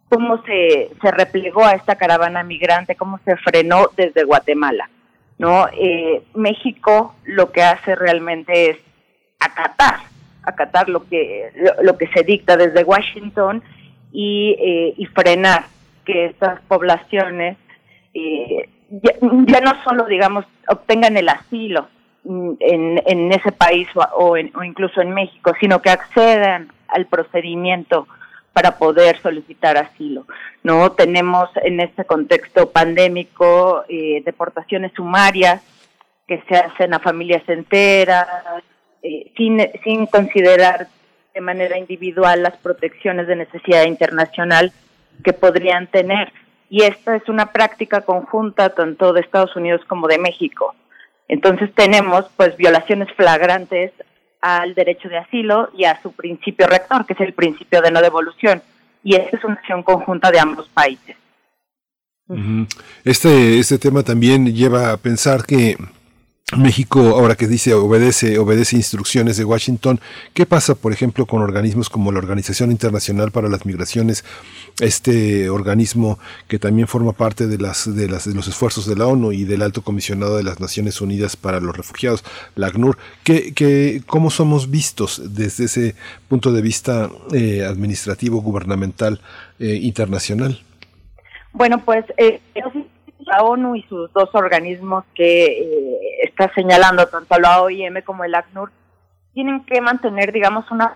cómo 0.09 0.43
se, 0.45 0.91
se 1.01 1.11
replegó 1.11 1.65
a 1.65 1.73
esta 1.73 1.97
caravana 1.97 2.43
migrante, 2.43 2.95
cómo 2.95 3.19
se 3.25 3.37
frenó 3.37 3.89
desde 3.97 4.25
Guatemala. 4.25 4.89
¿No? 5.39 5.67
Eh, 5.69 6.23
México 6.35 7.15
lo 7.25 7.53
que 7.53 7.63
hace 7.63 7.95
realmente 7.95 8.71
es 8.71 8.79
acatar, 9.39 10.01
acatar 10.43 10.89
lo 10.89 11.07
que, 11.09 11.51
lo, 11.83 11.97
que 11.99 12.07
se 12.09 12.23
dicta 12.23 12.57
desde 12.57 12.85
Washington 12.85 13.63
y, 14.13 14.57
eh, 14.59 14.95
y 14.97 15.07
frenar 15.07 15.67
que 16.05 16.27
estas 16.27 16.61
poblaciones 16.63 17.57
eh, 18.15 18.69
ya, 18.91 19.61
no 19.61 19.83
solo, 19.85 20.07
digamos, 20.07 20.45
obtengan 20.69 21.17
el 21.17 21.29
asilo 21.29 21.89
en, 22.25 23.03
en 23.05 23.33
ese 23.33 23.53
país 23.53 23.89
o, 23.95 24.01
o, 24.01 24.31
o 24.33 24.65
incluso 24.65 25.01
en 25.01 25.11
México, 25.11 25.53
sino 25.61 25.83
que 25.83 25.91
accedan 25.91 26.69
al 26.89 27.07
procedimiento 27.07 28.07
para 28.57 28.79
poder 28.79 29.21
solicitar 29.21 29.77
asilo. 29.77 30.27
No 30.63 30.93
tenemos 30.93 31.51
en 31.63 31.79
este 31.79 32.07
contexto 32.07 32.71
pandémico 32.71 33.85
eh, 33.87 34.23
deportaciones 34.25 34.93
sumarias 34.95 35.61
que 36.27 36.43
se 36.49 36.57
hacen 36.57 36.95
a 36.95 36.99
familias 36.99 37.47
enteras 37.49 38.27
eh, 39.03 39.31
sin, 39.37 39.61
sin 39.85 40.07
considerar 40.07 40.89
de 41.35 41.41
manera 41.43 41.77
individual 41.77 42.43
las 42.43 42.57
protecciones 42.57 43.27
de 43.27 43.37
necesidad 43.37 43.85
internacional 43.85 44.73
que 45.23 45.35
podrían 45.35 45.87
tener. 45.89 46.33
Y 46.71 46.85
esta 46.85 47.15
es 47.15 47.29
una 47.29 47.53
práctica 47.53 48.01
conjunta 48.01 48.71
tanto 48.71 49.13
de 49.13 49.21
Estados 49.21 49.55
Unidos 49.55 49.83
como 49.87 50.09
de 50.09 50.17
México. 50.17 50.75
Entonces 51.29 51.75
tenemos 51.75 52.25
pues 52.39 52.57
violaciones 52.57 53.13
flagrantes 53.13 53.93
al 54.41 54.75
derecho 54.75 55.09
de 55.09 55.19
asilo 55.19 55.71
y 55.77 55.85
a 55.85 56.01
su 56.03 56.13
principio 56.13 56.67
rector, 56.67 57.07
que 57.07 57.15
es 57.15 57.21
el 57.21 57.33
principio 57.33 57.81
de 57.81 57.91
no 57.91 58.01
devolución. 58.01 58.63
Y 59.03 59.15
esa 59.15 59.37
es 59.37 59.45
una 59.45 59.55
acción 59.55 59.83
conjunta 59.83 60.31
de 60.31 60.41
ambos 60.41 60.69
países. 60.69 61.17
Este, 63.05 63.59
este 63.59 63.79
tema 63.79 64.03
también 64.03 64.53
lleva 64.53 64.93
a 64.93 64.97
pensar 64.97 65.45
que 65.45 65.77
México, 66.55 67.01
ahora 67.01 67.35
que 67.35 67.49
dice 67.49 67.75
obedece, 67.75 68.39
obedece 68.39 68.77
instrucciones 68.77 69.37
de 69.37 69.45
Washington, 69.45 69.99
¿qué 70.33 70.47
pasa, 70.47 70.77
por 70.77 70.93
ejemplo, 70.93 71.27
con 71.27 71.43
organismos 71.43 71.91
como 71.91 72.13
la 72.13 72.21
Organización 72.21 72.71
Internacional 72.71 73.33
para 73.33 73.49
las 73.49 73.67
Migraciones, 73.67 74.25
este 74.79 75.51
organismo 75.51 76.21
que 76.47 76.61
también 76.61 76.87
forma 76.87 77.11
parte 77.15 77.49
de 77.49 77.59
las, 77.59 77.93
de 77.93 78.09
las, 78.09 78.29
de 78.29 78.35
los 78.37 78.47
esfuerzos 78.47 78.87
de 78.87 78.95
la 78.95 79.09
ONU 79.09 79.33
y 79.33 79.43
del 79.43 79.61
Alto 79.61 79.83
Comisionado 79.83 80.37
de 80.37 80.45
las 80.45 80.61
Naciones 80.61 81.01
Unidas 81.01 81.35
para 81.35 81.59
los 81.59 81.77
Refugiados, 81.77 82.23
la 82.55 82.69
ACNUR, 82.69 82.97
¿qué, 83.25 84.01
cómo 84.07 84.31
somos 84.31 84.71
vistos 84.71 85.21
desde 85.35 85.65
ese 85.65 85.97
punto 86.29 86.53
de 86.53 86.63
vista 86.63 87.11
eh, 87.35 87.65
administrativo, 87.65 88.41
gubernamental, 88.41 89.21
eh, 89.59 89.81
internacional? 89.83 90.61
Bueno, 91.53 91.83
pues 91.85 92.05
eh, 92.19 92.41
la 93.27 93.43
ONU 93.43 93.77
y 93.77 93.83
sus 93.83 94.13
dos 94.13 94.31
organismos 94.35 95.05
que 95.15 95.47
eh, 95.47 95.99
está 96.37 96.53
señalando, 96.55 97.07
tanto 97.07 97.39
la 97.39 97.63
OIM 97.63 98.03
como 98.03 98.25
el 98.25 98.35
ACNUR, 98.35 98.71
tienen 99.33 99.65
que 99.65 99.81
mantener, 99.81 100.33
digamos, 100.33 100.71
una 100.71 100.95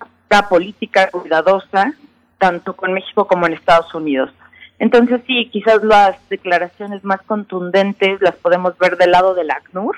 política 0.49 1.09
cuidadosa, 1.11 1.93
tanto 2.39 2.77
con 2.77 2.93
México 2.93 3.27
como 3.27 3.47
en 3.47 3.55
Estados 3.55 3.93
Unidos. 3.95 4.31
Entonces 4.79 5.21
sí, 5.27 5.49
quizás 5.51 5.83
las 5.83 6.17
declaraciones 6.29 7.05
más 7.05 7.21
contundentes 7.23 8.21
las 8.23 8.37
podemos 8.37 8.79
ver 8.79 8.97
del 8.97 9.11
lado 9.11 9.35
del 9.35 9.51
ACNUR, 9.51 9.97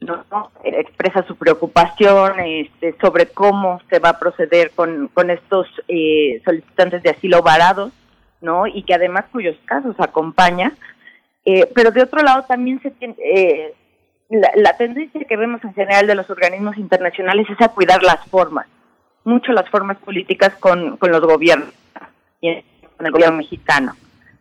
¿no? 0.00 0.50
expresa 0.62 1.26
su 1.26 1.36
preocupación 1.36 2.40
este, 2.40 2.94
sobre 3.00 3.26
cómo 3.26 3.80
se 3.88 3.98
va 3.98 4.10
a 4.10 4.18
proceder 4.18 4.70
con, 4.72 5.10
estos 5.30 5.66
eh, 5.88 6.42
solicitantes 6.44 7.02
de 7.02 7.10
asilo 7.10 7.42
varados, 7.42 7.92
¿no? 8.40 8.66
Y 8.66 8.82
que 8.82 8.94
además 8.94 9.24
cuyos 9.32 9.56
casos 9.66 9.96
acompaña 9.98 10.72
eh, 11.44 11.70
pero 11.74 11.90
de 11.90 12.02
otro 12.02 12.22
lado 12.22 12.44
también 12.44 12.80
se 12.80 12.90
tiene, 12.90 13.14
eh, 13.22 13.74
la, 14.30 14.76
tendencia 14.76 15.24
que 15.24 15.36
vemos 15.36 15.62
en 15.64 15.74
general 15.74 16.06
de 16.06 16.14
los 16.14 16.28
organismos 16.30 16.76
internacionales 16.78 17.46
es 17.50 17.60
a 17.60 17.68
cuidar 17.68 18.02
las 18.02 18.24
formas, 18.28 18.66
mucho 19.24 19.52
las 19.52 19.68
formas 19.68 19.98
políticas 19.98 20.54
con, 20.56 20.96
con 20.96 21.10
los 21.10 21.20
gobiernos, 21.20 21.72
y 22.40 22.62
con 22.96 23.06
el 23.06 23.12
gobierno 23.12 23.36
mexicano. 23.36 23.94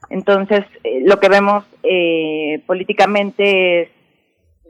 Entonces, 0.09 0.65
eh, 0.83 1.01
lo 1.05 1.19
que 1.19 1.29
vemos 1.29 1.65
políticamente 2.65 3.81
es, 3.81 3.89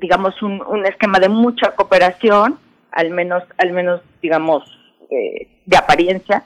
digamos, 0.02 0.42
un, 0.42 0.62
un 0.66 0.86
esquema 0.86 1.20
de 1.20 1.30
mucha 1.30 1.76
cooperación, 1.76 2.58
al 2.92 3.12
menos, 3.12 3.44
al 3.58 3.72
menos, 3.72 4.02
digamos, 4.22 4.64
de 5.10 5.78
apariencia, 5.78 6.44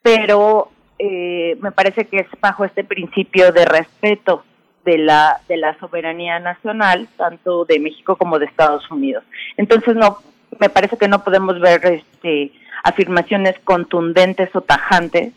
pero 0.00 0.70
me 0.98 1.72
parece 1.72 2.04
que 2.06 2.18
es 2.18 2.28
bajo 2.40 2.64
este 2.64 2.84
principio 2.84 3.50
de 3.50 3.64
respeto 3.64 4.44
de 4.84 4.98
la, 4.98 5.40
de 5.48 5.56
la 5.56 5.78
soberanía 5.78 6.38
nacional, 6.38 7.08
tanto 7.16 7.64
de 7.64 7.78
México 7.78 8.16
como 8.16 8.38
de 8.38 8.46
Estados 8.46 8.90
Unidos. 8.90 9.24
Entonces, 9.56 9.94
no, 9.94 10.18
me 10.58 10.68
parece 10.68 10.96
que 10.96 11.08
no 11.08 11.22
podemos 11.22 11.60
ver 11.60 11.84
este, 11.84 12.52
afirmaciones 12.82 13.58
contundentes 13.64 14.54
o 14.54 14.60
tajantes 14.62 15.32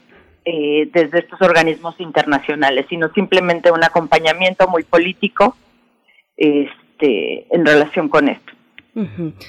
eh, 0.45 0.89
desde 0.93 1.19
estos 1.19 1.41
organismos 1.41 1.99
internacionales, 1.99 2.85
sino 2.89 3.09
simplemente 3.13 3.71
un 3.71 3.83
acompañamiento 3.83 4.67
muy 4.67 4.83
político 4.83 5.55
este, 6.35 7.47
en 7.55 7.65
relación 7.65 8.09
con 8.09 8.29
esto. 8.29 8.53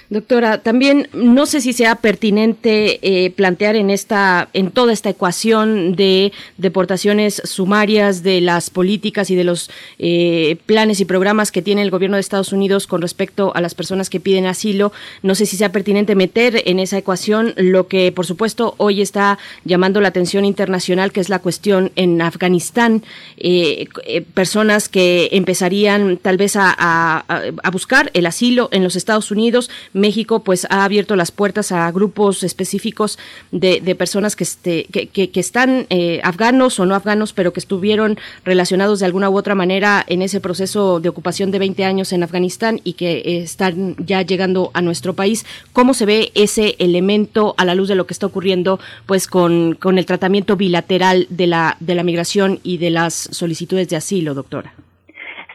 Doctora, 0.08 0.62
también 0.62 1.08
no 1.12 1.44
sé 1.44 1.60
si 1.60 1.74
sea 1.74 1.96
pertinente 1.96 2.98
eh, 3.02 3.30
plantear 3.30 3.76
en 3.76 3.90
esta, 3.90 4.48
en 4.54 4.70
toda 4.70 4.94
esta 4.94 5.10
ecuación 5.10 5.94
de 5.96 6.32
deportaciones 6.56 7.42
sumarias, 7.44 8.22
de 8.22 8.40
las 8.40 8.70
políticas 8.70 9.28
y 9.28 9.34
de 9.34 9.44
los 9.44 9.70
eh, 9.98 10.56
planes 10.64 11.00
y 11.00 11.04
programas 11.04 11.52
que 11.52 11.60
tiene 11.60 11.82
el 11.82 11.90
gobierno 11.90 12.16
de 12.16 12.22
Estados 12.22 12.54
Unidos 12.54 12.86
con 12.86 13.02
respecto 13.02 13.52
a 13.54 13.60
las 13.60 13.74
personas 13.74 14.08
que 14.08 14.18
piden 14.18 14.46
asilo. 14.46 14.92
No 15.22 15.34
sé 15.34 15.44
si 15.44 15.58
sea 15.58 15.72
pertinente 15.72 16.14
meter 16.14 16.62
en 16.64 16.78
esa 16.78 16.96
ecuación 16.96 17.52
lo 17.58 17.86
que, 17.86 18.12
por 18.12 18.24
supuesto, 18.24 18.74
hoy 18.78 19.02
está 19.02 19.38
llamando 19.66 20.00
la 20.00 20.08
atención 20.08 20.46
internacional, 20.46 21.12
que 21.12 21.20
es 21.20 21.28
la 21.28 21.40
cuestión 21.40 21.92
en 21.96 22.22
Afganistán, 22.22 23.02
eh, 23.36 23.88
personas 24.32 24.88
que 24.88 25.28
empezarían 25.32 26.16
tal 26.16 26.38
vez 26.38 26.54
a 26.56 27.24
buscar 27.70 28.10
el 28.14 28.24
asilo 28.24 28.70
en 28.72 28.82
los 28.82 28.96
Estados 28.96 29.30
Unidos 29.30 29.33
Unidos. 29.34 29.70
México 29.92 30.42
pues 30.42 30.66
ha 30.70 30.84
abierto 30.84 31.16
las 31.16 31.30
puertas 31.30 31.72
a 31.72 31.90
grupos 31.92 32.42
específicos 32.42 33.18
de, 33.50 33.94
personas 33.94 34.36
que, 34.36 34.44
este, 34.44 34.84
que, 34.84 35.40
están 35.40 35.86
eh, 35.90 36.20
afganos 36.24 36.80
o 36.80 36.86
no 36.86 36.94
afganos, 36.94 37.32
pero 37.32 37.52
que 37.52 37.60
estuvieron 37.60 38.18
relacionados 38.44 39.00
de 39.00 39.06
alguna 39.06 39.28
u 39.28 39.36
otra 39.36 39.54
manera 39.54 40.04
en 40.08 40.22
ese 40.22 40.40
proceso 40.40 41.00
de 41.00 41.08
ocupación 41.08 41.50
de 41.50 41.58
20 41.58 41.84
años 41.84 42.12
en 42.12 42.22
Afganistán 42.22 42.80
y 42.84 42.94
que 42.94 43.42
están 43.42 43.96
ya 43.98 44.22
llegando 44.22 44.70
a 44.74 44.82
nuestro 44.82 45.14
país. 45.14 45.44
¿Cómo 45.72 45.94
se 45.94 46.06
ve 46.06 46.32
ese 46.34 46.76
elemento 46.78 47.54
a 47.58 47.64
la 47.64 47.74
luz 47.74 47.88
de 47.88 47.94
lo 47.94 48.06
que 48.06 48.14
está 48.14 48.26
ocurriendo 48.26 48.80
pues 49.06 49.26
con, 49.26 49.74
con 49.74 49.98
el 49.98 50.06
tratamiento 50.06 50.56
bilateral 50.56 51.26
de 51.30 51.46
la, 51.46 51.76
de 51.80 51.94
la 51.94 52.04
migración 52.04 52.60
y 52.62 52.78
de 52.78 52.90
las 52.90 53.14
solicitudes 53.14 53.88
de 53.88 53.96
asilo, 53.96 54.34
doctora? 54.34 54.74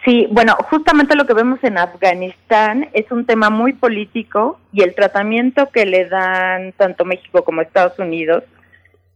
Sí, 0.06 0.28
bueno, 0.32 0.56
justamente 0.70 1.16
lo 1.16 1.26
que 1.26 1.34
vemos 1.34 1.60
en 1.64 1.78
Afganistán 1.78 2.90
es 2.94 3.12
un 3.12 3.26
tema 3.26 3.50
muy 3.50 3.74
político 3.74 4.60
y 4.72 4.82
el 4.82 4.96
tratamiento 4.96 5.70
que 5.70 5.86
le 5.86 6.06
dan 6.06 6.72
tanto 6.74 7.04
México 7.04 7.44
como 7.44 7.62
Estados 7.62 8.00
Unidos 8.00 8.44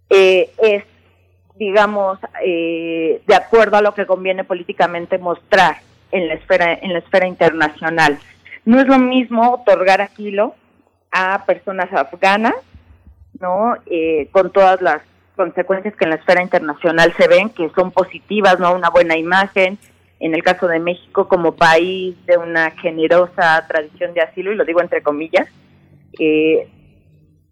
eh, 0.10 0.52
es, 0.62 0.84
digamos, 1.56 2.20
eh, 2.44 3.22
de 3.26 3.36
acuerdo 3.36 3.78
a 3.78 3.82
lo 3.82 3.94
que 3.94 4.06
conviene 4.06 4.44
políticamente 4.44 5.18
mostrar 5.18 5.78
en 6.12 6.28
la 6.28 6.34
esfera 6.34 6.74
en 6.74 6.94
la 6.94 7.00
esfera 7.00 7.28
internacional. 7.28 8.20
No 8.66 8.80
es 8.80 8.88
lo 8.88 9.00
mismo 9.00 9.54
otorgar 9.54 10.02
asilo 10.02 10.54
a 11.12 11.46
personas 11.46 11.92
afganas, 11.94 12.56
¿no? 13.40 13.76
Eh, 13.86 14.28
con 14.32 14.52
todas 14.52 14.82
las 14.82 15.02
consecuencias 15.36 15.96
que 15.96 16.04
en 16.04 16.12
la 16.12 16.18
esfera 16.18 16.42
internacional 16.42 17.14
se 17.18 17.28
ven, 17.28 17.50
que 17.50 17.70
son 17.70 17.92
positivas, 17.92 18.60
¿no? 18.60 18.76
Una 18.76 18.90
buena 18.90 19.18
imagen, 19.18 19.80
en 20.24 20.34
el 20.34 20.41
caso 20.41 20.68
de 20.68 20.80
México 20.80 21.28
como 21.28 21.56
país 21.56 22.16
de 22.26 22.38
una 22.38 22.72
generosa 22.72 23.66
tradición 23.68 24.14
de 24.14 24.22
asilo, 24.22 24.54
y 24.54 24.56
lo 24.56 24.64
digo 24.64 24.80
entre 24.80 25.04
comillas, 25.04 25.50
eh, 26.18 26.70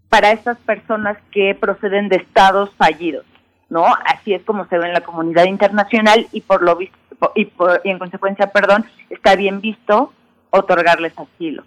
para 0.07 0.31
estas 0.31 0.57
personas 0.60 1.18
que 1.31 1.53
proceden 1.53 2.07
de 2.07 2.15
estados 2.15 2.73
fallidos, 2.77 3.26
¿no? 3.69 3.85
Así 4.06 4.34
es 4.34 4.41
como 4.43 4.68
se 4.68 4.77
ve 4.77 4.88
en 4.88 4.93
la 4.93 5.02
comunidad 5.02 5.45
internacional 5.45 6.27
y 6.31 6.39
por 6.39 6.61
lo 6.64 6.77
visto, 6.77 6.98
y, 7.35 7.52
y 7.84 7.89
en 7.89 7.99
consecuencia, 7.99 8.48
perdón, 8.48 8.85
está 9.10 9.35
bien 9.35 9.60
visto 9.60 10.14
otorgarles 10.49 11.14
asilo. 11.19 11.64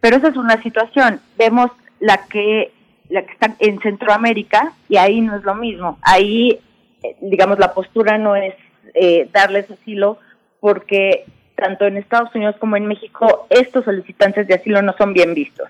Pero 0.00 0.16
esa 0.16 0.28
es 0.28 0.36
una 0.38 0.62
situación. 0.62 1.20
Vemos 1.36 1.70
la 1.98 2.26
que 2.28 2.72
la 3.10 3.26
que 3.26 3.32
está 3.32 3.56
en 3.58 3.78
Centroamérica 3.80 4.72
y 4.88 4.96
ahí 4.96 5.20
no 5.20 5.36
es 5.36 5.42
lo 5.42 5.54
mismo. 5.54 5.98
Ahí, 6.00 6.60
eh, 7.02 7.16
digamos, 7.20 7.58
la 7.58 7.74
postura 7.74 8.16
no 8.16 8.36
es 8.36 8.54
eh, 8.94 9.28
darles 9.32 9.70
asilo 9.70 10.18
porque 10.60 11.24
tanto 11.54 11.86
en 11.86 11.96
Estados 11.96 12.34
Unidos 12.34 12.56
como 12.58 12.76
en 12.76 12.86
México 12.86 13.46
estos 13.50 13.84
solicitantes 13.84 14.46
de 14.46 14.54
asilo 14.54 14.82
no 14.82 14.94
son 14.96 15.12
bien 15.12 15.34
vistos. 15.34 15.68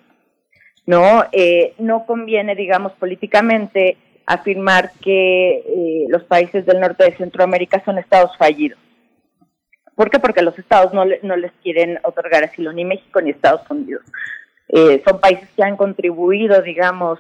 No, 0.87 1.25
eh, 1.33 1.75
no 1.79 2.07
conviene, 2.07 2.55
digamos, 2.55 2.93
políticamente 2.93 3.97
afirmar 4.27 4.93
que 5.01 6.07
los 6.09 6.23
países 6.25 6.65
del 6.67 6.81
norte 6.81 7.05
de 7.05 7.17
Centroamérica 7.17 7.83
son 7.85 7.99
estados 7.99 8.37
fallidos. 8.37 8.79
¿Por 9.95 10.11
qué? 10.11 10.19
Porque 10.19 10.43
los 10.43 10.59
estados 10.59 10.95
no, 10.95 11.05
no 11.23 11.37
les 11.37 11.53
quieren 11.63 11.99
otorgar 12.05 12.45
asilo, 12.45 12.73
ni 12.73 12.85
México 12.85 13.21
ni 13.21 13.31
Estados 13.31 13.69
Unidos. 13.71 14.03
son 15.05 15.21
países 15.21 15.49
que 15.57 15.63
han 15.63 15.77
contribuido, 15.77 16.63
digamos, 16.63 17.19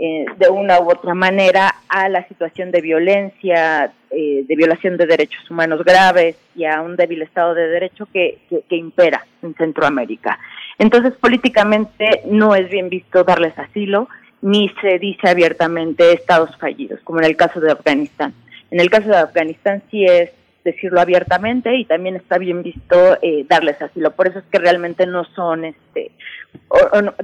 eh, 0.00 0.26
de 0.38 0.48
una 0.48 0.78
u 0.78 0.90
otra 0.92 1.12
manera 1.12 1.74
a 1.88 2.08
la 2.08 2.26
situación 2.28 2.70
de 2.70 2.80
violencia, 2.80 3.92
eh, 4.10 4.44
de 4.46 4.56
violación 4.56 4.96
de 4.96 5.06
derechos 5.06 5.50
humanos 5.50 5.84
graves 5.84 6.36
y 6.54 6.66
a 6.66 6.80
un 6.82 6.94
débil 6.94 7.22
Estado 7.22 7.52
de 7.52 7.66
Derecho 7.66 8.06
que, 8.12 8.38
impera 8.70 9.26
en 9.42 9.54
Centroamérica. 9.54 10.38
Entonces, 10.78 11.14
políticamente 11.14 12.22
no 12.26 12.54
es 12.54 12.70
bien 12.70 12.88
visto 12.88 13.24
darles 13.24 13.58
asilo, 13.58 14.08
ni 14.40 14.68
se 14.80 15.00
dice 15.00 15.28
abiertamente 15.28 16.12
estados 16.12 16.56
fallidos, 16.58 17.00
como 17.02 17.18
en 17.18 17.26
el 17.26 17.36
caso 17.36 17.58
de 17.58 17.72
Afganistán. 17.72 18.34
En 18.70 18.78
el 18.78 18.90
caso 18.90 19.08
de 19.08 19.16
Afganistán 19.16 19.82
sí 19.90 20.04
es 20.04 20.30
decirlo 20.62 21.00
abiertamente 21.00 21.74
y 21.74 21.84
también 21.84 22.14
está 22.14 22.38
bien 22.38 22.62
visto 22.62 23.18
eh, 23.20 23.44
darles 23.48 23.82
asilo. 23.82 24.12
Por 24.12 24.28
eso 24.28 24.38
es 24.38 24.44
que 24.44 24.60
realmente 24.60 25.06
no 25.06 25.24
son, 25.24 25.64
este, 25.64 26.12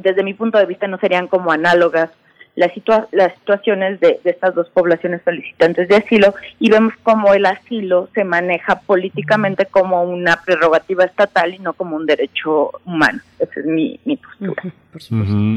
desde 0.00 0.24
mi 0.24 0.34
punto 0.34 0.58
de 0.58 0.66
vista, 0.66 0.88
no 0.88 0.98
serían 0.98 1.28
como 1.28 1.52
análogas 1.52 2.10
las, 2.56 2.70
las 3.12 3.34
situaciones 3.34 4.00
de, 4.00 4.20
estas 4.24 4.54
dos 4.54 4.68
poblaciones 4.70 5.22
solicitantes 5.24 5.88
de 5.88 5.96
asilo 5.96 6.34
y 6.60 6.70
vemos 6.70 6.94
cómo 7.02 7.34
el 7.34 7.46
asilo 7.46 8.08
se 8.14 8.24
maneja 8.24 8.80
políticamente 8.80 9.66
como 9.66 10.02
una 10.04 10.40
prerrogativa 10.44 11.04
estatal 11.04 11.54
y 11.54 11.58
no 11.58 11.72
como 11.72 11.96
un 11.96 12.06
derecho 12.06 12.70
humano. 12.84 13.20
Esa 13.38 13.60
es 13.60 13.66
mi, 13.66 13.98
postura. 14.16 14.62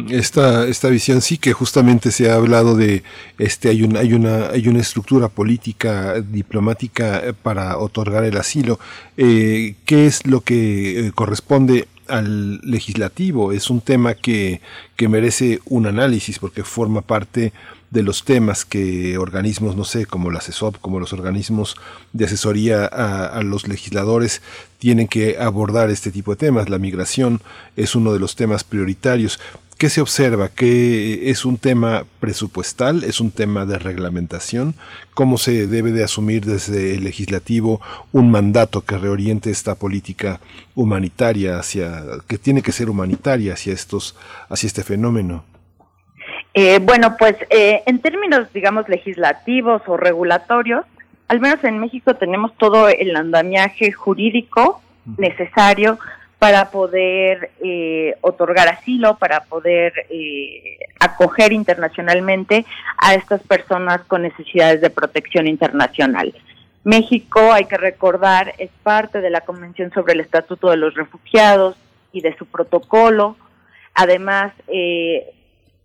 esta, 0.09 0.65
esta 0.67 0.89
visión 0.89 1.21
sí 1.21 1.37
que 1.37 1.53
justamente 1.53 2.11
se 2.11 2.31
ha 2.31 2.35
hablado 2.35 2.75
de 2.75 3.03
este 3.37 3.69
hay 3.69 3.83
una 3.83 3.99
hay 3.99 4.13
una 4.13 4.49
hay 4.49 4.67
una 4.67 4.79
estructura 4.79 5.29
política 5.29 6.15
diplomática 6.19 7.21
para 7.43 7.77
otorgar 7.77 8.23
el 8.23 8.37
asilo. 8.37 8.79
Eh, 9.15 9.75
¿Qué 9.85 10.07
es 10.07 10.25
lo 10.25 10.41
que 10.41 11.07
eh, 11.07 11.11
corresponde 11.13 11.87
al 12.09 12.59
legislativo. 12.61 13.51
Es 13.51 13.69
un 13.69 13.81
tema 13.81 14.13
que, 14.13 14.61
que 14.95 15.07
merece 15.07 15.59
un 15.65 15.87
análisis 15.87 16.39
porque 16.39 16.63
forma 16.63 17.01
parte 17.01 17.53
de 17.89 18.03
los 18.03 18.25
temas 18.25 18.65
que 18.65 19.17
organismos, 19.17 19.77
no 19.77 19.85
sé, 19.85 20.05
como 20.05 20.29
la 20.29 20.41
CESOP, 20.41 20.77
como 20.79 20.99
los 20.99 21.13
organismos 21.13 21.75
de 22.11 22.25
asesoría 22.25 22.85
a, 22.85 23.27
a, 23.27 23.43
los 23.43 23.67
legisladores 23.67 24.41
tienen 24.77 25.07
que 25.07 25.37
abordar 25.39 25.89
este 25.89 26.11
tipo 26.11 26.31
de 26.31 26.37
temas. 26.37 26.69
La 26.69 26.79
migración 26.79 27.41
es 27.77 27.95
uno 27.95 28.11
de 28.11 28.19
los 28.19 28.35
temas 28.35 28.63
prioritarios. 28.63 29.39
¿Qué 29.77 29.89
se 29.89 30.01
observa? 30.01 30.49
¿Que 30.49 31.29
es 31.29 31.45
un 31.45 31.59
tema 31.59 32.05
presupuestal? 32.19 33.03
¿Es 33.03 33.21
un 33.21 33.29
tema 33.29 33.67
de 33.67 33.77
reglamentación? 33.77 34.73
¿Cómo 35.13 35.37
se 35.37 35.67
debe 35.67 35.91
de 35.91 36.03
asumir 36.03 36.45
desde 36.45 36.95
el 36.95 37.03
legislativo 37.03 37.79
un 38.11 38.31
mandato 38.31 38.81
que 38.81 38.97
reoriente 38.97 39.51
esta 39.51 39.75
política 39.75 40.39
humanitaria 40.73 41.59
hacia, 41.59 42.01
que 42.27 42.39
tiene 42.39 42.63
que 42.63 42.71
ser 42.71 42.89
humanitaria 42.89 43.53
hacia 43.53 43.71
estos, 43.71 44.17
hacia 44.49 44.65
este 44.65 44.83
fenómeno? 44.83 45.43
Eh, 46.55 46.79
bueno, 46.81 47.15
pues 47.15 47.35
eh, 47.51 47.83
en 47.85 47.99
términos, 47.99 48.51
digamos, 48.53 48.89
legislativos 48.89 49.83
o 49.85 49.95
regulatorios, 49.95 50.85
al 51.27 51.39
menos 51.39 51.63
en 51.63 51.77
México 51.77 52.15
tenemos 52.15 52.51
todo 52.57 52.89
el 52.89 53.15
andamiaje 53.15 53.91
jurídico 53.91 54.81
necesario 55.17 55.99
para 56.39 56.69
poder 56.69 57.51
eh, 57.63 58.15
otorgar 58.21 58.67
asilo, 58.67 59.17
para 59.17 59.41
poder 59.41 59.93
eh, 60.09 60.77
acoger 60.99 61.51
internacionalmente 61.51 62.65
a 62.97 63.15
estas 63.15 63.41
personas 63.41 64.01
con 64.05 64.21
necesidades 64.21 64.81
de 64.81 64.89
protección 64.89 65.47
internacional. 65.47 66.33
México, 66.83 67.51
hay 67.51 67.65
que 67.65 67.77
recordar, 67.77 68.53
es 68.59 68.69
parte 68.83 69.19
de 69.19 69.29
la 69.29 69.41
Convención 69.41 69.91
sobre 69.91 70.13
el 70.13 70.21
Estatuto 70.21 70.69
de 70.69 70.77
los 70.77 70.93
Refugiados 70.93 71.75
y 72.13 72.21
de 72.21 72.37
su 72.37 72.45
protocolo. 72.45 73.35
Además, 73.93 74.53
eh, 74.67 75.25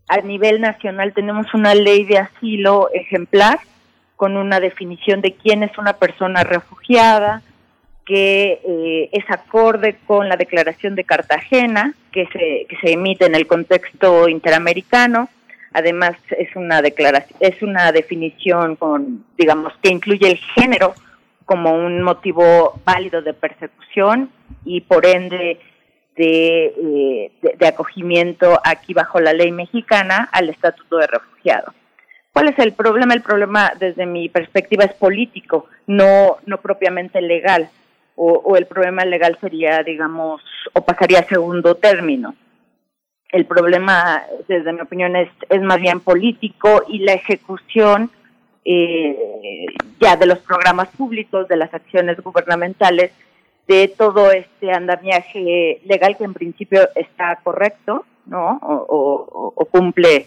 a 0.06 0.18
nivel 0.18 0.60
nacional 0.60 1.14
tenemos 1.14 1.52
una 1.54 1.74
ley 1.74 2.04
de 2.04 2.18
asilo 2.18 2.90
ejemplar 2.92 3.58
con 4.16 4.36
una 4.36 4.60
definición 4.60 5.22
de 5.22 5.32
quién 5.32 5.62
es 5.62 5.76
una 5.78 5.94
persona 5.94 6.44
refugiada, 6.44 7.42
que 8.04 8.60
eh, 8.64 9.08
es 9.12 9.24
acorde 9.30 9.96
con 10.06 10.28
la 10.28 10.36
Declaración 10.36 10.94
de 10.94 11.04
Cartagena, 11.04 11.94
que 12.10 12.26
se, 12.26 12.66
que 12.68 12.76
se 12.80 12.92
emite 12.92 13.26
en 13.26 13.34
el 13.34 13.46
contexto 13.46 14.28
interamericano. 14.28 15.28
Además, 15.72 16.16
es 16.36 16.54
una 16.56 16.82
declaración, 16.82 17.38
es 17.40 17.62
una 17.62 17.92
definición 17.92 18.76
con, 18.76 19.24
digamos, 19.38 19.72
que 19.82 19.90
incluye 19.90 20.28
el 20.30 20.36
género 20.36 20.94
como 21.44 21.72
un 21.72 22.02
motivo 22.02 22.80
válido 22.84 23.22
de 23.22 23.32
persecución 23.32 24.30
y 24.64 24.82
por 24.82 25.06
ende 25.06 25.60
de, 26.16 26.66
eh, 26.66 27.32
de, 27.58 27.66
acogimiento 27.66 28.60
aquí 28.64 28.92
bajo 28.92 29.18
la 29.18 29.32
ley 29.32 29.50
mexicana 29.50 30.28
al 30.32 30.50
estatuto 30.50 30.98
de 30.98 31.06
refugiado. 31.06 31.72
¿Cuál 32.32 32.50
es 32.50 32.58
el 32.58 32.72
problema? 32.72 33.14
El 33.14 33.22
problema 33.22 33.72
desde 33.78 34.04
mi 34.06 34.28
perspectiva 34.28 34.84
es 34.84 34.92
político, 34.94 35.66
no, 35.86 36.36
no 36.44 36.58
propiamente 36.58 37.20
legal 37.22 37.70
o, 38.14 38.56
el 38.56 38.66
problema 38.66 39.04
legal 39.04 39.38
sería, 39.40 39.82
digamos, 39.82 40.42
o 40.72 40.84
pasaría 40.84 41.20
a 41.20 41.24
segundo 41.24 41.74
término. 41.76 42.34
El 43.30 43.46
problema, 43.46 44.22
desde 44.46 44.72
mi 44.72 44.80
opinión, 44.80 45.16
es, 45.16 45.30
es 45.48 45.62
más 45.62 45.80
bien 45.80 46.00
político 46.00 46.84
y 46.88 46.98
la 46.98 47.14
ejecución 47.14 48.10
eh, 48.64 49.66
ya 50.00 50.16
de 50.16 50.26
los 50.26 50.38
programas 50.40 50.88
públicos, 50.88 51.48
de 51.48 51.56
las 51.56 51.72
acciones 51.72 52.20
gubernamentales, 52.20 53.12
de 53.66 53.88
todo 53.88 54.30
este 54.30 54.72
andamiaje 54.72 55.80
legal 55.84 56.16
que 56.16 56.24
en 56.24 56.34
principio 56.34 56.88
está 56.94 57.38
correcto, 57.42 58.04
¿no? 58.26 58.58
O, 58.62 59.52
o 59.54 59.64
cumple 59.66 60.26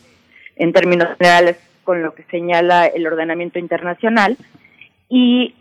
en 0.56 0.74
términos 0.74 1.10
generales 1.18 1.58
con 1.84 2.02
lo 2.02 2.16
que 2.16 2.24
señala 2.24 2.88
el 2.88 3.06
ordenamiento 3.06 3.60
internacional 3.60 4.38
y 5.10 5.54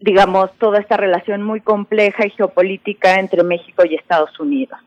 digamos, 0.00 0.52
toda 0.58 0.80
esta 0.80 0.96
relación 0.96 1.42
muy 1.42 1.60
compleja 1.60 2.26
y 2.26 2.30
geopolítica 2.30 3.18
entre 3.18 3.42
México 3.42 3.84
y 3.84 3.94
Estados 3.94 4.38
Unidos. 4.38 4.78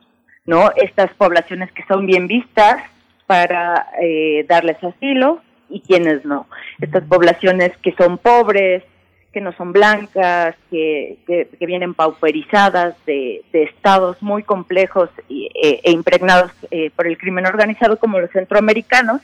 ¿no? 0.45 0.71
Estas 0.75 1.13
poblaciones 1.13 1.71
que 1.71 1.83
son 1.85 2.05
bien 2.05 2.27
vistas 2.27 2.83
para 3.27 3.88
eh, 4.01 4.45
darles 4.47 4.83
asilo 4.83 5.41
y 5.69 5.81
quienes 5.81 6.25
no. 6.25 6.47
Estas 6.79 7.03
poblaciones 7.03 7.75
que 7.77 7.93
son 7.93 8.17
pobres, 8.17 8.83
que 9.31 9.41
no 9.41 9.53
son 9.53 9.71
blancas, 9.71 10.55
que, 10.69 11.17
que, 11.25 11.65
vienen 11.65 11.93
pauperizadas 11.93 12.95
de, 13.05 13.43
estados 13.53 14.21
muy 14.21 14.43
complejos 14.43 15.09
e, 15.29 15.79
e, 15.83 15.91
impregnados 15.91 16.51
eh, 16.69 16.91
por 16.93 17.07
el 17.07 17.17
crimen 17.17 17.45
organizado 17.45 17.97
como 17.97 18.19
los 18.19 18.29
centroamericanos. 18.31 19.21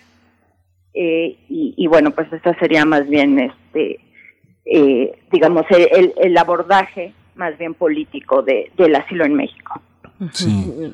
Eh, 0.93 1.37
y, 1.49 1.85
bueno, 1.87 2.11
pues 2.11 2.31
eso 2.33 2.55
sería 2.59 2.83
más 2.83 3.07
bien, 3.07 3.37
este, 3.37 3.99
digamos, 5.31 5.65
el, 5.69 6.13
el, 6.17 6.37
abordaje 6.37 7.13
más 7.35 7.57
bien 7.57 7.73
político 7.73 8.41
de, 8.41 8.71
del 8.77 8.95
asilo 8.95 9.25
en 9.25 9.35
México. 9.35 9.81
Sí. 10.33 10.91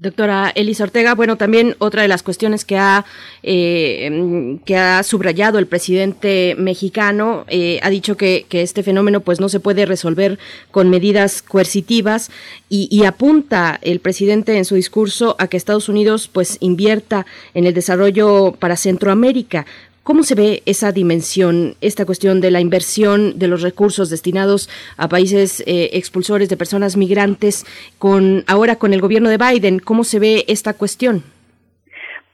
Doctora 0.00 0.50
Elisa 0.54 0.84
Ortega, 0.84 1.14
bueno, 1.14 1.36
también 1.36 1.76
otra 1.78 2.00
de 2.00 2.08
las 2.08 2.22
cuestiones 2.22 2.64
que 2.64 2.78
ha, 2.78 3.04
eh, 3.42 4.58
que 4.64 4.78
ha 4.78 5.02
subrayado 5.02 5.58
el 5.58 5.66
presidente 5.66 6.54
mexicano, 6.56 7.44
eh, 7.48 7.80
ha 7.82 7.90
dicho 7.90 8.16
que, 8.16 8.46
este 8.50 8.82
fenómeno 8.82 9.20
pues 9.20 9.40
no 9.40 9.50
se 9.50 9.60
puede 9.60 9.84
resolver 9.84 10.38
con 10.70 10.88
medidas 10.88 11.42
coercitivas 11.42 12.30
y, 12.70 12.88
y, 12.90 13.04
apunta 13.04 13.78
el 13.82 14.00
presidente 14.00 14.56
en 14.56 14.64
su 14.64 14.74
discurso 14.74 15.36
a 15.38 15.48
que 15.48 15.58
Estados 15.58 15.90
Unidos 15.90 16.28
pues 16.28 16.56
invierta 16.60 17.26
en 17.52 17.66
el 17.66 17.74
desarrollo 17.74 18.52
para 18.58 18.76
Centroamérica. 18.76 19.66
¿Cómo 20.02 20.22
se 20.22 20.34
ve 20.34 20.62
esa 20.64 20.92
dimensión, 20.92 21.74
esta 21.80 22.06
cuestión 22.06 22.40
de 22.40 22.50
la 22.50 22.60
inversión 22.60 23.38
de 23.38 23.48
los 23.48 23.60
recursos 23.60 24.08
destinados 24.08 24.70
a 24.96 25.08
países 25.08 25.60
eh, 25.66 25.90
expulsores 25.92 26.48
de 26.48 26.56
personas 26.56 26.96
migrantes 26.96 27.66
con 27.98 28.42
ahora 28.46 28.76
con 28.76 28.94
el 28.94 29.00
gobierno 29.02 29.28
de 29.28 29.36
Biden? 29.36 29.78
¿Cómo 29.78 30.04
se 30.04 30.18
ve 30.18 30.44
esta 30.48 30.72
cuestión? 30.74 31.22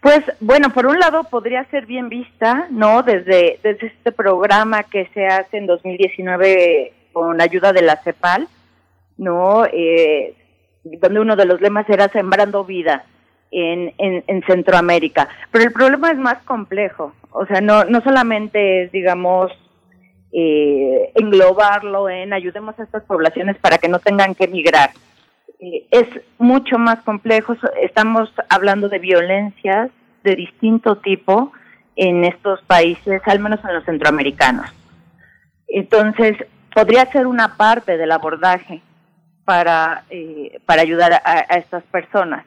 Pues 0.01 0.21
bueno, 0.39 0.71
por 0.73 0.87
un 0.87 1.01
lado 1.01 1.25
podría 1.25 1.65
ser 1.65 1.87
bien 1.87 2.09
vista, 2.09 2.69
¿no? 2.71 3.03
Desde, 3.03 3.59
desde 3.65 3.89
este 3.89 4.13
programa 4.13 4.85
que 4.85 5.09
se 5.13 5.27
hace 5.27 5.57
en 5.57 5.67
2019 5.67 6.93
con 7.13 7.41
ayuda 7.41 7.73
de 7.73 7.83
la 7.83 7.97
CEPAL, 7.97 8.47
¿no? 9.19 9.65
Eh, 9.65 10.35
donde 10.85 11.19
uno 11.19 11.35
de 11.35 11.47
los 11.47 11.61
lemas 11.61 11.89
era 11.91 12.09
Sembrando 12.09 12.65
Vida 12.65 13.05
en, 13.51 13.93
en, 13.99 14.43
Centroamérica. 14.43 15.29
Pero 15.51 15.65
el 15.65 15.73
problema 15.73 16.11
es 16.11 16.19
más 16.19 16.39
complejo. 16.45 17.13
O 17.39 17.47
sea, 17.47 17.61
no, 17.61 17.85
no 17.85 18.01
solamente 18.03 18.85
es, 18.85 18.93
digamos, 18.93 19.53
eh, 20.33 21.13
englobarlo 21.15 22.09
en 22.09 22.33
ayudemos 22.33 22.79
a 22.79 22.85
estas 22.85 23.03
poblaciones 23.05 23.57
para 23.59 23.79
que 23.79 23.89
no 23.89 23.99
tengan 23.99 24.35
que 24.35 24.45
emigrar. 24.45 24.91
Eh, 25.61 25.87
es 25.91 26.07
mucho 26.39 26.79
más 26.79 27.01
complejo. 27.03 27.57
Estamos 27.81 28.33
hablando 28.49 28.89
de 28.89 28.99
violencias 28.99 29.91
de 30.25 30.35
distinto 30.35 30.97
tipo 30.99 31.53
en 31.95 32.25
estos 32.25 32.63
países, 32.63 33.23
al 33.27 33.41
menos 33.41 33.61
en 33.65 33.75
los 33.75 33.85
centroamericanos. 33.85 34.71
Entonces, 35.69 36.37
podría 36.75 37.07
ser 37.13 37.27
una 37.27 37.57
parte 37.57 37.97
del 37.97 38.13
abordaje 38.13 38.83
para, 39.45 40.05
eh, 40.11 40.61
para 40.67 40.83
ayudar 40.83 41.23
a 41.25 41.57
estas 41.57 41.85
personas 41.85 42.45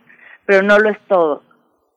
pero 0.50 0.64
no 0.64 0.80
lo 0.80 0.90
es 0.90 0.98
todo. 1.08 1.44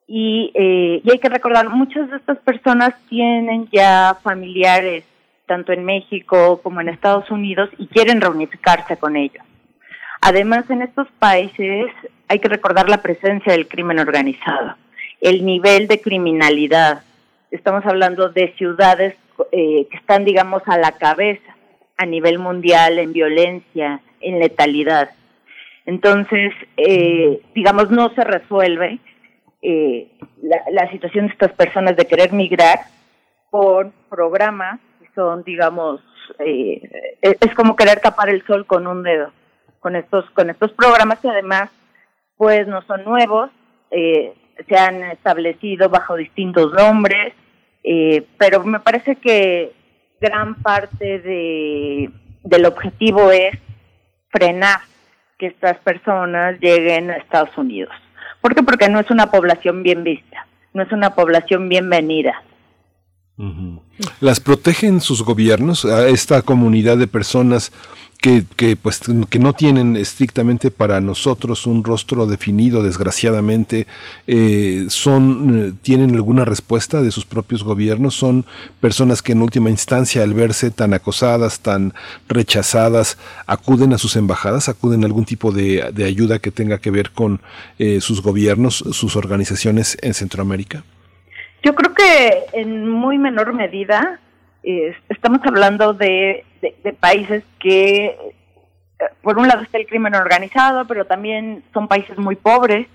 Y, 0.06 0.50
eh, 0.54 1.00
y 1.04 1.10
hay 1.10 1.18
que 1.18 1.28
recordar, 1.28 1.68
muchas 1.70 2.10
de 2.10 2.16
estas 2.16 2.38
personas 2.38 2.94
tienen 3.08 3.68
ya 3.72 4.18
familiares, 4.22 5.04
tanto 5.46 5.72
en 5.72 5.84
México 5.84 6.60
como 6.62 6.80
en 6.80 6.88
Estados 6.88 7.30
Unidos, 7.30 7.70
y 7.78 7.86
quieren 7.86 8.20
reunificarse 8.20 8.96
con 8.96 9.16
ellos. 9.16 9.44
Además, 10.20 10.68
en 10.70 10.82
estos 10.82 11.08
países 11.18 11.86
hay 12.28 12.38
que 12.38 12.48
recordar 12.48 12.88
la 12.88 13.02
presencia 13.02 13.52
del 13.52 13.68
crimen 13.68 13.98
organizado, 13.98 14.76
el 15.20 15.44
nivel 15.44 15.88
de 15.88 16.00
criminalidad. 16.00 17.02
Estamos 17.50 17.84
hablando 17.86 18.28
de 18.28 18.52
ciudades 18.54 19.16
eh, 19.50 19.86
que 19.90 19.96
están, 19.96 20.24
digamos, 20.24 20.62
a 20.66 20.78
la 20.78 20.92
cabeza 20.92 21.52
a 21.96 22.06
nivel 22.06 22.38
mundial 22.38 22.98
en 22.98 23.12
violencia, 23.12 24.00
en 24.20 24.38
letalidad. 24.38 25.10
Entonces, 25.86 26.52
eh, 26.76 27.40
digamos, 27.54 27.90
no 27.90 28.10
se 28.14 28.24
resuelve 28.24 28.98
eh, 29.62 30.10
la, 30.72 30.90
situación 30.90 31.26
de 31.26 31.32
estas 31.32 31.52
personas 31.52 31.96
de 31.96 32.06
querer 32.06 32.32
migrar 32.32 32.80
por 33.50 33.90
programas 34.10 34.80
que 35.00 35.08
son, 35.14 35.44
digamos, 35.44 36.00
eh, 36.38 36.82
es 37.22 37.54
como 37.54 37.76
querer 37.76 38.00
tapar 38.00 38.28
el 38.28 38.44
sol 38.46 38.66
con 38.66 38.86
un 38.86 39.02
dedo, 39.02 39.30
con 39.80 39.96
estos, 39.96 40.28
con 40.30 40.50
estos 40.50 40.72
programas 40.72 41.20
que 41.20 41.28
además, 41.28 41.70
pues, 42.36 42.66
no 42.66 42.82
son 42.82 43.04
nuevos, 43.04 43.50
se 43.90 44.76
han 44.76 45.02
establecido 45.04 45.88
bajo 45.88 46.16
distintos 46.16 46.72
nombres, 46.72 47.34
pero 48.38 48.64
me 48.64 48.80
parece 48.80 49.16
que 49.16 49.72
gran 50.20 50.54
parte 50.62 51.18
de, 51.18 52.10
del 52.44 52.66
objetivo 52.66 53.30
es 53.30 53.58
frenar 54.30 54.80
que 55.38 55.46
estas 55.46 55.76
personas 55.78 56.58
lleguen 56.60 57.10
a 57.10 57.16
Estados 57.16 57.56
Unidos. 57.58 57.94
¿Por 58.42 58.54
qué? 58.54 58.62
Porque 58.62 58.88
no 58.88 59.00
es 59.00 59.10
una 59.10 59.30
población 59.30 59.82
bien 59.82 60.04
vista, 60.04 60.46
no 60.74 60.82
es 60.82 60.92
una 60.92 61.14
población 61.14 61.68
bienvenida. 61.70 62.42
¿Las 64.20 64.40
protegen 64.40 65.00
sus 65.00 65.22
gobiernos 65.22 65.84
a 65.84 66.08
esta 66.08 66.42
comunidad 66.42 66.98
de 66.98 67.06
personas 67.06 67.72
que, 68.22 68.44
que, 68.56 68.76
pues, 68.76 69.00
que 69.28 69.40
no 69.40 69.52
tienen 69.52 69.96
estrictamente 69.96 70.70
para 70.70 71.00
nosotros 71.00 71.66
un 71.66 71.82
rostro 71.82 72.26
definido, 72.26 72.84
desgraciadamente, 72.84 73.88
eh, 74.28 74.86
son, 74.90 75.58
eh, 75.58 75.72
tienen 75.82 76.14
alguna 76.14 76.44
respuesta 76.44 77.02
de 77.02 77.10
sus 77.10 77.26
propios 77.26 77.64
gobiernos, 77.64 78.14
son 78.14 78.46
personas 78.80 79.22
que 79.22 79.32
en 79.32 79.42
última 79.42 79.70
instancia, 79.70 80.22
al 80.22 80.34
verse 80.34 80.70
tan 80.70 80.94
acosadas, 80.94 81.60
tan 81.60 81.94
rechazadas, 82.28 83.18
acuden 83.48 83.92
a 83.92 83.98
sus 83.98 84.14
embajadas, 84.14 84.68
acuden 84.68 85.02
a 85.02 85.06
algún 85.06 85.24
tipo 85.24 85.50
de, 85.50 85.82
ayuda 86.06 86.38
que 86.38 86.52
tenga 86.52 86.78
que 86.78 86.92
ver 86.92 87.10
con 87.10 87.40
eh, 87.80 88.00
sus 88.00 88.22
gobiernos, 88.22 88.84
sus 88.92 89.16
organizaciones 89.16 89.98
en 90.00 90.14
Centroamérica. 90.14 90.84
Yo 91.64 91.74
creo 91.74 91.92
que 91.92 92.44
en 92.52 92.88
muy 92.88 93.18
menor 93.18 93.52
medida 93.52 94.20
estamos 94.62 95.40
hablando 95.44 95.92
de, 95.92 96.44
países 97.00 97.42
que, 97.58 98.06
eh, 98.06 99.04
por 99.22 99.38
un 99.38 99.48
lado 99.48 99.62
está 99.62 99.78
el 99.78 99.86
crimen 99.86 100.14
organizado, 100.14 100.86
pero 100.86 101.04
también 101.04 101.64
son 101.72 101.88
países 101.88 102.16
muy 102.18 102.36
pobres, 102.36 102.86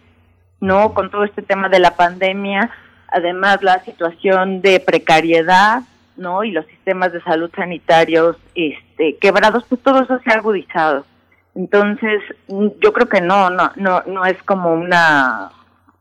¿no? 0.59 0.93
Con 0.93 1.11
todo 1.11 1.23
este 1.23 1.41
tema 1.41 1.69
de 1.69 1.79
la 1.79 1.95
pandemia, 1.95 2.71
además 3.09 3.61
la 3.61 3.83
situación 3.83 4.61
de 4.61 4.79
precariedad, 4.79 5.81
¿no? 6.15 6.43
Y 6.43 6.51
los 6.51 6.65
sistemas 6.67 7.11
de 7.13 7.21
salud 7.21 7.51
sanitarios 7.55 8.37
este, 8.55 9.17
quebrados, 9.17 9.65
pues 9.69 9.81
todo 9.81 10.03
eso 10.03 10.19
se 10.19 10.31
ha 10.31 10.35
agudizado. 10.35 11.05
Entonces, 11.53 12.21
yo 12.47 12.93
creo 12.93 13.09
que 13.09 13.21
no, 13.21 13.49
no, 13.49 13.71
no, 13.75 14.03
no 14.05 14.25
es 14.25 14.41
como 14.43 14.73
una, 14.73 15.49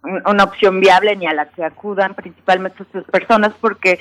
una 0.02 0.44
opción 0.44 0.80
viable 0.80 1.16
ni 1.16 1.26
a 1.26 1.34
la 1.34 1.46
que 1.46 1.64
acudan 1.64 2.14
principalmente 2.14 2.82
estas 2.82 3.04
personas 3.04 3.52
porque 3.60 3.98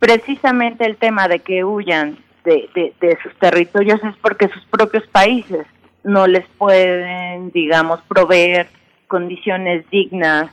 precisamente 0.00 0.84
el 0.84 0.96
tema 0.96 1.28
de 1.28 1.38
que 1.38 1.62
huyan 1.62 2.18
de, 2.42 2.92
de, 3.00 3.18
sus 3.22 3.32
territorios 3.36 4.02
es 4.02 4.16
porque 4.16 4.48
sus 4.48 4.64
propios 4.64 5.06
países 5.06 5.66
no 6.02 6.26
les 6.26 6.46
pueden, 6.58 7.50
digamos, 7.50 8.00
proveer 8.08 8.66
condiciones 9.06 9.88
dignas 9.90 10.50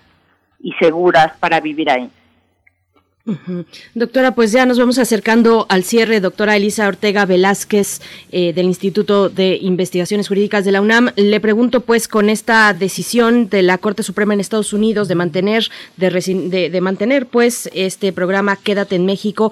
y 0.59 0.73
seguras 0.73 1.31
para 1.39 1.61
vivir 1.61 1.89
ahí. 1.89 2.11
Doctora, 3.93 4.35
pues 4.35 4.51
ya 4.53 4.65
nos 4.65 4.79
vamos 4.79 4.97
acercando 4.99 5.65
al 5.69 5.83
cierre. 5.83 6.21
Doctora 6.21 6.55
Elisa 6.55 6.87
Ortega 6.87 7.25
Velázquez 7.25 8.01
eh, 8.31 8.53
del 8.53 8.67
Instituto 8.67 9.29
de 9.29 9.57
Investigaciones 9.61 10.29
Jurídicas 10.29 10.63
de 10.63 10.71
la 10.71 10.81
UNAM. 10.81 11.11
Le 11.15 11.39
pregunto, 11.39 11.81
pues, 11.81 12.07
con 12.07 12.29
esta 12.29 12.73
decisión 12.73 13.49
de 13.49 13.63
la 13.63 13.77
Corte 13.79 14.03
Suprema 14.03 14.33
en 14.33 14.39
Estados 14.39 14.71
Unidos 14.71 15.07
de 15.09 15.15
mantener, 15.15 15.69
de, 15.97 16.69
de 16.69 16.81
mantener, 16.81 17.25
pues, 17.25 17.69
este 17.73 18.13
programa 18.13 18.55
Quédate 18.55 18.95
en 18.95 19.05
México. 19.05 19.51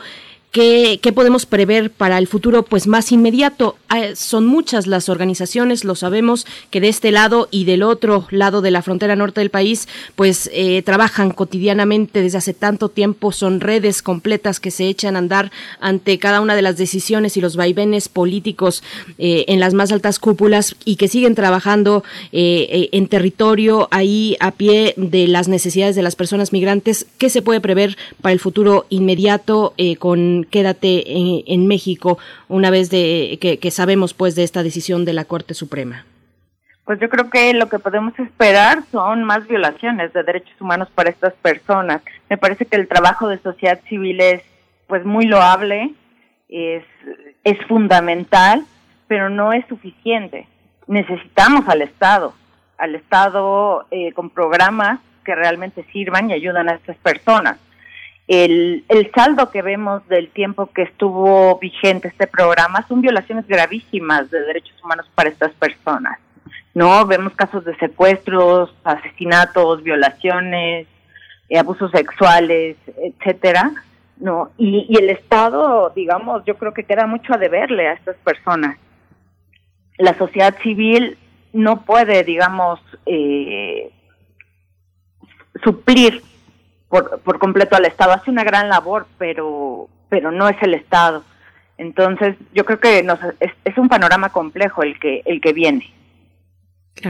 ¿Qué, 0.55 1.11
podemos 1.13 1.45
prever 1.45 1.91
para 1.91 2.17
el 2.17 2.27
futuro 2.27 2.63
pues 2.63 2.87
más 2.87 3.11
inmediato? 3.11 3.75
Ah, 3.89 4.15
son 4.15 4.45
muchas 4.45 4.87
las 4.87 5.09
organizaciones, 5.09 5.83
lo 5.83 5.95
sabemos, 5.95 6.47
que 6.69 6.79
de 6.79 6.87
este 6.87 7.11
lado 7.11 7.49
y 7.51 7.65
del 7.65 7.83
otro 7.83 8.25
lado 8.29 8.61
de 8.61 8.71
la 8.71 8.81
frontera 8.81 9.17
norte 9.17 9.41
del 9.41 9.49
país 9.49 9.89
pues 10.15 10.49
eh, 10.53 10.81
trabajan 10.83 11.31
cotidianamente 11.31 12.21
desde 12.21 12.37
hace 12.37 12.53
tanto 12.53 12.87
tiempo, 12.87 13.33
son 13.33 13.59
redes 13.59 14.01
completas 14.01 14.61
que 14.61 14.71
se 14.71 14.87
echan 14.87 15.17
a 15.17 15.19
andar 15.19 15.51
ante 15.81 16.19
cada 16.19 16.39
una 16.39 16.55
de 16.55 16.61
las 16.61 16.77
decisiones 16.77 17.35
y 17.35 17.41
los 17.41 17.57
vaivenes 17.57 18.07
políticos 18.07 18.81
eh, 19.17 19.43
en 19.49 19.59
las 19.59 19.73
más 19.73 19.91
altas 19.91 20.19
cúpulas 20.19 20.77
y 20.85 20.95
que 20.95 21.09
siguen 21.09 21.35
trabajando 21.35 22.05
eh, 22.31 22.87
en 22.93 23.09
territorio 23.09 23.89
ahí 23.91 24.37
a 24.39 24.51
pie 24.51 24.93
de 24.95 25.27
las 25.27 25.49
necesidades 25.49 25.97
de 25.97 26.01
las 26.01 26.15
personas 26.15 26.53
migrantes. 26.53 27.07
¿Qué 27.17 27.29
se 27.29 27.41
puede 27.41 27.59
prever 27.59 27.97
para 28.21 28.31
el 28.31 28.39
futuro 28.39 28.85
inmediato 28.89 29.73
con 29.99 30.44
quédate 30.45 31.03
en, 31.51 31.67
México 31.67 32.17
una 32.47 32.69
vez 32.69 32.89
de 32.89 33.37
que, 33.41 33.71
sabemos 33.71 34.13
pues 34.13 34.35
de 34.35 34.43
esta 34.43 34.63
decisión 34.63 35.05
de 35.05 35.13
la 35.13 35.25
Corte 35.25 35.53
Suprema? 35.53 36.05
Pues 36.85 36.99
yo 36.99 37.09
creo 37.09 37.29
que 37.29 37.53
lo 37.53 37.67
que 37.67 37.79
podemos 37.79 38.17
esperar 38.19 38.83
son 38.91 39.23
más 39.23 39.47
violaciones 39.47 40.13
de 40.13 40.23
derechos 40.23 40.59
humanos 40.59 40.87
para 40.93 41.09
estas 41.09 41.33
personas. 41.33 42.01
Me 42.29 42.37
parece 42.37 42.65
que 42.65 42.75
el 42.75 42.87
trabajo 42.87 43.27
de 43.27 43.39
sociedad 43.39 43.79
civil 43.89 44.21
es 44.21 44.43
pues 44.87 45.03
muy 45.03 45.25
loable, 45.25 45.93
es, 46.47 46.83
es 47.43 47.57
fundamental, 47.67 48.65
pero 49.07 49.29
no 49.29 49.51
es 49.51 49.65
suficiente. 49.67 50.47
Necesitamos 50.87 51.67
al 51.67 51.81
Estado, 51.81 52.35
al 52.77 52.93
Estado 52.93 53.87
eh, 53.89 54.11
con 54.13 54.29
programas 54.29 54.99
que 55.23 55.33
realmente 55.33 55.83
sirvan 55.91 56.29
y 56.29 56.33
ayudan 56.33 56.69
a 56.69 56.75
estas 56.75 56.97
personas. 56.97 57.57
El, 58.27 58.83
el 58.89 59.11
saldo 59.11 59.51
que 59.51 59.61
vemos 59.61 60.07
del 60.07 60.29
tiempo 60.29 60.67
que 60.67 60.81
estuvo 60.81 61.59
vigente 61.59 62.07
este 62.07 62.25
programa 62.25 62.85
son 62.87 63.01
violaciones 63.01 63.47
gravísimas 63.47 64.31
de 64.31 64.39
derechos 64.41 64.75
humanos 64.83 65.09
para 65.13 65.29
estas 65.29 65.53
personas. 65.53 66.19
¿no? 66.75 67.05
Vemos 67.07 67.33
casos 67.33 67.63
de 67.65 67.75
secuestros, 67.77 68.75
asesinatos, 68.83 69.81
violaciones, 69.81 70.87
eh, 71.49 71.57
abusos 71.57 71.89
sexuales, 71.91 72.75
etcétera, 72.97 73.71
¿no? 74.17 74.51
Y, 74.57 74.85
y 74.89 74.97
el 74.97 75.09
Estado, 75.09 75.91
digamos, 75.95 76.43
yo 76.45 76.57
creo 76.57 76.73
que 76.73 76.83
queda 76.83 77.07
mucho 77.07 77.33
a 77.33 77.37
deberle 77.37 77.87
a 77.87 77.93
estas 77.93 78.17
personas. 78.17 78.77
La 79.97 80.17
sociedad 80.17 80.55
civil 80.61 81.17
no 81.53 81.85
puede, 81.85 82.25
digamos, 82.25 82.81
eh, 83.05 83.89
suplir 85.63 86.21
por, 86.89 87.19
por 87.19 87.39
completo 87.39 87.75
al 87.75 87.85
Estado. 87.85 88.13
Hace 88.13 88.31
una 88.31 88.43
gran 88.43 88.69
labor, 88.69 89.07
pero, 89.17 89.87
pero 90.09 90.31
no 90.31 90.49
es 90.49 90.57
el 90.61 90.73
Estado. 90.73 91.23
Entonces, 91.77 92.35
yo 92.53 92.65
creo 92.65 92.79
que 92.79 93.03
nos, 93.03 93.19
es, 93.39 93.51
es 93.65 93.77
un 93.77 93.89
panorama 93.89 94.29
complejo 94.29 94.83
el 94.83 94.99
que, 94.99 95.21
el 95.25 95.41
que 95.41 95.53
viene. 95.53 95.93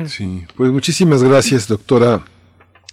Sí, 0.08 0.46
pues 0.56 0.72
muchísimas 0.72 1.24
gracias, 1.24 1.68
doctora 1.68 2.24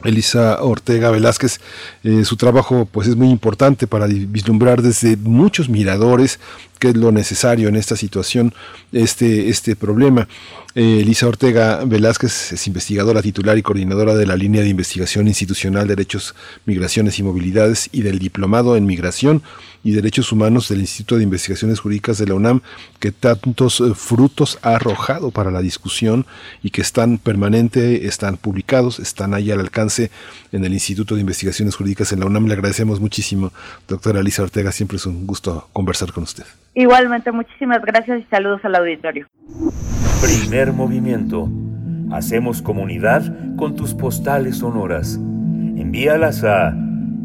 Elisa 0.04 0.62
Ortega 0.62 1.10
Velázquez. 1.10 1.60
Eh, 2.04 2.24
su 2.24 2.36
trabajo 2.36 2.86
pues 2.90 3.08
es 3.08 3.16
muy 3.16 3.30
importante 3.30 3.86
para 3.86 4.06
vislumbrar 4.06 4.82
desde 4.82 5.16
muchos 5.16 5.68
miradores 5.68 6.40
qué 6.78 6.88
es 6.88 6.96
lo 6.96 7.12
necesario 7.12 7.68
en 7.68 7.76
esta 7.76 7.96
situación, 7.96 8.52
este, 8.92 9.48
este 9.48 9.76
problema. 9.76 10.28
Eh, 10.74 11.00
Elisa 11.00 11.28
Ortega 11.28 11.84
Velázquez 11.84 12.52
es 12.52 12.66
investigadora 12.66 13.20
titular 13.20 13.58
y 13.58 13.62
coordinadora 13.62 14.14
de 14.14 14.24
la 14.24 14.36
línea 14.36 14.62
de 14.62 14.70
investigación 14.70 15.28
institucional 15.28 15.86
Derechos, 15.86 16.34
Migraciones 16.64 17.18
y 17.18 17.22
Movilidades 17.22 17.90
y 17.92 18.00
del 18.00 18.18
Diplomado 18.18 18.74
en 18.74 18.86
Migración 18.86 19.42
y 19.84 19.90
Derechos 19.90 20.32
Humanos 20.32 20.70
del 20.70 20.80
Instituto 20.80 21.18
de 21.18 21.24
Investigaciones 21.24 21.80
Jurídicas 21.80 22.16
de 22.16 22.26
la 22.26 22.34
UNAM, 22.34 22.62
que 23.00 23.12
tantos 23.12 23.80
eh, 23.80 23.92
frutos 23.94 24.58
ha 24.62 24.76
arrojado 24.76 25.30
para 25.30 25.50
la 25.50 25.60
discusión 25.60 26.24
y 26.62 26.70
que 26.70 26.80
están 26.80 27.18
permanente, 27.18 28.06
están 28.06 28.38
publicados, 28.38 28.98
están 28.98 29.34
ahí 29.34 29.50
al 29.50 29.60
alcance 29.60 30.10
en 30.52 30.64
el 30.64 30.72
Instituto 30.72 31.16
de 31.16 31.20
Investigaciones 31.20 31.76
Jurídicas 31.76 32.12
en 32.12 32.20
la 32.20 32.26
UNAM. 32.26 32.46
Le 32.46 32.54
agradecemos 32.54 32.98
muchísimo, 32.98 33.52
doctora 33.88 34.20
Elisa 34.20 34.42
Ortega, 34.42 34.72
siempre 34.72 34.96
es 34.96 35.04
un 35.04 35.26
gusto 35.26 35.68
conversar 35.74 36.12
con 36.12 36.24
usted. 36.24 36.44
Igualmente, 36.74 37.32
muchísimas 37.32 37.82
gracias 37.82 38.20
y 38.20 38.24
saludos 38.24 38.64
al 38.64 38.74
auditorio. 38.76 39.26
Primer 40.22 40.72
movimiento. 40.72 41.50
Hacemos 42.10 42.62
comunidad 42.62 43.22
con 43.56 43.76
tus 43.76 43.92
postales 43.94 44.56
sonoras. 44.58 45.16
Envíalas 45.16 46.44
a 46.44 46.74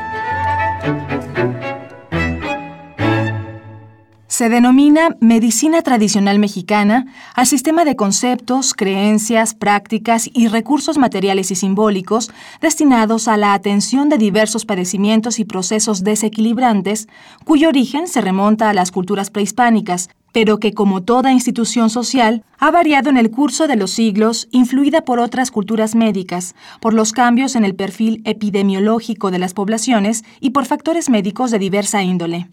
Se 4.36 4.50
denomina 4.50 5.16
medicina 5.22 5.82
tradicional 5.82 6.40
mexicana 6.40 7.06
al 7.36 7.48
sistema 7.48 7.86
de 7.86 7.96
conceptos, 7.96 8.74
creencias, 8.74 9.54
prácticas 9.54 10.30
y 10.34 10.50
recursos 10.50 10.98
materiales 10.98 11.52
y 11.52 11.56
simbólicos 11.56 12.32
destinados 12.60 13.30
a 13.30 13.38
la 13.38 13.54
atención 13.54 14.10
de 14.10 14.18
diversos 14.18 14.66
padecimientos 14.66 15.40
y 15.40 15.46
procesos 15.46 16.04
desequilibrantes 16.04 17.08
cuyo 17.46 17.70
origen 17.70 18.10
se 18.10 18.20
remonta 18.20 18.70
a 18.70 18.74
las 18.74 18.92
culturas 18.92 19.30
prehispánicas, 19.30 20.10
pero 20.36 20.60
que 20.60 20.74
como 20.74 21.02
toda 21.02 21.32
institución 21.32 21.90
social 21.90 22.44
ha 22.60 22.70
variado 22.70 23.10
en 23.10 23.16
el 23.16 23.32
curso 23.32 23.68
de 23.68 23.78
los 23.78 23.92
siglos, 23.92 24.50
influida 24.52 25.06
por 25.06 25.22
otras 25.22 25.50
culturas 25.50 25.96
médicas, 25.96 26.56
por 26.82 26.94
los 26.94 27.14
cambios 27.14 27.56
en 27.56 27.64
el 27.64 27.74
perfil 27.74 28.22
epidemiológico 28.26 29.32
de 29.32 29.40
las 29.40 29.54
poblaciones 29.54 30.26
y 30.42 30.50
por 30.50 30.66
factores 30.66 31.10
médicos 31.10 31.52
de 31.52 31.60
diversa 31.60 32.04
índole. 32.04 32.50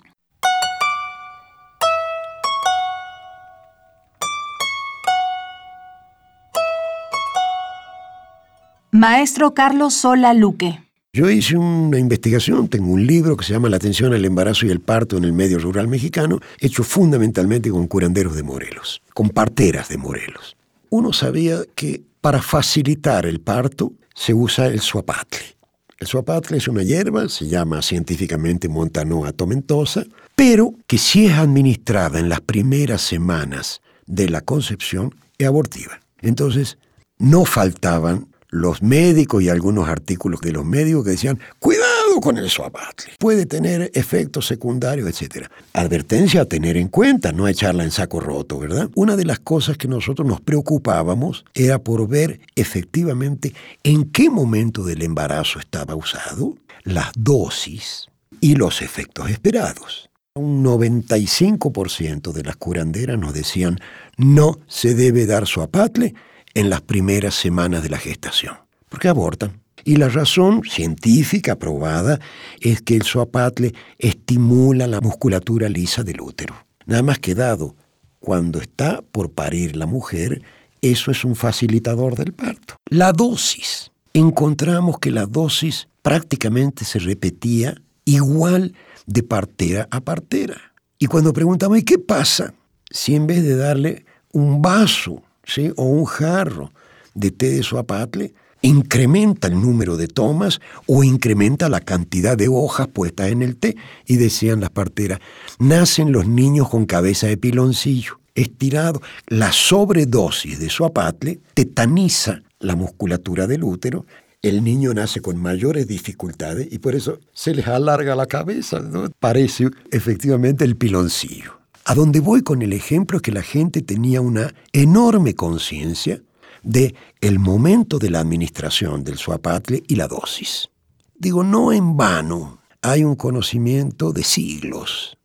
Maestro 8.93 9.55
Carlos 9.55 9.93
Sola 9.93 10.35
Luque. 10.35 10.82
Yo 11.15 11.29
hice 11.29 11.59
una 11.59 11.99
investigación, 11.99 12.69
tengo 12.69 12.91
un 12.91 13.07
libro 13.07 13.37
que 13.37 13.45
se 13.45 13.53
llama 13.53 13.69
La 13.69 13.77
atención 13.77 14.15
al 14.15 14.25
embarazo 14.25 14.65
y 14.65 14.71
el 14.71 14.81
parto 14.81 15.19
en 15.19 15.25
el 15.25 15.35
medio 15.35 15.59
rural 15.59 15.87
mexicano, 15.87 16.41
hecho 16.59 16.85
fundamentalmente 16.85 17.69
con 17.69 17.87
curanderos 17.87 18.35
de 18.35 18.43
Morelos, 18.43 19.03
con 19.13 19.29
parteras 19.29 19.91
de 19.91 19.99
Morelos. 19.99 20.57
Uno 20.89 21.13
sabía 21.13 21.59
que 21.75 22.03
para 22.23 22.41
facilitar 22.41 23.27
el 23.27 23.43
parto 23.43 23.93
se 24.15 24.33
usa 24.33 24.69
el 24.69 24.81
suapatle. 24.81 25.55
El 25.99 26.07
suapatle 26.07 26.57
es 26.57 26.67
una 26.67 26.83
hierba, 26.83 27.29
se 27.29 27.47
llama 27.47 27.83
científicamente 27.83 28.71
Montanoa 28.71 29.33
tomentosa, 29.33 30.07
pero 30.35 30.73
que 30.87 30.97
si 30.97 31.27
es 31.27 31.35
administrada 31.35 32.21
en 32.21 32.31
las 32.31 32.41
primeras 32.41 33.03
semanas 33.03 33.83
de 34.07 34.31
la 34.31 34.41
concepción 34.41 35.15
es 35.37 35.47
abortiva. 35.47 36.01
Entonces, 36.23 36.79
no 37.19 37.45
faltaban 37.45 38.32
los 38.53 38.83
médicos 38.83 39.43
y 39.43 39.49
algunos 39.49 39.89
artículos 39.89 40.41
de 40.43 40.53
los 40.53 40.65
médicos 40.65 41.05
que 41.05 41.11
decían, 41.13 41.41
cuidado 41.59 42.21
con 42.21 42.37
el 42.37 42.51
suapatle, 42.51 43.15
puede 43.19 43.47
tener 43.47 43.91
efectos 43.95 44.47
secundarios, 44.47 45.09
etc. 45.09 45.47
Advertencia 45.73 46.43
a 46.43 46.45
tener 46.45 46.77
en 46.77 46.89
cuenta, 46.89 47.33
no 47.33 47.49
echarla 47.49 47.83
en 47.83 47.91
saco 47.91 48.21
roto, 48.21 48.59
¿verdad? 48.59 48.91
Una 48.95 49.17
de 49.17 49.25
las 49.25 49.39
cosas 49.41 49.79
que 49.79 49.89
nosotros 49.89 50.29
nos 50.29 50.43
preocupábamos 50.43 51.47
era 51.55 51.79
por 51.79 52.07
ver 52.07 52.41
efectivamente 52.55 53.55
en 53.85 54.11
qué 54.11 54.29
momento 54.29 54.85
del 54.85 55.03
embarazo 55.03 55.59
estaba 55.59 55.95
usado, 55.95 56.59
las 56.85 57.11
dosis 57.17 58.09
y 58.43 58.57
los 58.57 58.83
efectos 58.83 59.31
esperados. 59.31 60.11
Un 60.35 60.63
95% 60.63 62.33
de 62.33 62.43
las 62.43 62.57
curanderas 62.57 63.19
nos 63.19 63.33
decían, 63.33 63.79
no 64.19 64.59
se 64.67 64.95
debe 64.95 65.25
dar 65.25 65.47
suapatle, 65.47 66.15
en 66.55 66.71
las 66.71 66.81
primeras 66.81 67.35
semanas 67.35 67.83
de 67.83 67.89
la 67.89 67.99
gestación, 67.99 68.57
porque 68.89 69.09
abortan. 69.09 69.61
Y 69.85 69.97
la 69.97 70.09
razón 70.09 70.63
científica 70.65 71.57
probada 71.59 72.21
es 72.61 72.83
que 72.83 72.95
el 72.95 73.03
suapatle 73.03 73.75
estimula 73.99 74.87
la 74.87 75.01
musculatura 75.01 75.69
lisa 75.69 76.05
del 76.05 76.21
útero. 76.21 76.55
Nada 76.87 77.03
más 77.03 77.19
que 77.19 77.35
dado, 77.35 77.75
cuando 78.21 78.61
está 78.61 79.03
por 79.03 79.33
parir 79.33 79.77
la 79.77 79.87
mujer, 79.87 80.43
eso 80.81 81.11
es 81.11 81.25
un 81.25 81.35
facilitador 81.35 82.17
del 82.17 82.33
parto. 82.33 82.77
La 82.89 83.13
dosis. 83.13 83.91
Encontramos 84.15 84.99
que 84.99 85.11
la 85.11 85.27
dosis 85.27 85.89
prácticamente 86.03 86.85
se 86.85 86.99
repetía 86.99 87.75
igual 88.05 88.75
de 89.07 89.23
partera 89.23 89.89
a 89.91 90.01
partera. 90.01 90.75
Y 90.99 91.07
cuando 91.07 91.33
preguntamos, 91.33 91.79
¿y 91.79 91.83
qué 91.83 91.99
pasa 91.99 92.55
si 92.91 93.15
en 93.15 93.27
vez 93.27 93.43
de 93.43 93.57
darle 93.57 94.05
un 94.33 94.63
vaso 94.63 95.23
¿sí? 95.45 95.73
o 95.77 95.85
un 95.85 96.05
jarro 96.05 96.73
de 97.15 97.31
té 97.31 97.51
de 97.51 97.63
suapatle, 97.63 98.35
incrementa 98.63 99.49
el 99.49 99.61
número 99.61 99.97
de 99.97 100.09
tomas 100.09 100.61
o 100.87 101.05
incrementa 101.05 101.69
la 101.69 101.81
cantidad 101.81 102.37
de 102.37 102.49
hojas 102.49 102.89
puestas 102.89 103.31
en 103.31 103.43
el 103.43 103.57
té. 103.57 103.77
Y 104.07 104.17
decían 104.17 104.61
las 104.61 104.71
parteras, 104.71 105.19
nacen 105.59 106.13
los 106.13 106.27
niños 106.27 106.69
con 106.69 106.87
cabeza 106.87 107.27
de 107.27 107.37
piloncillo, 107.37 108.21
estirado. 108.35 109.03
La 109.27 109.53
sobredosis 109.53 110.59
de 110.59 110.71
suapatle 110.71 111.41
tetaniza 111.55 112.43
la 112.61 112.77
musculatura 112.77 113.47
del 113.47 113.65
útero. 113.65 114.07
El 114.41 114.65
niño 114.65 114.93
nace 114.95 115.21
con 115.21 115.41
mayores 115.41 115.87
dificultades 115.87 116.67
y 116.71 116.79
por 116.79 116.95
eso 116.95 117.21
se 117.33 117.55
les 117.55 117.67
alarga 117.69 118.17
la 118.17 118.27
cabeza. 118.27 118.81
¿no? 118.81 119.11
Parece 119.21 119.69
efectivamente 119.91 120.65
el 120.65 120.77
piloncillo. 120.77 121.62
A 121.85 121.95
donde 121.95 122.21
voy 122.21 122.43
con 122.43 122.63
el 122.63 122.73
ejemplo 122.73 123.17
es 123.17 123.23
que 123.23 123.33
la 123.33 123.43
gente 123.43 123.83
tenía 123.83 124.21
una 124.21 124.55
enorme 124.73 125.35
conciencia 125.35 126.23
de 126.63 126.95
el 127.21 127.41
momento 127.41 127.99
de 127.99 128.09
la 128.09 128.21
administración 128.21 129.03
del 129.03 129.19
suapatle 129.19 129.83
y 129.89 129.97
la 129.97 130.07
dosis. 130.07 130.71
Digo, 131.17 131.43
no 131.43 131.73
en 131.73 131.97
vano, 131.97 132.61
hay 132.83 133.03
un 133.03 133.17
conocimiento 133.17 134.13
de 134.13 134.23
siglos. 134.23 135.19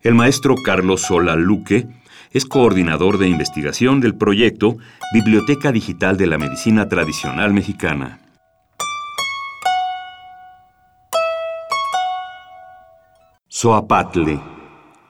El 0.00 0.14
maestro 0.14 0.54
Carlos 0.64 1.02
Sola 1.02 1.34
Luque 1.34 1.88
es 2.30 2.44
coordinador 2.44 3.18
de 3.18 3.28
investigación 3.28 4.00
del 4.00 4.14
proyecto 4.14 4.76
Biblioteca 5.12 5.72
Digital 5.72 6.16
de 6.16 6.28
la 6.28 6.38
Medicina 6.38 6.88
Tradicional 6.88 7.52
Mexicana. 7.52 8.20
Soapatle, 13.62 14.40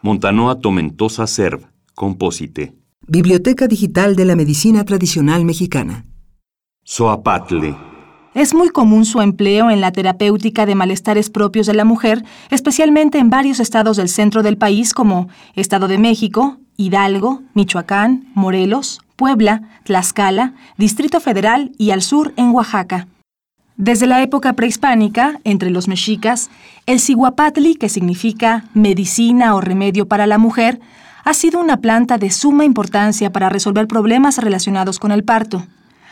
Montanoa 0.02 0.60
Tomentosa 0.60 1.26
Serv, 1.26 1.70
Compósite. 1.94 2.74
Biblioteca 3.08 3.66
Digital 3.66 4.14
de 4.14 4.26
la 4.26 4.36
Medicina 4.36 4.84
Tradicional 4.84 5.46
Mexicana. 5.46 6.04
Soapatle. 6.84 7.74
Es 8.34 8.52
muy 8.52 8.68
común 8.68 9.06
su 9.06 9.22
empleo 9.22 9.70
en 9.70 9.80
la 9.80 9.90
terapéutica 9.90 10.66
de 10.66 10.74
malestares 10.74 11.30
propios 11.30 11.66
de 11.66 11.72
la 11.72 11.86
mujer, 11.86 12.26
especialmente 12.50 13.16
en 13.16 13.30
varios 13.30 13.58
estados 13.58 13.96
del 13.96 14.10
centro 14.10 14.42
del 14.42 14.58
país 14.58 14.92
como 14.92 15.30
Estado 15.54 15.88
de 15.88 15.96
México, 15.96 16.58
Hidalgo, 16.76 17.40
Michoacán, 17.54 18.30
Morelos, 18.34 19.00
Puebla, 19.16 19.62
Tlaxcala, 19.84 20.52
Distrito 20.76 21.20
Federal 21.20 21.72
y 21.78 21.92
al 21.92 22.02
sur 22.02 22.34
en 22.36 22.50
Oaxaca. 22.50 23.08
Desde 23.77 24.07
la 24.07 24.23
época 24.23 24.53
prehispánica, 24.53 25.40
entre 25.44 25.70
los 25.70 25.89
mexicas, 25.89 26.51
el 26.86 27.01
ciguapatli, 27.01 27.74
que 27.74 27.89
significa 27.89 28.65
medicina 28.74 29.55
o 29.55 29.61
remedio 29.61 30.07
para 30.07 30.27
la 30.27 30.39
mujer, 30.39 30.81
ha 31.24 31.35
sido 31.35 31.61
una 31.61 31.78
planta 31.78 32.19
de 32.19 32.31
suma 32.31 32.65
importancia 32.65 33.32
para 33.32 33.49
resolver 33.49 33.86
problemas 33.86 34.39
relacionados 34.39 34.99
con 34.99 35.12
el 35.12 35.24
parto. 35.24 35.66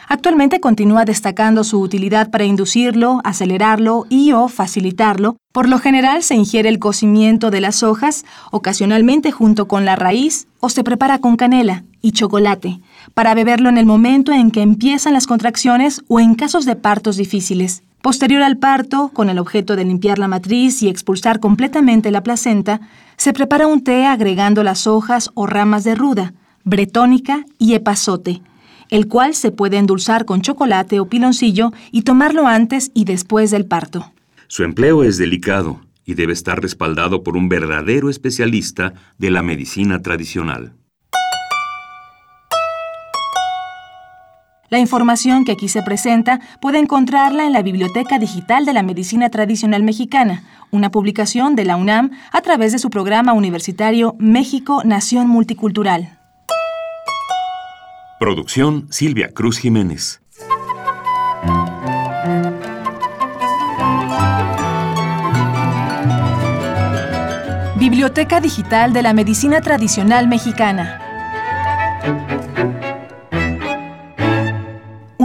Actualmente 0.08 0.58
continúa 0.58 1.04
destacando 1.04 1.62
su 1.62 1.80
utilidad 1.80 2.30
para 2.30 2.44
inducirlo, 2.44 3.20
acelerarlo 3.22 4.06
y 4.08 4.32
o 4.32 4.48
facilitarlo. 4.48 5.36
Por 5.52 5.68
lo 5.68 5.78
general 5.78 6.24
se 6.24 6.34
ingiere 6.34 6.68
el 6.68 6.80
cocimiento 6.80 7.52
de 7.52 7.60
las 7.60 7.84
hojas, 7.84 8.24
ocasionalmente 8.50 9.30
junto 9.30 9.68
con 9.68 9.84
la 9.84 9.94
raíz, 9.94 10.48
o 10.58 10.68
se 10.68 10.82
prepara 10.82 11.18
con 11.18 11.36
canela 11.36 11.84
y 12.02 12.10
chocolate, 12.10 12.80
para 13.14 13.34
beberlo 13.34 13.68
en 13.68 13.78
el 13.78 13.86
momento 13.86 14.32
en 14.32 14.50
que 14.50 14.62
empiezan 14.62 15.12
las 15.12 15.26
contracciones 15.26 16.02
o 16.08 16.20
en 16.20 16.34
casos 16.34 16.64
de 16.64 16.76
partos 16.76 17.16
difíciles. 17.16 17.82
Posterior 18.02 18.42
al 18.42 18.56
parto, 18.56 19.10
con 19.12 19.28
el 19.28 19.38
objeto 19.38 19.76
de 19.76 19.84
limpiar 19.84 20.18
la 20.18 20.28
matriz 20.28 20.82
y 20.82 20.88
expulsar 20.88 21.38
completamente 21.38 22.10
la 22.10 22.22
placenta, 22.22 22.80
se 23.16 23.34
prepara 23.34 23.66
un 23.66 23.84
té 23.84 24.06
agregando 24.06 24.62
las 24.62 24.86
hojas 24.86 25.30
o 25.34 25.46
ramas 25.46 25.84
de 25.84 25.94
ruda, 25.94 26.32
bretónica 26.64 27.44
y 27.58 27.74
epazote, 27.74 28.40
el 28.88 29.06
cual 29.06 29.34
se 29.34 29.50
puede 29.50 29.76
endulzar 29.76 30.24
con 30.24 30.40
chocolate 30.40 30.98
o 30.98 31.06
piloncillo 31.06 31.72
y 31.92 32.02
tomarlo 32.02 32.46
antes 32.46 32.90
y 32.94 33.04
después 33.04 33.50
del 33.50 33.66
parto. 33.66 34.12
Su 34.46 34.64
empleo 34.64 35.04
es 35.04 35.18
delicado 35.18 35.80
y 36.06 36.14
debe 36.14 36.32
estar 36.32 36.60
respaldado 36.60 37.22
por 37.22 37.36
un 37.36 37.50
verdadero 37.50 38.08
especialista 38.08 38.94
de 39.18 39.30
la 39.30 39.42
medicina 39.42 40.00
tradicional. 40.00 40.72
La 44.70 44.78
información 44.78 45.44
que 45.44 45.50
aquí 45.50 45.68
se 45.68 45.82
presenta 45.82 46.38
puede 46.60 46.78
encontrarla 46.78 47.44
en 47.44 47.52
la 47.52 47.60
Biblioteca 47.60 48.20
Digital 48.20 48.64
de 48.64 48.72
la 48.72 48.84
Medicina 48.84 49.28
Tradicional 49.28 49.82
Mexicana, 49.82 50.44
una 50.70 50.92
publicación 50.92 51.56
de 51.56 51.64
la 51.64 51.74
UNAM 51.74 52.12
a 52.30 52.40
través 52.40 52.70
de 52.70 52.78
su 52.78 52.88
programa 52.88 53.32
universitario 53.32 54.14
México 54.20 54.82
Nación 54.84 55.26
Multicultural. 55.26 56.20
Producción 58.20 58.86
Silvia 58.90 59.32
Cruz 59.34 59.58
Jiménez. 59.58 60.20
Biblioteca 67.76 68.40
Digital 68.40 68.92
de 68.92 69.02
la 69.02 69.14
Medicina 69.14 69.62
Tradicional 69.62 70.28
Mexicana. 70.28 72.39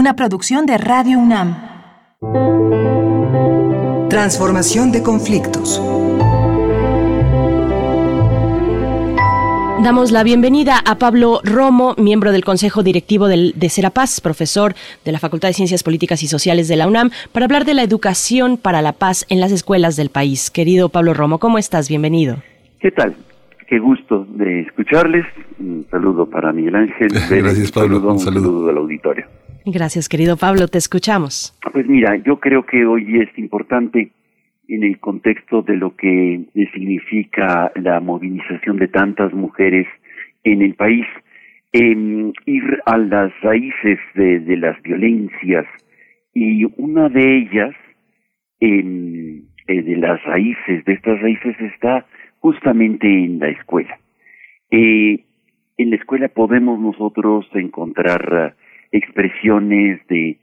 Una 0.06 0.16
producción 0.16 0.68
de 0.68 0.78
Radio 0.78 1.18
UNAM. 1.18 1.56
Transformación 4.08 4.92
de 4.92 5.02
conflictos. 5.02 5.82
Damos 9.84 10.12
la 10.12 10.24
bienvenida 10.24 10.76
a 10.86 11.00
Pablo 11.00 11.40
Romo, 11.44 11.96
miembro 11.98 12.32
del 12.32 12.46
Consejo 12.46 12.84
Directivo 12.84 13.28
del, 13.28 13.54
de 13.56 13.68
Serapaz, 13.70 14.22
profesor 14.22 14.76
de 15.04 15.12
la 15.12 15.18
Facultad 15.18 15.48
de 15.48 15.56
Ciencias 15.56 15.82
Políticas 15.82 16.22
y 16.22 16.28
Sociales 16.28 16.68
de 16.68 16.76
la 16.76 16.88
UNAM, 16.88 17.10
para 17.32 17.46
hablar 17.48 17.66
de 17.66 17.74
la 17.74 17.82
educación 17.82 18.58
para 18.58 18.84
la 18.84 18.94
paz 18.94 19.26
en 19.30 19.40
las 19.40 19.52
escuelas 19.52 19.96
del 19.96 20.12
país. 20.12 20.52
Querido 20.52 20.90
Pablo 20.90 21.16
Romo, 21.16 21.40
¿cómo 21.40 21.58
estás? 21.58 21.90
Bienvenido. 21.90 22.44
¿Qué 22.80 22.92
tal? 22.92 23.16
Qué 23.68 23.80
gusto 23.80 24.28
de 24.30 24.60
escucharles. 24.62 25.26
Un 25.58 25.88
saludo 25.90 26.30
para 26.30 26.54
Miguel 26.54 26.76
Ángel. 26.76 27.08
Gracias, 27.32 27.72
Pablo. 27.72 27.98
Un 28.08 28.20
saludo, 28.20 28.50
un 28.50 28.54
saludo 28.54 28.70
al 28.70 28.78
auditorio. 28.78 29.26
Gracias, 29.66 30.08
querido 30.08 30.38
Pablo. 30.38 30.68
Te 30.68 30.78
escuchamos. 30.78 31.58
Pues 31.74 31.88
mira, 31.88 32.16
yo 32.18 32.40
creo 32.40 32.66
que 32.66 32.86
hoy 32.86 33.20
es 33.20 33.36
importante 33.38 34.12
en 34.68 34.84
el 34.84 35.00
contexto 35.00 35.64
de 35.64 35.76
lo 35.76 35.96
que 35.96 36.42
significa 36.74 37.72
la 37.76 38.00
movilización 38.00 38.78
de 38.78 38.88
tantas 38.88 39.34
mujeres 39.34 39.88
en 40.44 40.62
el 40.62 40.76
país, 40.76 41.06
eh, 41.74 42.32
ir 42.46 42.80
a 42.86 42.98
las 42.98 43.32
raíces 43.42 44.00
de, 44.14 44.58
las 44.58 44.80
violencias 44.84 45.66
y 46.34 46.66
una 46.78 47.10
de 47.10 47.38
ellas, 47.38 47.76
eh, 48.60 49.42
de 49.68 49.96
las 49.98 50.24
raíces, 50.26 50.86
de 50.86 50.94
estas 50.94 51.20
raíces 51.22 51.60
está 51.60 52.06
justamente 52.40 53.08
en 53.08 53.40
la 53.40 53.50
escuela. 53.50 53.98
Eh, 54.70 55.24
en 55.78 55.90
la 55.90 55.96
escuela 55.96 56.28
podemos 56.28 56.80
nosotros 56.80 57.48
encontrar 57.54 58.56
expresiones 58.98 60.00
de, 60.08 60.38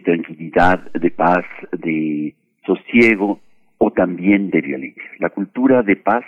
tranquilidad, 0.00 0.90
de 0.92 1.10
paz, 1.10 1.44
de 1.72 2.34
sosiego, 2.64 3.40
o 3.78 3.90
también 3.90 4.50
de 4.50 4.62
violencia. 4.62 5.04
La 5.18 5.28
cultura 5.28 5.82
de 5.82 5.96
paz 5.96 6.24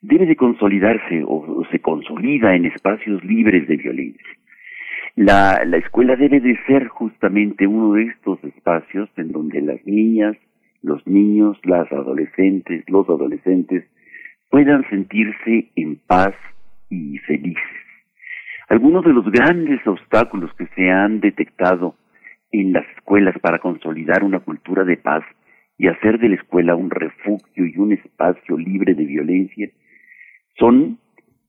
debe 0.00 0.26
de 0.26 0.36
consolidarse 0.36 1.22
o, 1.24 1.36
o 1.36 1.66
se 1.70 1.80
consolida 1.80 2.54
en 2.54 2.64
espacios 2.66 3.24
libres 3.24 3.66
de 3.66 3.76
violencia. 3.76 4.26
La, 5.16 5.64
la 5.66 5.76
escuela 5.78 6.14
debe 6.14 6.40
de 6.40 6.56
ser 6.66 6.86
justamente 6.86 7.66
uno 7.66 7.94
de 7.94 8.04
estos 8.04 8.42
espacios 8.44 9.10
en 9.16 9.32
donde 9.32 9.60
las 9.60 9.84
niñas, 9.84 10.36
los 10.82 11.04
niños, 11.06 11.58
las 11.64 11.90
adolescentes, 11.92 12.84
los 12.88 13.08
adolescentes 13.08 13.84
puedan 14.48 14.88
sentirse 14.88 15.70
en 15.74 15.96
paz 16.06 16.34
y 16.88 17.18
felices. 17.18 17.79
Algunos 18.70 19.04
de 19.04 19.12
los 19.12 19.28
grandes 19.32 19.84
obstáculos 19.84 20.54
que 20.54 20.68
se 20.76 20.88
han 20.88 21.18
detectado 21.18 21.96
en 22.52 22.72
las 22.72 22.84
escuelas 22.96 23.34
para 23.40 23.58
consolidar 23.58 24.22
una 24.22 24.38
cultura 24.38 24.84
de 24.84 24.96
paz 24.96 25.24
y 25.76 25.88
hacer 25.88 26.20
de 26.20 26.28
la 26.28 26.36
escuela 26.36 26.76
un 26.76 26.88
refugio 26.88 27.66
y 27.66 27.76
un 27.78 27.92
espacio 27.94 28.56
libre 28.56 28.94
de 28.94 29.04
violencia 29.04 29.68
son 30.56 30.98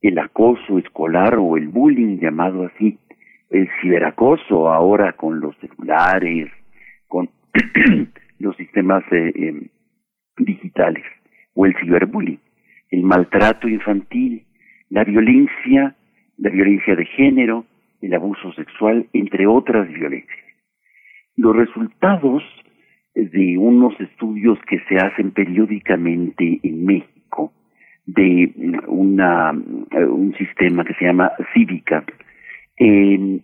el 0.01 0.17
acoso 0.17 0.79
escolar 0.79 1.35
o 1.37 1.57
el 1.57 1.67
bullying 1.67 2.17
llamado 2.17 2.65
así, 2.65 2.97
el 3.51 3.69
ciberacoso 3.79 4.73
ahora 4.73 5.13
con 5.13 5.39
los 5.39 5.55
celulares, 5.57 6.51
con 7.07 7.29
los 8.39 8.57
sistemas 8.57 9.03
eh, 9.11 9.31
eh, 9.35 9.69
digitales 10.39 11.03
o 11.53 11.67
el 11.67 11.75
ciberbullying, 11.77 12.39
el 12.89 13.03
maltrato 13.03 13.67
infantil, 13.67 14.43
la 14.89 15.03
violencia, 15.03 15.95
la 16.41 16.49
violencia 16.49 16.95
de 16.95 17.05
género, 17.05 17.65
el 18.01 18.13
abuso 18.15 18.51
sexual, 18.53 19.05
entre 19.13 19.45
otras 19.45 19.87
violencias. 19.87 20.39
Los 21.37 21.55
resultados 21.55 22.43
de 23.13 23.57
unos 23.57 23.99
estudios 23.99 24.57
que 24.67 24.79
se 24.89 24.95
hacen 24.97 25.31
periódicamente 25.31 26.59
en 26.63 26.85
México 26.85 27.53
de 28.05 28.51
una 28.87 29.51
un 29.51 30.33
sistema 30.37 30.83
que 30.83 30.95
se 30.95 31.05
llama 31.05 31.31
Cívica 31.53 32.03
eh, 32.77 33.39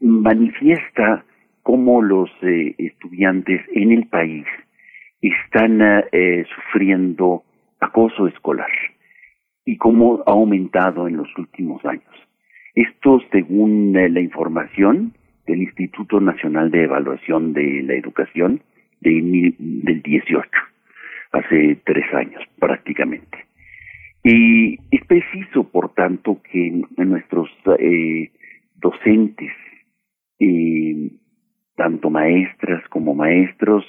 manifiesta 0.00 1.24
cómo 1.62 2.00
los 2.00 2.30
eh, 2.42 2.74
estudiantes 2.78 3.60
en 3.74 3.92
el 3.92 4.06
país 4.06 4.46
están 5.20 5.80
eh, 6.12 6.46
sufriendo 6.54 7.42
acoso 7.80 8.26
escolar 8.26 8.70
y 9.66 9.76
cómo 9.76 10.22
ha 10.26 10.30
aumentado 10.30 11.08
en 11.08 11.18
los 11.18 11.28
últimos 11.36 11.84
años. 11.84 12.27
Esto 12.78 13.20
según 13.32 13.92
la 13.92 14.20
información 14.20 15.12
del 15.48 15.62
Instituto 15.62 16.20
Nacional 16.20 16.70
de 16.70 16.84
Evaluación 16.84 17.52
de 17.52 17.82
la 17.82 17.94
Educación, 17.94 18.60
de, 19.00 19.52
del 19.58 20.00
18, 20.00 20.48
hace 21.32 21.80
tres 21.84 22.04
años 22.14 22.40
prácticamente. 22.60 23.46
Y 24.22 24.78
es 24.92 25.04
preciso, 25.08 25.64
por 25.64 25.92
tanto, 25.94 26.40
que 26.52 26.80
nuestros 26.98 27.50
eh, 27.80 28.30
docentes, 28.76 29.52
eh, 30.38 31.10
tanto 31.74 32.10
maestras 32.10 32.86
como 32.90 33.12
maestros, 33.12 33.84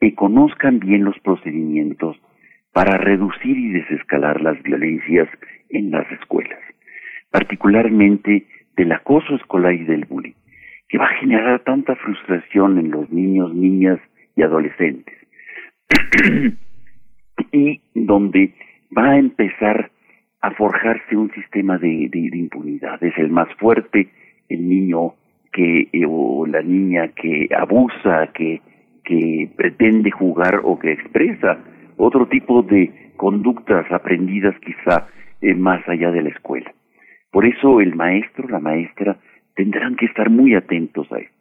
eh, 0.00 0.14
conozcan 0.14 0.78
bien 0.78 1.02
los 1.02 1.18
procedimientos 1.18 2.16
para 2.72 2.96
reducir 2.96 3.58
y 3.58 3.70
desescalar 3.72 4.40
las 4.40 4.62
violencias 4.62 5.28
en 5.68 5.90
las 5.90 6.08
escuelas, 6.12 6.59
particularmente 7.30 8.46
del 8.76 8.92
acoso 8.92 9.34
escolar 9.36 9.74
y 9.74 9.84
del 9.84 10.04
bullying, 10.04 10.34
que 10.88 10.98
va 10.98 11.06
a 11.06 11.20
generar 11.20 11.60
tanta 11.60 11.94
frustración 11.96 12.78
en 12.78 12.90
los 12.90 13.10
niños, 13.10 13.54
niñas 13.54 14.00
y 14.36 14.42
adolescentes, 14.42 15.14
y 17.52 17.80
donde 17.94 18.54
va 18.96 19.10
a 19.10 19.18
empezar 19.18 19.90
a 20.40 20.50
forjarse 20.52 21.16
un 21.16 21.30
sistema 21.32 21.78
de, 21.78 22.10
impunidad. 22.12 23.02
Es 23.02 23.16
el 23.18 23.30
más 23.30 23.48
fuerte, 23.56 24.08
el 24.48 24.68
niño 24.68 25.14
que 25.52 25.88
eh, 25.92 26.06
o 26.08 26.46
la 26.46 26.62
niña 26.62 27.08
que 27.08 27.48
abusa, 27.56 28.28
que, 28.32 28.60
que 29.04 29.50
pretende 29.56 30.10
jugar 30.10 30.60
o 30.64 30.78
que 30.78 30.92
expresa 30.92 31.58
otro 31.96 32.26
tipo 32.26 32.62
de 32.62 33.12
conductas 33.16 33.90
aprendidas 33.92 34.54
quizá 34.60 35.08
eh, 35.42 35.54
más 35.54 35.86
allá 35.88 36.10
de 36.10 36.22
la 36.22 36.30
escuela. 36.30 36.72
Por 37.30 37.46
eso 37.46 37.80
el 37.80 37.94
maestro, 37.94 38.48
la 38.48 38.60
maestra, 38.60 39.16
tendrán 39.54 39.96
que 39.96 40.06
estar 40.06 40.30
muy 40.30 40.54
atentos 40.54 41.10
a 41.12 41.18
esto. 41.18 41.34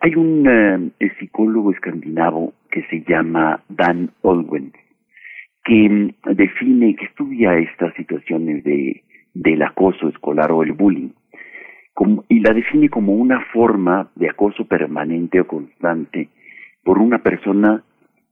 Hay 0.00 0.14
un 0.14 0.92
eh, 1.00 1.10
psicólogo 1.18 1.72
escandinavo 1.72 2.54
que 2.70 2.82
se 2.84 3.02
llama 3.02 3.62
Dan 3.68 4.10
Olwen, 4.22 4.72
que 5.64 5.88
mm, 5.88 6.34
define, 6.34 6.94
que 6.94 7.06
estudia 7.06 7.58
estas 7.58 7.94
situaciones 7.94 8.62
de, 8.64 9.02
del 9.34 9.62
acoso 9.62 10.08
escolar 10.08 10.52
o 10.52 10.62
el 10.62 10.72
bullying, 10.72 11.10
y 12.28 12.40
la 12.40 12.54
define 12.54 12.88
como 12.88 13.14
una 13.14 13.40
forma 13.52 14.10
de 14.14 14.30
acoso 14.30 14.66
permanente 14.66 15.40
o 15.40 15.46
constante 15.46 16.28
por 16.84 16.98
una 16.98 17.18
persona 17.18 17.82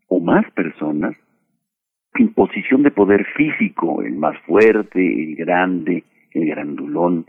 o 0.08 0.20
más 0.20 0.48
personas 0.52 1.16
en 2.14 2.32
posición 2.32 2.82
de 2.82 2.92
poder 2.92 3.26
físico, 3.36 4.02
el 4.02 4.14
más 4.14 4.38
fuerte, 4.46 5.00
el 5.00 5.34
grande, 5.34 6.04
grandulón, 6.44 7.26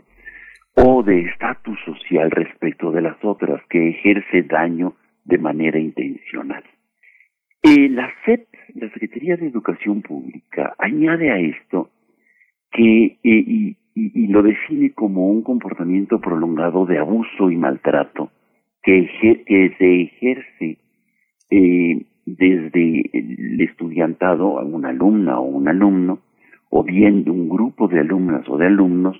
o 0.74 1.02
de 1.02 1.22
estatus 1.22 1.78
social 1.84 2.30
respecto 2.30 2.92
de 2.92 3.02
las 3.02 3.16
otras, 3.24 3.60
que 3.68 3.88
ejerce 3.88 4.42
daño 4.42 4.94
de 5.24 5.38
manera 5.38 5.78
intencional. 5.78 6.62
Eh, 7.62 7.88
la 7.88 8.10
SEP, 8.24 8.46
la 8.74 8.88
Secretaría 8.90 9.36
de 9.36 9.48
Educación 9.48 10.02
Pública, 10.02 10.74
añade 10.78 11.30
a 11.30 11.38
esto 11.38 11.90
que, 12.70 13.18
eh, 13.22 13.74
y, 13.94 14.26
lo 14.28 14.42
define 14.42 14.92
como 14.92 15.28
un 15.28 15.42
comportamiento 15.42 16.20
prolongado 16.20 16.86
de 16.86 16.98
abuso 16.98 17.50
y 17.50 17.56
maltrato 17.56 18.30
que, 18.82 19.10
que 19.44 19.74
se 19.76 20.02
ejerce 20.02 20.78
eh, 21.50 22.06
desde 22.24 23.10
el 23.12 23.60
estudiantado 23.60 24.58
a 24.58 24.64
una 24.64 24.90
alumna 24.90 25.40
o 25.40 25.44
un 25.44 25.66
alumno, 25.66 26.20
o 26.70 26.82
bien 26.82 27.24
de 27.24 27.30
un 27.30 27.48
grupo 27.48 27.88
de 27.88 28.00
alumnas 28.00 28.48
o 28.48 28.56
de 28.56 28.66
alumnos, 28.66 29.16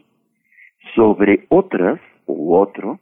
sobre 0.94 1.46
otras 1.48 2.00
u 2.26 2.54
otro, 2.54 3.00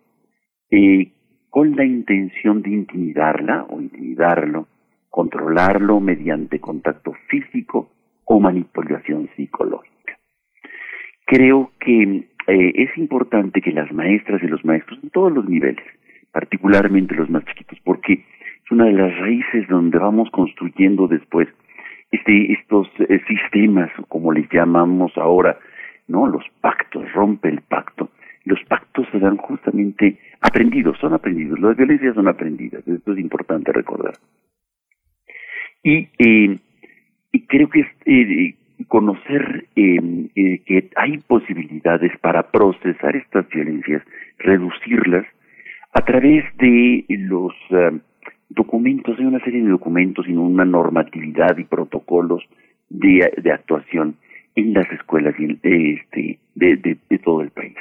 eh, 0.70 1.12
con 1.50 1.74
la 1.76 1.84
intención 1.84 2.62
de 2.62 2.70
intimidarla 2.70 3.66
o 3.68 3.80
intimidarlo, 3.80 4.66
controlarlo 5.08 6.00
mediante 6.00 6.60
contacto 6.60 7.12
físico 7.28 7.90
o 8.24 8.40
manipulación 8.40 9.28
psicológica. 9.36 10.18
Creo 11.24 11.72
que 11.80 12.28
eh, 12.46 12.72
es 12.74 12.96
importante 12.98 13.60
que 13.60 13.72
las 13.72 13.90
maestras 13.92 14.42
y 14.42 14.46
los 14.46 14.64
maestros 14.64 14.98
en 15.02 15.10
todos 15.10 15.32
los 15.32 15.48
niveles, 15.48 15.84
particularmente 16.30 17.14
los 17.14 17.30
más 17.30 17.44
chiquitos, 17.46 17.78
porque 17.84 18.12
es 18.12 18.70
una 18.70 18.86
de 18.86 18.92
las 18.92 19.16
raíces 19.18 19.66
donde 19.68 19.98
vamos 19.98 20.30
construyendo 20.30 21.08
después 21.08 21.48
este, 22.10 22.52
estos 22.52 22.88
eh, 22.98 23.20
sistemas, 23.26 23.90
como 24.08 24.32
les 24.32 24.48
llamamos 24.50 25.12
ahora, 25.16 25.58
¿no? 26.08 26.26
Los 26.26 26.44
pactos, 26.60 27.10
rompe 27.12 27.48
el 27.48 27.60
pacto. 27.62 28.10
Los 28.44 28.62
pactos 28.64 29.06
se 29.10 29.18
dan 29.18 29.36
justamente 29.38 30.18
aprendidos, 30.40 30.96
son 30.98 31.14
aprendidos, 31.14 31.58
las 31.58 31.76
violencias 31.76 32.14
son 32.14 32.28
aprendidas, 32.28 32.86
esto 32.86 33.12
es 33.12 33.18
importante 33.18 33.72
recordar. 33.72 34.14
Y, 35.82 36.08
eh, 36.18 36.58
creo 37.48 37.68
que 37.68 37.80
es 37.80 37.86
eh, 38.06 38.54
conocer 38.86 39.66
que 39.74 40.90
hay 40.96 41.18
posibilidades 41.18 42.12
para 42.20 42.50
procesar 42.50 43.16
estas 43.16 43.48
violencias, 43.48 44.02
reducirlas 44.38 45.26
a 45.92 46.04
través 46.04 46.44
de 46.58 47.04
los 47.08 47.54
documentos, 48.48 49.18
hay 49.18 49.26
una 49.26 49.40
serie 49.40 49.62
de 49.62 49.70
documentos 49.70 50.26
y 50.28 50.32
una 50.32 50.64
normatividad 50.64 51.56
y 51.58 51.64
protocolos 51.64 52.42
de, 52.88 53.30
actuación 53.52 54.16
en 54.54 54.72
las 54.72 54.90
escuelas 54.92 55.34
este, 55.38 56.38
de 56.54 57.18
todo 57.22 57.42
el 57.42 57.50
país, 57.50 57.76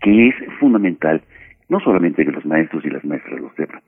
que 0.00 0.28
es 0.28 0.34
fundamental 0.60 1.22
no 1.68 1.80
solamente 1.80 2.24
que 2.24 2.32
los 2.32 2.44
maestros 2.44 2.84
y 2.84 2.90
las 2.90 3.04
maestras 3.04 3.40
lo 3.40 3.52
sepan, 3.56 3.80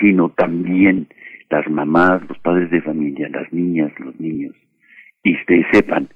sino 0.00 0.30
también 0.30 1.08
las 1.50 1.68
mamás, 1.68 2.22
los 2.28 2.38
padres 2.38 2.70
de 2.70 2.82
familia, 2.82 3.28
las 3.28 3.52
niñas, 3.52 3.92
los 3.98 4.18
niños, 4.20 4.54
este, 5.22 5.66
sepan. 5.72 6.08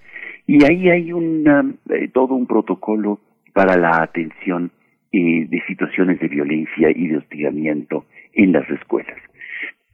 Y 0.46 0.64
ahí 0.64 0.88
hay 0.88 1.12
una, 1.12 1.64
eh, 1.90 2.08
todo 2.08 2.34
un 2.34 2.46
protocolo 2.46 3.20
para 3.52 3.76
la 3.76 4.02
atención 4.02 4.70
eh, 5.12 5.46
de 5.48 5.62
situaciones 5.66 6.20
de 6.20 6.28
violencia 6.28 6.90
y 6.90 7.08
de 7.08 7.18
hostigamiento 7.18 8.06
en 8.32 8.52
las 8.52 8.68
escuelas. 8.70 9.18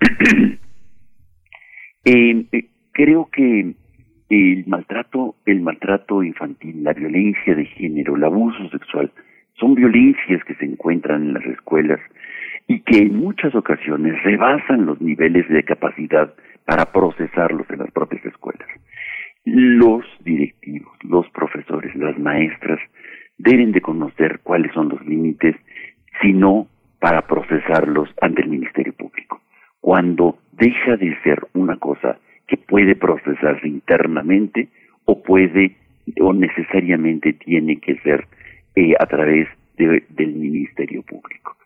Eh, 2.09 2.47
creo 2.93 3.29
que 3.33 3.75
el 4.29 4.65
maltrato, 4.69 5.35
el 5.45 5.61
maltrato 5.61 6.23
infantil, 6.23 6.85
la 6.85 6.93
violencia 6.93 7.53
de 7.53 7.65
género, 7.65 8.15
el 8.15 8.23
abuso 8.23 8.69
sexual, 8.71 9.11
son 9.59 9.75
violencias 9.75 10.45
que 10.45 10.55
se 10.55 10.67
encuentran 10.67 11.23
en 11.23 11.35
las 11.35 11.45
escuelas 11.47 11.99
y 12.69 12.81
que 12.81 12.99
en 12.99 13.17
muchas 13.17 13.55
ocasiones 13.57 14.23
rebasan 14.23 14.87
los 14.87 15.01
niveles 15.01 15.49
de 15.49 15.65
capacidad 15.65 16.33
para 16.65 16.93
procesarlos 16.93 17.69
en 17.71 17.79
las 17.79 17.91
propias 17.91 18.25
escuelas. 18.25 18.69
Los 19.45 20.05
directivos, 20.25 20.93
los 21.03 21.29
profesores, 21.31 21.95
las 21.97 22.19
maestras 22.19 22.81
deben 23.39 23.73
de 23.73 23.81
conocer 23.81 24.41
cuáles 24.43 24.73
son 24.73 24.89
los 24.89 25.05
límites, 25.07 25.55
sino 26.21 26.67
para 26.99 27.23
procesarlos 27.27 28.09
ante 28.21 28.43
el 28.43 28.49
Ministerio 28.49 28.93
Público. 28.95 29.41
Cuando 29.87 30.37
deja 30.51 30.97
de 30.97 31.17
ser 31.23 31.47
una 31.55 31.77
cosa 31.77 32.19
que 32.49 32.57
puede 32.57 32.97
procesarse 32.97 33.69
internamente 33.69 34.67
o 35.05 35.23
puede 35.23 35.77
o 36.21 36.33
necesariamente 36.33 37.35
tiene 37.35 37.77
que 37.77 37.95
ser 38.01 38.27
eh, 38.75 38.95
a 38.99 39.07
través 39.07 39.47
del 39.77 40.35
Ministerio 40.35 41.03
Público. 41.03 41.57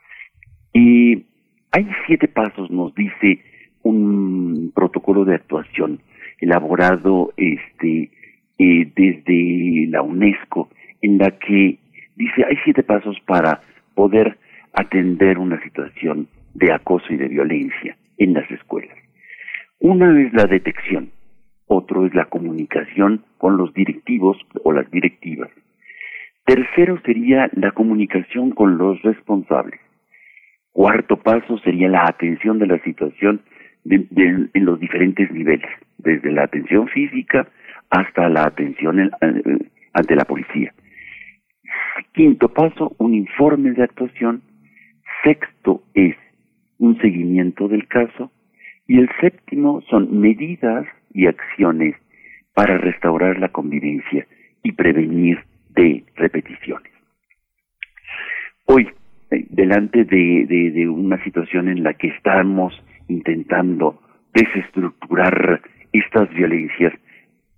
Y 0.74 1.24
hay 1.72 1.88
siete 2.06 2.28
pasos, 2.28 2.70
nos 2.70 2.94
dice 2.94 3.40
un 3.84 4.70
protocolo 4.74 5.24
de 5.24 5.36
actuación 5.36 6.00
elaborado 6.42 7.32
este 7.38 8.10
eh, 8.58 8.92
desde 8.94 9.86
la 9.88 10.02
UNESCO, 10.02 10.68
en 11.00 11.16
la 11.16 11.30
que 11.38 11.78
dice 12.16 12.44
hay 12.46 12.58
siete 12.64 12.82
pasos 12.82 13.18
para 13.20 13.62
poder 13.94 14.36
atender 14.74 15.38
una 15.38 15.58
situación 15.62 16.28
de 16.52 16.70
acoso 16.70 17.14
y 17.14 17.16
de 17.16 17.28
violencia 17.28 17.96
en 18.20 18.34
las 18.34 18.48
escuelas. 18.50 18.96
Una 19.80 20.20
es 20.20 20.32
la 20.34 20.44
detección, 20.44 21.10
otro 21.66 22.06
es 22.06 22.14
la 22.14 22.26
comunicación 22.26 23.24
con 23.38 23.56
los 23.56 23.72
directivos 23.74 24.36
o 24.62 24.72
las 24.72 24.88
directivas. 24.90 25.50
Tercero 26.44 27.00
sería 27.04 27.50
la 27.54 27.72
comunicación 27.72 28.50
con 28.50 28.76
los 28.76 29.00
responsables. 29.02 29.80
Cuarto 30.72 31.16
paso 31.16 31.58
sería 31.58 31.88
la 31.88 32.04
atención 32.04 32.58
de 32.58 32.66
la 32.66 32.78
situación 32.80 33.40
en 33.86 34.50
los 34.54 34.78
diferentes 34.78 35.30
niveles, 35.32 35.70
desde 35.98 36.30
la 36.30 36.44
atención 36.44 36.88
física 36.88 37.48
hasta 37.88 38.28
la 38.28 38.44
atención 38.44 39.00
eh, 39.00 39.10
ante 39.94 40.14
la 40.14 40.24
policía. 40.26 40.74
Quinto 42.12 42.52
paso, 42.52 42.94
un 42.98 43.14
informe 43.14 43.72
de 43.72 43.84
actuación. 43.84 44.42
Sexto 45.24 45.82
es 45.94 46.16
un 46.80 46.98
seguimiento 47.00 47.68
del 47.68 47.86
caso. 47.86 48.32
Y 48.88 48.98
el 48.98 49.08
séptimo 49.20 49.82
son 49.82 50.20
medidas 50.20 50.86
y 51.14 51.26
acciones 51.26 51.94
para 52.54 52.76
restaurar 52.78 53.38
la 53.38 53.50
convivencia 53.50 54.26
y 54.64 54.72
prevenir 54.72 55.38
de 55.70 56.02
repeticiones. 56.16 56.90
Hoy 58.66 58.88
eh, 59.30 59.46
delante 59.48 60.04
de, 60.04 60.88
una 60.88 61.22
situación 61.22 61.68
en 61.68 61.84
la 61.84 61.94
que 61.94 62.08
estamos 62.08 62.74
intentando 63.08 64.00
desestructurar 64.34 65.60
estas 65.92 66.28
violencias, 66.30 66.92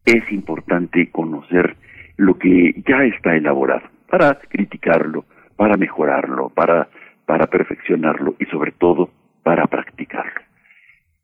es 0.05 0.33
importante 0.33 1.11
conocer 1.11 1.77
lo 2.17 2.39
que 2.39 2.75
ya 2.87 3.05
está 3.05 3.37
elaborado 3.37 3.89
para 4.09 4.39
criticarlo, 4.49 5.25
para 5.57 5.77
mejorarlo, 5.77 6.51
para, 6.51 6.89
para 7.27 7.47
perfeccionarlo 7.47 8.35
y 8.39 8.47
sobre 8.47 8.73
todo 8.73 9.11
para 9.43 9.67
practicarlo. 9.67 10.43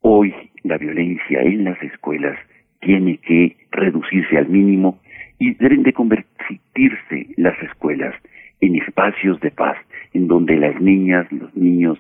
Hoy 0.01 0.35
la 0.63 0.79
violencia 0.79 1.43
en 1.43 1.65
las 1.65 1.83
escuelas 1.83 2.39
tiene 2.81 3.19
que 3.19 3.57
reducirse 3.71 4.39
al 4.39 4.49
mínimo 4.49 5.01
y 5.39 5.55
deben 5.55 5.83
de 5.83 5.93
convertirse 5.93 7.27
las 7.37 7.61
escuelas 7.63 8.15
en 8.61 8.77
espacios 8.77 9.41
de 9.41 9.51
paz, 9.51 9.77
en 10.13 10.27
donde 10.29 10.57
las 10.57 10.81
niñas, 10.81 11.31
los 11.31 11.55
niños, 11.57 11.99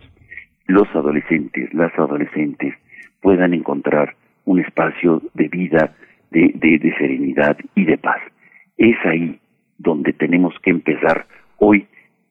los 0.66 0.88
adolescentes, 0.94 1.72
las 1.72 1.96
adolescentes 1.98 2.74
puedan 3.20 3.54
encontrar 3.54 4.14
un 4.44 4.60
espacio 4.60 5.22
de 5.34 5.48
vida, 5.48 5.94
de, 6.30 6.52
de, 6.54 6.94
serenidad 6.98 7.56
y 7.74 7.84
de 7.84 7.98
paz. 7.98 8.20
Es 8.76 8.96
ahí 9.04 9.38
donde 9.78 10.12
tenemos 10.12 10.54
que 10.62 10.70
empezar 10.70 11.26
hoy 11.58 11.86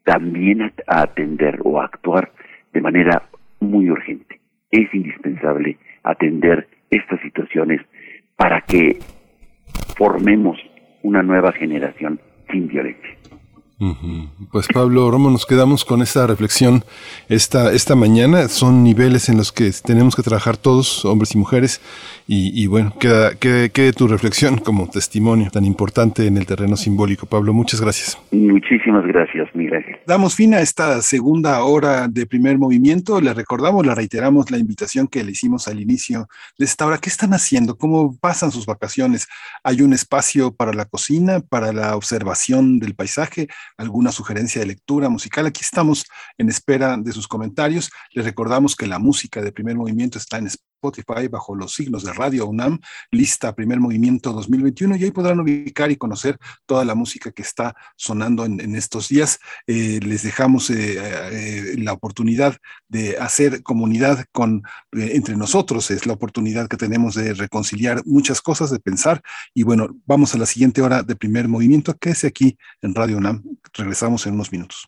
también 0.08 0.62
a, 0.62 0.72
atender 1.02 1.60
o 1.66 1.82
a 1.82 1.86
actuar 1.86 2.32
de 2.72 2.80
manera 2.80 3.24
muy 3.60 3.90
urgente. 3.90 4.40
Es 4.72 4.88
indispensable 4.94 5.78
atender 6.02 6.66
estas 6.90 7.20
situaciones 7.20 7.82
para 8.38 8.62
que 8.62 9.00
formemos 9.98 10.58
una 11.04 11.22
nueva 11.24 11.52
generación 11.52 12.22
sin 12.50 12.70
violencia. 12.70 13.17
Pues 14.52 14.68
Pablo 14.74 15.12
Romo, 15.12 15.30
nos 15.30 15.46
quedamos 15.46 15.86
con 15.86 16.02
esta 16.02 16.26
reflexión 16.26 16.84
esta, 17.30 17.72
esta 17.74 17.96
mañana. 17.96 18.48
Son 18.48 18.84
niveles 18.84 19.30
en 19.30 19.38
los 19.38 19.52
que 19.52 19.72
tenemos 19.86 20.16
que 20.16 20.24
trabajar 20.24 20.58
todos, 20.58 21.06
hombres 21.06 21.36
y 21.36 21.38
mujeres, 21.38 21.80
y, 22.30 22.68
bueno, 22.68 22.94
queda, 23.00 23.36
quede, 23.36 23.94
tu 23.94 24.08
reflexión 24.08 24.58
como 24.58 24.90
testimonio 24.90 25.50
tan 25.50 25.64
importante 25.64 26.28
en 26.28 26.38
el 26.38 26.46
terreno 26.46 26.76
simbólico. 26.76 27.26
Pablo, 27.26 27.54
muchas 27.54 27.80
gracias. 27.80 28.18
Muchísimas 28.32 29.06
gracias, 29.06 29.48
Miguel. 29.54 29.86
Damos 30.06 30.36
fin 30.36 30.54
a 30.54 30.60
esta 30.60 31.02
segunda 31.02 31.64
hora 31.64 32.08
de 32.10 32.26
primer 32.26 32.58
movimiento. 32.58 33.22
Le 33.22 33.34
recordamos, 33.34 33.86
le 33.86 33.96
reiteramos 33.96 34.52
la 34.52 34.58
invitación 34.58 35.08
que 35.08 35.24
le 35.24 35.32
hicimos 35.32 35.68
al 35.70 35.80
inicio 35.80 36.28
de 36.58 36.66
esta 36.66 36.86
hora. 36.86 36.98
¿Qué 36.98 37.10
están 37.10 37.34
haciendo? 37.34 37.78
¿Cómo 37.78 38.18
pasan 38.20 38.52
sus 38.52 38.66
vacaciones? 38.66 39.28
¿Hay 39.64 39.82
un 39.82 39.94
espacio 39.94 40.52
para 40.52 40.74
la 40.74 40.86
cocina, 40.86 41.40
para 41.40 41.72
la 41.72 41.96
observación 41.96 42.80
del 42.80 42.96
paisaje? 42.96 43.48
¿Alguna 43.78 44.12
sugerencia 44.12 44.60
de 44.60 44.68
lectura 44.68 45.08
musical? 45.08 45.46
Aquí 45.46 45.62
estamos 45.62 46.06
en 46.38 46.50
espera 46.50 46.98
de 46.98 47.12
sus 47.12 47.28
comentarios. 47.28 47.92
Les 48.12 48.26
recordamos 48.26 48.76
que 48.76 48.88
la 48.88 48.98
música 48.98 49.42
de 49.42 49.52
primer 49.52 49.76
movimiento 49.76 50.18
está 50.18 50.40
en 50.40 50.48
Spotify 50.48 50.67
bajo 51.30 51.56
los 51.56 51.74
signos 51.74 52.04
de 52.04 52.14
Radio 52.14 52.46
UNAM, 52.48 52.80
lista 53.12 53.54
Primer 53.56 53.80
Movimiento 53.80 54.32
2021, 54.34 54.96
y 54.96 55.04
ahí 55.06 55.12
podrán 55.12 55.40
ubicar 55.40 55.92
y 55.92 55.96
conocer 55.96 56.38
toda 56.66 56.86
la 56.86 56.96
música 56.96 57.32
que 57.32 57.42
está 57.42 57.76
sonando 57.96 58.46
en, 58.46 58.76
estos 58.76 59.10
días. 59.10 59.40
Eh, 59.66 60.00
les 60.04 60.24
dejamos 60.24 60.70
eh, 60.70 60.98
eh, 60.98 61.76
la 61.78 61.94
oportunidad 61.94 62.58
de 62.88 63.18
hacer 63.18 63.64
comunidad 63.64 64.26
con, 64.32 64.64
entre 64.92 65.36
nosotros, 65.36 65.92
es 65.92 66.06
la 66.06 66.14
oportunidad 66.14 66.68
que 66.68 66.78
tenemos 66.78 67.16
de 67.16 67.34
reconciliar 67.34 68.04
muchas 68.06 68.42
cosas, 68.42 68.70
de 68.70 68.80
pensar, 68.80 69.22
y 69.54 69.64
bueno, 69.64 69.90
vamos 70.06 70.36
a 70.36 70.38
la 70.38 70.46
siguiente 70.46 70.82
hora 70.82 71.04
de 71.04 71.16
Primer 71.16 71.48
Movimiento, 71.48 71.96
que 71.98 72.12
es 72.12 72.24
aquí 72.24 72.58
en 72.82 72.94
Radio 72.94 73.18
UNAM. 73.18 73.44
Regresamos 73.74 74.26
en 74.26 74.36
unos 74.36 74.52
minutos. 74.52 74.88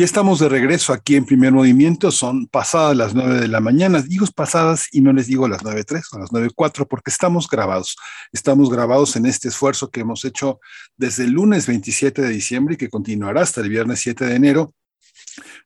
Ya 0.00 0.06
estamos 0.06 0.38
de 0.38 0.48
regreso 0.48 0.94
aquí 0.94 1.14
en 1.14 1.26
Primer 1.26 1.52
Movimiento, 1.52 2.10
son 2.10 2.46
pasadas 2.46 2.96
las 2.96 3.14
nueve 3.14 3.38
de 3.38 3.48
la 3.48 3.60
mañana, 3.60 4.00
digo 4.00 4.24
pasadas 4.34 4.88
y 4.92 5.02
no 5.02 5.12
les 5.12 5.26
digo 5.26 5.46
las 5.46 5.62
nueve 5.62 5.84
tres 5.84 6.06
o 6.12 6.18
las 6.18 6.32
nueve 6.32 6.48
cuatro 6.56 6.88
porque 6.88 7.10
estamos 7.10 7.50
grabados, 7.50 7.98
estamos 8.32 8.70
grabados 8.70 9.14
en 9.16 9.26
este 9.26 9.48
esfuerzo 9.48 9.90
que 9.90 10.00
hemos 10.00 10.24
hecho 10.24 10.58
desde 10.96 11.24
el 11.24 11.32
lunes 11.32 11.66
27 11.66 12.22
de 12.22 12.30
diciembre 12.30 12.76
y 12.76 12.78
que 12.78 12.88
continuará 12.88 13.42
hasta 13.42 13.60
el 13.60 13.68
viernes 13.68 14.00
7 14.00 14.24
de 14.24 14.36
enero 14.36 14.74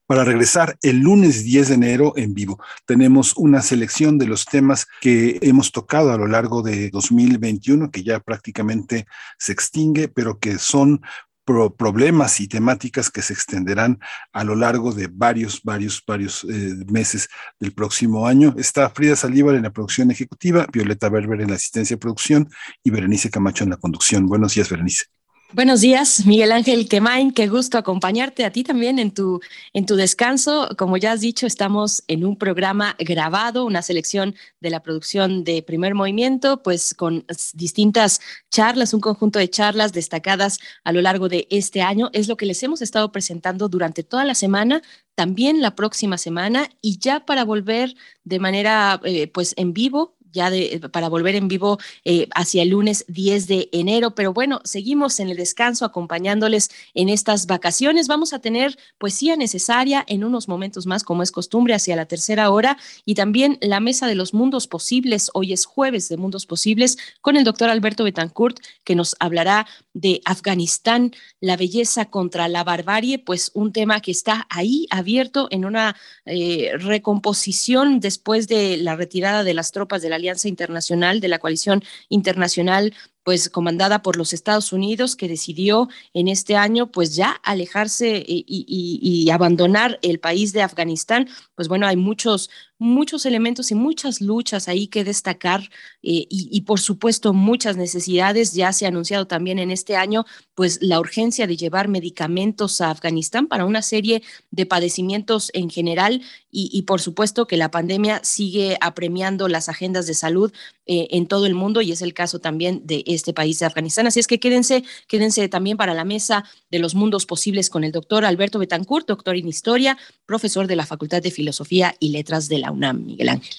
para 0.05 0.23
regresar 0.23 0.77
el 0.81 0.99
lunes 0.99 1.43
10 1.43 1.69
de 1.69 1.75
enero 1.75 2.13
en 2.15 2.33
vivo. 2.33 2.59
Tenemos 2.85 3.33
una 3.37 3.61
selección 3.61 4.17
de 4.17 4.27
los 4.27 4.45
temas 4.45 4.85
que 5.01 5.39
hemos 5.41 5.71
tocado 5.71 6.11
a 6.11 6.17
lo 6.17 6.27
largo 6.27 6.61
de 6.61 6.89
2021, 6.89 7.89
que 7.89 8.03
ya 8.03 8.19
prácticamente 8.19 9.05
se 9.39 9.51
extingue, 9.51 10.07
pero 10.07 10.39
que 10.39 10.59
son 10.59 11.01
problemas 11.45 12.39
y 12.39 12.47
temáticas 12.47 13.09
que 13.09 13.21
se 13.21 13.33
extenderán 13.33 13.99
a 14.33 14.43
lo 14.43 14.55
largo 14.55 14.91
de 14.91 15.07
varios, 15.11 15.61
varios, 15.63 16.03
varios 16.05 16.43
eh, 16.43 16.75
meses 16.91 17.29
del 17.59 17.73
próximo 17.73 18.27
año. 18.27 18.55
Está 18.57 18.89
Frida 18.89 19.15
Saldívar 19.15 19.55
en 19.55 19.63
la 19.63 19.71
producción 19.71 20.11
ejecutiva, 20.11 20.67
Violeta 20.71 21.09
Berber 21.09 21.41
en 21.41 21.49
la 21.49 21.55
asistencia 21.55 21.95
de 21.95 22.01
producción 22.01 22.49
y 22.83 22.89
Berenice 22.89 23.29
Camacho 23.29 23.63
en 23.63 23.69
la 23.69 23.77
conducción. 23.77 24.27
Buenos 24.27 24.55
días, 24.55 24.69
Berenice. 24.69 25.05
Buenos 25.53 25.81
días, 25.81 26.25
Miguel 26.25 26.51
Ángel 26.51 26.89
Quemain, 26.89 27.31
qué 27.31 27.47
gusto 27.47 27.77
acompañarte 27.77 28.43
a 28.43 28.51
ti 28.51 28.63
también 28.63 28.99
en 28.99 29.11
tu, 29.11 29.39
en 29.73 29.85
tu 29.85 29.95
descanso. 29.95 30.69
Como 30.77 30.97
ya 30.97 31.13
has 31.13 31.21
dicho, 31.21 31.45
estamos 31.45 32.03
en 32.07 32.25
un 32.25 32.35
programa 32.35 32.95
grabado, 32.99 33.65
una 33.65 33.81
selección 33.81 34.35
de 34.59 34.69
la 34.69 34.81
producción 34.81 35.43
de 35.43 35.61
Primer 35.61 35.93
Movimiento, 35.93 36.61
pues 36.61 36.93
con 36.93 37.25
distintas 37.53 38.19
charlas, 38.49 38.93
un 38.93 39.01
conjunto 39.01 39.39
de 39.39 39.49
charlas 39.49 39.93
destacadas 39.93 40.59
a 40.83 40.91
lo 40.91 41.01
largo 41.01 41.29
de 41.29 41.47
este 41.49 41.81
año. 41.81 42.09
Es 42.11 42.27
lo 42.27 42.37
que 42.37 42.47
les 42.47 42.61
hemos 42.63 42.81
estado 42.81 43.11
presentando 43.11 43.69
durante 43.69 44.03
toda 44.03 44.25
la 44.25 44.35
semana, 44.35 44.81
también 45.13 45.61
la 45.61 45.75
próxima 45.75 46.17
semana 46.17 46.69
y 46.81 46.97
ya 46.99 47.25
para 47.25 47.45
volver 47.45 47.95
de 48.23 48.39
manera 48.39 48.99
eh, 49.05 49.27
pues 49.27 49.53
en 49.57 49.73
vivo 49.73 50.14
ya 50.35 50.51
de, 50.51 50.79
para 50.91 51.09
volver 51.09 51.35
en 51.35 51.47
vivo 51.47 51.79
eh, 52.03 52.27
hacia 52.35 52.61
el 52.61 52.69
lunes 52.69 53.05
10 53.07 53.47
de 53.47 53.69
enero. 53.71 54.13
Pero 54.13 54.33
bueno, 54.33 54.61
seguimos 54.63 55.19
en 55.19 55.29
el 55.29 55.37
descanso 55.37 55.85
acompañándoles 55.85 56.69
en 56.93 57.09
estas 57.09 57.47
vacaciones. 57.47 58.07
Vamos 58.07 58.33
a 58.33 58.39
tener 58.39 58.77
poesía 58.99 59.35
necesaria 59.35 60.03
en 60.07 60.23
unos 60.23 60.47
momentos 60.47 60.85
más, 60.85 61.03
como 61.03 61.23
es 61.23 61.31
costumbre, 61.31 61.73
hacia 61.73 61.95
la 61.95 62.05
tercera 62.05 62.51
hora 62.51 62.77
y 63.05 63.15
también 63.15 63.57
la 63.61 63.79
mesa 63.79 64.05
de 64.05 64.15
los 64.15 64.33
mundos 64.33 64.67
posibles. 64.67 65.31
Hoy 65.33 65.53
es 65.53 65.65
jueves 65.65 66.09
de 66.09 66.17
mundos 66.17 66.45
posibles 66.45 66.97
con 67.21 67.37
el 67.37 67.43
doctor 67.43 67.69
Alberto 67.69 68.03
Betancourt, 68.03 68.59
que 68.83 68.95
nos 68.95 69.15
hablará 69.19 69.65
de 69.93 70.21
Afganistán, 70.25 71.13
la 71.39 71.55
belleza 71.55 72.05
contra 72.05 72.47
la 72.49 72.63
barbarie, 72.63 73.17
pues 73.17 73.51
un 73.53 73.71
tema 73.71 74.01
que 74.01 74.11
está 74.11 74.45
ahí 74.49 74.87
abierto 74.89 75.47
en 75.51 75.63
una 75.63 75.95
eh, 76.25 76.71
recomposición 76.77 77.99
después 77.99 78.47
de 78.47 78.77
la 78.77 78.95
retirada 78.95 79.43
de 79.43 79.53
las 79.53 79.71
tropas 79.71 80.01
de 80.01 80.09
la 80.09 80.19
Alianza 80.25 80.47
Internacional, 80.47 81.19
de 81.21 81.27
la 81.27 81.39
coalición 81.39 81.83
internacional 82.09 82.93
pues 83.25 83.49
comandada 83.49 84.03
por 84.03 84.17
los 84.17 84.33
Estados 84.33 84.71
Unidos, 84.71 85.15
que 85.15 85.27
decidió 85.27 85.89
en 86.13 86.27
este 86.27 86.55
año 86.55 86.91
pues 86.91 87.15
ya 87.15 87.31
alejarse 87.41 88.23
y, 88.23 89.27
abandonar 89.31 89.97
el 90.03 90.19
país 90.19 90.53
de 90.53 90.61
Afganistán. 90.61 91.27
Pues 91.55 91.67
bueno, 91.67 91.87
hay 91.87 91.97
muchos, 91.97 92.51
muchos 92.77 93.25
elementos 93.25 93.71
y 93.71 93.75
muchas 93.75 94.21
luchas 94.21 94.67
ahí 94.67 94.85
que 94.87 95.03
destacar 95.03 95.61
eh, 96.03 96.27
y, 96.29 96.61
por 96.61 96.79
supuesto 96.79 97.33
muchas 97.33 97.77
necesidades. 97.77 98.53
Ya 98.53 98.71
se 98.71 98.85
ha 98.85 98.89
anunciado 98.89 99.25
también 99.25 99.57
en 99.57 99.71
este 99.71 99.95
año 99.95 100.25
pues 100.53 100.77
la 100.83 100.99
urgencia 100.99 101.47
de 101.47 101.57
llevar 101.57 101.87
medicamentos 101.87 102.79
a 102.79 102.91
Afganistán 102.91 103.47
para 103.47 103.65
una 103.65 103.81
serie 103.81 104.21
de 104.51 104.67
padecimientos 104.67 105.49
en 105.55 105.71
general 105.71 106.21
y, 106.51 106.83
por 106.83 107.01
supuesto 107.01 107.47
que 107.47 107.57
la 107.57 107.71
pandemia 107.71 108.21
sigue 108.23 108.77
apremiando 108.79 109.49
las 109.49 109.67
agendas 109.67 110.07
de 110.07 110.13
salud 110.13 110.53
eh, 110.85 111.07
en 111.11 111.27
todo 111.27 111.47
el 111.47 111.55
mundo 111.55 111.81
y 111.81 111.91
es 111.91 112.01
el 112.01 112.13
caso 112.13 112.39
también 112.39 112.85
de 112.85 113.03
este 113.15 113.33
país 113.33 113.59
de 113.59 113.65
Afganistán. 113.65 114.07
Así 114.07 114.19
es 114.19 114.27
que 114.27 114.39
quédense, 114.39 114.83
quédense 115.07 115.47
también 115.49 115.77
para 115.77 115.93
la 115.93 116.05
mesa 116.05 116.45
de 116.71 116.79
los 116.79 116.95
mundos 116.95 117.25
posibles 117.25 117.69
con 117.69 117.83
el 117.83 117.91
doctor 117.91 118.25
Alberto 118.25 118.59
Betancourt, 118.59 119.07
doctor 119.07 119.35
en 119.35 119.47
historia, 119.47 119.97
profesor 120.25 120.67
de 120.67 120.75
la 120.75 120.85
Facultad 120.85 121.21
de 121.21 121.31
Filosofía 121.31 121.95
y 121.99 122.09
Letras 122.09 122.47
de 122.47 122.59
la 122.59 122.71
UNAM, 122.71 123.05
Miguel 123.05 123.29
Ángel. 123.29 123.55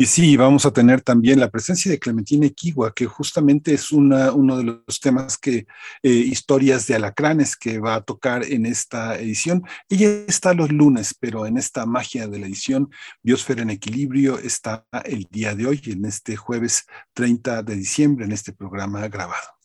Y 0.00 0.06
sí, 0.06 0.34
vamos 0.34 0.64
a 0.64 0.70
tener 0.72 1.02
también 1.02 1.38
la 1.38 1.50
presencia 1.50 1.90
de 1.90 1.98
Clementina 1.98 2.46
Equigua, 2.46 2.94
que 2.94 3.04
justamente 3.04 3.74
es 3.74 3.92
una, 3.92 4.32
uno 4.32 4.56
de 4.56 4.64
los 4.64 4.98
temas 4.98 5.36
que, 5.36 5.66
eh, 6.02 6.08
historias 6.08 6.86
de 6.86 6.94
alacranes 6.94 7.54
que 7.54 7.78
va 7.78 7.96
a 7.96 8.00
tocar 8.00 8.42
en 8.44 8.64
esta 8.64 9.18
edición. 9.18 9.62
Ella 9.90 10.08
está 10.26 10.54
los 10.54 10.72
lunes, 10.72 11.14
pero 11.20 11.44
en 11.44 11.58
esta 11.58 11.84
magia 11.84 12.26
de 12.28 12.38
la 12.38 12.46
edición, 12.46 12.88
Biosfera 13.22 13.60
en 13.60 13.68
Equilibrio, 13.68 14.38
está 14.38 14.86
el 15.04 15.28
día 15.30 15.54
de 15.54 15.66
hoy, 15.66 15.82
en 15.84 16.06
este 16.06 16.34
jueves 16.34 16.86
30 17.12 17.62
de 17.62 17.76
diciembre, 17.76 18.24
en 18.24 18.32
este 18.32 18.54
programa 18.54 19.06
grabado. 19.06 19.59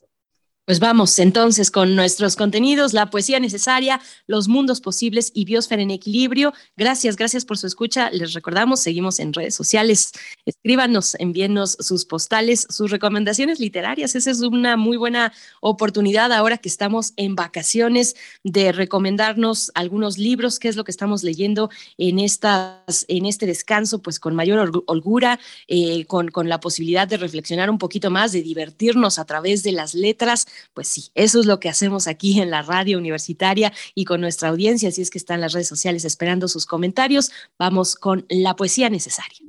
Pues 0.65 0.79
vamos 0.79 1.19
entonces 1.19 1.69
con 1.69 1.95
nuestros 1.95 2.35
contenidos, 2.35 2.91
la 2.93 3.11
poesía 3.11 3.39
necesaria, 3.39 4.01
los 4.25 4.47
mundos 4.47 4.81
posibles 4.81 5.29
y 5.35 5.45
biosfera 5.45 5.83
en 5.83 5.91
equilibrio. 5.91 6.53
Gracias, 6.75 7.17
gracias 7.17 7.45
por 7.45 7.59
su 7.59 7.67
escucha. 7.67 8.09
Les 8.09 8.33
recordamos, 8.33 8.79
seguimos 8.79 9.19
en 9.19 9.31
redes 9.31 9.53
sociales. 9.53 10.11
Escríbanos, 10.43 11.17
envíenos 11.19 11.77
sus 11.79 12.05
postales, 12.05 12.65
sus 12.67 12.89
recomendaciones 12.89 13.59
literarias. 13.59 14.15
Esa 14.15 14.31
es 14.31 14.41
una 14.41 14.75
muy 14.75 14.97
buena 14.97 15.33
oportunidad 15.61 16.31
ahora 16.31 16.57
que 16.57 16.69
estamos 16.69 17.13
en 17.15 17.35
vacaciones 17.35 18.15
de 18.43 18.71
recomendarnos 18.71 19.71
algunos 19.75 20.17
libros, 20.17 20.57
qué 20.57 20.69
es 20.69 20.75
lo 20.75 20.83
que 20.83 20.91
estamos 20.91 21.21
leyendo 21.21 21.69
en, 21.99 22.17
estas, 22.17 23.05
en 23.07 23.27
este 23.27 23.45
descanso, 23.45 24.01
pues 24.01 24.19
con 24.19 24.33
mayor 24.33 24.83
holgura, 24.87 25.39
eh, 25.67 26.05
con, 26.07 26.29
con 26.29 26.49
la 26.49 26.59
posibilidad 26.59 27.07
de 27.07 27.17
reflexionar 27.17 27.69
un 27.69 27.77
poquito 27.77 28.09
más, 28.09 28.31
de 28.31 28.41
divertirnos 28.41 29.19
a 29.19 29.25
través 29.25 29.61
de 29.61 29.71
las 29.71 29.93
letras 29.93 30.47
pues 30.73 30.87
sí, 30.87 31.11
eso 31.15 31.39
es 31.39 31.45
lo 31.45 31.59
que 31.59 31.69
hacemos 31.69 32.07
aquí 32.07 32.39
en 32.39 32.49
la 32.49 32.61
radio 32.61 32.97
universitaria 32.97 33.73
y 33.93 34.05
con 34.05 34.21
nuestra 34.21 34.49
audiencia, 34.49 34.89
así 34.89 35.01
es 35.01 35.09
que 35.09 35.17
están 35.17 35.41
las 35.41 35.53
redes 35.53 35.67
sociales 35.67 36.05
esperando 36.05 36.47
sus 36.47 36.65
comentarios. 36.65 37.31
Vamos 37.57 37.95
con 37.95 38.25
la 38.29 38.55
poesía 38.55 38.89
necesaria. 38.89 39.39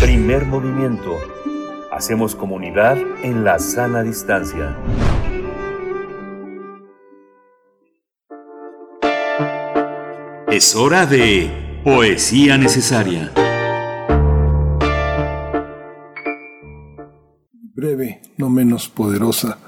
Primer 0.00 0.46
movimiento. 0.46 1.18
Hacemos 1.92 2.34
comunidad 2.34 2.98
en 3.22 3.44
la 3.44 3.58
sana 3.58 4.02
distancia. 4.02 4.76
Es 10.50 10.74
hora 10.74 11.06
de 11.06 11.80
poesía 11.84 12.58
necesaria. 12.58 13.32
Breve, 17.74 18.22
no 18.36 18.50
menos 18.50 18.88
poderosa 18.88 19.58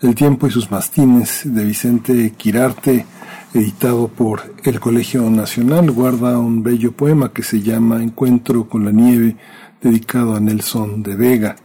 el 0.00 0.14
tiempo 0.14 0.46
y 0.46 0.50
sus 0.50 0.70
mastines 0.70 1.42
de 1.44 1.64
Vicente 1.64 2.32
Quirarte, 2.36 3.04
editado 3.52 4.06
por 4.06 4.54
el 4.62 4.78
Colegio 4.78 5.28
Nacional, 5.28 5.90
guarda 5.90 6.38
un 6.38 6.62
bello 6.62 6.92
poema 6.92 7.32
que 7.32 7.42
se 7.42 7.62
llama 7.62 8.00
Encuentro 8.00 8.68
con 8.68 8.84
la 8.84 8.92
nieve, 8.92 9.36
dedicado 9.80 10.36
a 10.36 10.40
Nelson 10.40 11.02
de 11.02 11.16
Vega. 11.16 11.56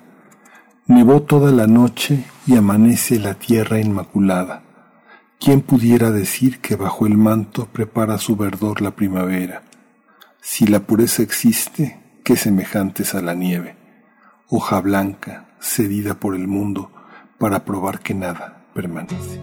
Nevó 0.88 1.22
toda 1.22 1.52
la 1.52 1.68
noche 1.68 2.26
y 2.48 2.56
amanece 2.56 3.20
la 3.20 3.36
tierra 3.36 3.80
inmaculada. 3.80 4.64
¿Quién 5.40 5.62
pudiera 5.62 6.10
decir 6.10 6.60
que 6.60 6.76
bajo 6.76 7.06
el 7.06 7.18
manto 7.18 7.68
prepara 7.72 8.18
su 8.18 8.36
verdor 8.36 8.82
la 8.82 8.96
primavera? 8.96 9.62
Si 10.42 10.66
la 10.66 10.80
pureza 10.80 11.22
existe, 11.22 12.00
qué 12.24 12.36
semejantes 12.36 13.14
a 13.14 13.22
la 13.22 13.36
nieve, 13.36 13.76
hoja 14.48 14.82
blanca, 14.82 15.56
cedida 15.60 16.16
por 16.16 16.36
el 16.36 16.48
mundo, 16.48 16.93
para 17.38 17.60
probar 17.60 18.00
que 18.00 18.14
nada 18.14 18.58
permanece. 18.74 19.42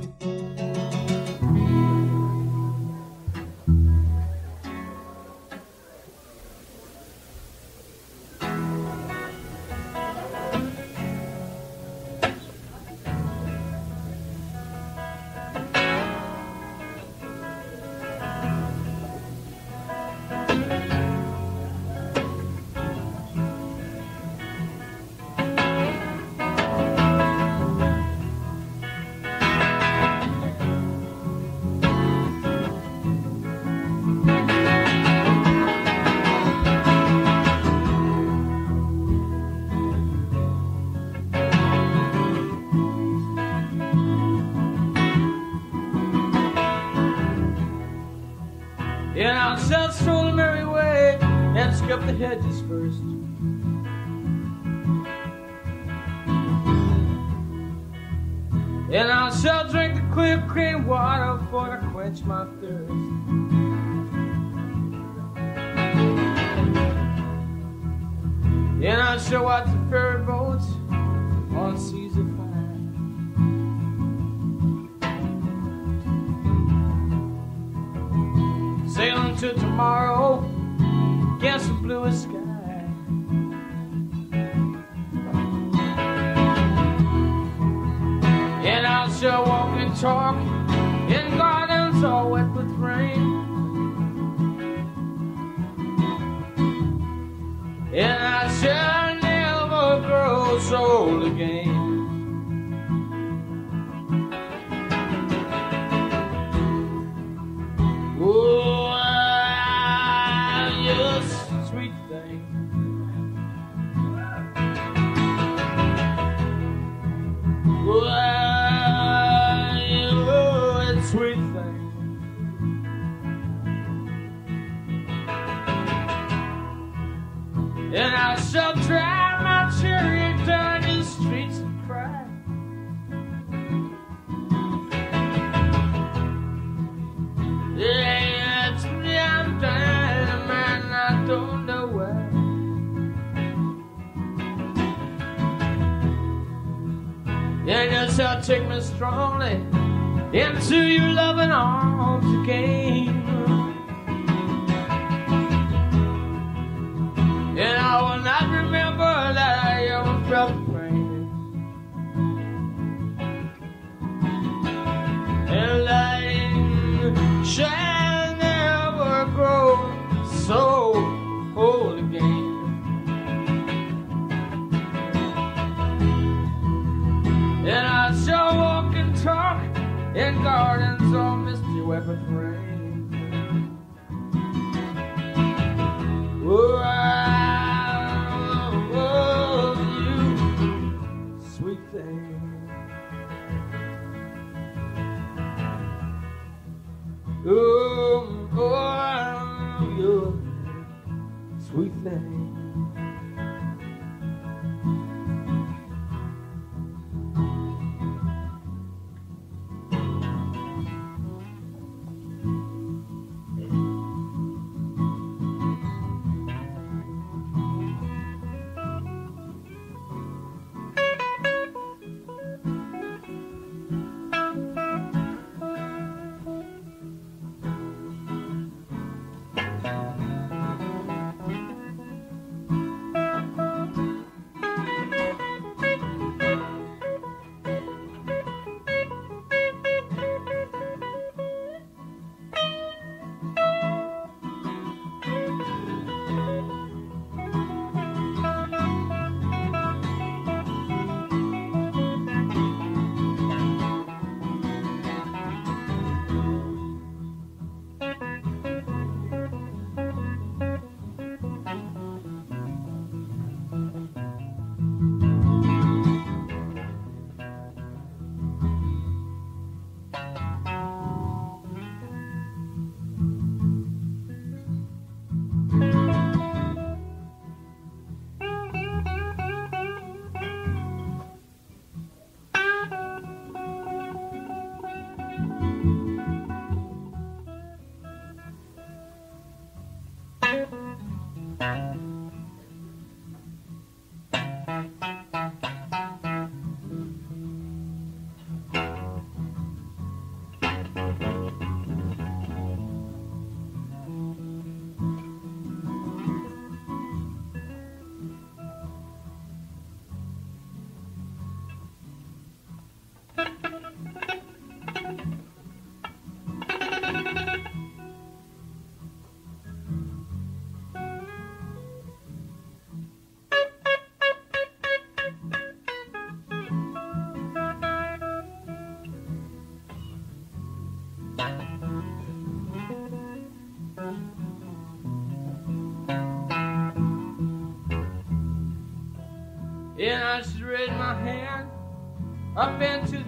up 342.60 342.82
into 342.82 343.19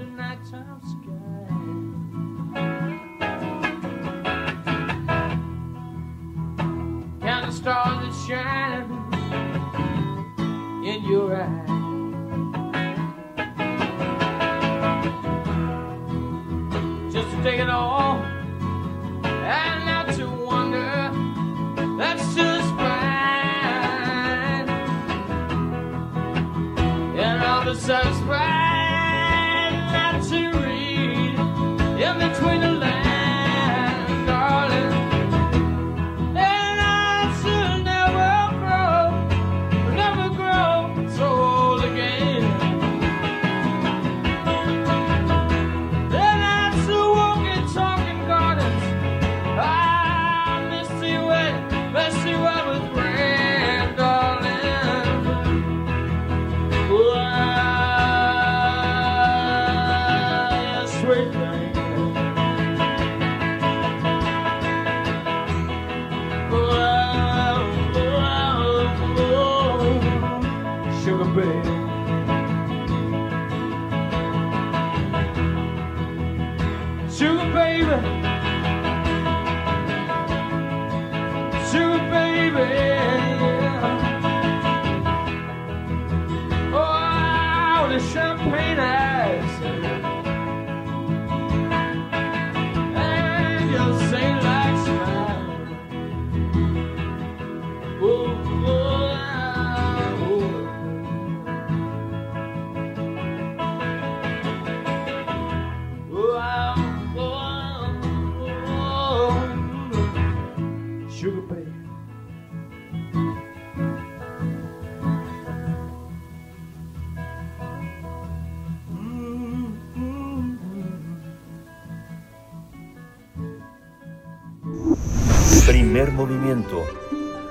movimiento. 126.26 126.84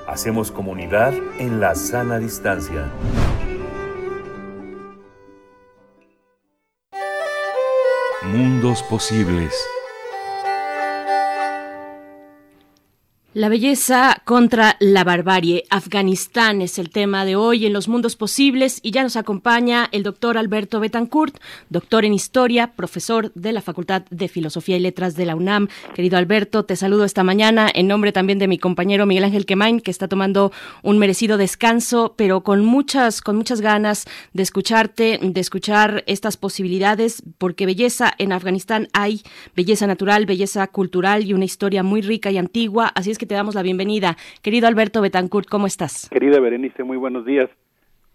Hacemos 0.06 0.50
comunidad 0.50 1.12
en 1.38 1.60
la 1.60 1.74
sana 1.74 2.18
distancia. 2.18 2.90
Mundos 8.22 8.82
posibles. 8.84 9.52
La 13.34 13.50
belleza 13.50 14.21
contra 14.24 14.76
la 14.80 15.04
barbarie. 15.04 15.64
Afganistán 15.70 16.62
es 16.62 16.78
el 16.78 16.90
tema 16.90 17.24
de 17.24 17.36
hoy 17.36 17.66
en 17.66 17.72
los 17.72 17.88
mundos 17.88 18.16
posibles 18.16 18.78
y 18.82 18.90
ya 18.90 19.02
nos 19.02 19.16
acompaña 19.16 19.88
el 19.92 20.02
doctor 20.02 20.38
Alberto 20.38 20.80
Betancourt, 20.80 21.38
doctor 21.70 22.04
en 22.04 22.14
historia, 22.14 22.72
profesor 22.74 23.32
de 23.34 23.52
la 23.52 23.62
Facultad 23.62 24.02
de 24.10 24.28
Filosofía 24.28 24.76
y 24.76 24.80
Letras 24.80 25.16
de 25.16 25.26
la 25.26 25.36
UNAM. 25.36 25.68
Querido 25.94 26.18
Alberto, 26.18 26.64
te 26.64 26.76
saludo 26.76 27.04
esta 27.04 27.24
mañana 27.24 27.68
en 27.72 27.88
nombre 27.88 28.12
también 28.12 28.38
de 28.38 28.48
mi 28.48 28.58
compañero 28.58 29.06
Miguel 29.06 29.24
Ángel 29.24 29.46
Quemain, 29.46 29.80
que 29.80 29.90
está 29.90 30.08
tomando 30.08 30.52
un 30.82 30.98
merecido 30.98 31.36
descanso, 31.36 32.14
pero 32.16 32.42
con 32.42 32.64
muchas, 32.64 33.20
con 33.20 33.36
muchas 33.36 33.60
ganas 33.60 34.06
de 34.32 34.42
escucharte, 34.42 35.18
de 35.22 35.40
escuchar 35.40 36.04
estas 36.06 36.36
posibilidades, 36.36 37.22
porque 37.38 37.66
belleza 37.66 38.12
en 38.18 38.32
Afganistán 38.32 38.88
hay 38.92 39.22
belleza 39.56 39.86
natural, 39.86 40.26
belleza 40.26 40.66
cultural 40.68 41.24
y 41.24 41.34
una 41.34 41.44
historia 41.44 41.82
muy 41.82 42.02
rica 42.02 42.30
y 42.30 42.38
antigua. 42.38 42.92
Así 42.94 43.10
es 43.10 43.18
que 43.18 43.26
te 43.26 43.34
damos 43.34 43.54
la 43.54 43.62
bienvenida. 43.62 44.16
Querido 44.42 44.68
Alberto 44.68 45.00
Betancourt, 45.00 45.48
¿cómo 45.48 45.66
estás? 45.66 46.08
Querida 46.10 46.40
Berenice, 46.40 46.84
muy 46.84 46.96
buenos 46.96 47.24
días. 47.24 47.50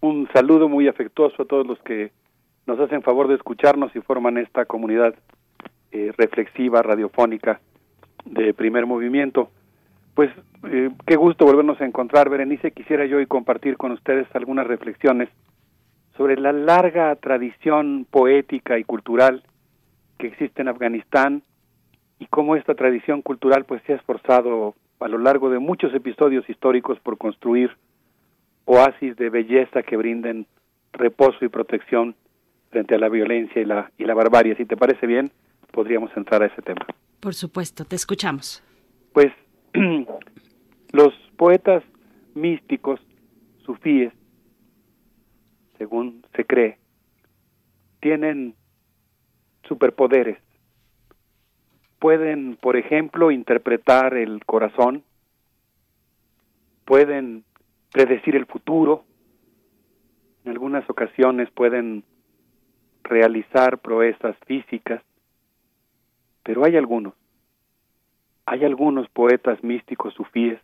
Un 0.01 0.29
saludo 0.33 0.69
muy 0.69 0.87
afectuoso 0.87 1.43
a 1.43 1.45
todos 1.45 1.65
los 1.65 1.79
que 1.79 2.11
nos 2.65 2.79
hacen 2.79 3.01
favor 3.01 3.27
de 3.27 3.35
escucharnos 3.35 3.95
y 3.95 4.01
forman 4.01 4.37
esta 4.37 4.65
comunidad 4.65 5.15
eh, 5.91 6.11
reflexiva, 6.17 6.81
radiofónica 6.81 7.59
de 8.25 8.53
primer 8.53 8.85
movimiento. 8.85 9.49
Pues 10.13 10.29
eh, 10.69 10.89
qué 11.05 11.15
gusto 11.15 11.45
volvernos 11.45 11.79
a 11.79 11.85
encontrar, 11.85 12.29
Berenice. 12.29 12.71
Quisiera 12.71 13.05
yo 13.05 13.17
hoy 13.17 13.25
compartir 13.25 13.77
con 13.77 13.91
ustedes 13.91 14.27
algunas 14.33 14.67
reflexiones 14.67 15.29
sobre 16.17 16.35
la 16.37 16.51
larga 16.51 17.15
tradición 17.15 18.05
poética 18.09 18.77
y 18.79 18.83
cultural 18.83 19.43
que 20.17 20.27
existe 20.27 20.61
en 20.61 20.67
Afganistán 20.67 21.43
y 22.19 22.25
cómo 22.25 22.55
esta 22.55 22.73
tradición 22.73 23.21
cultural 23.21 23.65
pues 23.65 23.81
se 23.83 23.93
ha 23.93 23.97
esforzado 23.97 24.75
a 24.99 25.07
lo 25.07 25.17
largo 25.17 25.49
de 25.49 25.59
muchos 25.59 25.93
episodios 25.93 26.49
históricos 26.49 26.99
por 26.99 27.17
construir 27.17 27.71
oasis 28.65 29.15
de 29.15 29.29
belleza 29.29 29.83
que 29.83 29.97
brinden 29.97 30.47
reposo 30.93 31.45
y 31.45 31.49
protección 31.49 32.15
frente 32.69 32.95
a 32.95 32.97
la 32.97 33.09
violencia 33.09 33.61
y 33.61 33.65
la, 33.65 33.91
y 33.97 34.05
la 34.05 34.13
barbarie. 34.13 34.55
Si 34.55 34.65
te 34.65 34.75
parece 34.75 35.07
bien, 35.07 35.31
podríamos 35.71 36.15
entrar 36.17 36.41
a 36.43 36.47
ese 36.47 36.61
tema. 36.61 36.85
Por 37.19 37.33
supuesto, 37.33 37.85
te 37.85 37.95
escuchamos. 37.95 38.63
Pues 39.13 39.31
los 40.91 41.13
poetas 41.37 41.83
místicos, 42.35 42.99
sufíes, 43.65 44.13
según 45.77 46.25
se 46.35 46.45
cree, 46.45 46.77
tienen 47.99 48.55
superpoderes 49.67 50.37
pueden, 51.99 52.57
por 52.57 52.77
ejemplo, 52.77 53.31
interpretar 53.31 54.15
el 54.15 54.45
corazón, 54.45 55.03
pueden 56.85 57.43
predecir 57.91 58.35
el 58.35 58.45
futuro, 58.45 59.03
en 60.45 60.51
algunas 60.51 60.89
ocasiones 60.89 61.49
pueden 61.51 62.03
realizar 63.03 63.79
proezas 63.79 64.35
físicas, 64.45 65.01
pero 66.43 66.63
hay 66.63 66.77
algunos, 66.77 67.13
hay 68.45 68.63
algunos 68.63 69.09
poetas 69.09 69.63
místicos 69.63 70.13
sufíes 70.13 70.59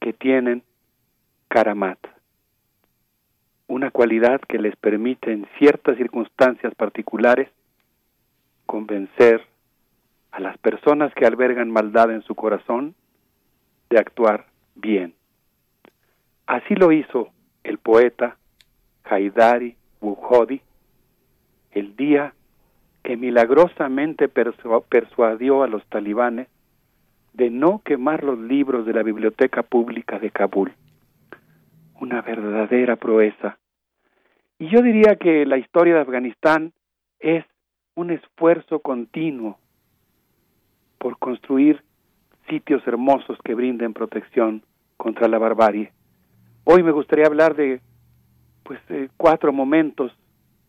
que 0.00 0.12
tienen 0.12 0.62
karamat, 1.48 1.98
una 3.66 3.90
cualidad 3.90 4.40
que 4.48 4.58
les 4.58 4.76
permite 4.76 5.32
en 5.32 5.46
ciertas 5.58 5.96
circunstancias 5.96 6.74
particulares 6.74 7.48
convencer 8.66 9.46
a 10.34 10.40
las 10.40 10.58
personas 10.58 11.14
que 11.14 11.26
albergan 11.26 11.70
maldad 11.70 12.10
en 12.10 12.22
su 12.22 12.34
corazón 12.34 12.96
de 13.88 14.00
actuar 14.00 14.46
bien. 14.74 15.14
Así 16.44 16.74
lo 16.74 16.90
hizo 16.90 17.30
el 17.62 17.78
poeta 17.78 18.36
Haidari 19.04 19.76
Bukhodi 20.00 20.60
el 21.70 21.94
día 21.94 22.34
que 23.04 23.16
milagrosamente 23.16 24.28
persuadió 24.28 25.62
a 25.62 25.68
los 25.68 25.86
talibanes 25.86 26.48
de 27.32 27.50
no 27.50 27.82
quemar 27.84 28.24
los 28.24 28.38
libros 28.38 28.86
de 28.86 28.92
la 28.92 29.04
biblioteca 29.04 29.62
pública 29.62 30.18
de 30.18 30.30
Kabul. 30.30 30.72
Una 32.00 32.22
verdadera 32.22 32.96
proeza. 32.96 33.58
Y 34.58 34.68
yo 34.68 34.82
diría 34.82 35.14
que 35.14 35.46
la 35.46 35.58
historia 35.58 35.94
de 35.94 36.00
Afganistán 36.00 36.72
es 37.20 37.44
un 37.94 38.10
esfuerzo 38.10 38.80
continuo 38.80 39.58
por 41.04 41.18
construir 41.18 41.84
sitios 42.48 42.80
hermosos 42.86 43.36
que 43.44 43.54
brinden 43.54 43.92
protección 43.92 44.62
contra 44.96 45.28
la 45.28 45.36
barbarie. 45.36 45.92
Hoy 46.64 46.82
me 46.82 46.92
gustaría 46.92 47.26
hablar 47.26 47.54
de 47.54 47.82
pues 48.62 48.80
cuatro 49.18 49.52
momentos, 49.52 50.16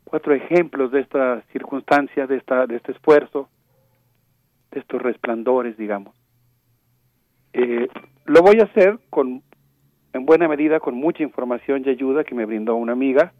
cuatro 0.04 0.34
ejemplos 0.34 0.92
de 0.92 1.00
esta 1.00 1.42
circunstancia, 1.54 2.28
de 2.28 2.36
esta 2.36 2.68
de 2.68 2.76
este 2.76 2.92
esfuerzo, 2.92 3.48
de 4.72 4.82
estos 4.82 5.02
resplandores, 5.02 5.78
digamos. 5.78 6.14
Eh, 7.54 7.88
lo 8.26 8.42
voy 8.42 8.60
a 8.60 8.66
hacer 8.66 9.00
con 9.10 9.42
en 10.12 10.26
buena 10.26 10.50
medida 10.50 10.82
con 10.82 10.96
mucha 10.96 11.24
información 11.24 11.84
y 11.86 11.92
ayuda 11.92 12.26
que 12.26 12.36
me 12.36 12.44
brindó 12.44 12.76
una 12.76 12.92
amiga, 12.92 13.32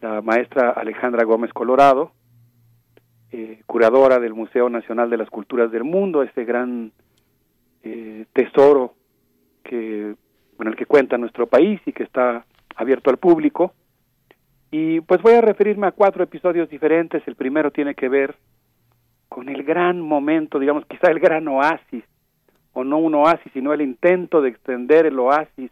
la 0.00 0.22
maestra 0.22 0.70
Alejandra 0.70 1.24
Gómez 1.24 1.52
Colorado, 1.52 2.12
eh, 3.32 3.60
curadora 3.66 4.18
del 4.18 4.34
Museo 4.34 4.68
Nacional 4.68 5.10
de 5.10 5.16
las 5.16 5.30
Culturas 5.30 5.70
del 5.70 5.84
Mundo, 5.84 6.22
este 6.22 6.44
gran 6.44 6.92
eh, 7.82 8.26
tesoro 8.32 8.94
que 9.62 10.14
con 10.56 10.68
el 10.68 10.76
que 10.76 10.86
cuenta 10.86 11.18
nuestro 11.18 11.46
país 11.46 11.80
y 11.86 11.92
que 11.92 12.02
está 12.02 12.46
abierto 12.76 13.10
al 13.10 13.18
público. 13.18 13.74
Y 14.70 15.00
pues 15.00 15.20
voy 15.22 15.34
a 15.34 15.40
referirme 15.40 15.86
a 15.86 15.92
cuatro 15.92 16.24
episodios 16.24 16.68
diferentes. 16.68 17.22
El 17.26 17.36
primero 17.36 17.70
tiene 17.70 17.94
que 17.94 18.08
ver 18.08 18.36
con 19.28 19.48
el 19.48 19.64
gran 19.64 20.00
momento, 20.00 20.58
digamos, 20.58 20.86
quizá 20.86 21.10
el 21.10 21.20
gran 21.20 21.46
oasis, 21.48 22.04
o 22.72 22.84
no 22.84 22.98
un 22.98 23.14
oasis, 23.14 23.52
sino 23.52 23.72
el 23.72 23.82
intento 23.82 24.40
de 24.40 24.50
extender 24.50 25.06
el 25.06 25.18
oasis 25.18 25.70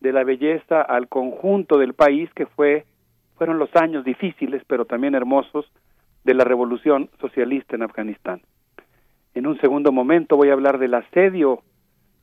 de 0.00 0.12
la 0.12 0.24
belleza 0.24 0.82
al 0.82 1.08
conjunto 1.08 1.78
del 1.78 1.94
país, 1.94 2.30
que 2.34 2.46
fue 2.46 2.84
fueron 3.36 3.58
los 3.58 3.74
años 3.76 4.04
difíciles, 4.04 4.62
pero 4.66 4.84
también 4.84 5.14
hermosos, 5.14 5.70
de 6.28 6.34
la 6.34 6.44
revolución 6.44 7.08
socialista 7.22 7.74
en 7.74 7.82
Afganistán. 7.82 8.42
En 9.32 9.46
un 9.46 9.58
segundo 9.62 9.92
momento 9.92 10.36
voy 10.36 10.50
a 10.50 10.52
hablar 10.52 10.78
del 10.78 10.92
asedio 10.92 11.62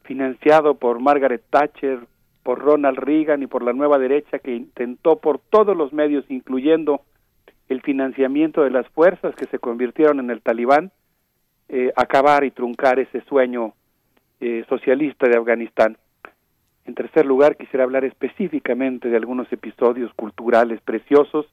financiado 0.04 0.76
por 0.76 1.00
Margaret 1.00 1.42
Thatcher, 1.50 2.02
por 2.44 2.60
Ronald 2.60 3.00
Reagan 3.00 3.42
y 3.42 3.48
por 3.48 3.64
la 3.64 3.74
nueva 3.74 3.98
derecha 3.98 4.38
que 4.38 4.54
intentó 4.54 5.16
por 5.16 5.40
todos 5.40 5.76
los 5.76 5.92
medios, 5.92 6.24
incluyendo 6.30 7.02
el 7.68 7.82
financiamiento 7.82 8.62
de 8.62 8.70
las 8.70 8.88
fuerzas 8.90 9.34
que 9.34 9.48
se 9.48 9.58
convirtieron 9.58 10.20
en 10.20 10.30
el 10.30 10.44
talibán, 10.44 10.92
eh, 11.68 11.92
acabar 11.96 12.44
y 12.44 12.52
truncar 12.52 13.00
ese 13.00 13.22
sueño 13.22 13.74
eh, 14.40 14.66
socialista 14.70 15.28
de 15.28 15.36
Afganistán. 15.36 15.98
En 16.86 16.94
tercer 16.94 17.26
lugar, 17.26 17.58
quisiera 17.58 17.86
hablar 17.86 18.06
específicamente 18.06 19.10
de 19.10 19.18
algunos 19.18 19.52
episodios 19.52 20.14
culturales 20.14 20.80
preciosos 20.82 21.48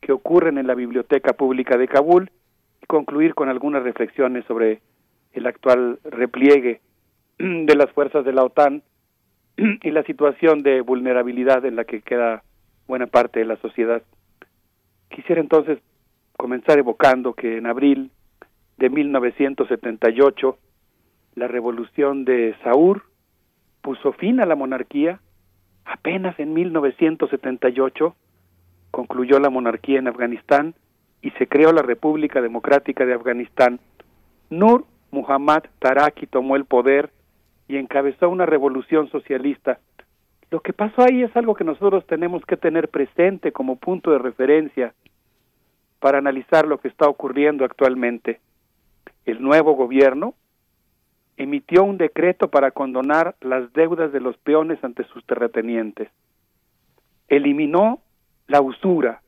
que 0.00 0.12
ocurren 0.12 0.58
en 0.58 0.66
la 0.66 0.74
Biblioteca 0.74 1.32
Pública 1.32 1.76
de 1.76 1.88
Kabul 1.88 2.30
y 2.82 2.86
concluir 2.86 3.34
con 3.34 3.48
algunas 3.48 3.82
reflexiones 3.82 4.44
sobre 4.46 4.80
el 5.32 5.46
actual 5.46 5.98
repliegue 6.04 6.80
de 7.38 7.74
las 7.76 7.90
fuerzas 7.92 8.24
de 8.24 8.32
la 8.32 8.44
OTAN 8.44 8.82
y 9.56 9.90
la 9.90 10.02
situación 10.04 10.62
de 10.62 10.80
vulnerabilidad 10.80 11.64
en 11.64 11.76
la 11.76 11.84
que 11.84 12.00
queda 12.02 12.42
buena 12.86 13.06
parte 13.06 13.40
de 13.40 13.46
la 13.46 13.56
sociedad. 13.56 14.02
Quisiera 15.10 15.40
entonces 15.40 15.78
comenzar 16.36 16.78
evocando 16.78 17.34
que 17.34 17.58
en 17.58 17.66
abril 17.66 18.10
de 18.76 18.90
1978 18.90 20.58
la 21.34 21.48
revolución 21.48 22.24
de 22.24 22.54
Saur 22.62 23.02
puso 23.82 24.12
fin 24.12 24.40
a 24.40 24.46
la 24.46 24.56
monarquía. 24.56 25.20
Apenas 25.84 26.38
en 26.38 26.52
1978 26.52 28.14
concluyó 28.90 29.38
la 29.38 29.50
monarquía 29.50 29.98
en 29.98 30.08
Afganistán 30.08 30.74
y 31.22 31.30
se 31.32 31.46
creó 31.46 31.72
la 31.72 31.82
República 31.82 32.40
Democrática 32.40 33.04
de 33.04 33.14
Afganistán. 33.14 33.80
Nur 34.50 34.84
Muhammad 35.10 35.64
Taraki 35.78 36.26
tomó 36.26 36.56
el 36.56 36.64
poder 36.64 37.10
y 37.66 37.76
encabezó 37.76 38.28
una 38.28 38.46
revolución 38.46 39.10
socialista. 39.10 39.78
Lo 40.50 40.60
que 40.60 40.72
pasó 40.72 41.02
ahí 41.02 41.22
es 41.22 41.36
algo 41.36 41.54
que 41.54 41.64
nosotros 41.64 42.06
tenemos 42.06 42.44
que 42.46 42.56
tener 42.56 42.88
presente 42.88 43.52
como 43.52 43.76
punto 43.76 44.10
de 44.10 44.18
referencia 44.18 44.94
para 46.00 46.18
analizar 46.18 46.66
lo 46.66 46.78
que 46.78 46.88
está 46.88 47.08
ocurriendo 47.08 47.64
actualmente. 47.64 48.40
El 49.26 49.42
nuevo 49.42 49.74
gobierno 49.74 50.34
emitió 51.36 51.84
un 51.84 51.98
decreto 51.98 52.48
para 52.48 52.70
condonar 52.70 53.36
las 53.40 53.72
deudas 53.72 54.12
de 54.12 54.20
los 54.20 54.36
peones 54.38 54.82
ante 54.82 55.04
sus 55.04 55.24
terratenientes. 55.26 56.08
Eliminó 57.28 58.00
la 58.48 58.60
usura. 58.60 59.22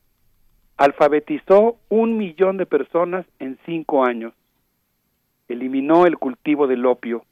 Alfabetizó 0.76 1.76
un 1.88 2.16
millón 2.16 2.56
de 2.56 2.66
personas 2.66 3.24
en 3.38 3.58
cinco 3.64 4.04
años. 4.04 4.34
Eliminó 5.48 6.06
el 6.06 6.18
cultivo 6.18 6.66
del 6.66 6.84
opio 6.86 7.24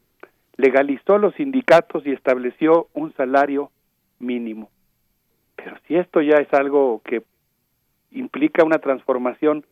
legalizó 0.58 1.18
los 1.18 1.34
sindicatos 1.36 2.04
y 2.04 2.12
estableció 2.12 2.88
un 2.92 3.14
salario 3.14 3.70
mínimo. 4.18 4.68
Pero 5.56 5.76
si 5.86 5.96
esto 5.96 6.20
ya 6.20 6.36
es 6.36 6.52
algo 6.52 7.00
que 7.04 7.22
implica 8.10 8.64
una 8.64 8.78
transformación 8.78 9.64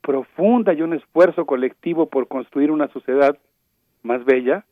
profunda 0.00 0.72
y 0.72 0.82
un 0.82 0.94
esfuerzo 0.94 1.44
colectivo 1.44 2.06
por 2.06 2.26
construir 2.26 2.70
una 2.70 2.88
sociedad 2.88 3.38
más 4.02 4.24
bella, 4.24 4.64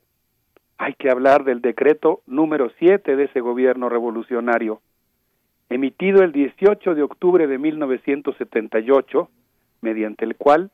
hay 0.78 0.94
que 0.94 1.10
hablar 1.10 1.44
del 1.44 1.60
decreto 1.60 2.22
número 2.26 2.70
7 2.78 3.16
de 3.16 3.24
ese 3.24 3.40
gobierno 3.40 3.90
revolucionario, 3.90 4.80
emitido 5.70 6.22
el 6.22 6.32
18 6.32 6.94
de 6.94 7.02
octubre 7.02 7.46
de 7.46 7.58
1978, 7.58 9.28
mediante 9.80 10.24
el 10.24 10.36
cual 10.36 10.70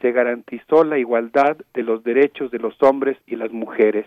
se 0.00 0.12
garantizó 0.12 0.84
la 0.84 0.98
igualdad 0.98 1.56
de 1.74 1.82
los 1.82 2.04
derechos 2.04 2.50
de 2.50 2.58
los 2.58 2.80
hombres 2.82 3.16
y 3.26 3.36
las 3.36 3.52
mujeres. 3.52 4.06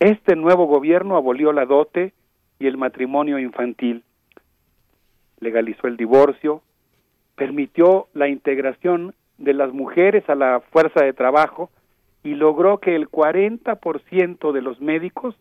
Este 0.00 0.36
nuevo 0.36 0.66
gobierno 0.66 1.16
abolió 1.16 1.52
la 1.52 1.66
dote 1.66 2.12
y 2.58 2.66
el 2.66 2.76
matrimonio 2.76 3.38
infantil, 3.38 4.02
legalizó 5.40 5.86
el 5.86 5.96
divorcio, 5.96 6.62
permitió 7.36 8.08
la 8.14 8.28
integración 8.28 9.14
de 9.38 9.54
las 9.54 9.72
mujeres 9.72 10.28
a 10.28 10.34
la 10.34 10.60
fuerza 10.60 11.04
de 11.04 11.12
trabajo 11.12 11.70
y 12.22 12.34
logró 12.34 12.78
que 12.78 12.96
el 12.96 13.08
40% 13.08 14.52
de 14.52 14.62
los 14.62 14.80
médicos 14.80 15.36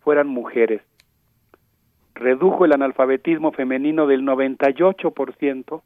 fueran 0.00 0.28
mujeres. 0.28 0.82
Redujo 2.16 2.64
el 2.64 2.72
analfabetismo 2.72 3.52
femenino 3.52 4.06
del 4.06 4.22
98% 4.22 5.82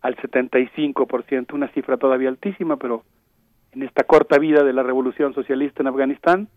al 0.00 0.16
75%, 0.16 1.54
una 1.54 1.68
cifra 1.68 1.96
todavía 1.96 2.28
altísima, 2.28 2.76
pero 2.76 3.04
en 3.70 3.84
esta 3.84 4.02
corta 4.02 4.36
vida 4.38 4.64
de 4.64 4.72
la 4.72 4.82
revolución 4.82 5.32
socialista 5.32 5.82
en 5.82 5.86
Afganistán, 5.86 6.48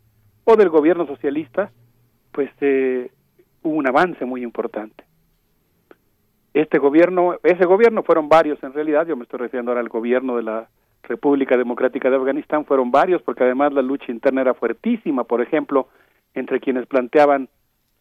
o 0.45 0.55
del 0.55 0.69
gobierno 0.69 1.05
socialista, 1.05 1.71
pues 2.31 2.49
eh, 2.61 3.11
hubo 3.61 3.75
un 3.75 3.87
avance 3.87 4.25
muy 4.25 4.41
importante. 4.41 5.03
Este 6.55 6.79
gobierno, 6.79 7.37
ese 7.43 7.65
gobierno 7.65 8.01
fueron 8.01 8.29
varios 8.29 8.61
en 8.63 8.73
realidad, 8.73 9.05
yo 9.05 9.15
me 9.15 9.23
estoy 9.23 9.41
refiriendo 9.41 9.71
ahora 9.71 9.81
al 9.81 9.89
gobierno 9.89 10.37
de 10.37 10.43
la 10.43 10.69
República 11.03 11.55
Democrática 11.55 12.09
de 12.09 12.15
Afganistán, 12.15 12.65
fueron 12.65 12.89
varios 12.89 13.21
porque 13.21 13.43
además 13.43 13.73
la 13.73 13.83
lucha 13.83 14.11
interna 14.11 14.41
era 14.41 14.55
fuertísima, 14.55 15.23
por 15.23 15.41
ejemplo, 15.41 15.87
entre 16.33 16.59
quienes 16.59 16.87
planteaban 16.87 17.47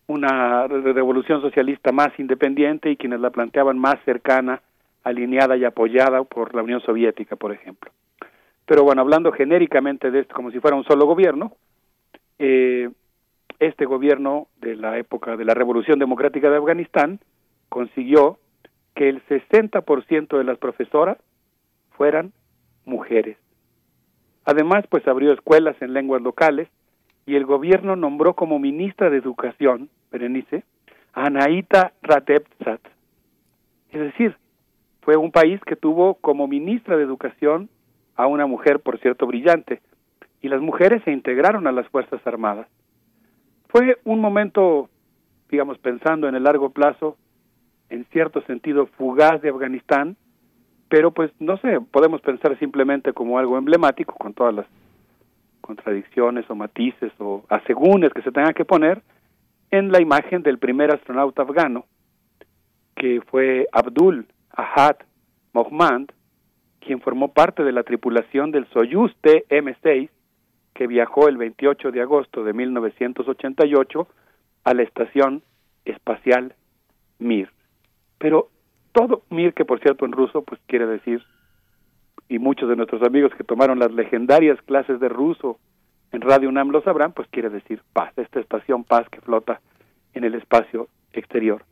una 0.09 0.67
revolución 0.67 1.41
socialista 1.43 1.93
más 1.93 2.09
independiente 2.19 2.91
y 2.91 2.97
quienes 2.97 3.21
la 3.21 3.31
planteaban 3.31 3.79
más 3.79 3.97
cercana, 4.05 4.63
alineada 5.05 5.57
y 5.57 5.65
apoyada 5.65 6.25
por 6.25 6.55
la 6.55 6.63
Unión 6.63 6.81
Soviética, 6.81 7.37
por 7.37 7.53
ejemplo. 7.53 7.93
Pero 8.67 8.83
bueno, 8.85 9.03
hablando 9.03 9.31
genéricamente 9.33 10.11
de 10.11 10.21
esto 10.21 10.35
como 10.35 10.51
si 10.51 10.61
fuera 10.61 10.77
un 10.77 10.85
solo 10.85 11.07
gobierno, 11.07 11.53
eh, 12.39 12.91
este 13.59 13.85
gobierno 13.85 14.49
de 14.61 14.77
la 14.77 14.99
época 14.99 15.37
de 15.37 15.45
la 15.45 15.55
Revolución 15.55 15.99
Democrática 15.99 16.51
de 16.51 16.57
Afganistán 16.57 17.21
consiguió 17.69 18.39
que 18.95 19.09
el 19.09 19.23
60% 19.27 20.39
de 20.39 20.45
las 20.45 20.59
profesoras 20.59 21.19
fueran 21.91 22.33
mujeres. 22.85 23.37
Además, 24.45 24.87
pues 24.89 25.07
abrió 25.07 25.33
escuelas 25.33 25.77
en 25.83 25.93
lenguas 25.93 26.23
locales 26.23 26.69
y 27.27 27.37
el 27.37 27.45
gobierno 27.45 27.97
nombró 27.97 28.35
como 28.35 28.59
ministra 28.59 29.11
de 29.11 29.19
Educación, 29.19 29.91
Berenice, 30.11 30.65
a 31.13 31.27
Anaita 31.27 31.93
Ratepzat. 32.03 32.81
Es 33.91 34.01
decir, 34.01 34.37
fue 35.03 35.17
un 35.17 35.33
país 35.33 35.61
que 35.67 35.77
tuvo 35.77 36.15
como 36.15 36.47
ministra 36.47 36.97
de 36.97 37.05
Educación 37.05 37.69
a 38.17 38.27
una 38.27 38.47
mujer, 38.47 38.81
por 38.81 38.99
cierto, 39.01 39.27
brillante, 39.27 39.81
y 40.43 40.49
las 40.49 40.61
mujeres 40.61 41.03
se 41.05 41.13
integraron 41.13 41.67
a 41.67 41.73
las 41.73 41.89
Fuerzas 41.89 42.21
Armadas. 42.27 42.67
Fue 43.69 43.99
un 44.05 44.21
momento, 44.21 44.89
digamos, 45.51 45.79
pensando 45.79 46.29
en 46.29 46.35
el 46.35 46.45
largo 46.45 46.71
plazo, 46.71 47.17
en 47.91 48.05
cierto 48.07 48.43
sentido 48.43 48.87
fugaz 48.87 49.41
de 49.41 49.51
Afganistán, 49.51 50.17
pero 50.89 51.11
pues 51.11 51.31
no 51.39 51.59
sé, 51.59 51.81
podemos 51.91 52.21
pensar 52.21 52.59
simplemente 52.59 53.13
como 53.13 53.39
algo 53.39 53.59
emblemático 53.59 54.15
con 54.15 54.35
todas 54.35 54.55
las 54.55 54.67
contradicciones 55.61 56.49
o 56.49 56.55
matices 56.55 57.13
o 57.19 57.45
asegúnes 57.49 58.13
que 58.13 58.23
se 58.23 58.33
tengan 58.33 58.55
que 58.55 58.65
poner 58.65 59.03
en 59.71 59.93
la 59.93 60.01
imagen 60.01 60.43
del 60.43 60.59
primer 60.59 60.93
astronauta 60.93 61.43
afgano, 61.43 61.87
que 62.95 63.21
fue 63.31 63.67
Abdul 63.73 64.27
Ahad 64.51 64.97
Mohmand, 65.53 66.13
quien 66.81 67.01
formó 67.01 67.33
parte 67.33 67.65
de 67.65 67.73
la 67.73 67.83
tripulación 67.83 68.51
del 68.51 68.67
Soyuz 68.69 69.13
TM-6, 69.23 70.09
que 70.75 70.87
viajó 70.87 71.29
el 71.29 71.37
28 71.37 71.91
de 71.91 72.01
agosto 72.01 72.45
de 72.45 72.53
1988 72.53 74.09
a 74.65 74.75
la 74.75 74.83
estación 74.83 75.43
espacial 75.85 76.55
Mir. 77.19 77.51
Pero 78.19 78.49
todo 78.93 79.23
Mir, 79.31 79.55
que 79.55 79.65
por 79.65 79.81
cierto 79.81 80.05
en 80.05 80.13
ruso, 80.13 80.43
pues 80.43 80.61
quiere 80.67 80.87
decir, 80.87 81.23
y 82.29 82.39
muchos 82.39 82.69
de 82.69 82.77
nuestros 82.77 83.03
amigos 83.03 83.33
que 83.37 83.45
tomaron 83.45 83.79
las 83.79 83.93
legendarias 83.93 84.61
clases 84.63 85.01
de 85.01 85.09
ruso 85.09 85.59
en 86.13 86.21
Radio 86.21 86.49
UNAM 86.49 86.71
lo 86.71 86.83
sabrán, 86.83 87.13
pues 87.13 87.29
quiere 87.29 87.51
decir 87.51 87.83
paz, 87.93 88.13
esta 88.17 88.41
estación 88.41 88.85
paz 88.85 89.09
que 89.11 89.21
flota 89.21 89.61
en 90.15 90.25
el 90.25 90.35
espacio 90.35 90.89
exterior. 91.13 91.65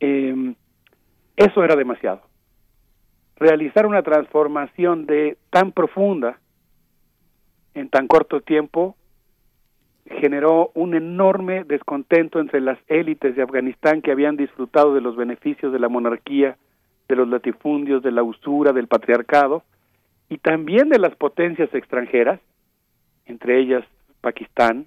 Eh, 0.00 0.54
eso 1.36 1.64
era 1.64 1.76
demasiado. 1.76 2.22
Realizar 3.36 3.86
una 3.86 4.02
transformación 4.02 5.06
de 5.06 5.38
tan 5.50 5.72
profunda 5.72 6.38
en 7.74 7.88
tan 7.88 8.06
corto 8.06 8.40
tiempo 8.40 8.96
generó 10.06 10.70
un 10.74 10.94
enorme 10.94 11.64
descontento 11.64 12.40
entre 12.40 12.60
las 12.60 12.78
élites 12.88 13.36
de 13.36 13.42
Afganistán 13.42 14.02
que 14.02 14.10
habían 14.10 14.36
disfrutado 14.36 14.94
de 14.94 15.00
los 15.00 15.16
beneficios 15.16 15.72
de 15.72 15.78
la 15.78 15.88
monarquía, 15.88 16.56
de 17.08 17.16
los 17.16 17.28
latifundios, 17.28 18.02
de 18.02 18.10
la 18.10 18.22
usura, 18.22 18.72
del 18.72 18.88
patriarcado, 18.88 19.62
y 20.28 20.38
también 20.38 20.88
de 20.88 20.98
las 20.98 21.14
potencias 21.16 21.72
extranjeras, 21.74 22.40
entre 23.26 23.60
ellas 23.60 23.84
Pakistán, 24.20 24.86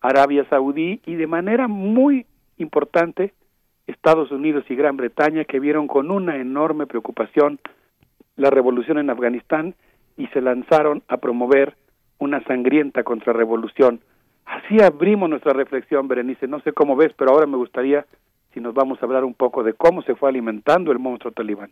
Arabia 0.00 0.46
Saudí 0.48 1.00
y 1.06 1.14
de 1.14 1.26
manera 1.26 1.68
muy 1.68 2.26
importante 2.56 3.32
Estados 3.86 4.30
Unidos 4.30 4.64
y 4.68 4.76
Gran 4.76 4.96
Bretaña 4.96 5.44
que 5.44 5.60
vieron 5.60 5.88
con 5.88 6.10
una 6.10 6.36
enorme 6.36 6.86
preocupación 6.86 7.58
la 8.36 8.50
revolución 8.50 8.98
en 8.98 9.10
Afganistán 9.10 9.74
y 10.16 10.26
se 10.28 10.40
lanzaron 10.40 11.02
a 11.08 11.18
promover 11.18 11.76
una 12.18 12.42
sangrienta 12.44 13.02
contrarrevolución. 13.02 14.00
Así 14.44 14.80
abrimos 14.82 15.28
nuestra 15.28 15.52
reflexión, 15.52 16.08
Berenice. 16.08 16.46
No 16.46 16.60
sé 16.60 16.72
cómo 16.72 16.96
ves, 16.96 17.12
pero 17.16 17.32
ahora 17.32 17.46
me 17.46 17.56
gustaría 17.56 18.06
si 18.52 18.60
nos 18.60 18.74
vamos 18.74 19.00
a 19.00 19.06
hablar 19.06 19.24
un 19.24 19.34
poco 19.34 19.62
de 19.62 19.74
cómo 19.74 20.02
se 20.02 20.14
fue 20.14 20.28
alimentando 20.28 20.92
el 20.92 20.98
monstruo 20.98 21.32
talibán. 21.32 21.70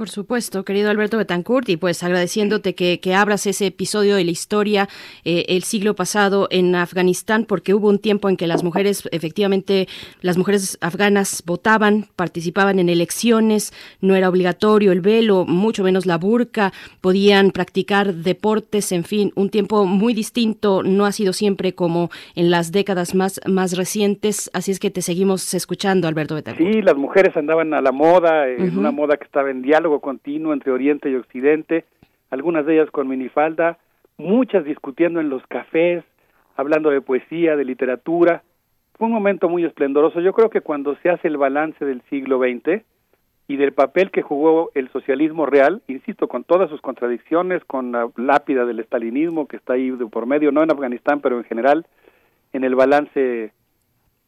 Por 0.00 0.08
supuesto, 0.08 0.64
querido 0.64 0.88
Alberto 0.88 1.18
Betancourt, 1.18 1.68
y 1.68 1.76
pues 1.76 2.02
agradeciéndote 2.02 2.74
que, 2.74 3.00
que 3.00 3.14
abras 3.14 3.46
ese 3.46 3.66
episodio 3.66 4.16
de 4.16 4.24
la 4.24 4.30
historia 4.30 4.88
eh, 5.26 5.44
el 5.48 5.62
siglo 5.62 5.94
pasado 5.94 6.48
en 6.50 6.74
Afganistán, 6.74 7.44
porque 7.44 7.74
hubo 7.74 7.90
un 7.90 7.98
tiempo 7.98 8.30
en 8.30 8.38
que 8.38 8.46
las 8.46 8.64
mujeres, 8.64 9.06
efectivamente, 9.12 9.88
las 10.22 10.38
mujeres 10.38 10.78
afganas 10.80 11.42
votaban, 11.44 12.06
participaban 12.16 12.78
en 12.78 12.88
elecciones, 12.88 13.74
no 14.00 14.14
era 14.14 14.30
obligatorio 14.30 14.90
el 14.90 15.02
velo, 15.02 15.44
mucho 15.44 15.84
menos 15.84 16.06
la 16.06 16.16
burka, 16.16 16.72
podían 17.02 17.50
practicar 17.50 18.14
deportes, 18.14 18.92
en 18.92 19.04
fin, 19.04 19.32
un 19.34 19.50
tiempo 19.50 19.84
muy 19.84 20.14
distinto, 20.14 20.82
no 20.82 21.04
ha 21.04 21.12
sido 21.12 21.34
siempre 21.34 21.74
como 21.74 22.08
en 22.36 22.50
las 22.50 22.72
décadas 22.72 23.14
más, 23.14 23.38
más 23.46 23.76
recientes, 23.76 24.50
así 24.54 24.70
es 24.70 24.80
que 24.80 24.90
te 24.90 25.02
seguimos 25.02 25.52
escuchando, 25.52 26.08
Alberto 26.08 26.36
Betancourt. 26.36 26.72
Sí, 26.72 26.80
las 26.80 26.96
mujeres 26.96 27.36
andaban 27.36 27.74
a 27.74 27.82
la 27.82 27.92
moda, 27.92 28.48
en 28.48 28.78
una 28.78 28.92
moda 28.92 29.18
que 29.18 29.24
estaba 29.24 29.50
en 29.50 29.60
diálogo 29.60 29.89
continuo 29.98 30.52
entre 30.52 30.70
Oriente 30.70 31.10
y 31.10 31.16
Occidente, 31.16 31.84
algunas 32.30 32.64
de 32.64 32.74
ellas 32.74 32.90
con 32.92 33.08
minifalda, 33.08 33.78
muchas 34.16 34.64
discutiendo 34.64 35.18
en 35.18 35.28
los 35.28 35.44
cafés, 35.48 36.04
hablando 36.54 36.90
de 36.90 37.00
poesía, 37.00 37.56
de 37.56 37.64
literatura. 37.64 38.44
Fue 38.94 39.08
un 39.08 39.12
momento 39.12 39.48
muy 39.48 39.64
esplendoroso. 39.64 40.20
Yo 40.20 40.32
creo 40.32 40.50
que 40.50 40.60
cuando 40.60 40.94
se 40.96 41.10
hace 41.10 41.26
el 41.26 41.38
balance 41.38 41.84
del 41.84 42.02
siglo 42.02 42.38
XX 42.38 42.84
y 43.48 43.56
del 43.56 43.72
papel 43.72 44.12
que 44.12 44.22
jugó 44.22 44.70
el 44.74 44.88
socialismo 44.90 45.46
real, 45.46 45.82
insisto, 45.88 46.28
con 46.28 46.44
todas 46.44 46.70
sus 46.70 46.80
contradicciones, 46.80 47.64
con 47.64 47.90
la 47.90 48.08
lápida 48.16 48.64
del 48.64 48.78
estalinismo 48.78 49.48
que 49.48 49.56
está 49.56 49.72
ahí 49.72 49.90
de 49.90 50.06
por 50.06 50.26
medio, 50.26 50.52
no 50.52 50.62
en 50.62 50.70
Afganistán, 50.70 51.20
pero 51.20 51.38
en 51.38 51.44
general, 51.44 51.86
en 52.52 52.62
el 52.62 52.76
balance 52.76 53.52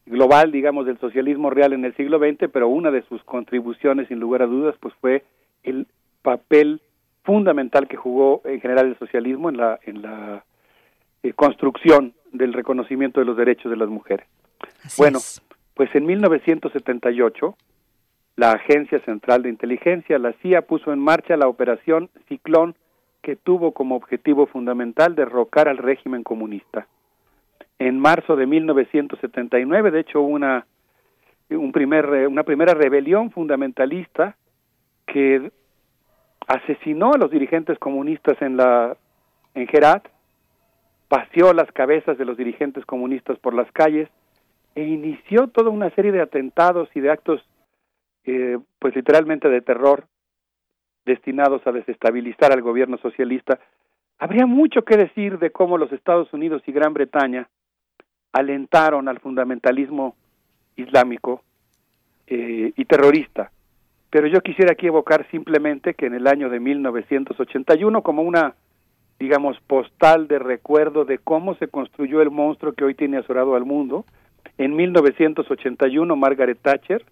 global, 0.07 0.51
digamos, 0.51 0.87
del 0.87 0.99
socialismo 0.99 1.51
real 1.51 1.73
en 1.73 1.85
el 1.85 1.95
siglo 1.95 2.19
XX, 2.19 2.51
pero 2.53 2.69
una 2.69 2.91
de 2.91 3.03
sus 3.03 3.23
contribuciones, 3.25 4.09
sin 4.09 4.19
lugar 4.19 4.43
a 4.43 4.47
dudas, 4.47 4.75
pues 4.81 4.95
fue 5.01 5.23
el 5.63 5.87
papel 6.23 6.81
fundamental 7.25 7.89
que 7.89 7.97
jugó 7.97 8.43
en 8.45 8.61
general 8.61 8.87
el 8.87 8.99
socialismo 8.99 9.49
en 9.49 9.57
la 9.57 9.79
en 9.85 10.03
la 10.03 10.45
eh, 11.23 11.33
construcción 11.35 12.15
del 12.33 12.53
reconocimiento 12.53 13.21
de 13.21 13.27
los 13.27 13.37
derechos 13.37 13.71
de 13.71 13.77
las 13.77 13.89
mujeres. 13.89 14.27
bueno, 14.99 15.19
pues 15.75 15.95
en 15.95 16.07
1978 16.07 17.57
la 18.37 18.53
Agencia 18.53 18.99
Central 19.01 19.43
de 19.43 19.51
Inteligencia, 19.51 20.19
la 20.19 20.33
CIA, 20.41 20.63
puso 20.63 20.93
en 20.93 20.99
marcha 20.99 21.37
la 21.37 21.49
operación 21.49 22.09
Ciclón 22.29 22.75
que 23.21 23.37
tuvo 23.37 23.73
como 23.73 23.95
objetivo 23.95 24.47
fundamental 24.47 25.15
derrocar 25.15 25.69
al 25.69 25.79
régimen 25.79 26.25
comunista. 26.25 26.89
En 27.79 27.99
marzo 27.99 28.35
de 28.37 28.47
1979, 28.47 29.91
de 29.91 30.01
hecho, 30.01 30.23
una 30.23 30.67
un 31.51 31.73
primer, 31.73 32.07
una 32.29 32.45
primera 32.45 32.73
rebelión 32.73 33.31
fundamentalista 33.31 34.37
que 35.07 35.51
asesinó 36.47 37.13
a 37.13 37.19
los 37.19 37.31
dirigentes 37.31 37.79
comunistas 37.79 38.41
en 38.43 38.57
la 38.57 38.97
en 39.55 39.69
paseó 41.09 41.53
las 41.53 41.71
cabezas 41.73 42.17
de 42.17 42.25
los 42.25 42.39
dirigentes 42.39 42.87
comunistas 42.87 43.39
por 43.39 43.53
las 43.53 43.71
calles 43.73 44.09
e 44.75 44.83
inició 44.83 45.49
toda 45.49 45.71
una 45.71 45.91
serie 45.91 46.11
de 46.11 46.23
atentados 46.23 46.89
y 46.95 47.01
de 47.01 47.11
actos 47.11 47.43
eh, 48.25 48.59
pues 48.79 48.97
literalmente 48.97 49.49
de 49.49 49.61
terror 49.61 50.07
destinados 51.05 51.67
a 51.67 51.73
desestabilizar 51.73 52.53
al 52.53 52.63
gobierno 52.63 52.97
socialista. 52.99 53.59
Habría 54.19 54.47
mucho 54.47 54.85
que 54.85 54.97
decir 54.97 55.39
de 55.39 55.51
cómo 55.51 55.77
los 55.77 55.93
Estados 55.93 56.33
Unidos 56.33 56.63
y 56.67 56.73
Gran 56.73 56.95
Bretaña 56.95 57.49
alentaron 58.33 59.09
al 59.09 59.19
fundamentalismo 59.19 60.17
islámico 60.77 61.43
eh, 62.27 62.73
y 62.75 62.85
terrorista 62.87 63.51
pero 64.13 64.27
yo 64.27 64.43
quisiera 64.43 64.73
aquí 64.73 64.89
evocar 64.89 65.27
simplemente 65.31 65.95
que 65.95 66.05
en 66.05 66.13
el 66.13 66.27
año 66.27 66.51
de 66.51 66.61
1981, 66.61 68.03
como 68.03 68.21
una, 68.21 68.57
digamos, 69.19 69.59
postal 69.67 70.29
de 70.29 70.39
recuerdo 70.39 71.07
de 71.07 71.17
cómo 71.17 71.55
se 71.55 71.69
construyó 71.69 72.21
el 72.21 72.31
monstruo 72.31 72.75
que 72.75 72.85
hoy 72.85 72.95
tiene 72.95 73.17
azorado 73.17 73.55
al 73.55 73.65
mundo, 73.65 74.05
en 74.59 74.77
1981 74.77 76.15
Margaret 76.15 76.59
Thatcher 76.61 77.07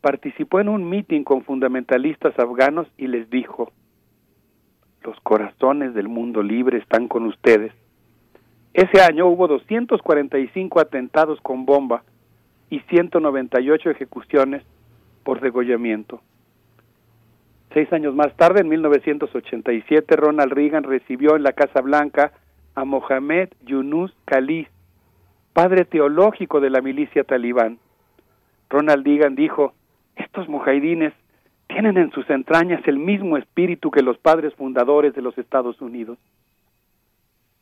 participó 0.00 0.60
en 0.60 0.70
un 0.70 0.88
meeting 0.88 1.22
con 1.22 1.44
fundamentalistas 1.44 2.38
afganos 2.38 2.88
y 2.96 3.08
les 3.08 3.28
dijo, 3.28 3.70
los 5.02 5.20
corazones 5.20 5.92
del 5.92 6.08
mundo 6.08 6.42
libre 6.42 6.78
están 6.78 7.08
con 7.08 7.26
ustedes. 7.26 7.74
Ese 8.72 9.02
año 9.02 9.26
hubo 9.26 9.48
245 9.48 10.80
atentados 10.80 11.42
con 11.42 11.66
bomba 11.66 12.04
y 12.70 12.80
198 12.88 13.90
ejecuciones 13.90 14.62
por 15.24 15.42
degollamiento. 15.42 16.22
Seis 17.78 17.92
años 17.92 18.12
más 18.12 18.34
tarde, 18.34 18.62
en 18.62 18.68
1987, 18.70 20.16
Ronald 20.16 20.52
Reagan 20.52 20.82
recibió 20.82 21.36
en 21.36 21.44
la 21.44 21.52
Casa 21.52 21.80
Blanca 21.80 22.32
a 22.74 22.84
Mohamed 22.84 23.50
Yunus 23.64 24.12
Khalid, 24.24 24.66
padre 25.52 25.84
teológico 25.84 26.58
de 26.58 26.70
la 26.70 26.80
milicia 26.80 27.22
talibán. 27.22 27.78
Ronald 28.68 29.06
Reagan 29.06 29.36
dijo, 29.36 29.74
estos 30.16 30.48
mujahidines 30.48 31.12
tienen 31.68 31.98
en 31.98 32.10
sus 32.10 32.28
entrañas 32.30 32.82
el 32.88 32.98
mismo 32.98 33.36
espíritu 33.36 33.92
que 33.92 34.02
los 34.02 34.18
padres 34.18 34.52
fundadores 34.54 35.14
de 35.14 35.22
los 35.22 35.38
Estados 35.38 35.80
Unidos. 35.80 36.18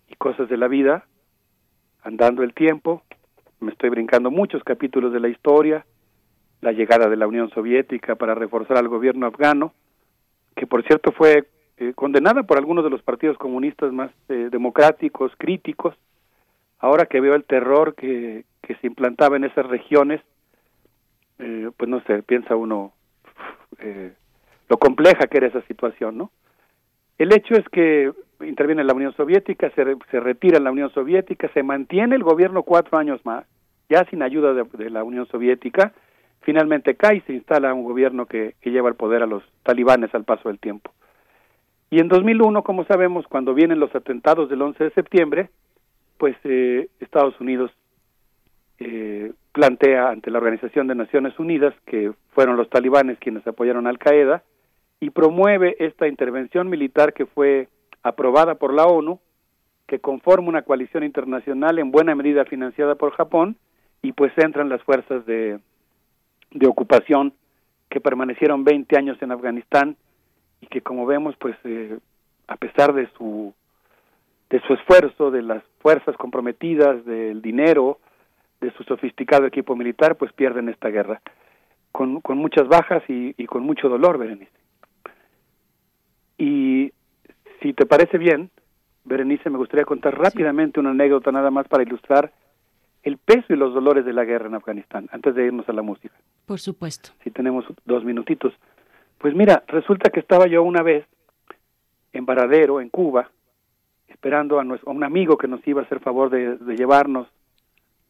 Y 0.08 0.14
cosas 0.14 0.48
de 0.48 0.56
la 0.56 0.68
vida, 0.68 1.04
andando 2.02 2.42
el 2.42 2.54
tiempo, 2.54 3.02
me 3.60 3.70
estoy 3.70 3.90
brincando 3.90 4.30
muchos 4.30 4.64
capítulos 4.64 5.12
de 5.12 5.20
la 5.20 5.28
historia, 5.28 5.84
la 6.62 6.72
llegada 6.72 7.10
de 7.10 7.16
la 7.16 7.26
Unión 7.26 7.50
Soviética 7.50 8.14
para 8.14 8.34
reforzar 8.34 8.78
al 8.78 8.88
gobierno 8.88 9.26
afgano, 9.26 9.74
que 10.56 10.66
por 10.66 10.82
cierto 10.84 11.12
fue 11.12 11.46
eh, 11.76 11.92
condenada 11.94 12.42
por 12.42 12.58
algunos 12.58 12.82
de 12.82 12.90
los 12.90 13.02
partidos 13.02 13.38
comunistas 13.38 13.92
más 13.92 14.10
eh, 14.28 14.48
democráticos, 14.50 15.32
críticos, 15.38 15.94
ahora 16.78 17.06
que 17.06 17.20
veo 17.20 17.34
el 17.34 17.44
terror 17.44 17.94
que, 17.94 18.44
que 18.62 18.74
se 18.76 18.86
implantaba 18.86 19.36
en 19.36 19.44
esas 19.44 19.66
regiones, 19.66 20.20
eh, 21.38 21.70
pues 21.76 21.88
no 21.88 22.00
sé, 22.04 22.22
piensa 22.22 22.56
uno 22.56 22.92
eh, 23.78 24.12
lo 24.68 24.78
compleja 24.78 25.26
que 25.26 25.38
era 25.38 25.46
esa 25.46 25.62
situación, 25.62 26.18
¿no? 26.18 26.30
El 27.18 27.32
hecho 27.32 27.54
es 27.54 27.66
que 27.70 28.12
interviene 28.40 28.84
la 28.84 28.94
Unión 28.94 29.14
Soviética, 29.14 29.70
se, 29.70 29.96
se 30.10 30.20
retira 30.20 30.60
la 30.60 30.70
Unión 30.70 30.90
Soviética, 30.90 31.48
se 31.54 31.62
mantiene 31.62 32.16
el 32.16 32.22
gobierno 32.22 32.62
cuatro 32.62 32.98
años 32.98 33.24
más, 33.24 33.46
ya 33.88 34.04
sin 34.10 34.22
ayuda 34.22 34.52
de, 34.52 34.90
la 34.90 35.04
Unión 35.04 35.26
Soviética, 35.26 35.92
finalmente 36.46 36.94
cae 36.94 37.16
y 37.16 37.20
se 37.22 37.32
instala 37.32 37.74
un 37.74 37.82
gobierno 37.82 38.26
que, 38.26 38.54
lleva 38.62 38.88
el 38.88 38.94
poder 38.94 39.24
a 39.24 39.26
los 39.26 39.42
talibanes 39.64 40.14
al 40.14 40.22
paso 40.22 40.48
del 40.48 40.60
tiempo. 40.60 40.92
Y 41.90 41.98
en 41.98 42.06
2001, 42.06 42.62
como 42.62 42.84
sabemos, 42.84 43.26
cuando 43.26 43.52
vienen 43.52 43.80
los 43.80 43.92
atentados 43.96 44.48
del 44.48 44.62
11 44.62 44.84
de 44.84 44.90
septiembre, 44.90 45.50
pues 46.18 46.36
eh, 46.44 46.88
Estados 47.00 47.38
Unidos 47.40 47.72
eh, 48.78 49.32
plantea 49.52 50.08
ante 50.08 50.30
la 50.30 50.38
Organización 50.38 50.86
de 50.86 50.94
Naciones 50.94 51.36
Unidas, 51.40 51.74
que 51.84 52.12
fueron 52.30 52.56
los 52.56 52.70
talibanes 52.70 53.18
quienes 53.18 53.44
apoyaron 53.44 53.88
a 53.88 53.90
Al 53.90 53.98
Qaeda, 53.98 54.44
y 55.00 55.10
promueve 55.10 55.74
esta 55.80 56.06
intervención 56.06 56.70
militar 56.70 57.12
que 57.12 57.26
fue 57.26 57.68
aprobada 58.04 58.54
por 58.54 58.72
la 58.72 58.86
ONU, 58.86 59.18
que 59.88 59.98
conforma 59.98 60.48
una 60.48 60.62
coalición 60.62 61.02
internacional 61.02 61.80
en 61.80 61.90
buena 61.90 62.14
medida 62.14 62.44
financiada 62.44 62.94
por 62.94 63.10
Japón, 63.14 63.56
y 64.00 64.12
pues 64.12 64.32
entran 64.36 64.68
las 64.68 64.82
fuerzas 64.84 65.26
de, 65.26 65.58
de 66.50 66.66
ocupación 66.66 67.32
que 67.88 68.00
permanecieron 68.00 68.64
20 68.64 68.96
años 68.96 69.18
en 69.20 69.32
Afganistán 69.32 69.96
y 70.60 70.66
que 70.66 70.80
como 70.80 71.06
vemos 71.06 71.36
pues 71.36 71.56
eh, 71.64 71.98
a 72.48 72.56
pesar 72.56 72.92
de 72.94 73.08
su 73.16 73.54
de 74.50 74.60
su 74.60 74.74
esfuerzo, 74.74 75.32
de 75.32 75.42
las 75.42 75.62
fuerzas 75.80 76.16
comprometidas, 76.16 77.04
del 77.04 77.42
dinero, 77.42 77.98
de 78.60 78.70
su 78.74 78.84
sofisticado 78.84 79.44
equipo 79.44 79.74
militar, 79.74 80.16
pues 80.16 80.32
pierden 80.32 80.68
esta 80.68 80.88
guerra 80.88 81.20
con, 81.90 82.20
con 82.20 82.38
muchas 82.38 82.68
bajas 82.68 83.02
y, 83.08 83.34
y 83.36 83.46
con 83.46 83.62
mucho 83.62 83.88
dolor, 83.88 84.18
Berenice. 84.18 84.52
Y 86.38 86.92
si 87.62 87.72
te 87.72 87.86
parece 87.86 88.18
bien, 88.18 88.50
Berenice, 89.04 89.48
me 89.48 89.58
gustaría 89.58 89.84
contar 89.84 90.16
rápidamente 90.18 90.78
una 90.78 90.90
anécdota 90.90 91.32
nada 91.32 91.50
más 91.50 91.66
para 91.68 91.82
ilustrar 91.82 92.32
el 93.06 93.18
peso 93.18 93.54
y 93.54 93.56
los 93.56 93.72
dolores 93.72 94.04
de 94.04 94.12
la 94.12 94.24
guerra 94.24 94.48
en 94.48 94.56
Afganistán, 94.56 95.08
antes 95.12 95.32
de 95.36 95.46
irnos 95.46 95.68
a 95.68 95.72
la 95.72 95.82
música. 95.82 96.12
Por 96.44 96.58
supuesto. 96.58 97.10
Si 97.22 97.30
tenemos 97.30 97.64
dos 97.84 98.04
minutitos. 98.04 98.52
Pues 99.18 99.32
mira, 99.32 99.62
resulta 99.68 100.10
que 100.10 100.18
estaba 100.18 100.48
yo 100.48 100.64
una 100.64 100.82
vez 100.82 101.06
en 102.12 102.26
Varadero, 102.26 102.80
en 102.80 102.88
Cuba, 102.88 103.30
esperando 104.08 104.58
a, 104.58 104.64
nuestro, 104.64 104.90
un 104.90 105.04
amigo 105.04 105.38
que 105.38 105.46
nos 105.46 105.64
iba 105.68 105.82
a 105.82 105.84
hacer 105.84 106.00
favor 106.00 106.30
de, 106.30 106.58
llevarnos 106.76 107.28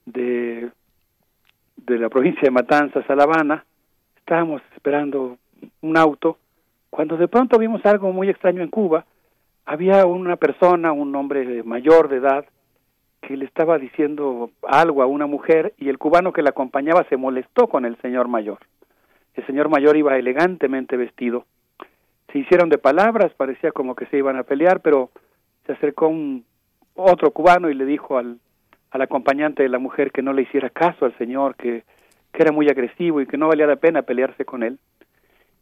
de, 0.06 0.70
de 1.76 1.98
la 1.98 2.08
provincia 2.08 2.44
de 2.44 2.50
Matanzas 2.50 3.04
a 3.10 3.14
La 3.14 3.24
Habana. 3.24 3.66
Estábamos 4.16 4.62
esperando 4.74 5.36
un 5.82 5.98
auto, 5.98 6.38
cuando 6.88 7.18
de 7.18 7.28
pronto 7.28 7.58
vimos 7.58 7.84
algo 7.84 8.12
muy 8.12 8.30
extraño 8.30 8.62
en 8.62 8.70
Cuba. 8.70 9.04
Había 9.66 10.06
una 10.06 10.36
persona, 10.36 10.90
un 10.92 11.14
hombre 11.14 11.62
mayor 11.64 12.08
de 12.08 12.16
edad, 12.16 12.46
que 13.26 13.36
le 13.36 13.44
estaba 13.44 13.76
diciendo 13.76 14.50
algo 14.68 15.02
a 15.02 15.06
una 15.06 15.26
mujer 15.26 15.74
y 15.78 15.88
el 15.88 15.98
cubano 15.98 16.32
que 16.32 16.42
la 16.42 16.50
acompañaba 16.50 17.04
se 17.08 17.16
molestó 17.16 17.66
con 17.66 17.84
el 17.84 17.96
señor 17.96 18.28
mayor. 18.28 18.58
El 19.34 19.44
señor 19.46 19.68
mayor 19.68 19.96
iba 19.96 20.16
elegantemente 20.16 20.96
vestido. 20.96 21.44
Se 22.32 22.38
hicieron 22.38 22.68
de 22.68 22.78
palabras, 22.78 23.34
parecía 23.34 23.72
como 23.72 23.96
que 23.96 24.06
se 24.06 24.18
iban 24.18 24.36
a 24.36 24.44
pelear, 24.44 24.80
pero 24.80 25.10
se 25.66 25.72
acercó 25.72 26.06
un 26.06 26.44
otro 26.94 27.32
cubano 27.32 27.68
y 27.68 27.74
le 27.74 27.84
dijo 27.84 28.16
al, 28.16 28.38
acompañante 28.92 29.64
de 29.64 29.68
la 29.70 29.80
mujer 29.80 30.12
que 30.12 30.22
no 30.22 30.32
le 30.32 30.42
hiciera 30.42 30.70
caso 30.70 31.04
al 31.04 31.18
señor, 31.18 31.56
que, 31.56 31.82
que 32.32 32.42
era 32.42 32.52
muy 32.52 32.68
agresivo 32.68 33.20
y 33.20 33.26
que 33.26 33.36
no 33.36 33.48
valía 33.48 33.66
la 33.66 33.76
pena 33.76 34.02
pelearse 34.02 34.44
con 34.44 34.62
él. 34.62 34.78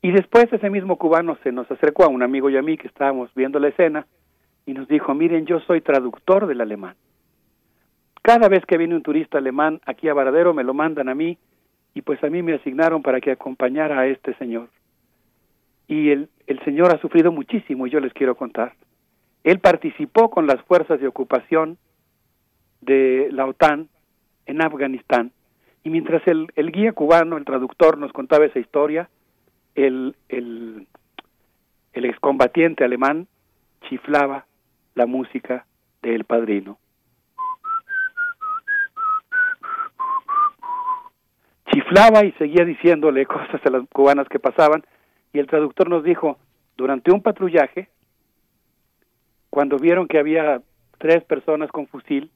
Y 0.02 0.12
después 0.12 0.52
ese 0.52 0.68
mismo 0.68 0.98
cubano 0.98 1.38
se 1.42 1.50
nos 1.50 1.68
acercó 1.70 2.04
a 2.04 2.08
un 2.08 2.22
amigo 2.22 2.50
y 2.50 2.58
a 2.58 2.62
mí 2.62 2.76
que 2.76 2.88
estábamos 2.88 3.34
viendo 3.34 3.58
la 3.58 3.68
escena 3.68 4.06
y 4.66 4.74
nos 4.74 4.86
dijo, 4.86 5.14
miren, 5.14 5.46
yo 5.46 5.60
soy 5.60 5.80
traductor 5.80 6.46
del 6.46 6.60
alemán. 6.60 6.94
Cada 8.24 8.48
vez 8.48 8.64
que 8.64 8.78
viene 8.78 8.94
un 8.94 9.02
turista 9.02 9.36
alemán 9.36 9.82
aquí 9.84 10.08
a 10.08 10.14
Varadero 10.14 10.54
me 10.54 10.64
lo 10.64 10.72
mandan 10.72 11.10
a 11.10 11.14
mí 11.14 11.36
y 11.92 12.00
pues 12.00 12.24
a 12.24 12.30
mí 12.30 12.42
me 12.42 12.54
asignaron 12.54 13.02
para 13.02 13.20
que 13.20 13.30
acompañara 13.30 14.00
a 14.00 14.06
este 14.06 14.32
señor. 14.36 14.70
Y 15.88 16.08
el, 16.08 16.30
el 16.46 16.58
señor 16.64 16.94
ha 16.94 16.98
sufrido 17.02 17.32
muchísimo 17.32 17.86
y 17.86 17.90
yo 17.90 18.00
les 18.00 18.14
quiero 18.14 18.34
contar. 18.34 18.72
Él 19.42 19.58
participó 19.58 20.30
con 20.30 20.46
las 20.46 20.58
fuerzas 20.62 21.02
de 21.02 21.06
ocupación 21.06 21.76
de 22.80 23.28
la 23.30 23.44
OTAN 23.44 23.90
en 24.46 24.62
Afganistán 24.62 25.30
y 25.82 25.90
mientras 25.90 26.26
el, 26.26 26.50
el 26.56 26.72
guía 26.72 26.94
cubano, 26.94 27.36
el 27.36 27.44
traductor, 27.44 27.98
nos 27.98 28.14
contaba 28.14 28.46
esa 28.46 28.58
historia, 28.58 29.10
el, 29.74 30.16
el, 30.30 30.86
el 31.92 32.04
excombatiente 32.06 32.84
alemán 32.84 33.28
chiflaba 33.86 34.46
la 34.94 35.04
música 35.04 35.66
de 36.00 36.14
El 36.14 36.24
Padrino. 36.24 36.78
Chiflaba 41.74 42.24
y 42.24 42.32
seguía 42.32 42.64
diciéndole 42.64 43.26
cosas 43.26 43.60
a 43.64 43.70
las 43.70 43.88
cubanas 43.88 44.28
que 44.28 44.38
pasaban 44.38 44.84
y 45.32 45.40
el 45.40 45.48
traductor 45.48 45.88
nos 45.88 46.04
dijo, 46.04 46.38
durante 46.76 47.12
un 47.12 47.20
patrullaje, 47.20 47.88
cuando 49.50 49.78
vieron 49.78 50.06
que 50.06 50.18
había 50.18 50.62
tres 50.98 51.24
personas 51.24 51.70
con 51.72 51.88
fusil, 51.88 52.30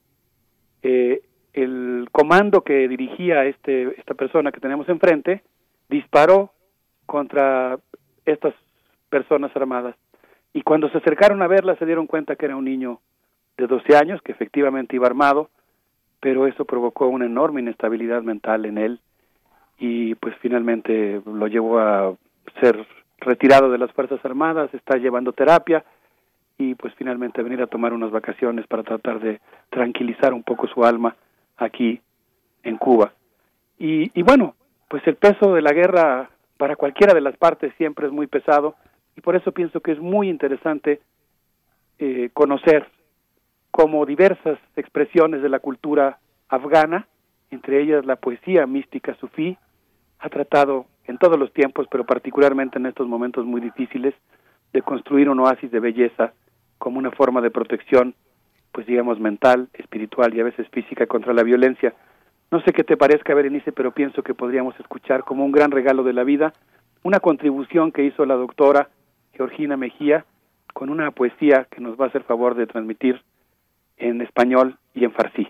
eh, 0.83 1.23
el 1.53 2.09
comando 2.11 2.63
que 2.63 2.89
dirigía 2.89 3.45
este, 3.45 3.99
esta 3.99 4.15
persona 4.15 4.51
que 4.51 4.61
tenemos 4.61 4.89
enfrente 4.89 5.43
disparó 5.89 6.53
contra 7.07 7.79
estas 8.25 8.55
personas 9.09 9.55
armadas. 9.55 9.97
Y 10.53 10.63
cuando 10.63 10.91
se 10.91 10.99
acercaron 10.99 11.41
a 11.43 11.47
verla 11.47 11.77
se 11.77 11.87
dieron 11.87 12.07
cuenta 12.07 12.37
que 12.37 12.47
era 12.47 12.57
un 12.57 12.65
niño 12.65 13.01
de 13.57 13.67
12 13.67 13.97
años, 13.97 14.21
que 14.23 14.33
efectivamente 14.33 14.97
iba 14.97 15.07
armado, 15.07 15.51
pero 16.21 16.49
eso 16.49 16.65
provocó 16.65 17.07
una 17.07 17.27
enorme 17.27 17.61
inestabilidad 17.61 18.23
mental 18.23 18.65
en 18.67 18.79
él 18.79 19.01
y 19.79 20.15
pues 20.17 20.35
finalmente 20.41 21.23
lo 21.25 21.47
llevó 21.47 21.79
a 21.79 22.15
ser 22.61 22.87
retirado 23.19 23.71
de 23.71 23.79
las 23.79 23.93
Fuerzas 23.93 24.25
Armadas, 24.25 24.73
está 24.75 24.97
llevando 24.97 25.33
terapia 25.33 25.85
y 26.57 26.75
pues 26.75 26.93
finalmente 26.95 27.43
venir 27.43 27.63
a 27.63 27.67
tomar 27.67 27.93
unas 27.93 28.11
vacaciones 28.11 28.67
para 28.67 28.83
tratar 28.83 29.21
de 29.21 29.41
tranquilizar 29.71 30.35
un 30.35 30.43
poco 30.43 30.67
su 30.67 30.85
alma 30.85 31.17
aquí 31.57 32.01
en 32.63 32.77
Cuba. 32.77 33.13
Y, 33.79 34.11
y 34.19 34.23
bueno, 34.23 34.55
pues 34.89 35.07
el 35.07 35.17
peso 35.17 35.55
de 35.55 35.63
la 35.63 35.73
guerra 35.73 36.31
para 36.57 36.77
cualquiera 36.77 37.15
de 37.15 37.21
las 37.21 37.37
partes 37.37 37.73
siempre 37.77 38.07
es 38.07 38.13
muy 38.13 38.27
pesado 38.27 38.75
y 39.17 39.21
por 39.21 39.37
eso 39.37 39.53
pienso 39.53 39.81
que 39.81 39.93
es 39.93 40.01
muy 40.01 40.29
interesante 40.29 41.01
eh, 41.99 42.31
conocer 42.33 42.87
cómo 43.71 44.07
diversas 44.07 44.59
expresiones 44.77 45.43
de 45.43 45.49
la 45.49 45.61
cultura 45.61 46.19
afgana, 46.49 47.07
entre 47.51 47.83
ellas 47.83 48.05
la 48.05 48.17
poesía 48.17 48.67
mística 48.67 49.15
sufí, 49.21 49.57
ha 50.19 50.29
tratado 50.29 50.87
en 51.05 51.19
todos 51.19 51.39
los 51.39 51.53
tiempos, 51.53 51.87
pero 51.91 52.05
particularmente 52.05 52.79
en 52.79 52.87
estos 52.87 53.07
momentos 53.07 53.45
muy 53.45 53.61
difíciles, 53.61 54.15
de 54.73 54.83
construir 54.83 55.31
un 55.31 55.41
oasis 55.41 55.71
de 55.71 55.81
belleza 55.81 56.33
como 56.77 56.99
una 56.99 57.11
forma 57.11 57.41
de 57.41 57.51
protección, 57.51 58.15
pues 58.73 58.87
digamos 58.87 59.19
mental, 59.19 59.69
espiritual 59.73 60.35
y 60.35 60.41
a 60.41 60.45
veces 60.45 60.69
física 60.69 61.07
contra 61.07 61.33
la 61.33 61.43
violencia. 61.43 61.95
No 62.51 62.61
sé 62.61 62.73
qué 62.73 62.85
te 62.85 62.97
parezca, 62.97 63.35
Berenice, 63.35 63.73
pero 63.73 63.93
pienso 63.93 64.23
que 64.23 64.35
podríamos 64.35 64.79
escuchar 64.79 65.25
como 65.25 65.45
un 65.45 65.53
gran 65.53 65.71
regalo 65.71 66.03
de 66.03 66.13
la 66.13 66.25
vida 66.25 66.53
una 67.03 67.21
contribución 67.21 67.93
que 67.93 68.05
hizo 68.05 68.27
la 68.27 68.35
doctora 68.35 68.89
Georgina 69.33 69.77
Mejía 69.77 70.25
con 70.75 70.91
una 70.91 71.11
poesía 71.11 71.67
que 71.71 71.81
nos 71.81 71.99
va 71.99 72.07
a 72.07 72.09
hacer 72.09 72.23
favor 72.25 72.55
de 72.55 72.67
transmitir 72.67 73.23
en 73.97 74.21
español 74.21 74.79
y 74.95 75.05
en 75.05 75.13
farsi. 75.13 75.49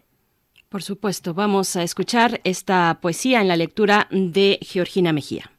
Por 0.69 0.83
supuesto, 0.83 1.33
vamos 1.33 1.77
a 1.77 1.83
escuchar 1.83 2.43
esta 2.45 2.99
poesía 3.01 3.41
en 3.41 3.49
la 3.49 3.57
lectura 3.57 4.07
de 4.11 4.59
Georgina 4.61 5.15
Mejía. 5.15 5.51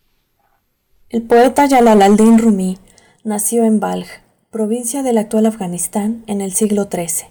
El 1.10 1.24
poeta 1.24 1.68
Jalal 1.68 2.16
Rumi 2.38 2.78
nació 3.24 3.64
en 3.64 3.80
Balj, 3.80 4.08
provincia 4.52 5.02
del 5.02 5.18
actual 5.18 5.48
Afganistán, 5.48 6.24
en 6.28 6.42
el 6.42 6.54
siglo 6.54 6.88
XIII. 6.92 7.28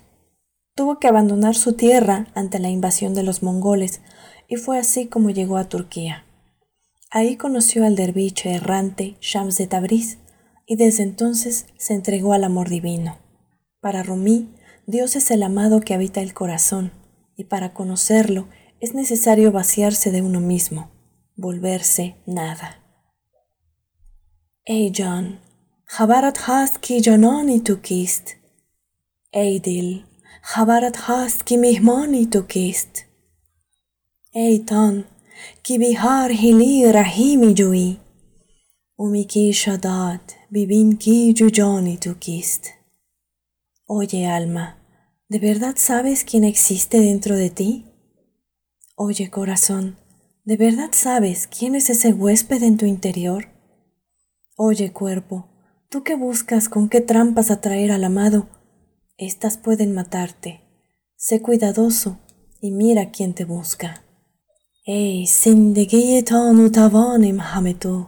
Tuvo 0.75 0.99
que 0.99 1.07
abandonar 1.07 1.55
su 1.55 1.75
tierra 1.75 2.27
ante 2.35 2.59
la 2.59 2.69
invasión 2.69 3.15
de 3.15 3.23
los 3.23 3.45
mongoles 3.45 4.01
y 4.49 4.57
fue 4.57 4.81
así 4.81 5.07
como 5.07 5.31
llegó 5.31 5.57
a 5.57 5.69
Turquía. 5.69 6.25
Ahí 7.11 7.37
conoció 7.37 7.87
al 7.87 7.95
derviche 7.95 8.55
errante 8.55 9.17
Shams 9.21 9.57
de 9.57 9.69
Tabriz 9.69 10.19
y 10.67 10.75
desde 10.75 11.05
entonces 11.05 11.67
se 11.77 11.95
entregó 11.95 12.33
al 12.33 12.43
amor 12.43 12.71
divino. 12.71 13.19
Para 13.81 14.03
Rumi, 14.03 14.49
Dios 14.87 15.15
es 15.15 15.31
el 15.31 15.45
amado 15.45 15.81
que 15.81 15.95
habita 15.95 16.21
el 16.23 16.35
corazón 16.35 16.98
y 17.38 17.44
para 17.46 17.74
conocerlo 17.74 18.48
es 18.80 18.94
necesario 18.94 19.52
vaciarse 19.52 20.12
de 20.12 20.22
uno 20.22 20.40
mismo, 20.40 20.92
volverse 21.38 22.16
nada. 22.26 22.80
ای 24.66 24.90
جان 24.92 25.38
خبرت 25.86 26.38
هست 26.42 26.82
که 26.82 27.02
جانانی 27.02 27.60
تو 27.60 27.76
کیست 27.76 28.36
ای 29.34 29.60
دل 29.60 30.00
خبرت 30.42 30.98
هست 30.98 31.46
که 31.46 31.58
مهمانی 31.58 32.26
تو 32.26 32.42
کیست 32.42 33.06
ای 34.32 34.60
تان 34.60 35.06
که 35.64 35.78
به 35.78 35.94
هر 35.98 36.32
هلی 36.32 36.92
رحیمی 36.92 37.54
جویی 37.54 38.00
امی 39.00 39.24
که 39.24 39.52
شداد 39.52 40.20
ببین 40.54 40.98
که 40.98 41.34
جو 41.34 41.50
جانی 41.50 41.98
tu 41.98 42.20
کیست 42.20 42.70
Oye 43.90 44.26
alma, 44.28 44.77
¿de 45.30 45.40
verdad 45.40 45.76
sabes 45.78 46.24
quién 46.24 46.44
existe 46.44 47.00
dentro 47.00 47.36
de 47.36 47.50
ti? 47.50 47.86
Oye 48.96 49.30
corazón, 49.30 49.98
¿de 50.44 50.58
verdad 50.58 50.90
sabes 50.92 51.48
quién 51.48 51.76
es 51.76 51.90
ese 51.90 52.14
huésped 52.14 52.64
en 52.64 52.78
tu 52.78 52.86
interior? 52.86 53.48
Oye 54.56 54.92
cuerpo, 54.92 55.48
tú 55.90 56.04
que 56.04 56.16
buscas 56.16 56.70
con 56.70 56.90
qué 56.90 57.02
trampas 57.02 57.52
atraer 57.52 57.92
al 57.92 58.04
amado, 58.04 58.48
estas 59.18 59.58
pueden 59.58 59.94
matarte. 59.94 60.62
Sé 61.16 61.42
cuidadoso 61.42 62.20
y 62.62 62.72
mira 62.72 63.12
quién 63.12 63.34
te 63.34 63.46
busca. 63.46 64.04
ای 64.86 65.26
زندگی 65.26 66.22
تان 66.22 66.60
و 66.60 66.70
توانم 66.70 67.40
همه 67.40 67.74
تو 67.74 68.06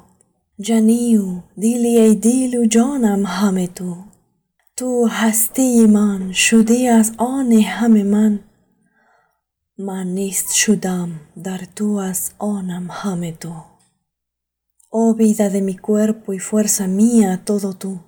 جنیو 0.60 1.42
دیلی 1.58 2.00
ای 2.00 2.16
دیل 2.16 2.58
و 2.58 2.66
جانم 2.66 3.26
همه 3.26 3.68
تو 3.68 3.96
تو 4.80 5.08
هستی 5.12 5.88
من 5.88 6.32
شدی 6.32 6.88
از 6.88 7.14
آن 7.18 7.52
همه 7.52 8.04
من 8.04 8.40
من 9.78 10.08
نیست 10.08 10.54
شدم 10.54 11.20
در 11.44 11.62
تو 11.76 11.94
از 11.96 12.32
آنم 12.40 12.88
همه 12.92 13.32
تو 13.32 13.76
Oh 14.98 15.14
vida 15.14 15.50
de 15.50 15.62
mi 15.62 15.78
cuerpo 15.78 16.32
y 16.32 16.40
fuerza 16.40 16.88
mía, 16.88 17.42
todo 17.44 17.74
tú. 17.74 18.00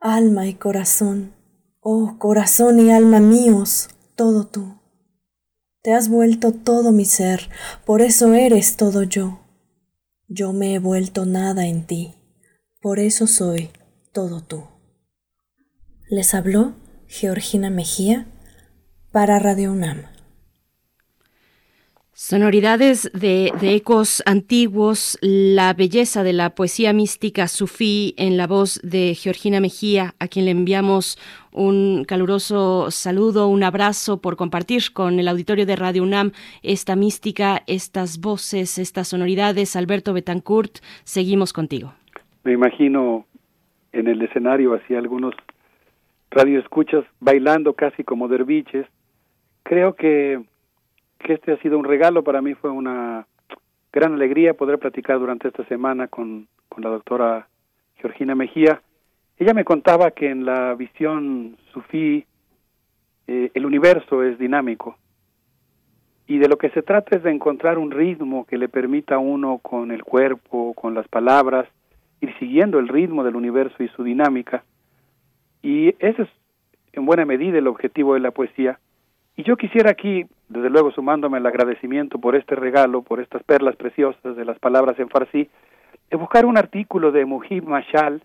Alma 0.00 0.48
y 0.48 0.54
corazón, 0.54 1.36
oh 1.78 2.16
corazón 2.18 2.80
y 2.80 2.90
alma 2.90 3.20
míos, 3.20 3.88
todo 4.16 4.48
tú. 4.48 4.80
Te 5.82 5.92
has 5.92 6.08
vuelto 6.08 6.50
todo 6.50 6.90
mi 6.90 7.04
ser, 7.04 7.48
por 7.86 8.02
eso 8.02 8.34
eres 8.34 8.76
todo 8.76 9.04
yo. 9.04 9.38
Yo 10.26 10.52
me 10.52 10.74
he 10.74 10.80
vuelto 10.80 11.26
nada 11.26 11.68
en 11.68 11.86
ti, 11.86 12.16
por 12.80 12.98
eso 12.98 13.28
soy 13.28 13.70
todo 14.12 14.42
tú. 14.42 14.64
Les 16.15 16.35
habló 16.35 16.73
Georgina 17.07 17.71
Mejía 17.71 18.27
para 19.11 19.39
Radio 19.39 19.71
UNAM. 19.71 20.03
Sonoridades 22.13 23.11
de, 23.19 23.51
de, 23.59 23.73
ecos 23.73 24.21
antiguos, 24.27 25.17
la 25.23 25.73
belleza 25.73 26.21
de 26.21 26.33
la 26.33 26.51
poesía 26.51 26.93
mística 26.93 27.47
sufí 27.47 28.13
en 28.19 28.37
la 28.37 28.45
voz 28.45 28.79
de 28.83 29.15
Georgina 29.15 29.59
Mejía, 29.59 30.13
a 30.19 30.27
quien 30.27 30.45
le 30.45 30.51
enviamos 30.51 31.17
un 31.51 32.05
caluroso 32.07 32.91
saludo, 32.91 33.47
un 33.47 33.63
abrazo 33.63 34.21
por 34.21 34.35
compartir 34.35 34.93
con 34.93 35.19
el 35.19 35.27
auditorio 35.27 35.65
de 35.65 35.75
Radio 35.75 36.03
UNAM 36.03 36.31
esta 36.61 36.95
mística, 36.95 37.63
estas 37.65 38.21
voces, 38.21 38.77
estas 38.77 39.07
sonoridades. 39.07 39.75
Alberto 39.75 40.13
Betancourt, 40.13 40.77
seguimos 41.05 41.53
contigo. 41.53 41.95
Me 42.43 42.53
imagino 42.53 43.25
en 43.93 44.07
el 44.07 44.21
escenario 44.21 44.75
así 44.75 44.93
algunos 44.93 45.33
radioescuchas 46.33 47.05
bailando 47.19 47.73
casi 47.73 48.03
como 48.03 48.27
derviches. 48.27 48.87
Creo 49.63 49.93
que 49.93 50.41
este 51.19 51.53
ha 51.53 51.57
sido 51.57 51.77
un 51.77 51.85
regalo 51.85 52.23
para 52.23 52.41
mí, 52.41 52.53
fue 52.53 52.69
una 52.69 53.25
gran 53.91 54.13
alegría 54.13 54.55
poder 54.55 54.79
platicar 54.79 55.19
durante 55.19 55.47
esta 55.47 55.63
semana 55.65 56.07
con, 56.07 56.47
con 56.67 56.83
la 56.83 56.89
doctora 56.89 57.47
Georgina 57.97 58.35
Mejía. 58.35 58.81
Ella 59.37 59.53
me 59.53 59.63
contaba 59.63 60.11
que 60.11 60.29
en 60.29 60.45
la 60.45 60.73
visión 60.75 61.57
sufí 61.71 62.25
eh, 63.27 63.51
el 63.53 63.65
universo 63.65 64.23
es 64.23 64.37
dinámico 64.37 64.97
y 66.27 66.37
de 66.37 66.47
lo 66.47 66.57
que 66.57 66.69
se 66.69 66.81
trata 66.81 67.15
es 67.15 67.23
de 67.23 67.31
encontrar 67.31 67.77
un 67.77 67.91
ritmo 67.91 68.45
que 68.45 68.57
le 68.57 68.69
permita 68.69 69.15
a 69.15 69.19
uno 69.19 69.59
con 69.59 69.91
el 69.91 70.03
cuerpo, 70.03 70.73
con 70.73 70.93
las 70.93 71.07
palabras, 71.07 71.67
ir 72.21 72.33
siguiendo 72.39 72.79
el 72.79 72.87
ritmo 72.87 73.23
del 73.23 73.35
universo 73.35 73.83
y 73.83 73.89
su 73.89 74.03
dinámica. 74.03 74.63
Y 75.63 75.95
ese 75.99 76.23
es 76.23 76.29
en 76.91 77.05
buena 77.05 77.25
medida 77.25 77.57
el 77.57 77.67
objetivo 77.67 78.13
de 78.13 78.19
la 78.19 78.31
poesía. 78.31 78.79
Y 79.35 79.43
yo 79.43 79.57
quisiera 79.57 79.89
aquí 79.89 80.27
desde 80.49 80.69
luego 80.69 80.91
sumándome 80.91 81.37
al 81.37 81.45
agradecimiento 81.45 82.19
por 82.19 82.35
este 82.35 82.55
regalo, 82.55 83.01
por 83.01 83.19
estas 83.19 83.41
perlas 83.43 83.75
preciosas 83.75 84.35
de 84.35 84.45
las 84.45 84.59
palabras 84.59 84.99
en 84.99 85.09
farsi, 85.09 85.49
de 86.11 86.17
buscar 86.17 86.45
un 86.45 86.57
artículo 86.57 87.11
de 87.11 87.25
Mujib 87.25 87.63
Mashal, 87.63 88.21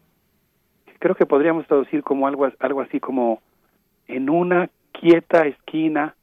que 0.84 0.92
creo 0.98 1.14
que 1.14 1.24
podríamos 1.24 1.66
traducir 1.66 2.02
como 2.02 2.26
algo, 2.26 2.46
algo 2.58 2.80
así 2.82 3.00
como 3.00 3.40
en 4.06 4.28
una 4.28 4.68
quieta 4.92 5.46
esquina 5.46 6.14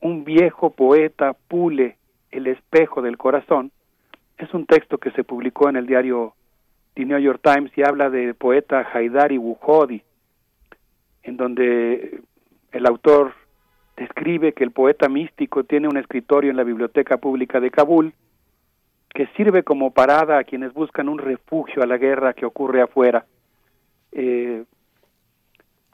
un 0.00 0.24
viejo 0.24 0.70
poeta 0.70 1.34
pule 1.48 1.96
el 2.30 2.46
espejo 2.46 3.02
del 3.02 3.18
corazón. 3.18 3.72
Es 4.38 4.54
un 4.54 4.66
texto 4.66 4.98
que 4.98 5.10
se 5.10 5.24
publicó 5.24 5.68
en 5.68 5.76
el 5.76 5.86
diario 5.86 6.34
The 6.94 7.04
New 7.04 7.18
York 7.18 7.40
Times 7.42 7.72
y 7.76 7.82
habla 7.82 8.08
del 8.08 8.34
poeta 8.34 8.86
Haidari 8.92 9.36
Wuhodi, 9.36 10.02
en 11.22 11.36
donde 11.36 12.20
el 12.72 12.86
autor 12.86 13.34
describe 13.96 14.52
que 14.52 14.64
el 14.64 14.70
poeta 14.70 15.08
místico 15.08 15.64
tiene 15.64 15.88
un 15.88 15.96
escritorio 15.96 16.50
en 16.50 16.56
la 16.56 16.64
Biblioteca 16.64 17.18
Pública 17.18 17.60
de 17.60 17.70
Kabul 17.70 18.14
que 19.12 19.26
sirve 19.36 19.62
como 19.62 19.90
parada 19.90 20.38
a 20.38 20.44
quienes 20.44 20.72
buscan 20.72 21.08
un 21.08 21.18
refugio 21.18 21.82
a 21.82 21.86
la 21.86 21.98
guerra 21.98 22.32
que 22.32 22.46
ocurre 22.46 22.80
afuera. 22.80 23.26
Eh, 24.12 24.64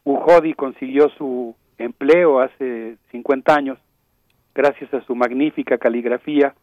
Ujodi 0.05 0.55
consiguió 0.55 1.09
su 1.11 1.57
empleo 1.79 2.41
hace 2.41 2.97
50 3.11 3.55
años 3.55 3.79
gracias 4.55 4.93
a 4.95 5.03
su 5.03 5.15
magnífica 5.15 5.79
caligrafía 5.79 6.55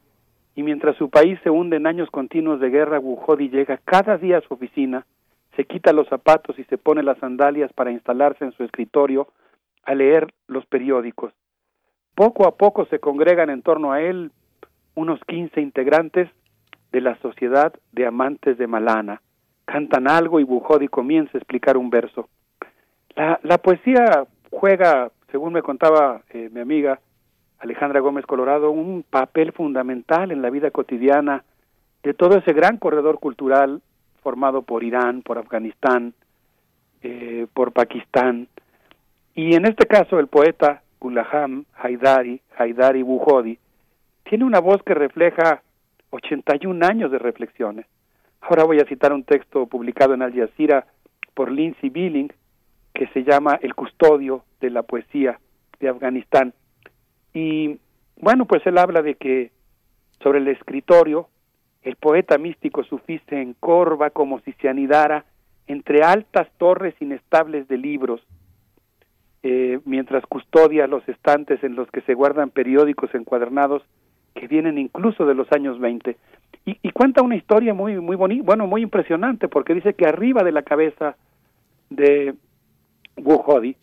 y 0.56 0.64
mientras 0.64 0.95
su 0.98 1.09
país 1.09 1.40
se 1.43 1.50
hunde 1.50 1.77
en 1.77 1.88
años 1.88 2.09
continuos 2.09 2.59
de 2.59 2.69
guerra, 2.69 3.00
Ujodi 3.00 3.50
llega 3.50 3.77
cada 3.77 4.17
día 4.17 4.38
a 4.38 4.42
su 4.42 4.53
oficina, 4.53 5.06
se 5.56 5.65
quita 5.65 5.93
los 5.93 6.07
zapatos 6.07 6.57
y 6.57 6.64
se 6.65 6.77
pone 6.77 7.03
las 7.03 7.17
sandalias 7.19 7.72
para 7.73 7.91
instalarse 7.91 8.43
en 8.43 8.51
su 8.53 8.64
escritorio 8.64 9.27
a 9.83 9.93
leer 9.93 10.33
los 10.48 10.65
periódicos. 10.65 11.33
Poco 12.15 12.48
a 12.48 12.56
poco 12.56 12.85
se 12.85 12.99
congregan 12.99 13.49
en 13.49 13.61
torno 13.61 13.91
a 13.91 14.01
él 14.01 14.32
unos 14.95 15.19
15 15.25 15.61
integrantes 15.61 16.30
de 16.91 17.01
la 17.01 17.15
Sociedad 17.17 17.73
de 17.91 18.06
Amantes 18.06 18.57
de 18.57 18.67
Malana. 18.67 19.22
Cantan 19.65 20.07
algo 20.07 20.40
y 20.40 20.43
Bujodi 20.43 20.88
comienza 20.88 21.32
a 21.33 21.40
explicar 21.40 21.77
un 21.77 21.90
verso. 21.90 22.30
La, 23.15 23.57
poesía 23.59 24.25
juega, 24.49 25.11
según 25.32 25.53
me 25.53 25.61
contaba 25.61 26.22
eh, 26.30 26.49
mi 26.51 26.59
amiga 26.59 26.99
Alejandra 27.59 27.99
Gómez 27.99 28.25
Colorado, 28.25 28.72
un 28.72 29.03
papel 29.07 29.51
fundamental 29.51 30.32
en 30.32 30.41
la 30.41 30.49
vida 30.49 30.72
cotidiana 30.72 31.43
de 32.03 32.14
todo 32.14 32.38
ese 32.38 32.53
gran 32.53 32.77
corredor 32.77 33.19
cultural 33.19 33.82
formado 34.23 34.61
por 34.61 34.83
Irán, 34.83 35.21
por 35.21 35.37
Afganistán, 35.37 36.13
eh, 37.01 37.47
por 37.53 37.73
Pakistán, 37.73 38.47
y 39.35 39.55
en 39.55 39.65
este 39.65 39.87
caso 39.87 40.19
el 40.19 40.27
poeta 40.27 40.83
Gulaham 40.99 41.65
Haidari, 41.75 42.41
Haidari 42.57 43.01
Buhodi, 43.01 43.57
tiene 44.23 44.45
una 44.45 44.59
voz 44.59 44.81
que 44.83 44.93
refleja 44.93 45.63
81 46.11 46.85
años 46.85 47.11
de 47.11 47.19
reflexiones. 47.19 47.85
Ahora 48.41 48.63
voy 48.63 48.79
a 48.79 48.85
citar 48.85 49.11
un 49.11 49.23
texto 49.23 49.65
publicado 49.65 50.13
en 50.13 50.21
Al 50.21 50.33
Jazeera 50.33 50.85
por 51.33 51.51
Lindsay 51.51 51.89
Billing 51.89 52.31
que 52.93 53.07
se 53.07 53.23
llama 53.23 53.57
El 53.61 53.73
custodio 53.73 54.43
de 54.61 54.69
la 54.69 54.83
poesía 54.83 55.39
de 55.79 55.89
Afganistán. 55.89 56.53
Y 57.33 57.79
bueno, 58.17 58.45
pues 58.45 58.65
él 58.67 58.77
habla 58.77 59.01
de 59.01 59.15
que 59.15 59.51
sobre 60.21 60.39
el 60.39 60.47
escritorio 60.47 61.27
el 61.83 61.95
poeta 61.95 62.37
místico 62.37 62.83
sufí 62.83 63.19
se 63.29 63.41
encorva 63.41 64.09
como 64.09 64.39
si 64.41 64.53
se 64.53 64.69
anidara 64.69 65.25
entre 65.67 66.03
altas 66.03 66.47
torres 66.57 66.95
inestables 66.99 67.67
de 67.67 67.77
libros 67.77 68.21
eh, 69.43 69.79
mientras 69.85 70.25
custodia 70.25 70.87
los 70.87 71.07
estantes 71.09 71.63
en 71.63 71.75
los 71.75 71.89
que 71.91 72.01
se 72.01 72.13
guardan 72.13 72.49
periódicos 72.49 73.13
encuadernados 73.13 73.83
que 74.33 74.47
vienen 74.47 74.77
incluso 74.77 75.25
de 75.25 75.35
los 75.35 75.51
años 75.51 75.79
20. 75.79 76.17
Y, 76.65 76.91
cuenta 76.91 77.21
una 77.21 77.35
historia 77.35 77.73
muy, 77.73 77.99
muy 77.99 78.15
bonita, 78.15 78.43
bueno, 78.45 78.67
muy 78.67 78.81
impresionante, 78.83 79.49
porque 79.49 79.73
dice 79.73 79.95
que 79.95 80.05
arriba 80.05 80.43
de 80.43 80.53
la 80.53 80.61
cabeza 80.61 81.17
de 81.89 82.35
Wuhodi 83.17 83.75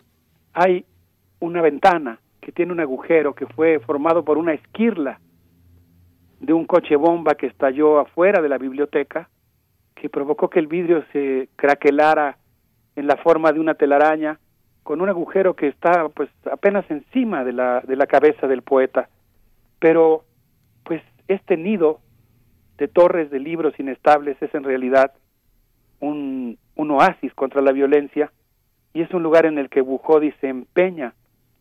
hay 0.54 0.86
una 1.40 1.60
ventana 1.60 2.18
que 2.40 2.52
tiene 2.52 2.72
un 2.72 2.80
agujero 2.80 3.34
que 3.34 3.46
fue 3.46 3.80
formado 3.80 4.24
por 4.24 4.38
una 4.38 4.54
esquirla 4.54 5.20
de 6.40 6.52
un 6.52 6.66
coche 6.66 6.96
bomba 6.96 7.34
que 7.34 7.46
estalló 7.46 8.00
afuera 8.00 8.42
de 8.42 8.48
la 8.48 8.58
biblioteca, 8.58 9.28
que 9.94 10.08
provocó 10.08 10.48
que 10.48 10.58
el 10.58 10.66
vidrio 10.66 11.04
se 11.12 11.48
craquelara 11.56 12.38
en 12.96 13.06
la 13.06 13.16
forma 13.16 13.52
de 13.52 13.60
una 13.60 13.74
telaraña 13.74 14.38
con 14.82 15.00
un 15.00 15.08
agujero 15.08 15.54
que 15.54 15.68
está 15.68 16.08
pues 16.08 16.30
apenas 16.50 16.90
encima 16.90 17.44
de 17.44 17.52
la, 17.52 17.80
de 17.80 17.96
la 17.96 18.06
cabeza 18.06 18.46
del 18.46 18.62
poeta. 18.62 19.08
Pero 19.78 20.24
pues 20.84 21.02
este 21.28 21.56
nido 21.56 22.00
de 22.78 22.88
torres 22.88 23.30
de 23.30 23.38
libros 23.38 23.78
inestables 23.78 24.40
es 24.40 24.54
en 24.54 24.64
realidad 24.64 25.12
un, 26.00 26.58
un 26.76 26.90
oasis 26.90 27.32
contra 27.34 27.60
la 27.60 27.72
violencia 27.72 28.32
y 28.94 29.02
es 29.02 29.10
un 29.12 29.22
lugar 29.22 29.46
en 29.46 29.58
el 29.58 29.68
que 29.68 29.82
Bujodi 29.82 30.32
se 30.40 30.48
empeña 30.48 31.14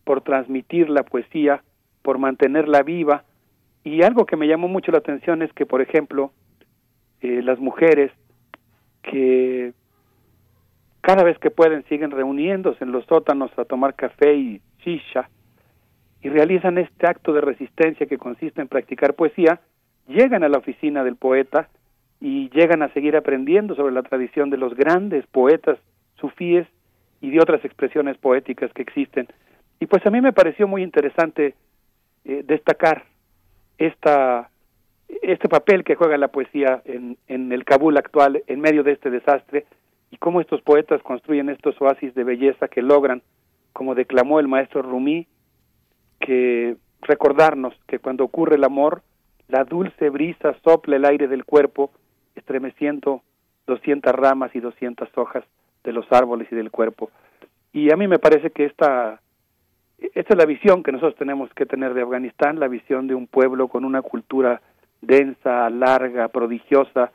por 0.04 0.22
transmitir 0.22 0.90
la 0.90 1.04
poesía, 1.04 1.62
por 2.02 2.18
mantenerla 2.18 2.82
viva. 2.82 3.26
Y 3.84 4.04
algo 4.04 4.26
que 4.26 4.36
me 4.36 4.48
llamó 4.48 4.68
mucho 4.68 4.92
la 4.92 4.98
atención 5.00 5.42
es 5.42 5.52
que, 5.54 5.66
por 5.66 5.82
ejemplo, 5.82 6.32
eh, 7.22 7.42
las 7.42 7.60
mujeres 7.60 8.12
que 9.02 9.74
cada 11.02 11.24
vez 11.24 11.38
que 11.40 11.50
pueden 11.50 11.84
siguen 11.86 12.12
reuniéndose 12.12 12.84
en 12.84 12.92
los 12.92 13.06
sótanos 13.06 13.52
a 13.58 13.66
tomar 13.66 13.96
café 13.96 14.36
y 14.36 14.62
shisha 14.84 15.30
y 16.22 16.30
realizan 16.30 16.78
este 16.78 17.08
acto 17.08 17.34
de 17.34 17.42
resistencia 17.42 18.06
que 18.06 18.18
consiste 18.18 18.62
en 18.62 18.68
practicar 18.68 19.14
poesía, 19.14 19.62
llegan 20.08 20.44
a 20.44 20.50
la 20.50 20.58
oficina 20.58 21.04
del 21.04 21.16
poeta 21.16 21.70
y 22.20 22.50
llegan 22.50 22.82
a 22.82 22.92
seguir 22.94 23.16
aprendiendo 23.16 23.76
sobre 23.76 23.94
la 23.94 24.04
tradición 24.04 24.50
de 24.50 24.58
los 24.58 24.76
grandes 24.76 25.26
poetas 25.28 25.80
sufíes 26.20 26.68
y 27.22 27.32
de 27.32 27.40
otras 27.40 27.64
expresiones 27.64 28.18
poéticas 28.18 28.72
que 28.74 28.82
existen. 28.82 29.28
Y 29.80 29.86
pues 29.86 30.06
a 30.06 30.10
mí 30.10 30.20
me 30.20 30.34
pareció 30.34 30.68
muy 30.68 30.84
interesante 30.84 31.56
eh, 32.26 32.44
destacar 32.46 33.06
esta, 33.80 34.50
este 35.22 35.50
papel 35.50 35.84
que 35.84 35.96
juega 35.96 36.18
la 36.18 36.28
poesía 36.28 36.82
en, 36.86 37.18
en 37.28 37.52
el 37.52 37.66
Kabul 37.66 37.98
actual 37.98 38.44
en 38.46 38.60
medio 38.60 38.84
de 38.84 38.92
este 38.92 39.10
desastre 39.10 39.66
y 40.12 40.18
cómo 40.18 40.42
estos 40.42 40.62
poetas 40.62 41.02
construyen 41.02 41.50
estos 41.50 41.82
oasis 41.82 42.14
de 42.14 42.24
belleza 42.24 42.68
que 42.68 42.82
logran, 42.82 43.22
como 43.74 43.96
declamó 43.96 44.40
el 44.40 44.48
maestro 44.48 44.82
Rumi, 44.82 45.28
que 46.20 46.76
recordarnos 47.02 47.74
que 47.88 48.00
cuando 48.00 48.26
ocurre 48.26 48.56
el 48.56 48.64
amor, 48.64 49.02
la 49.48 49.64
dulce 49.64 50.10
brisa 50.10 50.56
sopla 50.64 50.98
el 50.98 51.06
aire 51.06 51.28
del 51.28 51.46
cuerpo, 51.46 51.92
estremeciendo 52.36 53.22
doscientas 53.66 54.14
ramas 54.14 54.56
y 54.56 54.60
doscientas 54.60 55.10
hojas 55.16 55.44
de 55.84 55.94
los 55.94 56.06
árboles 56.12 56.48
y 56.52 56.56
del 56.56 56.72
cuerpo. 56.72 57.10
Y 57.72 57.92
a 57.92 57.96
mí 57.96 58.08
me 58.08 58.20
parece 58.20 58.50
que 58.50 58.66
esta, 58.66 59.22
esta 60.02 60.34
es 60.34 60.38
la 60.38 60.46
visión 60.46 60.84
que 60.84 60.92
nosotros 60.92 61.16
tenemos 61.16 61.54
que 61.54 61.66
tener 61.66 61.94
de 61.94 62.02
Afganistán, 62.02 62.60
la 62.60 62.68
visión 62.68 63.08
de 63.08 63.16
un 63.16 63.28
pueblo 63.28 63.68
con 63.68 63.86
una 63.86 64.02
cultura 64.02 64.62
densa, 65.02 65.70
larga, 65.70 66.28
prodigiosa, 66.30 67.12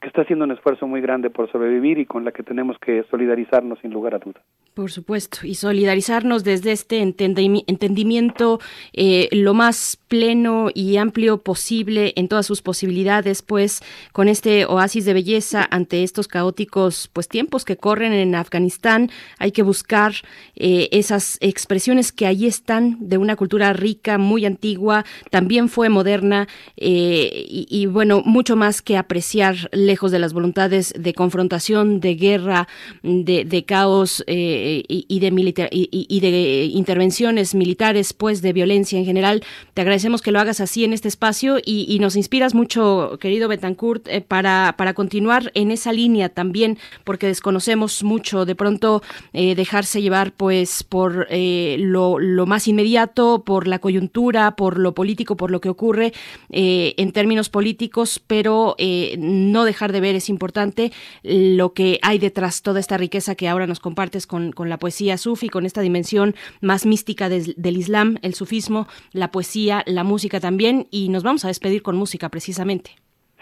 que 0.00 0.08
está 0.08 0.22
haciendo 0.22 0.44
un 0.44 0.52
esfuerzo 0.52 0.86
muy 0.86 1.00
grande 1.00 1.30
por 1.30 1.50
sobrevivir 1.50 1.98
y 1.98 2.06
con 2.06 2.24
la 2.24 2.32
que 2.32 2.42
tenemos 2.42 2.78
que 2.78 3.04
solidarizarnos 3.10 3.78
sin 3.80 3.92
lugar 3.92 4.14
a 4.14 4.18
dudas. 4.18 4.42
Por 4.80 4.90
supuesto, 4.90 5.40
y 5.42 5.56
solidarizarnos 5.56 6.42
desde 6.42 6.72
este 6.72 7.02
entendimiento 7.02 8.60
eh, 8.94 9.28
lo 9.30 9.52
más 9.52 9.98
pleno 10.08 10.70
y 10.74 10.96
amplio 10.96 11.36
posible 11.36 12.14
en 12.16 12.28
todas 12.28 12.46
sus 12.46 12.62
posibilidades, 12.62 13.42
pues 13.42 13.82
con 14.12 14.26
este 14.26 14.64
oasis 14.64 15.04
de 15.04 15.12
belleza 15.12 15.68
ante 15.70 16.02
estos 16.02 16.28
caóticos 16.28 17.10
pues 17.12 17.28
tiempos 17.28 17.66
que 17.66 17.76
corren 17.76 18.14
en 18.14 18.34
Afganistán, 18.34 19.10
hay 19.38 19.52
que 19.52 19.62
buscar 19.62 20.14
eh, 20.56 20.88
esas 20.92 21.36
expresiones 21.42 22.10
que 22.10 22.26
allí 22.26 22.46
están 22.46 22.96
de 23.00 23.18
una 23.18 23.36
cultura 23.36 23.74
rica, 23.74 24.16
muy 24.16 24.46
antigua, 24.46 25.04
también 25.30 25.68
fue 25.68 25.90
moderna 25.90 26.48
eh, 26.78 27.46
y, 27.48 27.66
y, 27.68 27.84
bueno, 27.84 28.22
mucho 28.24 28.56
más 28.56 28.80
que 28.80 28.96
apreciar 28.96 29.68
lejos 29.72 30.10
de 30.10 30.20
las 30.20 30.32
voluntades 30.32 30.94
de 30.98 31.12
confrontación, 31.12 32.00
de 32.00 32.14
guerra, 32.14 32.66
de, 33.02 33.44
de 33.44 33.64
caos. 33.64 34.24
Eh, 34.26 34.69
y, 34.88 35.20
de 35.20 35.30
militar, 35.30 35.68
y, 35.72 36.20
de 36.20 36.64
intervenciones 36.72 37.54
militares, 37.54 38.12
pues 38.12 38.42
de 38.42 38.52
violencia 38.52 38.98
en 38.98 39.04
general. 39.04 39.42
Te 39.74 39.82
agradecemos 39.82 40.22
que 40.22 40.32
lo 40.32 40.40
hagas 40.40 40.60
así 40.60 40.84
en 40.84 40.92
este 40.92 41.08
espacio 41.08 41.58
y, 41.64 41.98
nos 42.00 42.16
inspiras 42.16 42.54
mucho, 42.54 43.18
querido 43.20 43.48
Betancourt, 43.48 44.06
eh, 44.08 44.20
para, 44.20 44.74
para 44.78 44.94
continuar 44.94 45.50
en 45.54 45.70
esa 45.70 45.92
línea 45.92 46.28
también, 46.28 46.78
porque 47.04 47.26
desconocemos 47.26 48.02
mucho 48.02 48.44
de 48.44 48.54
pronto 48.54 49.02
eh, 49.32 49.54
dejarse 49.54 50.00
llevar 50.00 50.32
pues 50.32 50.82
por 50.82 51.26
eh, 51.30 51.76
lo, 51.78 52.18
lo, 52.18 52.46
más 52.46 52.68
inmediato, 52.68 53.42
por 53.44 53.66
la 53.66 53.78
coyuntura, 53.78 54.56
por 54.56 54.78
lo 54.78 54.94
político, 54.94 55.36
por 55.36 55.50
lo 55.50 55.60
que 55.60 55.68
ocurre 55.68 56.12
en 56.48 57.12
términos 57.12 57.48
políticos, 57.48 58.20
pero 58.26 58.76
no 59.18 59.64
dejar 59.64 59.92
de 59.92 60.00
ver 60.00 60.14
es 60.14 60.28
importante 60.28 60.92
lo 61.22 61.72
que 61.74 61.98
hay 62.02 62.18
detrás, 62.18 62.62
toda 62.62 62.80
esta 62.80 62.96
riqueza 62.96 63.34
que 63.34 63.48
ahora 63.48 63.66
nos 63.66 63.80
compartes 63.80 64.26
con, 64.26 64.49
con, 64.52 64.68
la 64.68 64.78
poesía 64.78 65.16
sufi, 65.16 65.48
con 65.48 65.66
esta 65.66 65.80
dimensión 65.80 66.34
más 66.60 66.86
mística 66.86 67.28
del 67.28 67.76
Islam, 67.76 68.16
el 68.22 68.34
sufismo, 68.34 68.86
la 69.12 69.30
poesía, 69.30 69.82
la 69.86 70.04
música 70.04 70.40
también, 70.40 70.86
y 70.90 71.08
nos 71.08 71.22
vamos 71.22 71.44
a 71.44 71.48
despedir 71.48 71.82
con 71.82 71.96
música 71.96 72.28
precisamente. 72.28 72.90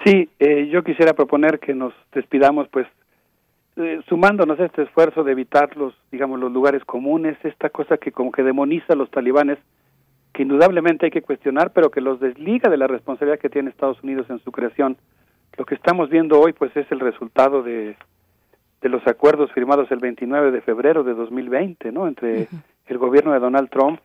Sí, 0.05 0.28
eh, 0.39 0.69
yo 0.70 0.85
quisiera 0.85 1.12
proponer 1.12 1.59
que 1.59 1.75
nos 1.75 1.93
despidamos, 2.12 2.69
pues, 2.69 2.87
eh, 3.77 4.01
sumándonos 4.09 4.59
a 4.61 4.67
este 4.67 4.83
esfuerzo 4.83 5.25
de 5.25 5.33
evitar 5.33 5.77
los, 5.77 5.95
digamos, 6.11 6.39
los 6.39 6.53
lugares 6.53 6.85
comunes, 6.85 7.37
esta 7.45 7.70
cosa 7.70 7.97
que 7.97 8.12
como 8.12 8.33
que 8.33 8.43
demoniza 8.43 8.93
a 8.93 8.97
los 8.97 9.11
talibanes, 9.11 9.59
que 10.33 10.43
indudablemente 10.43 11.07
hay 11.07 11.11
que 11.11 11.23
cuestionar, 11.23 11.73
pero 11.73 11.91
que 11.91 12.01
los 12.01 12.20
desliga 12.20 12.70
de 12.70 12.77
la 12.77 12.87
responsabilidad 12.87 13.41
que 13.41 13.49
tiene 13.49 13.70
Estados 13.70 14.03
Unidos 14.03 14.28
en 14.31 14.39
su 14.41 14.53
creación. 14.53 14.97
Lo 15.57 15.65
que 15.65 15.75
estamos 15.75 16.11
viendo 16.11 16.41
hoy, 16.41 16.53
pues, 16.53 16.77
es 16.77 16.91
el 16.93 17.01
resultado 17.01 17.62
de 17.62 17.97
de 18.81 18.89
los 18.89 19.07
acuerdos 19.07 19.52
firmados 19.52 19.90
el 19.90 19.98
29 19.98 20.50
de 20.50 20.60
febrero 20.60 21.02
de 21.02 21.15
2020, 21.15 21.92
¿no? 21.92 22.07
Entre 22.07 22.48
el 22.86 22.98
gobierno 22.98 23.32
de 23.32 23.40
Donald 23.40 23.70
Trump 23.70 24.00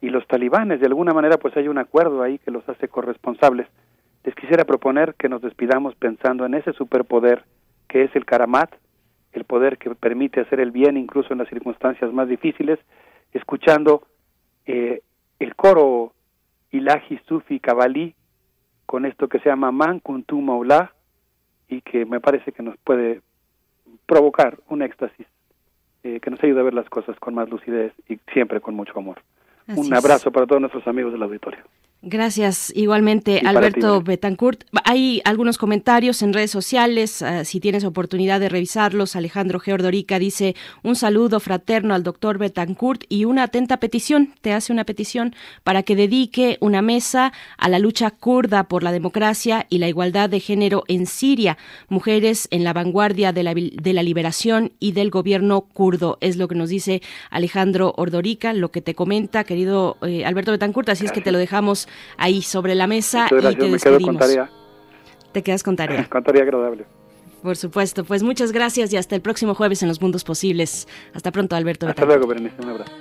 y 0.00 0.10
los 0.10 0.26
talibanes. 0.26 0.80
De 0.80 0.86
alguna 0.86 1.12
manera, 1.12 1.36
pues 1.38 1.56
hay 1.56 1.68
un 1.68 1.78
acuerdo 1.78 2.22
ahí 2.22 2.38
que 2.38 2.50
los 2.50 2.68
hace 2.68 2.88
corresponsables. 2.88 3.66
Les 4.24 4.34
quisiera 4.34 4.64
proponer 4.64 5.14
que 5.14 5.28
nos 5.28 5.42
despidamos 5.42 5.94
pensando 5.94 6.44
en 6.44 6.54
ese 6.54 6.72
superpoder 6.72 7.44
que 7.88 8.04
es 8.04 8.14
el 8.14 8.26
Karamat, 8.26 8.70
el 9.32 9.44
poder 9.44 9.78
que 9.78 9.94
permite 9.94 10.40
hacer 10.40 10.60
el 10.60 10.70
bien 10.70 10.96
incluso 10.96 11.32
en 11.32 11.38
las 11.38 11.48
circunstancias 11.48 12.12
más 12.12 12.28
difíciles, 12.28 12.78
escuchando 13.32 14.02
eh, 14.66 15.02
el 15.38 15.54
coro 15.54 16.12
Ilahi 16.70 17.20
Sufi 17.26 17.60
Kabali 17.60 18.14
con 18.84 19.06
esto 19.06 19.28
que 19.28 19.38
se 19.38 19.48
llama 19.48 19.70
Man 19.70 20.00
Kuntu 20.00 20.40
Maulá 20.40 20.92
y 21.68 21.80
que 21.82 22.04
me 22.04 22.20
parece 22.20 22.52
que 22.52 22.62
nos 22.62 22.76
puede 22.78 23.20
provocar 24.06 24.58
un 24.68 24.82
éxtasis 24.82 25.26
eh, 26.02 26.20
que 26.20 26.30
nos 26.30 26.42
ayude 26.42 26.60
a 26.60 26.64
ver 26.64 26.74
las 26.74 26.88
cosas 26.88 27.18
con 27.18 27.34
más 27.34 27.48
lucidez 27.48 27.92
y 28.08 28.18
siempre 28.32 28.60
con 28.60 28.74
mucho 28.74 28.98
amor. 28.98 29.22
un 29.66 29.92
abrazo 29.94 30.30
para 30.30 30.46
todos 30.46 30.60
nuestros 30.60 30.86
amigos 30.86 31.12
del 31.12 31.22
auditorio. 31.22 31.60
Gracias, 32.00 32.72
igualmente 32.76 33.42
Alberto 33.44 34.00
Betancourt. 34.00 34.62
Hay 34.84 35.20
algunos 35.24 35.58
comentarios 35.58 36.22
en 36.22 36.32
redes 36.32 36.52
sociales, 36.52 37.22
ah, 37.22 37.44
si 37.44 37.58
tienes 37.58 37.82
oportunidad 37.82 38.38
de 38.38 38.48
revisarlos. 38.48 39.16
Alejandro 39.16 39.58
Geordorica 39.58 40.20
dice 40.20 40.54
un 40.84 40.94
saludo 40.94 41.40
fraterno 41.40 41.94
al 41.94 42.04
doctor 42.04 42.38
Betancourt 42.38 43.02
y 43.08 43.24
una 43.24 43.42
atenta 43.42 43.78
petición, 43.78 44.32
te 44.42 44.52
hace 44.52 44.72
una 44.72 44.84
petición 44.84 45.34
para 45.64 45.82
que 45.82 45.96
dedique 45.96 46.56
una 46.60 46.82
mesa 46.82 47.32
a 47.56 47.68
la 47.68 47.80
lucha 47.80 48.12
kurda 48.12 48.68
por 48.68 48.84
la 48.84 48.92
democracia 48.92 49.66
y 49.68 49.78
la 49.78 49.88
igualdad 49.88 50.30
de 50.30 50.38
género 50.38 50.84
en 50.86 51.04
Siria, 51.04 51.58
mujeres 51.88 52.46
en 52.52 52.62
la 52.62 52.72
vanguardia 52.72 53.32
de 53.32 53.42
la, 53.42 53.54
de 53.54 53.92
la 53.92 54.04
liberación 54.04 54.70
y 54.78 54.92
del 54.92 55.10
gobierno 55.10 55.62
kurdo. 55.62 56.16
Es 56.20 56.36
lo 56.36 56.46
que 56.46 56.54
nos 56.54 56.68
dice 56.68 57.02
Alejandro 57.28 57.92
Ordorica, 57.96 58.52
lo 58.52 58.70
que 58.70 58.82
te 58.82 58.94
comenta, 58.94 59.42
querido 59.42 59.96
eh, 60.02 60.24
Alberto 60.24 60.52
Betancourt, 60.52 60.90
así 60.90 61.04
es 61.04 61.10
que 61.10 61.20
te 61.20 61.32
lo 61.32 61.38
dejamos 61.38 61.87
ahí 62.16 62.42
sobre 62.42 62.74
la 62.74 62.86
mesa 62.86 63.26
y 63.30 63.54
te 63.54 63.70
despedimos. 63.70 64.16
Te 65.32 65.42
quedas 65.42 65.62
con 65.62 65.76
tarea. 65.76 66.06
Con 66.10 66.24
tarea 66.24 66.42
agradable. 66.42 66.86
Por 67.42 67.56
supuesto, 67.56 68.04
pues 68.04 68.22
muchas 68.22 68.50
gracias 68.50 68.92
y 68.92 68.96
hasta 68.96 69.14
el 69.14 69.20
próximo 69.22 69.54
jueves 69.54 69.82
en 69.82 69.88
Los 69.88 70.00
Mundos 70.00 70.24
Posibles. 70.24 70.88
Hasta 71.14 71.30
pronto, 71.30 71.54
Alberto. 71.54 71.86
Hasta 71.86 72.04
luego, 72.04 72.26
Berenice. 72.26 72.56
Un 72.62 72.70
abrazo. 72.70 72.92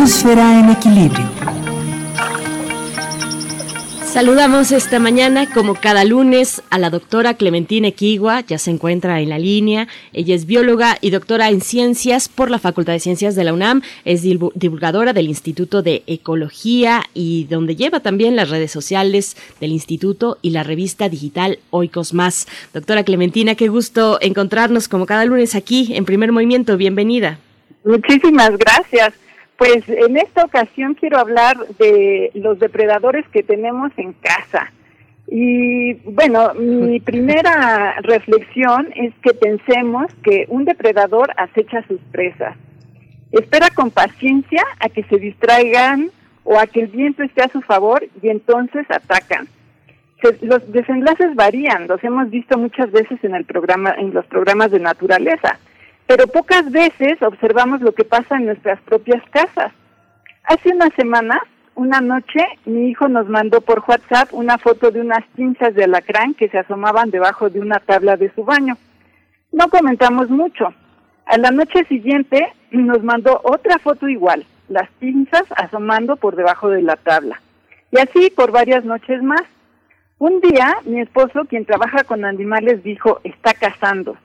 Biosfera 0.00 0.58
en 0.58 0.70
equilibrio. 0.70 1.28
Saludamos 4.02 4.72
esta 4.72 4.98
mañana, 4.98 5.52
como 5.52 5.74
cada 5.74 6.04
lunes, 6.04 6.62
a 6.70 6.78
la 6.78 6.88
doctora 6.88 7.34
Clementina 7.34 7.88
Equigua, 7.88 8.40
ya 8.40 8.56
se 8.56 8.70
encuentra 8.70 9.20
en 9.20 9.28
la 9.28 9.38
línea. 9.38 9.88
Ella 10.14 10.34
es 10.34 10.46
bióloga 10.46 10.96
y 11.02 11.10
doctora 11.10 11.50
en 11.50 11.60
ciencias 11.60 12.30
por 12.30 12.50
la 12.50 12.58
Facultad 12.58 12.94
de 12.94 13.00
Ciencias 13.00 13.34
de 13.34 13.44
la 13.44 13.52
UNAM, 13.52 13.82
es 14.06 14.22
divulgadora 14.22 15.12
del 15.12 15.28
Instituto 15.28 15.82
de 15.82 16.02
Ecología 16.06 17.02
y 17.12 17.44
donde 17.50 17.76
lleva 17.76 18.00
también 18.00 18.36
las 18.36 18.48
redes 18.48 18.72
sociales 18.72 19.36
del 19.60 19.70
Instituto 19.70 20.38
y 20.40 20.48
la 20.48 20.62
revista 20.62 21.10
digital 21.10 21.58
Oikos 21.68 22.14
Más. 22.14 22.48
Doctora 22.72 23.04
Clementina, 23.04 23.54
qué 23.54 23.68
gusto 23.68 24.16
encontrarnos 24.22 24.88
como 24.88 25.04
cada 25.04 25.26
lunes 25.26 25.54
aquí 25.54 25.92
en 25.94 26.06
Primer 26.06 26.32
Movimiento. 26.32 26.78
Bienvenida. 26.78 27.38
Muchísimas 27.84 28.56
gracias. 28.56 29.12
Pues 29.60 29.86
en 29.90 30.16
esta 30.16 30.42
ocasión 30.42 30.94
quiero 30.94 31.18
hablar 31.18 31.58
de 31.78 32.30
los 32.32 32.58
depredadores 32.58 33.28
que 33.28 33.42
tenemos 33.42 33.92
en 33.98 34.14
casa. 34.14 34.72
Y 35.26 35.92
bueno, 36.10 36.54
mi 36.54 36.98
primera 37.00 37.96
reflexión 38.00 38.88
es 38.94 39.12
que 39.22 39.34
pensemos 39.34 40.06
que 40.24 40.46
un 40.48 40.64
depredador 40.64 41.34
acecha 41.36 41.80
a 41.80 41.86
sus 41.86 42.00
presas. 42.10 42.56
Espera 43.32 43.68
con 43.68 43.90
paciencia 43.90 44.64
a 44.78 44.88
que 44.88 45.02
se 45.02 45.18
distraigan 45.18 46.10
o 46.42 46.58
a 46.58 46.66
que 46.66 46.80
el 46.80 46.86
viento 46.86 47.22
esté 47.22 47.42
a 47.42 47.48
su 47.48 47.60
favor 47.60 48.02
y 48.22 48.30
entonces 48.30 48.86
atacan. 48.88 49.46
los 50.40 50.72
desenlaces 50.72 51.34
varían, 51.34 51.86
los 51.86 52.02
hemos 52.02 52.30
visto 52.30 52.56
muchas 52.56 52.90
veces 52.92 53.22
en 53.24 53.34
el 53.34 53.44
programa, 53.44 53.94
en 53.98 54.14
los 54.14 54.24
programas 54.24 54.70
de 54.70 54.80
naturaleza 54.80 55.58
pero 56.10 56.26
pocas 56.26 56.68
veces 56.72 57.22
observamos 57.22 57.82
lo 57.82 57.92
que 57.92 58.02
pasa 58.02 58.34
en 58.34 58.46
nuestras 58.46 58.80
propias 58.80 59.22
casas. 59.30 59.70
Hace 60.42 60.70
unas 60.70 60.92
semanas, 60.94 61.38
una 61.76 62.00
noche, 62.00 62.44
mi 62.64 62.88
hijo 62.88 63.06
nos 63.06 63.28
mandó 63.28 63.60
por 63.60 63.84
WhatsApp 63.86 64.30
una 64.32 64.58
foto 64.58 64.90
de 64.90 65.02
unas 65.02 65.24
pinzas 65.36 65.72
de 65.76 65.84
alacrán 65.84 66.34
que 66.34 66.48
se 66.48 66.58
asomaban 66.58 67.10
debajo 67.10 67.48
de 67.48 67.60
una 67.60 67.78
tabla 67.78 68.16
de 68.16 68.34
su 68.34 68.42
baño. 68.42 68.76
No 69.52 69.68
comentamos 69.68 70.28
mucho. 70.30 70.74
A 71.26 71.38
la 71.38 71.52
noche 71.52 71.84
siguiente 71.84 72.44
nos 72.72 73.04
mandó 73.04 73.40
otra 73.44 73.78
foto 73.78 74.08
igual, 74.08 74.44
las 74.68 74.90
pinzas 74.98 75.44
asomando 75.56 76.16
por 76.16 76.34
debajo 76.34 76.70
de 76.70 76.82
la 76.82 76.96
tabla. 76.96 77.40
Y 77.92 78.00
así 78.00 78.30
por 78.30 78.50
varias 78.50 78.84
noches 78.84 79.22
más. 79.22 79.42
Un 80.18 80.40
día, 80.40 80.76
mi 80.86 80.98
esposo, 81.00 81.44
quien 81.48 81.66
trabaja 81.66 82.02
con 82.02 82.24
animales, 82.24 82.82
dijo, 82.82 83.20
está 83.22 83.54
cazando. 83.54 84.16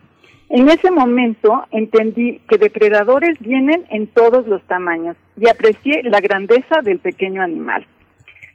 En 0.55 0.69
ese 0.69 0.89
momento 0.89 1.65
entendí 1.71 2.39
que 2.47 2.57
depredadores 2.57 3.37
vienen 3.39 3.85
en 3.89 4.07
todos 4.07 4.47
los 4.47 4.63
tamaños 4.63 5.17
y 5.35 5.49
aprecié 5.49 6.01
la 6.03 6.21
grandeza 6.21 6.79
del 6.81 6.99
pequeño 6.99 7.41
animal. 7.41 7.85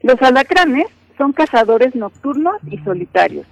Los 0.01 0.17
alacranes 0.23 0.87
son 1.19 1.35
cazadores 1.35 1.95
nocturnos 1.95 2.57
y 2.71 2.79
solitarios. 2.79 3.47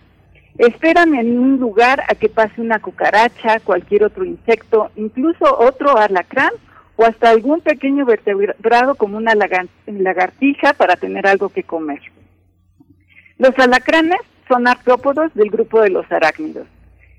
Esperan 0.56 1.14
en 1.14 1.38
un 1.38 1.58
lugar 1.58 2.02
a 2.08 2.14
que 2.14 2.30
pase 2.30 2.62
una 2.62 2.78
cucaracha, 2.78 3.60
cualquier 3.60 4.04
otro 4.04 4.24
insecto, 4.24 4.90
incluso 4.96 5.44
otro 5.58 5.98
alacrán 5.98 6.52
o 6.96 7.04
hasta 7.04 7.28
algún 7.28 7.60
pequeño 7.60 8.06
vertebrado 8.06 8.94
como 8.94 9.18
una 9.18 9.34
lagartija 9.34 10.72
para 10.72 10.96
tener 10.96 11.26
algo 11.26 11.50
que 11.50 11.64
comer. 11.64 12.00
Los 13.36 13.52
alacranes 13.58 14.20
son 14.48 14.66
artrópodos 14.66 15.34
del 15.34 15.50
grupo 15.50 15.82
de 15.82 15.90
los 15.90 16.10
arácnidos. 16.10 16.66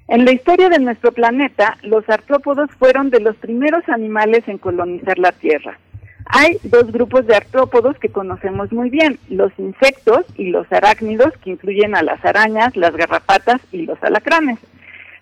En 0.10 0.26
la 0.26 0.32
historia 0.32 0.70
de 0.70 0.80
nuestro 0.80 1.12
planeta, 1.12 1.78
los 1.84 2.10
artrópodos 2.10 2.72
fueron 2.80 3.12
de 3.12 3.20
los 3.20 3.36
primeros 3.36 3.88
animales 3.90 4.42
en 4.48 4.58
colonizar 4.58 5.20
la 5.20 5.32
Tierra. 5.32 5.78
Hay 6.26 6.58
dos 6.64 6.92
grupos 6.92 7.28
de 7.28 7.36
artrópodos 7.36 7.96
que 8.00 8.10
conocemos 8.10 8.72
muy 8.72 8.90
bien, 8.90 9.20
los 9.30 9.52
insectos 9.60 10.26
y 10.36 10.50
los 10.50 10.66
arácnidos, 10.72 11.38
que 11.44 11.52
incluyen 11.52 11.96
a 11.96 12.02
las 12.02 12.26
arañas, 12.26 12.76
las 12.76 12.96
garrapatas 12.96 13.62
y 13.72 13.84
los 13.84 14.02
alacranes. 14.02 14.58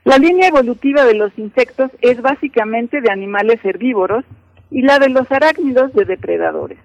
La 0.05 0.19
línea 0.19 0.47
evolutiva 0.47 1.03
de 1.03 1.15
los 1.15 1.37
insectos 1.37 1.91
es 1.99 2.21
básicamente 2.21 3.01
de 3.01 3.11
animales 3.11 3.59
herbívoros 3.65 4.23
y 4.71 4.83
la 4.83 4.99
de 4.99 5.09
los 5.09 5.29
arácnidos 5.29 5.91
de 5.91 6.05
depredadores. 6.05 6.79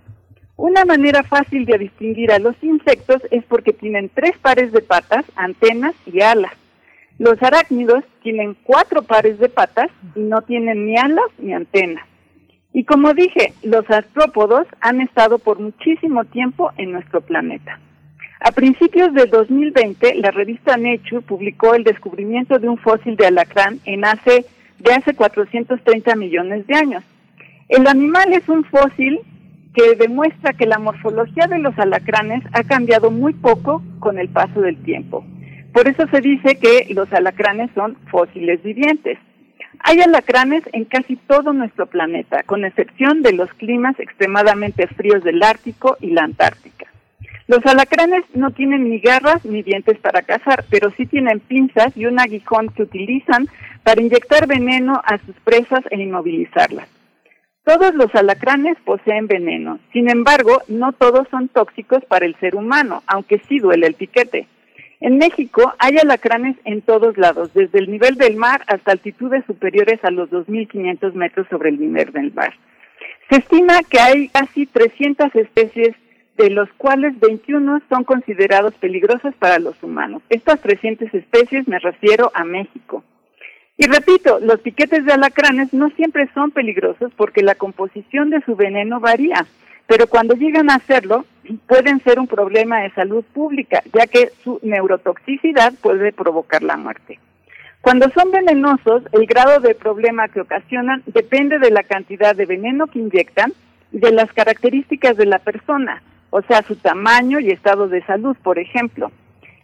Una 0.56 0.84
manera 0.84 1.22
fácil 1.22 1.66
de 1.66 1.78
distinguir 1.78 2.32
a 2.32 2.40
los 2.40 2.56
insectos 2.64 3.22
es 3.30 3.44
porque 3.44 3.72
tienen 3.72 4.10
tres 4.12 4.36
pares 4.38 4.72
de 4.72 4.82
patas, 4.82 5.24
antenas 5.36 5.94
y 6.04 6.20
alas. 6.20 6.52
Los 7.22 7.40
arácnidos 7.40 8.02
tienen 8.24 8.56
cuatro 8.64 9.02
pares 9.02 9.38
de 9.38 9.48
patas 9.48 9.88
y 10.16 10.20
no 10.22 10.42
tienen 10.42 10.86
ni 10.86 10.96
alas 10.96 11.30
ni 11.38 11.54
antenas. 11.54 12.04
Y 12.72 12.82
como 12.82 13.14
dije, 13.14 13.52
los 13.62 13.88
artrópodos 13.88 14.66
han 14.80 15.00
estado 15.00 15.38
por 15.38 15.60
muchísimo 15.60 16.24
tiempo 16.24 16.72
en 16.78 16.90
nuestro 16.90 17.20
planeta. 17.20 17.78
A 18.40 18.50
principios 18.50 19.14
del 19.14 19.30
2020, 19.30 20.16
la 20.16 20.32
revista 20.32 20.76
Nature 20.76 21.20
publicó 21.20 21.76
el 21.76 21.84
descubrimiento 21.84 22.58
de 22.58 22.68
un 22.68 22.78
fósil 22.78 23.14
de 23.14 23.28
alacrán 23.28 23.78
en 23.84 24.04
hace, 24.04 24.44
de 24.80 24.92
hace 24.92 25.14
430 25.14 26.16
millones 26.16 26.66
de 26.66 26.74
años. 26.74 27.04
El 27.68 27.86
animal 27.86 28.32
es 28.32 28.48
un 28.48 28.64
fósil 28.64 29.20
que 29.76 29.94
demuestra 29.94 30.54
que 30.54 30.66
la 30.66 30.80
morfología 30.80 31.46
de 31.46 31.60
los 31.60 31.78
alacranes 31.78 32.42
ha 32.52 32.64
cambiado 32.64 33.12
muy 33.12 33.32
poco 33.32 33.80
con 34.00 34.18
el 34.18 34.28
paso 34.28 34.60
del 34.60 34.82
tiempo. 34.82 35.24
Por 35.72 35.88
eso 35.88 36.06
se 36.08 36.20
dice 36.20 36.56
que 36.56 36.92
los 36.94 37.10
alacranes 37.12 37.70
son 37.74 37.96
fósiles 38.10 38.62
vivientes. 38.62 39.18
Hay 39.80 40.00
alacranes 40.00 40.62
en 40.72 40.84
casi 40.84 41.16
todo 41.16 41.52
nuestro 41.52 41.86
planeta, 41.86 42.42
con 42.44 42.64
excepción 42.64 43.22
de 43.22 43.32
los 43.32 43.52
climas 43.54 43.98
extremadamente 43.98 44.86
fríos 44.86 45.24
del 45.24 45.42
Ártico 45.42 45.96
y 46.00 46.10
la 46.10 46.24
Antártica. 46.24 46.86
Los 47.48 47.64
alacranes 47.66 48.22
no 48.34 48.50
tienen 48.50 48.88
ni 48.88 49.00
garras 49.00 49.44
ni 49.44 49.62
dientes 49.62 49.98
para 49.98 50.22
cazar, 50.22 50.64
pero 50.70 50.90
sí 50.92 51.06
tienen 51.06 51.40
pinzas 51.40 51.96
y 51.96 52.06
un 52.06 52.20
aguijón 52.20 52.68
que 52.68 52.84
utilizan 52.84 53.48
para 53.82 54.00
inyectar 54.00 54.46
veneno 54.46 55.02
a 55.04 55.18
sus 55.18 55.34
presas 55.40 55.80
e 55.90 56.00
inmovilizarlas. 56.00 56.88
Todos 57.64 57.94
los 57.94 58.14
alacranes 58.14 58.76
poseen 58.84 59.26
veneno, 59.26 59.78
sin 59.92 60.10
embargo, 60.10 60.62
no 60.68 60.92
todos 60.92 61.28
son 61.30 61.48
tóxicos 61.48 62.04
para 62.06 62.26
el 62.26 62.34
ser 62.36 62.56
humano, 62.56 63.02
aunque 63.06 63.40
sí 63.48 63.58
duele 63.58 63.86
el 63.86 63.94
piquete. 63.94 64.46
En 65.02 65.18
México 65.18 65.74
hay 65.80 65.96
alacranes 65.96 66.56
en 66.64 66.80
todos 66.80 67.18
lados, 67.18 67.52
desde 67.54 67.80
el 67.80 67.90
nivel 67.90 68.14
del 68.14 68.36
mar 68.36 68.62
hasta 68.68 68.92
altitudes 68.92 69.44
superiores 69.46 69.98
a 70.04 70.12
los 70.12 70.30
2.500 70.30 71.14
metros 71.14 71.48
sobre 71.50 71.70
el 71.70 71.80
nivel 71.80 72.12
del 72.12 72.32
mar. 72.32 72.54
Se 73.28 73.38
estima 73.38 73.80
que 73.82 73.98
hay 73.98 74.28
casi 74.28 74.64
300 74.64 75.34
especies, 75.34 75.96
de 76.36 76.50
los 76.50 76.68
cuales 76.74 77.18
21 77.18 77.82
son 77.88 78.04
considerados 78.04 78.74
peligrosas 78.74 79.34
para 79.34 79.58
los 79.58 79.82
humanos. 79.82 80.22
Estas 80.28 80.60
300 80.60 81.12
especies 81.12 81.66
me 81.66 81.80
refiero 81.80 82.30
a 82.32 82.44
México. 82.44 83.02
Y 83.78 83.88
repito, 83.88 84.38
los 84.38 84.60
piquetes 84.60 85.04
de 85.04 85.14
alacranes 85.14 85.74
no 85.74 85.90
siempre 85.90 86.30
son 86.32 86.52
peligrosos 86.52 87.10
porque 87.16 87.42
la 87.42 87.56
composición 87.56 88.30
de 88.30 88.40
su 88.42 88.54
veneno 88.54 89.00
varía 89.00 89.46
pero 89.92 90.06
cuando 90.06 90.34
llegan 90.34 90.70
a 90.70 90.76
hacerlo 90.76 91.26
pueden 91.66 92.02
ser 92.02 92.18
un 92.18 92.26
problema 92.26 92.80
de 92.80 92.90
salud 92.92 93.22
pública, 93.34 93.82
ya 93.92 94.06
que 94.06 94.30
su 94.42 94.58
neurotoxicidad 94.62 95.74
puede 95.82 96.12
provocar 96.12 96.62
la 96.62 96.78
muerte. 96.78 97.18
Cuando 97.82 98.08
son 98.08 98.30
venenosos, 98.30 99.02
el 99.12 99.26
grado 99.26 99.60
de 99.60 99.74
problema 99.74 100.28
que 100.28 100.40
ocasionan 100.40 101.02
depende 101.04 101.58
de 101.58 101.70
la 101.70 101.82
cantidad 101.82 102.34
de 102.34 102.46
veneno 102.46 102.86
que 102.86 103.00
inyectan 103.00 103.52
y 103.92 103.98
de 103.98 104.12
las 104.12 104.32
características 104.32 105.18
de 105.18 105.26
la 105.26 105.40
persona, 105.40 106.02
o 106.30 106.40
sea, 106.40 106.62
su 106.62 106.76
tamaño 106.76 107.38
y 107.38 107.50
estado 107.50 107.86
de 107.86 108.02
salud, 108.06 108.34
por 108.42 108.58
ejemplo. 108.58 109.12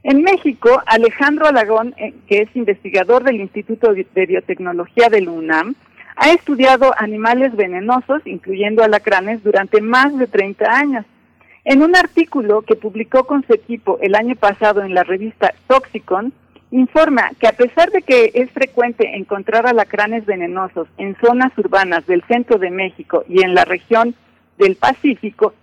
En 0.03 0.23
México, 0.23 0.83
Alejandro 0.85 1.47
Alagón, 1.47 1.95
eh, 1.97 2.13
que 2.29 2.43
es 2.43 2.55
investigador 2.55 3.25
del 3.25 3.41
Instituto 3.41 3.95
de 3.95 4.27
Biotecnología 4.27 5.09
del 5.09 5.31
UNAM, 5.31 5.75
ha 6.19 6.33
estudiado 6.33 6.93
animales 6.99 7.55
venenosos, 7.55 8.27
incluyendo 8.27 8.83
alacranes, 8.83 9.43
durante 9.45 9.81
más 9.81 10.17
de 10.19 10.27
30 10.27 10.67
años. 10.67 11.07
En 11.65 11.83
un 11.83 11.95
artículo 11.95 12.63
que 12.63 12.75
publicó 12.75 13.25
con 13.25 13.47
su 13.47 13.55
equipo 13.55 13.99
el 14.03 14.17
año 14.17 14.35
pasado 14.35 14.83
en 14.83 14.95
la 14.95 15.05
revista 15.05 15.55
Toxicon, 15.69 16.33
informa 16.73 17.31
que 17.39 17.47
a 17.47 17.53
pesar 17.53 17.91
de 17.91 18.03
que 18.03 18.33
es 18.35 18.51
frecuente 18.51 19.17
encontrar 19.17 19.67
alacranes 19.67 20.27
venenosos 20.27 20.89
en 20.99 21.17
zonas 21.25 21.57
urbanas 21.57 22.05
del 22.07 22.23
centro 22.25 22.59
de 22.59 22.71
México 22.71 23.25
y 23.29 23.43
en 23.43 23.55
la 23.55 23.65
región 23.65 24.15
del 24.59 24.75
Pacífico, 24.77 25.55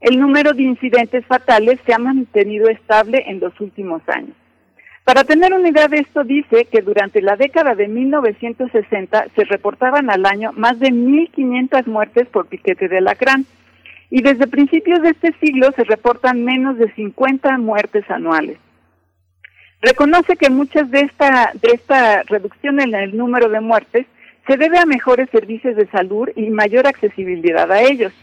el 0.00 0.20
número 0.20 0.52
de 0.52 0.64
incidentes 0.64 1.24
fatales 1.24 1.80
se 1.86 1.94
ha 1.94 1.98
mantenido 1.98 2.68
estable 2.68 3.24
en 3.26 3.40
los 3.40 3.58
últimos 3.58 4.02
años. 4.08 4.36
Para 5.04 5.24
tener 5.24 5.52
una 5.52 5.68
idea 5.68 5.86
de 5.86 5.98
esto, 5.98 6.24
dice 6.24 6.64
que 6.64 6.80
durante 6.80 7.20
la 7.20 7.36
década 7.36 7.74
de 7.74 7.88
1960 7.88 9.26
se 9.36 9.44
reportaban 9.44 10.08
al 10.08 10.24
año 10.24 10.52
más 10.54 10.78
de 10.80 10.88
1.500 10.88 11.86
muertes 11.86 12.26
por 12.28 12.46
piquete 12.46 12.88
de 12.88 12.98
alacrán 12.98 13.44
y 14.08 14.22
desde 14.22 14.46
principios 14.46 15.02
de 15.02 15.10
este 15.10 15.34
siglo 15.40 15.72
se 15.76 15.84
reportan 15.84 16.42
menos 16.42 16.78
de 16.78 16.90
50 16.94 17.58
muertes 17.58 18.10
anuales. 18.10 18.56
Reconoce 19.82 20.36
que 20.36 20.48
muchas 20.48 20.90
de 20.90 21.00
esta, 21.00 21.52
de 21.52 21.72
esta 21.74 22.22
reducción 22.22 22.80
en 22.80 22.94
el 22.94 23.14
número 23.14 23.50
de 23.50 23.60
muertes 23.60 24.06
se 24.46 24.56
debe 24.56 24.78
a 24.78 24.86
mejores 24.86 25.28
servicios 25.28 25.76
de 25.76 25.86
salud 25.88 26.30
y 26.34 26.48
mayor 26.48 26.86
accesibilidad 26.86 27.70
a 27.70 27.82
ellos. 27.82 28.14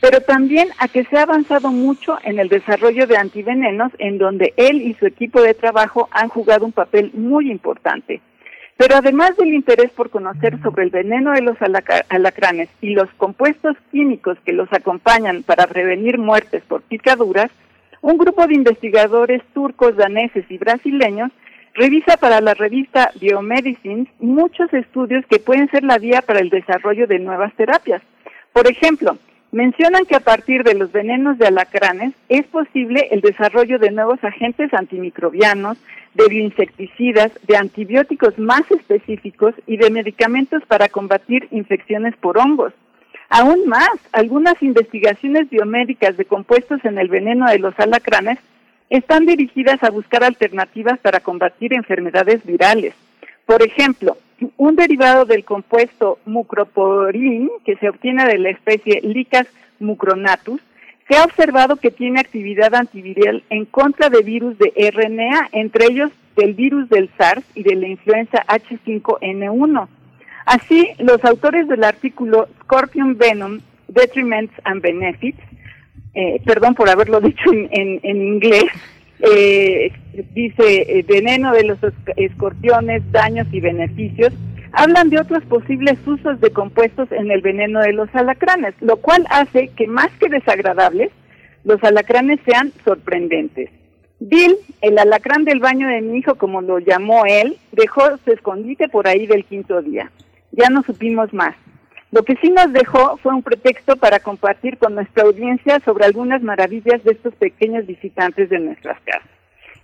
Pero 0.00 0.20
también 0.20 0.68
a 0.78 0.88
que 0.88 1.04
se 1.04 1.18
ha 1.18 1.22
avanzado 1.22 1.70
mucho 1.70 2.18
en 2.22 2.38
el 2.38 2.48
desarrollo 2.48 3.06
de 3.06 3.16
antivenenos, 3.16 3.92
en 3.98 4.18
donde 4.18 4.54
él 4.56 4.82
y 4.82 4.94
su 4.94 5.06
equipo 5.06 5.42
de 5.42 5.54
trabajo 5.54 6.08
han 6.12 6.28
jugado 6.28 6.64
un 6.64 6.72
papel 6.72 7.10
muy 7.14 7.50
importante. 7.50 8.20
Pero 8.76 8.94
además 8.94 9.36
del 9.36 9.54
interés 9.54 9.90
por 9.90 10.08
conocer 10.08 10.60
sobre 10.62 10.84
el 10.84 10.90
veneno 10.90 11.32
de 11.32 11.42
los 11.42 11.56
alacranes 12.10 12.68
y 12.80 12.90
los 12.90 13.08
compuestos 13.16 13.76
químicos 13.90 14.38
que 14.44 14.52
los 14.52 14.72
acompañan 14.72 15.42
para 15.42 15.66
prevenir 15.66 16.16
muertes 16.16 16.62
por 16.68 16.82
picaduras, 16.82 17.50
un 18.02 18.16
grupo 18.18 18.46
de 18.46 18.54
investigadores 18.54 19.42
turcos, 19.52 19.96
daneses 19.96 20.44
y 20.48 20.58
brasileños 20.58 21.32
revisa 21.74 22.16
para 22.18 22.40
la 22.40 22.54
revista 22.54 23.10
Biomedicines 23.20 24.06
muchos 24.20 24.72
estudios 24.72 25.24
que 25.26 25.40
pueden 25.40 25.68
ser 25.70 25.82
la 25.82 25.98
vía 25.98 26.22
para 26.22 26.38
el 26.38 26.48
desarrollo 26.48 27.08
de 27.08 27.18
nuevas 27.18 27.52
terapias. 27.54 28.00
Por 28.52 28.70
ejemplo, 28.70 29.18
Mencionan 29.50 30.04
que 30.04 30.14
a 30.14 30.20
partir 30.20 30.62
de 30.62 30.74
los 30.74 30.92
venenos 30.92 31.38
de 31.38 31.46
alacranes 31.46 32.12
es 32.28 32.46
posible 32.46 33.08
el 33.10 33.22
desarrollo 33.22 33.78
de 33.78 33.90
nuevos 33.90 34.22
agentes 34.22 34.74
antimicrobianos, 34.74 35.78
de 36.12 36.28
bioinsecticidas, 36.28 37.32
de 37.46 37.56
antibióticos 37.56 38.38
más 38.38 38.70
específicos 38.70 39.54
y 39.66 39.78
de 39.78 39.90
medicamentos 39.90 40.62
para 40.66 40.88
combatir 40.88 41.48
infecciones 41.50 42.14
por 42.16 42.36
hongos. 42.36 42.74
Aún 43.30 43.66
más, 43.66 43.90
algunas 44.12 44.62
investigaciones 44.62 45.48
biomédicas 45.48 46.18
de 46.18 46.26
compuestos 46.26 46.84
en 46.84 46.98
el 46.98 47.08
veneno 47.08 47.48
de 47.48 47.58
los 47.58 47.78
alacranes 47.78 48.38
están 48.90 49.24
dirigidas 49.24 49.82
a 49.82 49.90
buscar 49.90 50.24
alternativas 50.24 50.98
para 50.98 51.20
combatir 51.20 51.72
enfermedades 51.72 52.44
virales. 52.44 52.94
Por 53.46 53.62
ejemplo, 53.62 54.18
un 54.56 54.76
derivado 54.76 55.24
del 55.24 55.44
compuesto 55.44 56.18
mucroporin, 56.24 57.50
que 57.64 57.76
se 57.76 57.88
obtiene 57.88 58.24
de 58.24 58.38
la 58.38 58.50
especie 58.50 59.00
Licas 59.02 59.46
mucronatus, 59.80 60.60
se 61.08 61.16
ha 61.16 61.24
observado 61.24 61.76
que 61.76 61.90
tiene 61.90 62.20
actividad 62.20 62.74
antiviral 62.74 63.42
en 63.50 63.64
contra 63.64 64.10
de 64.10 64.22
virus 64.22 64.58
de 64.58 64.72
RNA, 64.90 65.48
entre 65.52 65.86
ellos 65.86 66.10
del 66.36 66.54
virus 66.54 66.88
del 66.88 67.10
SARS 67.16 67.44
y 67.54 67.62
de 67.62 67.74
la 67.74 67.88
influenza 67.88 68.44
H5N1. 68.46 69.88
Así, 70.44 70.88
los 70.98 71.24
autores 71.24 71.66
del 71.68 71.84
artículo 71.84 72.48
Scorpion 72.62 73.16
Venom, 73.16 73.60
Detriments 73.88 74.52
and 74.64 74.82
Benefits, 74.82 75.40
eh, 76.14 76.40
perdón 76.44 76.74
por 76.74 76.88
haberlo 76.88 77.20
dicho 77.22 77.50
en 77.52 78.00
inglés, 78.04 78.70
eh, 79.20 79.92
dice 80.34 80.98
eh, 80.98 81.04
veneno 81.06 81.52
de 81.52 81.64
los 81.64 81.78
escorpiones, 82.16 83.02
daños 83.10 83.46
y 83.52 83.60
beneficios, 83.60 84.32
hablan 84.72 85.10
de 85.10 85.20
otros 85.20 85.44
posibles 85.44 85.98
usos 86.06 86.40
de 86.40 86.50
compuestos 86.50 87.10
en 87.12 87.30
el 87.30 87.40
veneno 87.40 87.80
de 87.80 87.92
los 87.92 88.14
alacranes, 88.14 88.74
lo 88.80 88.96
cual 88.96 89.26
hace 89.30 89.68
que 89.68 89.86
más 89.86 90.10
que 90.20 90.28
desagradables, 90.28 91.10
los 91.64 91.82
alacranes 91.82 92.40
sean 92.44 92.72
sorprendentes. 92.84 93.70
Bill, 94.20 94.56
el 94.80 94.98
alacrán 94.98 95.44
del 95.44 95.60
baño 95.60 95.88
de 95.88 96.00
mi 96.00 96.18
hijo, 96.18 96.34
como 96.34 96.60
lo 96.60 96.78
llamó 96.78 97.24
él, 97.26 97.56
dejó 97.72 98.02
su 98.24 98.32
escondite 98.32 98.88
por 98.88 99.06
ahí 99.06 99.26
del 99.26 99.44
quinto 99.44 99.80
día. 99.80 100.10
Ya 100.52 100.68
no 100.70 100.82
supimos 100.82 101.32
más. 101.32 101.54
Lo 102.10 102.22
que 102.22 102.36
sí 102.36 102.50
nos 102.50 102.72
dejó 102.72 103.18
fue 103.18 103.34
un 103.34 103.42
pretexto 103.42 103.96
para 103.96 104.20
compartir 104.20 104.78
con 104.78 104.94
nuestra 104.94 105.24
audiencia 105.24 105.80
sobre 105.84 106.06
algunas 106.06 106.42
maravillas 106.42 107.04
de 107.04 107.12
estos 107.12 107.34
pequeños 107.34 107.86
visitantes 107.86 108.48
de 108.48 108.58
nuestras 108.58 108.98
casas. 109.02 109.28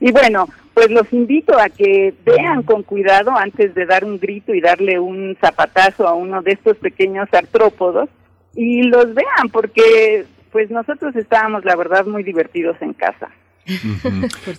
Y 0.01 0.11
bueno, 0.11 0.49
pues 0.73 0.91
los 0.91 1.13
invito 1.13 1.59
a 1.59 1.69
que 1.69 2.15
vean 2.25 2.63
con 2.63 2.83
cuidado 2.83 3.37
antes 3.37 3.75
de 3.75 3.87
dar 3.87 4.05
un 4.05 4.19
grito 4.19 4.55
y 4.55 4.61
darle 4.61 4.99
un 4.99 5.37
zapatazo 5.41 6.09
a 6.09 6.15
uno 6.15 6.43
de 6.43 6.53
estos 6.53 6.77
pequeños 6.79 7.29
artrópodos 7.33 8.09
y 8.55 8.83
los 8.83 9.15
vean 9.15 9.49
porque 9.53 10.27
pues 10.51 10.71
nosotros 10.71 11.15
estábamos 11.17 11.65
la 11.65 11.77
verdad 11.77 12.07
muy 12.07 12.23
divertidos 12.23 12.77
en 12.81 12.93
casa. 12.93 13.29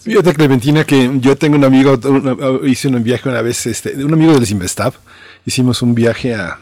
Fíjate 0.02 0.34
Clementina 0.34 0.84
que 0.84 1.11
yo 1.19 1.35
tengo 1.38 1.58
un 1.58 1.64
amigo, 1.64 2.00
hice 2.64 2.88
un 2.88 3.03
viaje 3.03 3.30
una 3.30 3.42
vez, 3.42 3.66
este, 3.68 4.03
un 4.03 4.14
amigo 4.14 4.34
del 4.34 4.50
Investav, 4.50 4.95
hicimos 5.45 5.82
un 5.82 5.94
viaje 5.94 6.34
a 6.34 6.58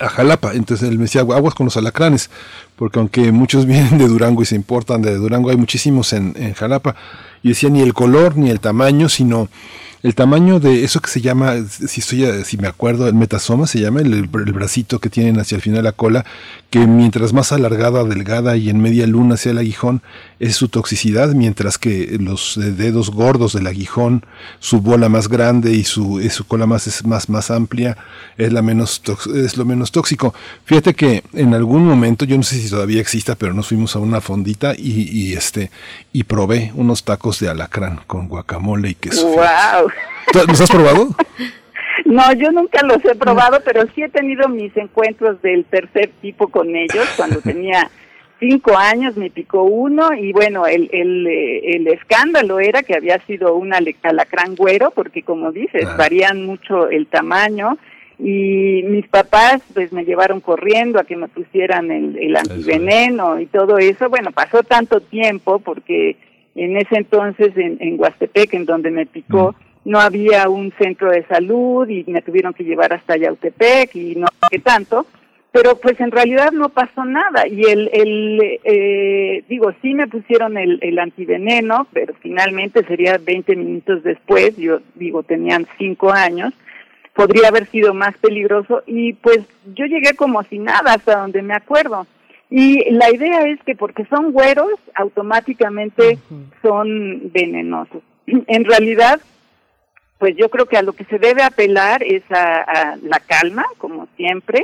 a 0.00 0.08
Jalapa. 0.08 0.54
Entonces 0.54 0.88
él 0.88 0.96
me 0.98 1.04
decía, 1.04 1.22
aguas 1.22 1.54
con 1.54 1.66
los 1.66 1.76
alacranes, 1.76 2.30
porque 2.76 2.98
aunque 2.98 3.32
muchos 3.32 3.66
vienen 3.66 3.98
de 3.98 4.06
Durango 4.08 4.42
y 4.42 4.46
se 4.46 4.56
importan 4.56 5.02
de 5.02 5.14
Durango, 5.16 5.50
hay 5.50 5.56
muchísimos 5.56 6.12
en, 6.12 6.34
en 6.36 6.54
Jalapa. 6.54 6.96
Y 7.42 7.50
decía 7.50 7.68
ni 7.70 7.82
el 7.82 7.94
color 7.94 8.36
ni 8.36 8.50
el 8.50 8.60
tamaño, 8.60 9.08
sino 9.08 9.48
el 10.04 10.14
tamaño 10.14 10.60
de 10.60 10.84
eso 10.84 11.00
que 11.00 11.08
se 11.08 11.22
llama, 11.22 11.54
si 11.66 12.00
estoy, 12.02 12.26
si 12.44 12.58
me 12.58 12.68
acuerdo, 12.68 13.08
el 13.08 13.14
metasoma 13.14 13.66
se 13.66 13.80
llama, 13.80 14.02
el, 14.02 14.26
bracito 14.26 14.98
que 14.98 15.08
tienen 15.08 15.40
hacia 15.40 15.56
el 15.56 15.62
final 15.62 15.78
de 15.78 15.82
la 15.84 15.92
cola, 15.92 16.26
que 16.68 16.80
mientras 16.86 17.32
más 17.32 17.52
alargada, 17.52 18.04
delgada 18.04 18.54
y 18.58 18.68
en 18.68 18.82
media 18.82 19.06
luna 19.06 19.38
sea 19.38 19.52
el 19.52 19.58
aguijón, 19.58 20.02
es 20.40 20.56
su 20.56 20.68
toxicidad, 20.68 21.30
mientras 21.30 21.78
que 21.78 22.18
los 22.20 22.60
dedos 22.62 23.12
gordos 23.12 23.54
del 23.54 23.66
aguijón, 23.66 24.26
su 24.58 24.82
bola 24.82 25.08
más 25.08 25.28
grande 25.28 25.72
y 25.72 25.84
su, 25.84 26.20
su 26.28 26.46
cola 26.46 26.66
más, 26.66 26.86
es 26.86 27.06
más, 27.06 27.30
más 27.30 27.50
amplia, 27.50 27.96
es, 28.36 28.52
la 28.52 28.60
menos 28.60 29.00
es 29.34 29.56
lo 29.56 29.64
menos 29.64 29.90
tóxico. 29.90 30.34
Fíjate 30.66 30.92
que 30.92 31.24
en 31.32 31.54
algún 31.54 31.86
momento, 31.86 32.26
yo 32.26 32.36
no 32.36 32.42
sé 32.42 32.60
si 32.60 32.68
todavía 32.68 33.00
exista, 33.00 33.36
pero 33.36 33.54
nos 33.54 33.68
fuimos 33.68 33.96
a 33.96 34.00
una 34.00 34.20
fondita 34.20 34.74
y, 34.76 35.08
y 35.10 35.32
este, 35.32 35.70
y 36.12 36.24
probé 36.24 36.72
unos 36.74 37.04
tacos 37.04 37.40
de 37.40 37.48
alacrán 37.48 38.00
con 38.06 38.28
guacamole 38.28 38.90
y 38.90 38.94
queso. 38.96 39.28
¡Wow! 39.28 39.93
¿Los 40.32 40.60
has 40.60 40.70
probado? 40.70 41.08
No, 42.04 42.32
yo 42.34 42.50
nunca 42.50 42.84
los 42.84 43.04
he 43.04 43.14
probado, 43.14 43.60
pero 43.64 43.82
sí 43.94 44.02
he 44.02 44.08
tenido 44.08 44.48
mis 44.48 44.76
encuentros 44.76 45.40
del 45.42 45.64
tercer 45.64 46.10
tipo 46.20 46.48
con 46.48 46.74
ellos. 46.74 47.08
Cuando 47.16 47.40
tenía 47.42 47.90
cinco 48.40 48.76
años 48.76 49.16
me 49.16 49.30
picó 49.30 49.62
uno 49.62 50.12
y 50.12 50.32
bueno, 50.32 50.66
el, 50.66 50.90
el, 50.92 51.26
eh, 51.26 51.76
el 51.76 51.86
escándalo 51.88 52.60
era 52.60 52.82
que 52.82 52.94
había 52.94 53.18
sido 53.20 53.54
un 53.54 53.72
alacrán 53.72 54.54
güero, 54.54 54.90
porque 54.90 55.22
como 55.22 55.52
dices, 55.52 55.88
varían 55.96 56.44
mucho 56.44 56.88
el 56.90 57.06
tamaño 57.06 57.78
y 58.18 58.82
mis 58.84 59.08
papás 59.08 59.62
pues 59.72 59.92
me 59.92 60.04
llevaron 60.04 60.40
corriendo 60.40 61.00
a 61.00 61.04
que 61.04 61.16
me 61.16 61.28
pusieran 61.28 61.90
el, 61.90 62.16
el 62.18 62.36
antiveneno 62.36 63.40
y 63.40 63.46
todo 63.46 63.78
eso. 63.78 64.08
Bueno, 64.08 64.30
pasó 64.32 64.62
tanto 64.62 65.00
tiempo 65.00 65.58
porque 65.58 66.16
en 66.54 66.76
ese 66.76 66.96
entonces 66.96 67.56
en, 67.56 67.78
en 67.80 67.98
Huastepec, 67.98 68.54
en 68.54 68.66
donde 68.66 68.90
me 68.90 69.06
picó, 69.06 69.54
no 69.84 70.00
había 70.00 70.48
un 70.48 70.72
centro 70.78 71.10
de 71.10 71.24
salud 71.26 71.88
y 71.88 72.04
me 72.06 72.22
tuvieron 72.22 72.54
que 72.54 72.64
llevar 72.64 72.92
hasta 72.92 73.16
Yautepec 73.16 73.94
y 73.96 74.14
no 74.16 74.26
sé 74.28 74.34
qué 74.50 74.58
tanto, 74.58 75.06
pero 75.52 75.76
pues 75.76 76.00
en 76.00 76.10
realidad 76.10 76.52
no 76.52 76.70
pasó 76.70 77.04
nada 77.04 77.46
y 77.46 77.62
el, 77.64 77.90
el 77.92 78.60
eh, 78.64 79.44
digo, 79.48 79.72
sí 79.82 79.94
me 79.94 80.08
pusieron 80.08 80.58
el, 80.58 80.78
el 80.82 80.98
antiveneno, 80.98 81.86
pero 81.92 82.14
finalmente 82.20 82.84
sería 82.84 83.18
20 83.18 83.54
minutos 83.56 84.02
después, 84.02 84.56
yo 84.56 84.80
digo, 84.94 85.22
tenían 85.22 85.66
5 85.78 86.12
años, 86.12 86.52
podría 87.14 87.48
haber 87.48 87.66
sido 87.66 87.94
más 87.94 88.16
peligroso 88.18 88.82
y 88.86 89.12
pues 89.12 89.40
yo 89.74 89.86
llegué 89.86 90.14
como 90.14 90.42
si 90.44 90.58
nada 90.58 90.94
hasta 90.94 91.20
donde 91.20 91.42
me 91.42 91.54
acuerdo. 91.54 92.06
Y 92.50 92.90
la 92.92 93.12
idea 93.12 93.46
es 93.48 93.60
que 93.64 93.74
porque 93.74 94.04
son 94.06 94.32
güeros, 94.32 94.72
automáticamente 94.94 96.18
son 96.62 97.32
venenosos. 97.32 98.02
En 98.26 98.64
realidad, 98.64 99.20
pues 100.18 100.36
yo 100.36 100.48
creo 100.48 100.66
que 100.66 100.76
a 100.76 100.82
lo 100.82 100.92
que 100.92 101.04
se 101.04 101.18
debe 101.18 101.42
apelar 101.42 102.02
es 102.02 102.22
a, 102.30 102.96
la 103.02 103.20
calma, 103.20 103.64
como 103.78 104.08
siempre, 104.16 104.62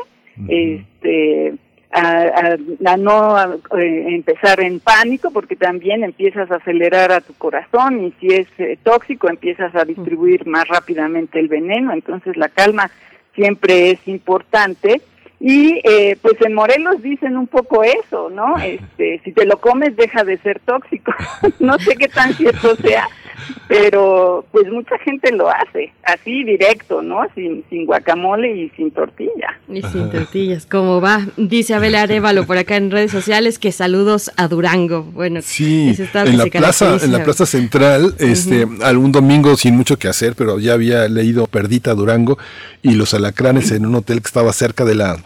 este, 0.49 1.55
a, 1.93 2.57
no 2.97 3.37
eh, 3.77 4.15
empezar 4.15 4.61
en 4.61 4.81
pánico, 4.81 5.31
porque 5.31 5.57
también 5.57 6.05
empiezas 6.05 6.51
a 6.51 6.57
acelerar 6.57 7.13
a 7.13 7.21
tu 7.21 7.35
corazón 7.35 8.05
y 8.05 8.13
si 8.21 8.29
es 8.35 8.47
eh, 8.59 8.79
tóxico 8.83 9.29
empiezas 9.29 9.75
a 9.75 9.85
distribuir 9.85 10.47
más 10.47 10.69
rápidamente 10.69 11.41
el 11.41 11.49
veneno, 11.49 11.93
entonces 11.93 12.37
la 12.37 12.49
calma 12.49 12.91
siempre 13.35 13.91
es 13.91 14.07
importante. 14.07 15.01
Y 15.41 15.81
eh, 15.85 16.19
pues 16.21 16.35
en 16.43 16.53
Morelos 16.53 17.03
dicen 17.03 17.39
un 17.39 17.47
poco 17.47 17.83
eso, 17.83 18.29
¿no? 18.31 18.57
Este, 18.71 19.21
si 19.25 19.33
te 19.33 19.47
lo 19.47 19.59
comes 19.59 19.97
deja 19.97 20.23
de 20.23 20.37
ser 20.39 20.61
tóxico. 20.61 21.13
no 21.59 21.79
sé 21.79 21.97
qué 21.97 22.09
tan 22.09 22.35
cierto 22.35 22.77
sea, 22.83 23.09
pero 23.69 24.45
pues 24.53 24.71
mucha 24.71 24.99
gente 24.99 25.33
lo 25.33 25.49
hace, 25.49 25.93
así 26.05 26.45
directo, 26.45 27.03
¿no? 27.03 27.23
Sin, 27.35 27.65
sin 27.71 27.87
guacamole 27.87 28.55
y 28.55 28.69
sin 28.71 28.91
tortilla. 28.91 29.59
Y 29.69 29.83
sin 29.83 30.11
tortillas, 30.11 30.67
¿cómo 30.67 31.01
va? 31.01 31.27
Dice 31.37 31.75
Abel 31.75 31.95
Arevalo 31.95 32.47
por 32.47 32.59
acá 32.59 32.77
en 32.77 32.91
redes 32.91 33.11
sociales 33.11 33.59
que 33.59 33.73
saludos 33.73 34.31
a 34.37 34.49
Durango. 34.49 35.05
Bueno, 35.05 35.41
sí, 35.43 35.97
en 36.15 36.39
la 36.39 36.47
plaza, 36.47 36.99
en 37.03 37.13
la 37.13 37.25
plaza 37.25 37.47
central, 37.47 38.15
este, 38.19 38.67
algún 38.83 39.11
domingo 39.13 39.57
sin 39.57 39.77
mucho 39.77 39.99
que 39.99 40.09
hacer, 40.09 40.35
pero 40.37 40.59
ya 40.59 40.75
había 40.75 41.09
leído 41.09 41.47
Perdita 41.47 41.95
Durango 41.95 42.39
y 42.83 42.95
los 42.95 43.15
alacranes 43.15 43.71
en 43.71 43.87
un 43.87 43.95
hotel 43.95 44.21
que 44.21 44.27
estaba 44.27 44.53
cerca 44.53 44.85
de 44.85 44.95
la 44.95 45.19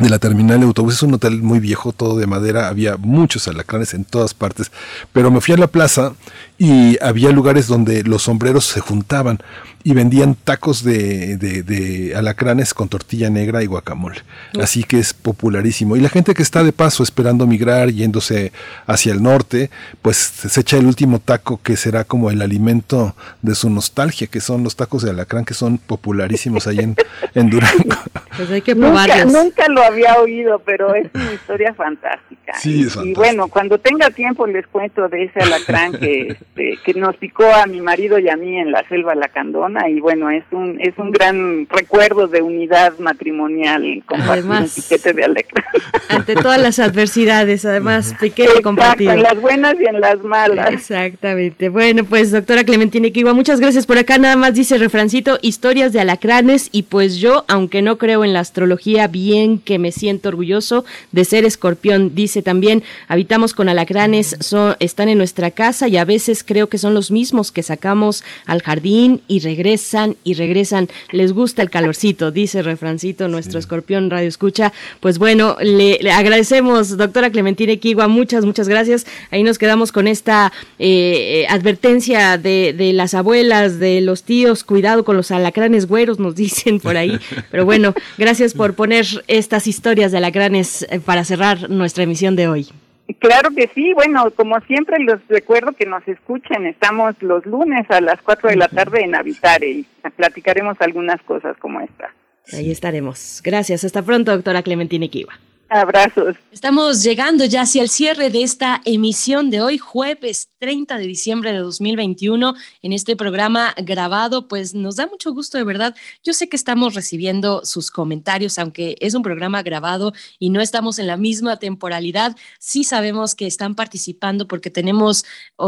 de 0.00 0.08
la 0.08 0.18
terminal 0.18 0.58
de 0.60 0.66
autobuses, 0.66 0.98
es 0.98 1.02
un 1.02 1.14
hotel 1.14 1.42
muy 1.42 1.60
viejo, 1.60 1.92
todo 1.92 2.18
de 2.18 2.26
madera, 2.26 2.68
había 2.68 2.96
muchos 2.96 3.46
alacranes 3.48 3.94
en 3.94 4.04
todas 4.04 4.34
partes, 4.34 4.72
pero 5.12 5.30
me 5.30 5.40
fui 5.40 5.54
a 5.54 5.58
la 5.58 5.66
plaza 5.66 6.14
y 6.62 7.02
había 7.02 7.30
lugares 7.30 7.68
donde 7.68 8.02
los 8.02 8.24
sombreros 8.24 8.66
se 8.66 8.80
juntaban 8.80 9.38
y 9.82 9.94
vendían 9.94 10.34
tacos 10.34 10.84
de, 10.84 11.38
de, 11.38 12.14
alacranes 12.14 12.74
con 12.74 12.90
tortilla 12.90 13.30
negra 13.30 13.62
y 13.62 13.66
guacamole. 13.66 14.20
Así 14.60 14.84
que 14.84 14.98
es 14.98 15.14
popularísimo. 15.14 15.96
Y 15.96 16.00
la 16.00 16.10
gente 16.10 16.34
que 16.34 16.42
está 16.42 16.62
de 16.62 16.72
paso 16.72 17.02
esperando 17.02 17.46
migrar, 17.46 17.88
yéndose 17.88 18.52
hacia 18.86 19.12
el 19.14 19.22
norte, 19.22 19.70
pues 20.02 20.18
se 20.18 20.60
echa 20.60 20.76
el 20.76 20.84
último 20.84 21.18
taco 21.18 21.60
que 21.62 21.78
será 21.78 22.04
como 22.04 22.30
el 22.30 22.42
alimento 22.42 23.16
de 23.40 23.54
su 23.54 23.70
nostalgia, 23.70 24.26
que 24.26 24.40
son 24.40 24.62
los 24.62 24.76
tacos 24.76 25.02
de 25.02 25.12
alacrán 25.12 25.46
que 25.46 25.54
son 25.54 25.78
popularísimos 25.78 26.66
ahí 26.66 26.80
en, 26.80 26.94
en 27.34 27.48
Durango. 27.48 27.96
Pues 28.36 28.48
hay 28.52 28.62
que 28.62 28.74
Nunca, 28.74 29.24
nunca, 29.24 29.68
lo 29.68 29.82
había 29.82 30.14
oído, 30.14 30.60
pero 30.60 30.94
es 30.94 31.10
una 31.12 31.32
historia 31.32 31.74
fantástica. 31.74 32.54
Sí, 32.58 32.86
y, 33.02 33.12
bueno, 33.12 33.48
cuando 33.48 33.78
tenga 33.78 34.08
tiempo 34.10 34.46
les 34.46 34.66
cuento 34.68 35.08
de 35.08 35.24
ese 35.24 35.40
alacrán 35.40 35.92
que, 35.92 36.38
este, 36.50 36.78
que 36.84 36.98
nos 36.98 37.16
picó 37.16 37.44
a 37.44 37.66
mi 37.66 37.80
marido 37.80 38.18
y 38.18 38.28
a 38.28 38.36
mí 38.36 38.58
en 38.58 38.72
la 38.72 38.86
selva 38.88 39.14
lacandona 39.14 39.88
y 39.88 40.00
bueno, 40.00 40.30
es 40.30 40.44
un 40.50 40.80
es 40.80 40.96
un 40.98 41.10
gran 41.10 41.66
recuerdo 41.68 42.26
de 42.26 42.42
unidad 42.42 42.98
matrimonial 42.98 44.02
además, 44.08 44.76
un 44.76 44.82
piquete 44.82 45.12
de 45.12 45.24
Alexa. 45.24 45.64
Ante 46.08 46.34
todas 46.34 46.60
las 46.60 46.78
adversidades, 46.78 47.64
además, 47.64 48.14
piquete 48.20 48.62
compartido. 48.62 49.12
en 49.12 49.22
las 49.22 49.40
buenas 49.40 49.74
y 49.80 49.84
en 49.84 50.00
las 50.00 50.22
malas. 50.22 50.72
Exactamente. 50.72 51.68
Bueno, 51.68 52.04
pues 52.04 52.32
doctora 52.32 52.64
Clementina 52.64 53.10
Kiwa, 53.10 53.32
muchas 53.32 53.60
gracias 53.60 53.86
por 53.86 53.98
acá. 53.98 54.18
Nada 54.18 54.36
más 54.36 54.54
dice 54.54 54.76
refrancito, 54.78 55.38
historias 55.42 55.92
de 55.92 56.00
alacranes 56.00 56.68
y 56.72 56.84
pues 56.84 57.16
yo, 57.16 57.44
aunque 57.48 57.80
no 57.82 57.96
creo 57.96 58.24
en 58.24 58.32
la 58.32 58.40
astrología, 58.40 59.06
bien 59.06 59.58
que 59.58 59.78
me 59.78 59.92
siento 59.92 60.28
orgulloso 60.28 60.84
de 61.12 61.24
ser 61.24 61.44
escorpión. 61.44 62.14
Dice 62.14 62.42
también, 62.42 62.82
habitamos 63.08 63.54
con 63.54 63.68
alacranes, 63.68 64.36
son, 64.40 64.74
están 64.80 65.08
en 65.08 65.18
nuestra 65.18 65.52
casa 65.52 65.86
y 65.88 65.96
a 65.96 66.04
veces 66.04 66.39
creo 66.44 66.68
que 66.68 66.78
son 66.78 66.94
los 66.94 67.10
mismos 67.10 67.52
que 67.52 67.62
sacamos 67.62 68.24
al 68.46 68.62
jardín 68.62 69.22
y 69.28 69.40
regresan 69.40 70.16
y 70.24 70.34
regresan. 70.34 70.88
Les 71.12 71.32
gusta 71.32 71.62
el 71.62 71.70
calorcito, 71.70 72.30
dice 72.30 72.62
refrancito, 72.62 73.28
nuestro 73.28 73.58
escorpión 73.58 74.10
Radio 74.10 74.28
Escucha. 74.28 74.72
Pues 75.00 75.18
bueno, 75.18 75.56
le, 75.60 75.98
agradecemos, 76.12 76.96
doctora 76.96 77.30
Clementina 77.30 77.72
Equigua, 77.72 78.08
muchas, 78.08 78.44
muchas 78.44 78.68
gracias. 78.68 79.06
Ahí 79.30 79.42
nos 79.42 79.58
quedamos 79.58 79.92
con 79.92 80.08
esta 80.08 80.52
eh, 80.78 81.46
advertencia 81.48 82.38
de, 82.38 82.74
de 82.76 82.92
las 82.92 83.14
abuelas, 83.14 83.78
de 83.78 84.00
los 84.00 84.22
tíos, 84.22 84.64
cuidado 84.64 85.04
con 85.04 85.16
los 85.16 85.30
alacranes 85.30 85.86
güeros, 85.86 86.18
nos 86.18 86.34
dicen 86.34 86.80
por 86.80 86.96
ahí. 86.96 87.18
Pero 87.50 87.64
bueno, 87.64 87.94
gracias 88.18 88.54
por 88.54 88.74
poner 88.74 89.06
estas 89.28 89.66
historias 89.66 90.12
de 90.12 90.18
alacranes 90.18 90.86
eh, 90.90 91.00
para 91.00 91.24
cerrar 91.24 91.70
nuestra 91.70 92.04
emisión 92.04 92.36
de 92.36 92.48
hoy. 92.48 92.68
Claro 93.18 93.50
que 93.50 93.68
sí, 93.74 93.92
bueno, 93.94 94.30
como 94.32 94.60
siempre 94.60 94.98
los 95.00 95.20
recuerdo 95.28 95.72
que 95.72 95.86
nos 95.86 96.06
escuchen, 96.06 96.66
estamos 96.66 97.14
los 97.20 97.44
lunes 97.46 97.86
a 97.90 98.00
las 98.00 98.20
4 98.22 98.50
de 98.50 98.56
la 98.56 98.68
tarde 98.68 99.02
en 99.02 99.14
Habitare 99.14 99.68
y 99.68 99.86
platicaremos 100.16 100.76
algunas 100.80 101.20
cosas 101.22 101.56
como 101.58 101.80
esta. 101.80 102.14
Ahí 102.52 102.70
estaremos. 102.70 103.40
Gracias, 103.44 103.84
hasta 103.84 104.02
pronto, 104.02 104.32
doctora 104.32 104.62
Clementina 104.62 105.08
Kiva. 105.08 105.32
Abrazos. 105.68 106.36
Estamos 106.52 107.02
llegando 107.02 107.44
ya 107.44 107.62
hacia 107.62 107.82
el 107.82 107.88
cierre 107.88 108.30
de 108.30 108.42
esta 108.42 108.80
emisión 108.84 109.50
de 109.50 109.60
hoy, 109.60 109.78
jueves 109.78 110.49
30 110.60 110.98
de 110.98 111.06
diciembre 111.06 111.52
de 111.52 111.58
2021, 111.58 112.54
en 112.82 112.92
este 112.92 113.16
programa 113.16 113.74
grabado. 113.78 114.46
Pues 114.46 114.74
nos 114.74 114.96
da 114.96 115.06
mucho 115.06 115.32
gusto, 115.32 115.56
de 115.56 115.64
verdad. 115.64 115.96
Yo 116.22 116.34
sé 116.34 116.50
que 116.50 116.56
estamos 116.56 116.94
recibiendo 116.94 117.64
sus 117.64 117.90
comentarios, 117.90 118.58
aunque 118.58 118.96
es 119.00 119.14
un 119.14 119.22
programa 119.22 119.62
grabado 119.62 120.12
y 120.38 120.50
no 120.50 120.60
estamos 120.60 120.98
en 120.98 121.06
la 121.06 121.16
misma 121.16 121.58
temporalidad. 121.58 122.36
Sí 122.58 122.84
sabemos 122.84 123.34
que 123.34 123.46
están 123.46 123.74
participando 123.74 124.46
porque 124.46 124.70
tenemos 124.70 125.24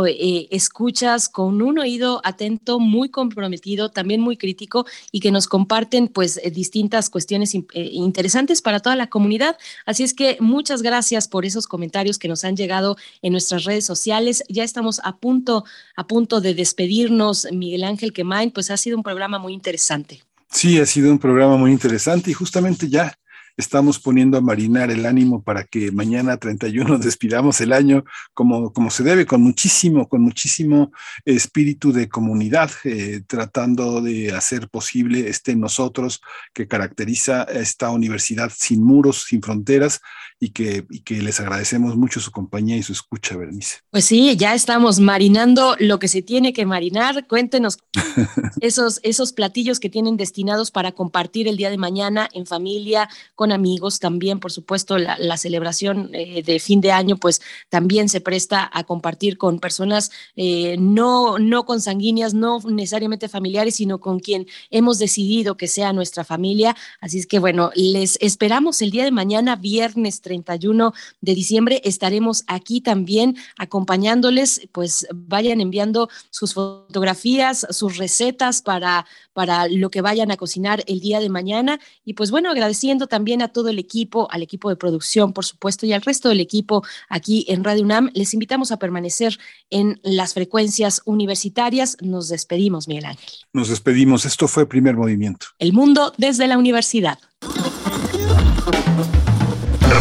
eh, 0.06 0.48
escuchas 0.50 1.30
con 1.30 1.62
un 1.62 1.78
oído 1.78 2.20
atento, 2.22 2.78
muy 2.78 3.08
comprometido, 3.08 3.90
también 3.90 4.20
muy 4.20 4.36
crítico 4.36 4.84
y 5.10 5.20
que 5.20 5.30
nos 5.30 5.46
comparten 5.46 6.08
pues 6.08 6.36
eh, 6.36 6.50
distintas 6.50 7.08
cuestiones 7.08 7.54
eh, 7.54 7.62
interesantes 7.72 8.60
para 8.60 8.80
toda 8.80 8.96
la 8.96 9.08
comunidad. 9.08 9.56
Así 9.86 10.02
es 10.02 10.12
que 10.12 10.36
muchas 10.38 10.82
gracias 10.82 11.28
por 11.28 11.46
esos 11.46 11.66
comentarios 11.66 12.18
que 12.18 12.28
nos 12.28 12.44
han 12.44 12.56
llegado 12.56 12.98
en 13.22 13.32
nuestras 13.32 13.64
redes 13.64 13.86
sociales. 13.86 14.44
Ya 14.50 14.64
estamos 14.64 14.81
a 15.04 15.16
punto, 15.16 15.64
a 15.96 16.06
punto 16.06 16.40
de 16.40 16.54
despedirnos, 16.54 17.46
Miguel 17.52 17.84
Ángel 17.84 18.12
Quemain, 18.12 18.50
pues 18.50 18.70
ha 18.70 18.76
sido 18.76 18.96
un 18.96 19.02
programa 19.02 19.38
muy 19.38 19.52
interesante. 19.52 20.22
Sí, 20.50 20.78
ha 20.78 20.86
sido 20.86 21.10
un 21.10 21.18
programa 21.18 21.56
muy 21.56 21.72
interesante 21.72 22.30
y 22.30 22.34
justamente 22.34 22.88
ya 22.88 23.16
estamos 23.56 23.98
poniendo 23.98 24.38
a 24.38 24.40
marinar 24.40 24.90
el 24.90 25.06
ánimo 25.06 25.42
para 25.42 25.64
que 25.64 25.92
mañana 25.92 26.36
31 26.36 26.98
despidamos 26.98 27.60
el 27.60 27.72
año 27.72 28.04
como, 28.34 28.72
como 28.72 28.90
se 28.90 29.02
debe, 29.02 29.26
con 29.26 29.42
muchísimo, 29.42 30.08
con 30.08 30.22
muchísimo 30.22 30.92
espíritu 31.24 31.92
de 31.92 32.08
comunidad, 32.08 32.70
eh, 32.84 33.22
tratando 33.26 34.00
de 34.00 34.32
hacer 34.32 34.68
posible 34.68 35.28
este 35.28 35.56
nosotros 35.56 36.20
que 36.52 36.68
caracteriza 36.68 37.44
esta 37.44 37.90
universidad 37.90 38.50
sin 38.54 38.82
muros, 38.82 39.24
sin 39.24 39.42
fronteras 39.42 40.00
y 40.42 40.50
que, 40.50 40.84
y 40.90 41.02
que 41.02 41.22
les 41.22 41.38
agradecemos 41.38 41.96
mucho 41.96 42.18
su 42.18 42.32
compañía 42.32 42.76
y 42.76 42.82
su 42.82 42.92
escucha, 42.92 43.36
Bernice. 43.36 43.76
Pues 43.90 44.06
sí, 44.06 44.36
ya 44.36 44.54
estamos 44.54 44.98
marinando 44.98 45.76
lo 45.78 46.00
que 46.00 46.08
se 46.08 46.20
tiene 46.20 46.52
que 46.52 46.66
marinar. 46.66 47.28
Cuéntenos 47.28 47.78
esos, 48.60 48.98
esos 49.04 49.32
platillos 49.32 49.78
que 49.78 49.88
tienen 49.88 50.16
destinados 50.16 50.72
para 50.72 50.90
compartir 50.90 51.46
el 51.46 51.56
día 51.56 51.70
de 51.70 51.78
mañana 51.78 52.28
en 52.32 52.46
familia, 52.46 53.08
con 53.36 53.52
amigos 53.52 54.00
también, 54.00 54.40
por 54.40 54.50
supuesto, 54.50 54.98
la, 54.98 55.36
celebración 55.36 56.10
eh, 56.12 56.42
de 56.42 56.58
fin 56.58 56.80
de 56.80 56.90
año, 56.90 57.18
pues 57.18 57.40
también 57.68 58.08
se 58.08 58.20
presta 58.20 58.68
a 58.72 58.82
compartir 58.82 59.38
con 59.38 59.60
personas 59.60 60.10
eh, 60.34 60.76
no, 60.76 61.38
no 61.38 61.64
consanguíneas, 61.66 62.34
no 62.34 62.58
necesariamente 62.68 63.28
familiares, 63.28 63.76
sino 63.76 64.00
con 64.00 64.18
quien 64.18 64.48
hemos 64.70 64.98
decidido 64.98 65.56
que 65.56 65.68
sea 65.68 65.92
nuestra 65.92 66.24
familia. 66.24 66.74
Así 67.00 67.20
es 67.20 67.28
que, 67.28 67.38
bueno, 67.38 67.70
les 67.76 68.18
esperamos 68.20 68.82
el 68.82 68.90
día 68.90 69.04
de 69.04 69.12
mañana, 69.12 69.54
viernes 69.54 70.20
31 70.32 70.92
de 71.20 71.34
diciembre. 71.34 71.80
Estaremos 71.84 72.44
aquí 72.46 72.80
también 72.80 73.36
acompañándoles, 73.58 74.68
pues 74.72 75.06
vayan 75.14 75.60
enviando 75.60 76.08
sus 76.30 76.54
fotografías, 76.54 77.66
sus 77.70 77.98
recetas 77.98 78.62
para, 78.62 79.06
para 79.32 79.68
lo 79.68 79.90
que 79.90 80.00
vayan 80.00 80.30
a 80.30 80.36
cocinar 80.36 80.82
el 80.86 81.00
día 81.00 81.20
de 81.20 81.28
mañana. 81.28 81.78
Y 82.04 82.14
pues 82.14 82.30
bueno, 82.30 82.50
agradeciendo 82.50 83.06
también 83.06 83.42
a 83.42 83.48
todo 83.48 83.68
el 83.68 83.78
equipo, 83.78 84.28
al 84.30 84.42
equipo 84.42 84.68
de 84.68 84.76
producción, 84.76 85.32
por 85.32 85.44
supuesto, 85.44 85.86
y 85.86 85.92
al 85.92 86.02
resto 86.02 86.28
del 86.28 86.40
equipo 86.40 86.82
aquí 87.08 87.44
en 87.48 87.64
Radio 87.64 87.82
UNAM. 87.82 88.10
Les 88.14 88.34
invitamos 88.34 88.72
a 88.72 88.78
permanecer 88.78 89.38
en 89.70 90.00
las 90.02 90.34
frecuencias 90.34 91.02
universitarias. 91.04 91.96
Nos 92.00 92.28
despedimos, 92.28 92.88
Miguel 92.88 93.06
Ángel. 93.06 93.30
Nos 93.52 93.68
despedimos. 93.68 94.24
Esto 94.24 94.48
fue 94.48 94.68
Primer 94.68 94.96
Movimiento. 94.96 95.46
El 95.58 95.72
mundo 95.72 96.12
desde 96.16 96.46
la 96.46 96.58
universidad. 96.58 97.18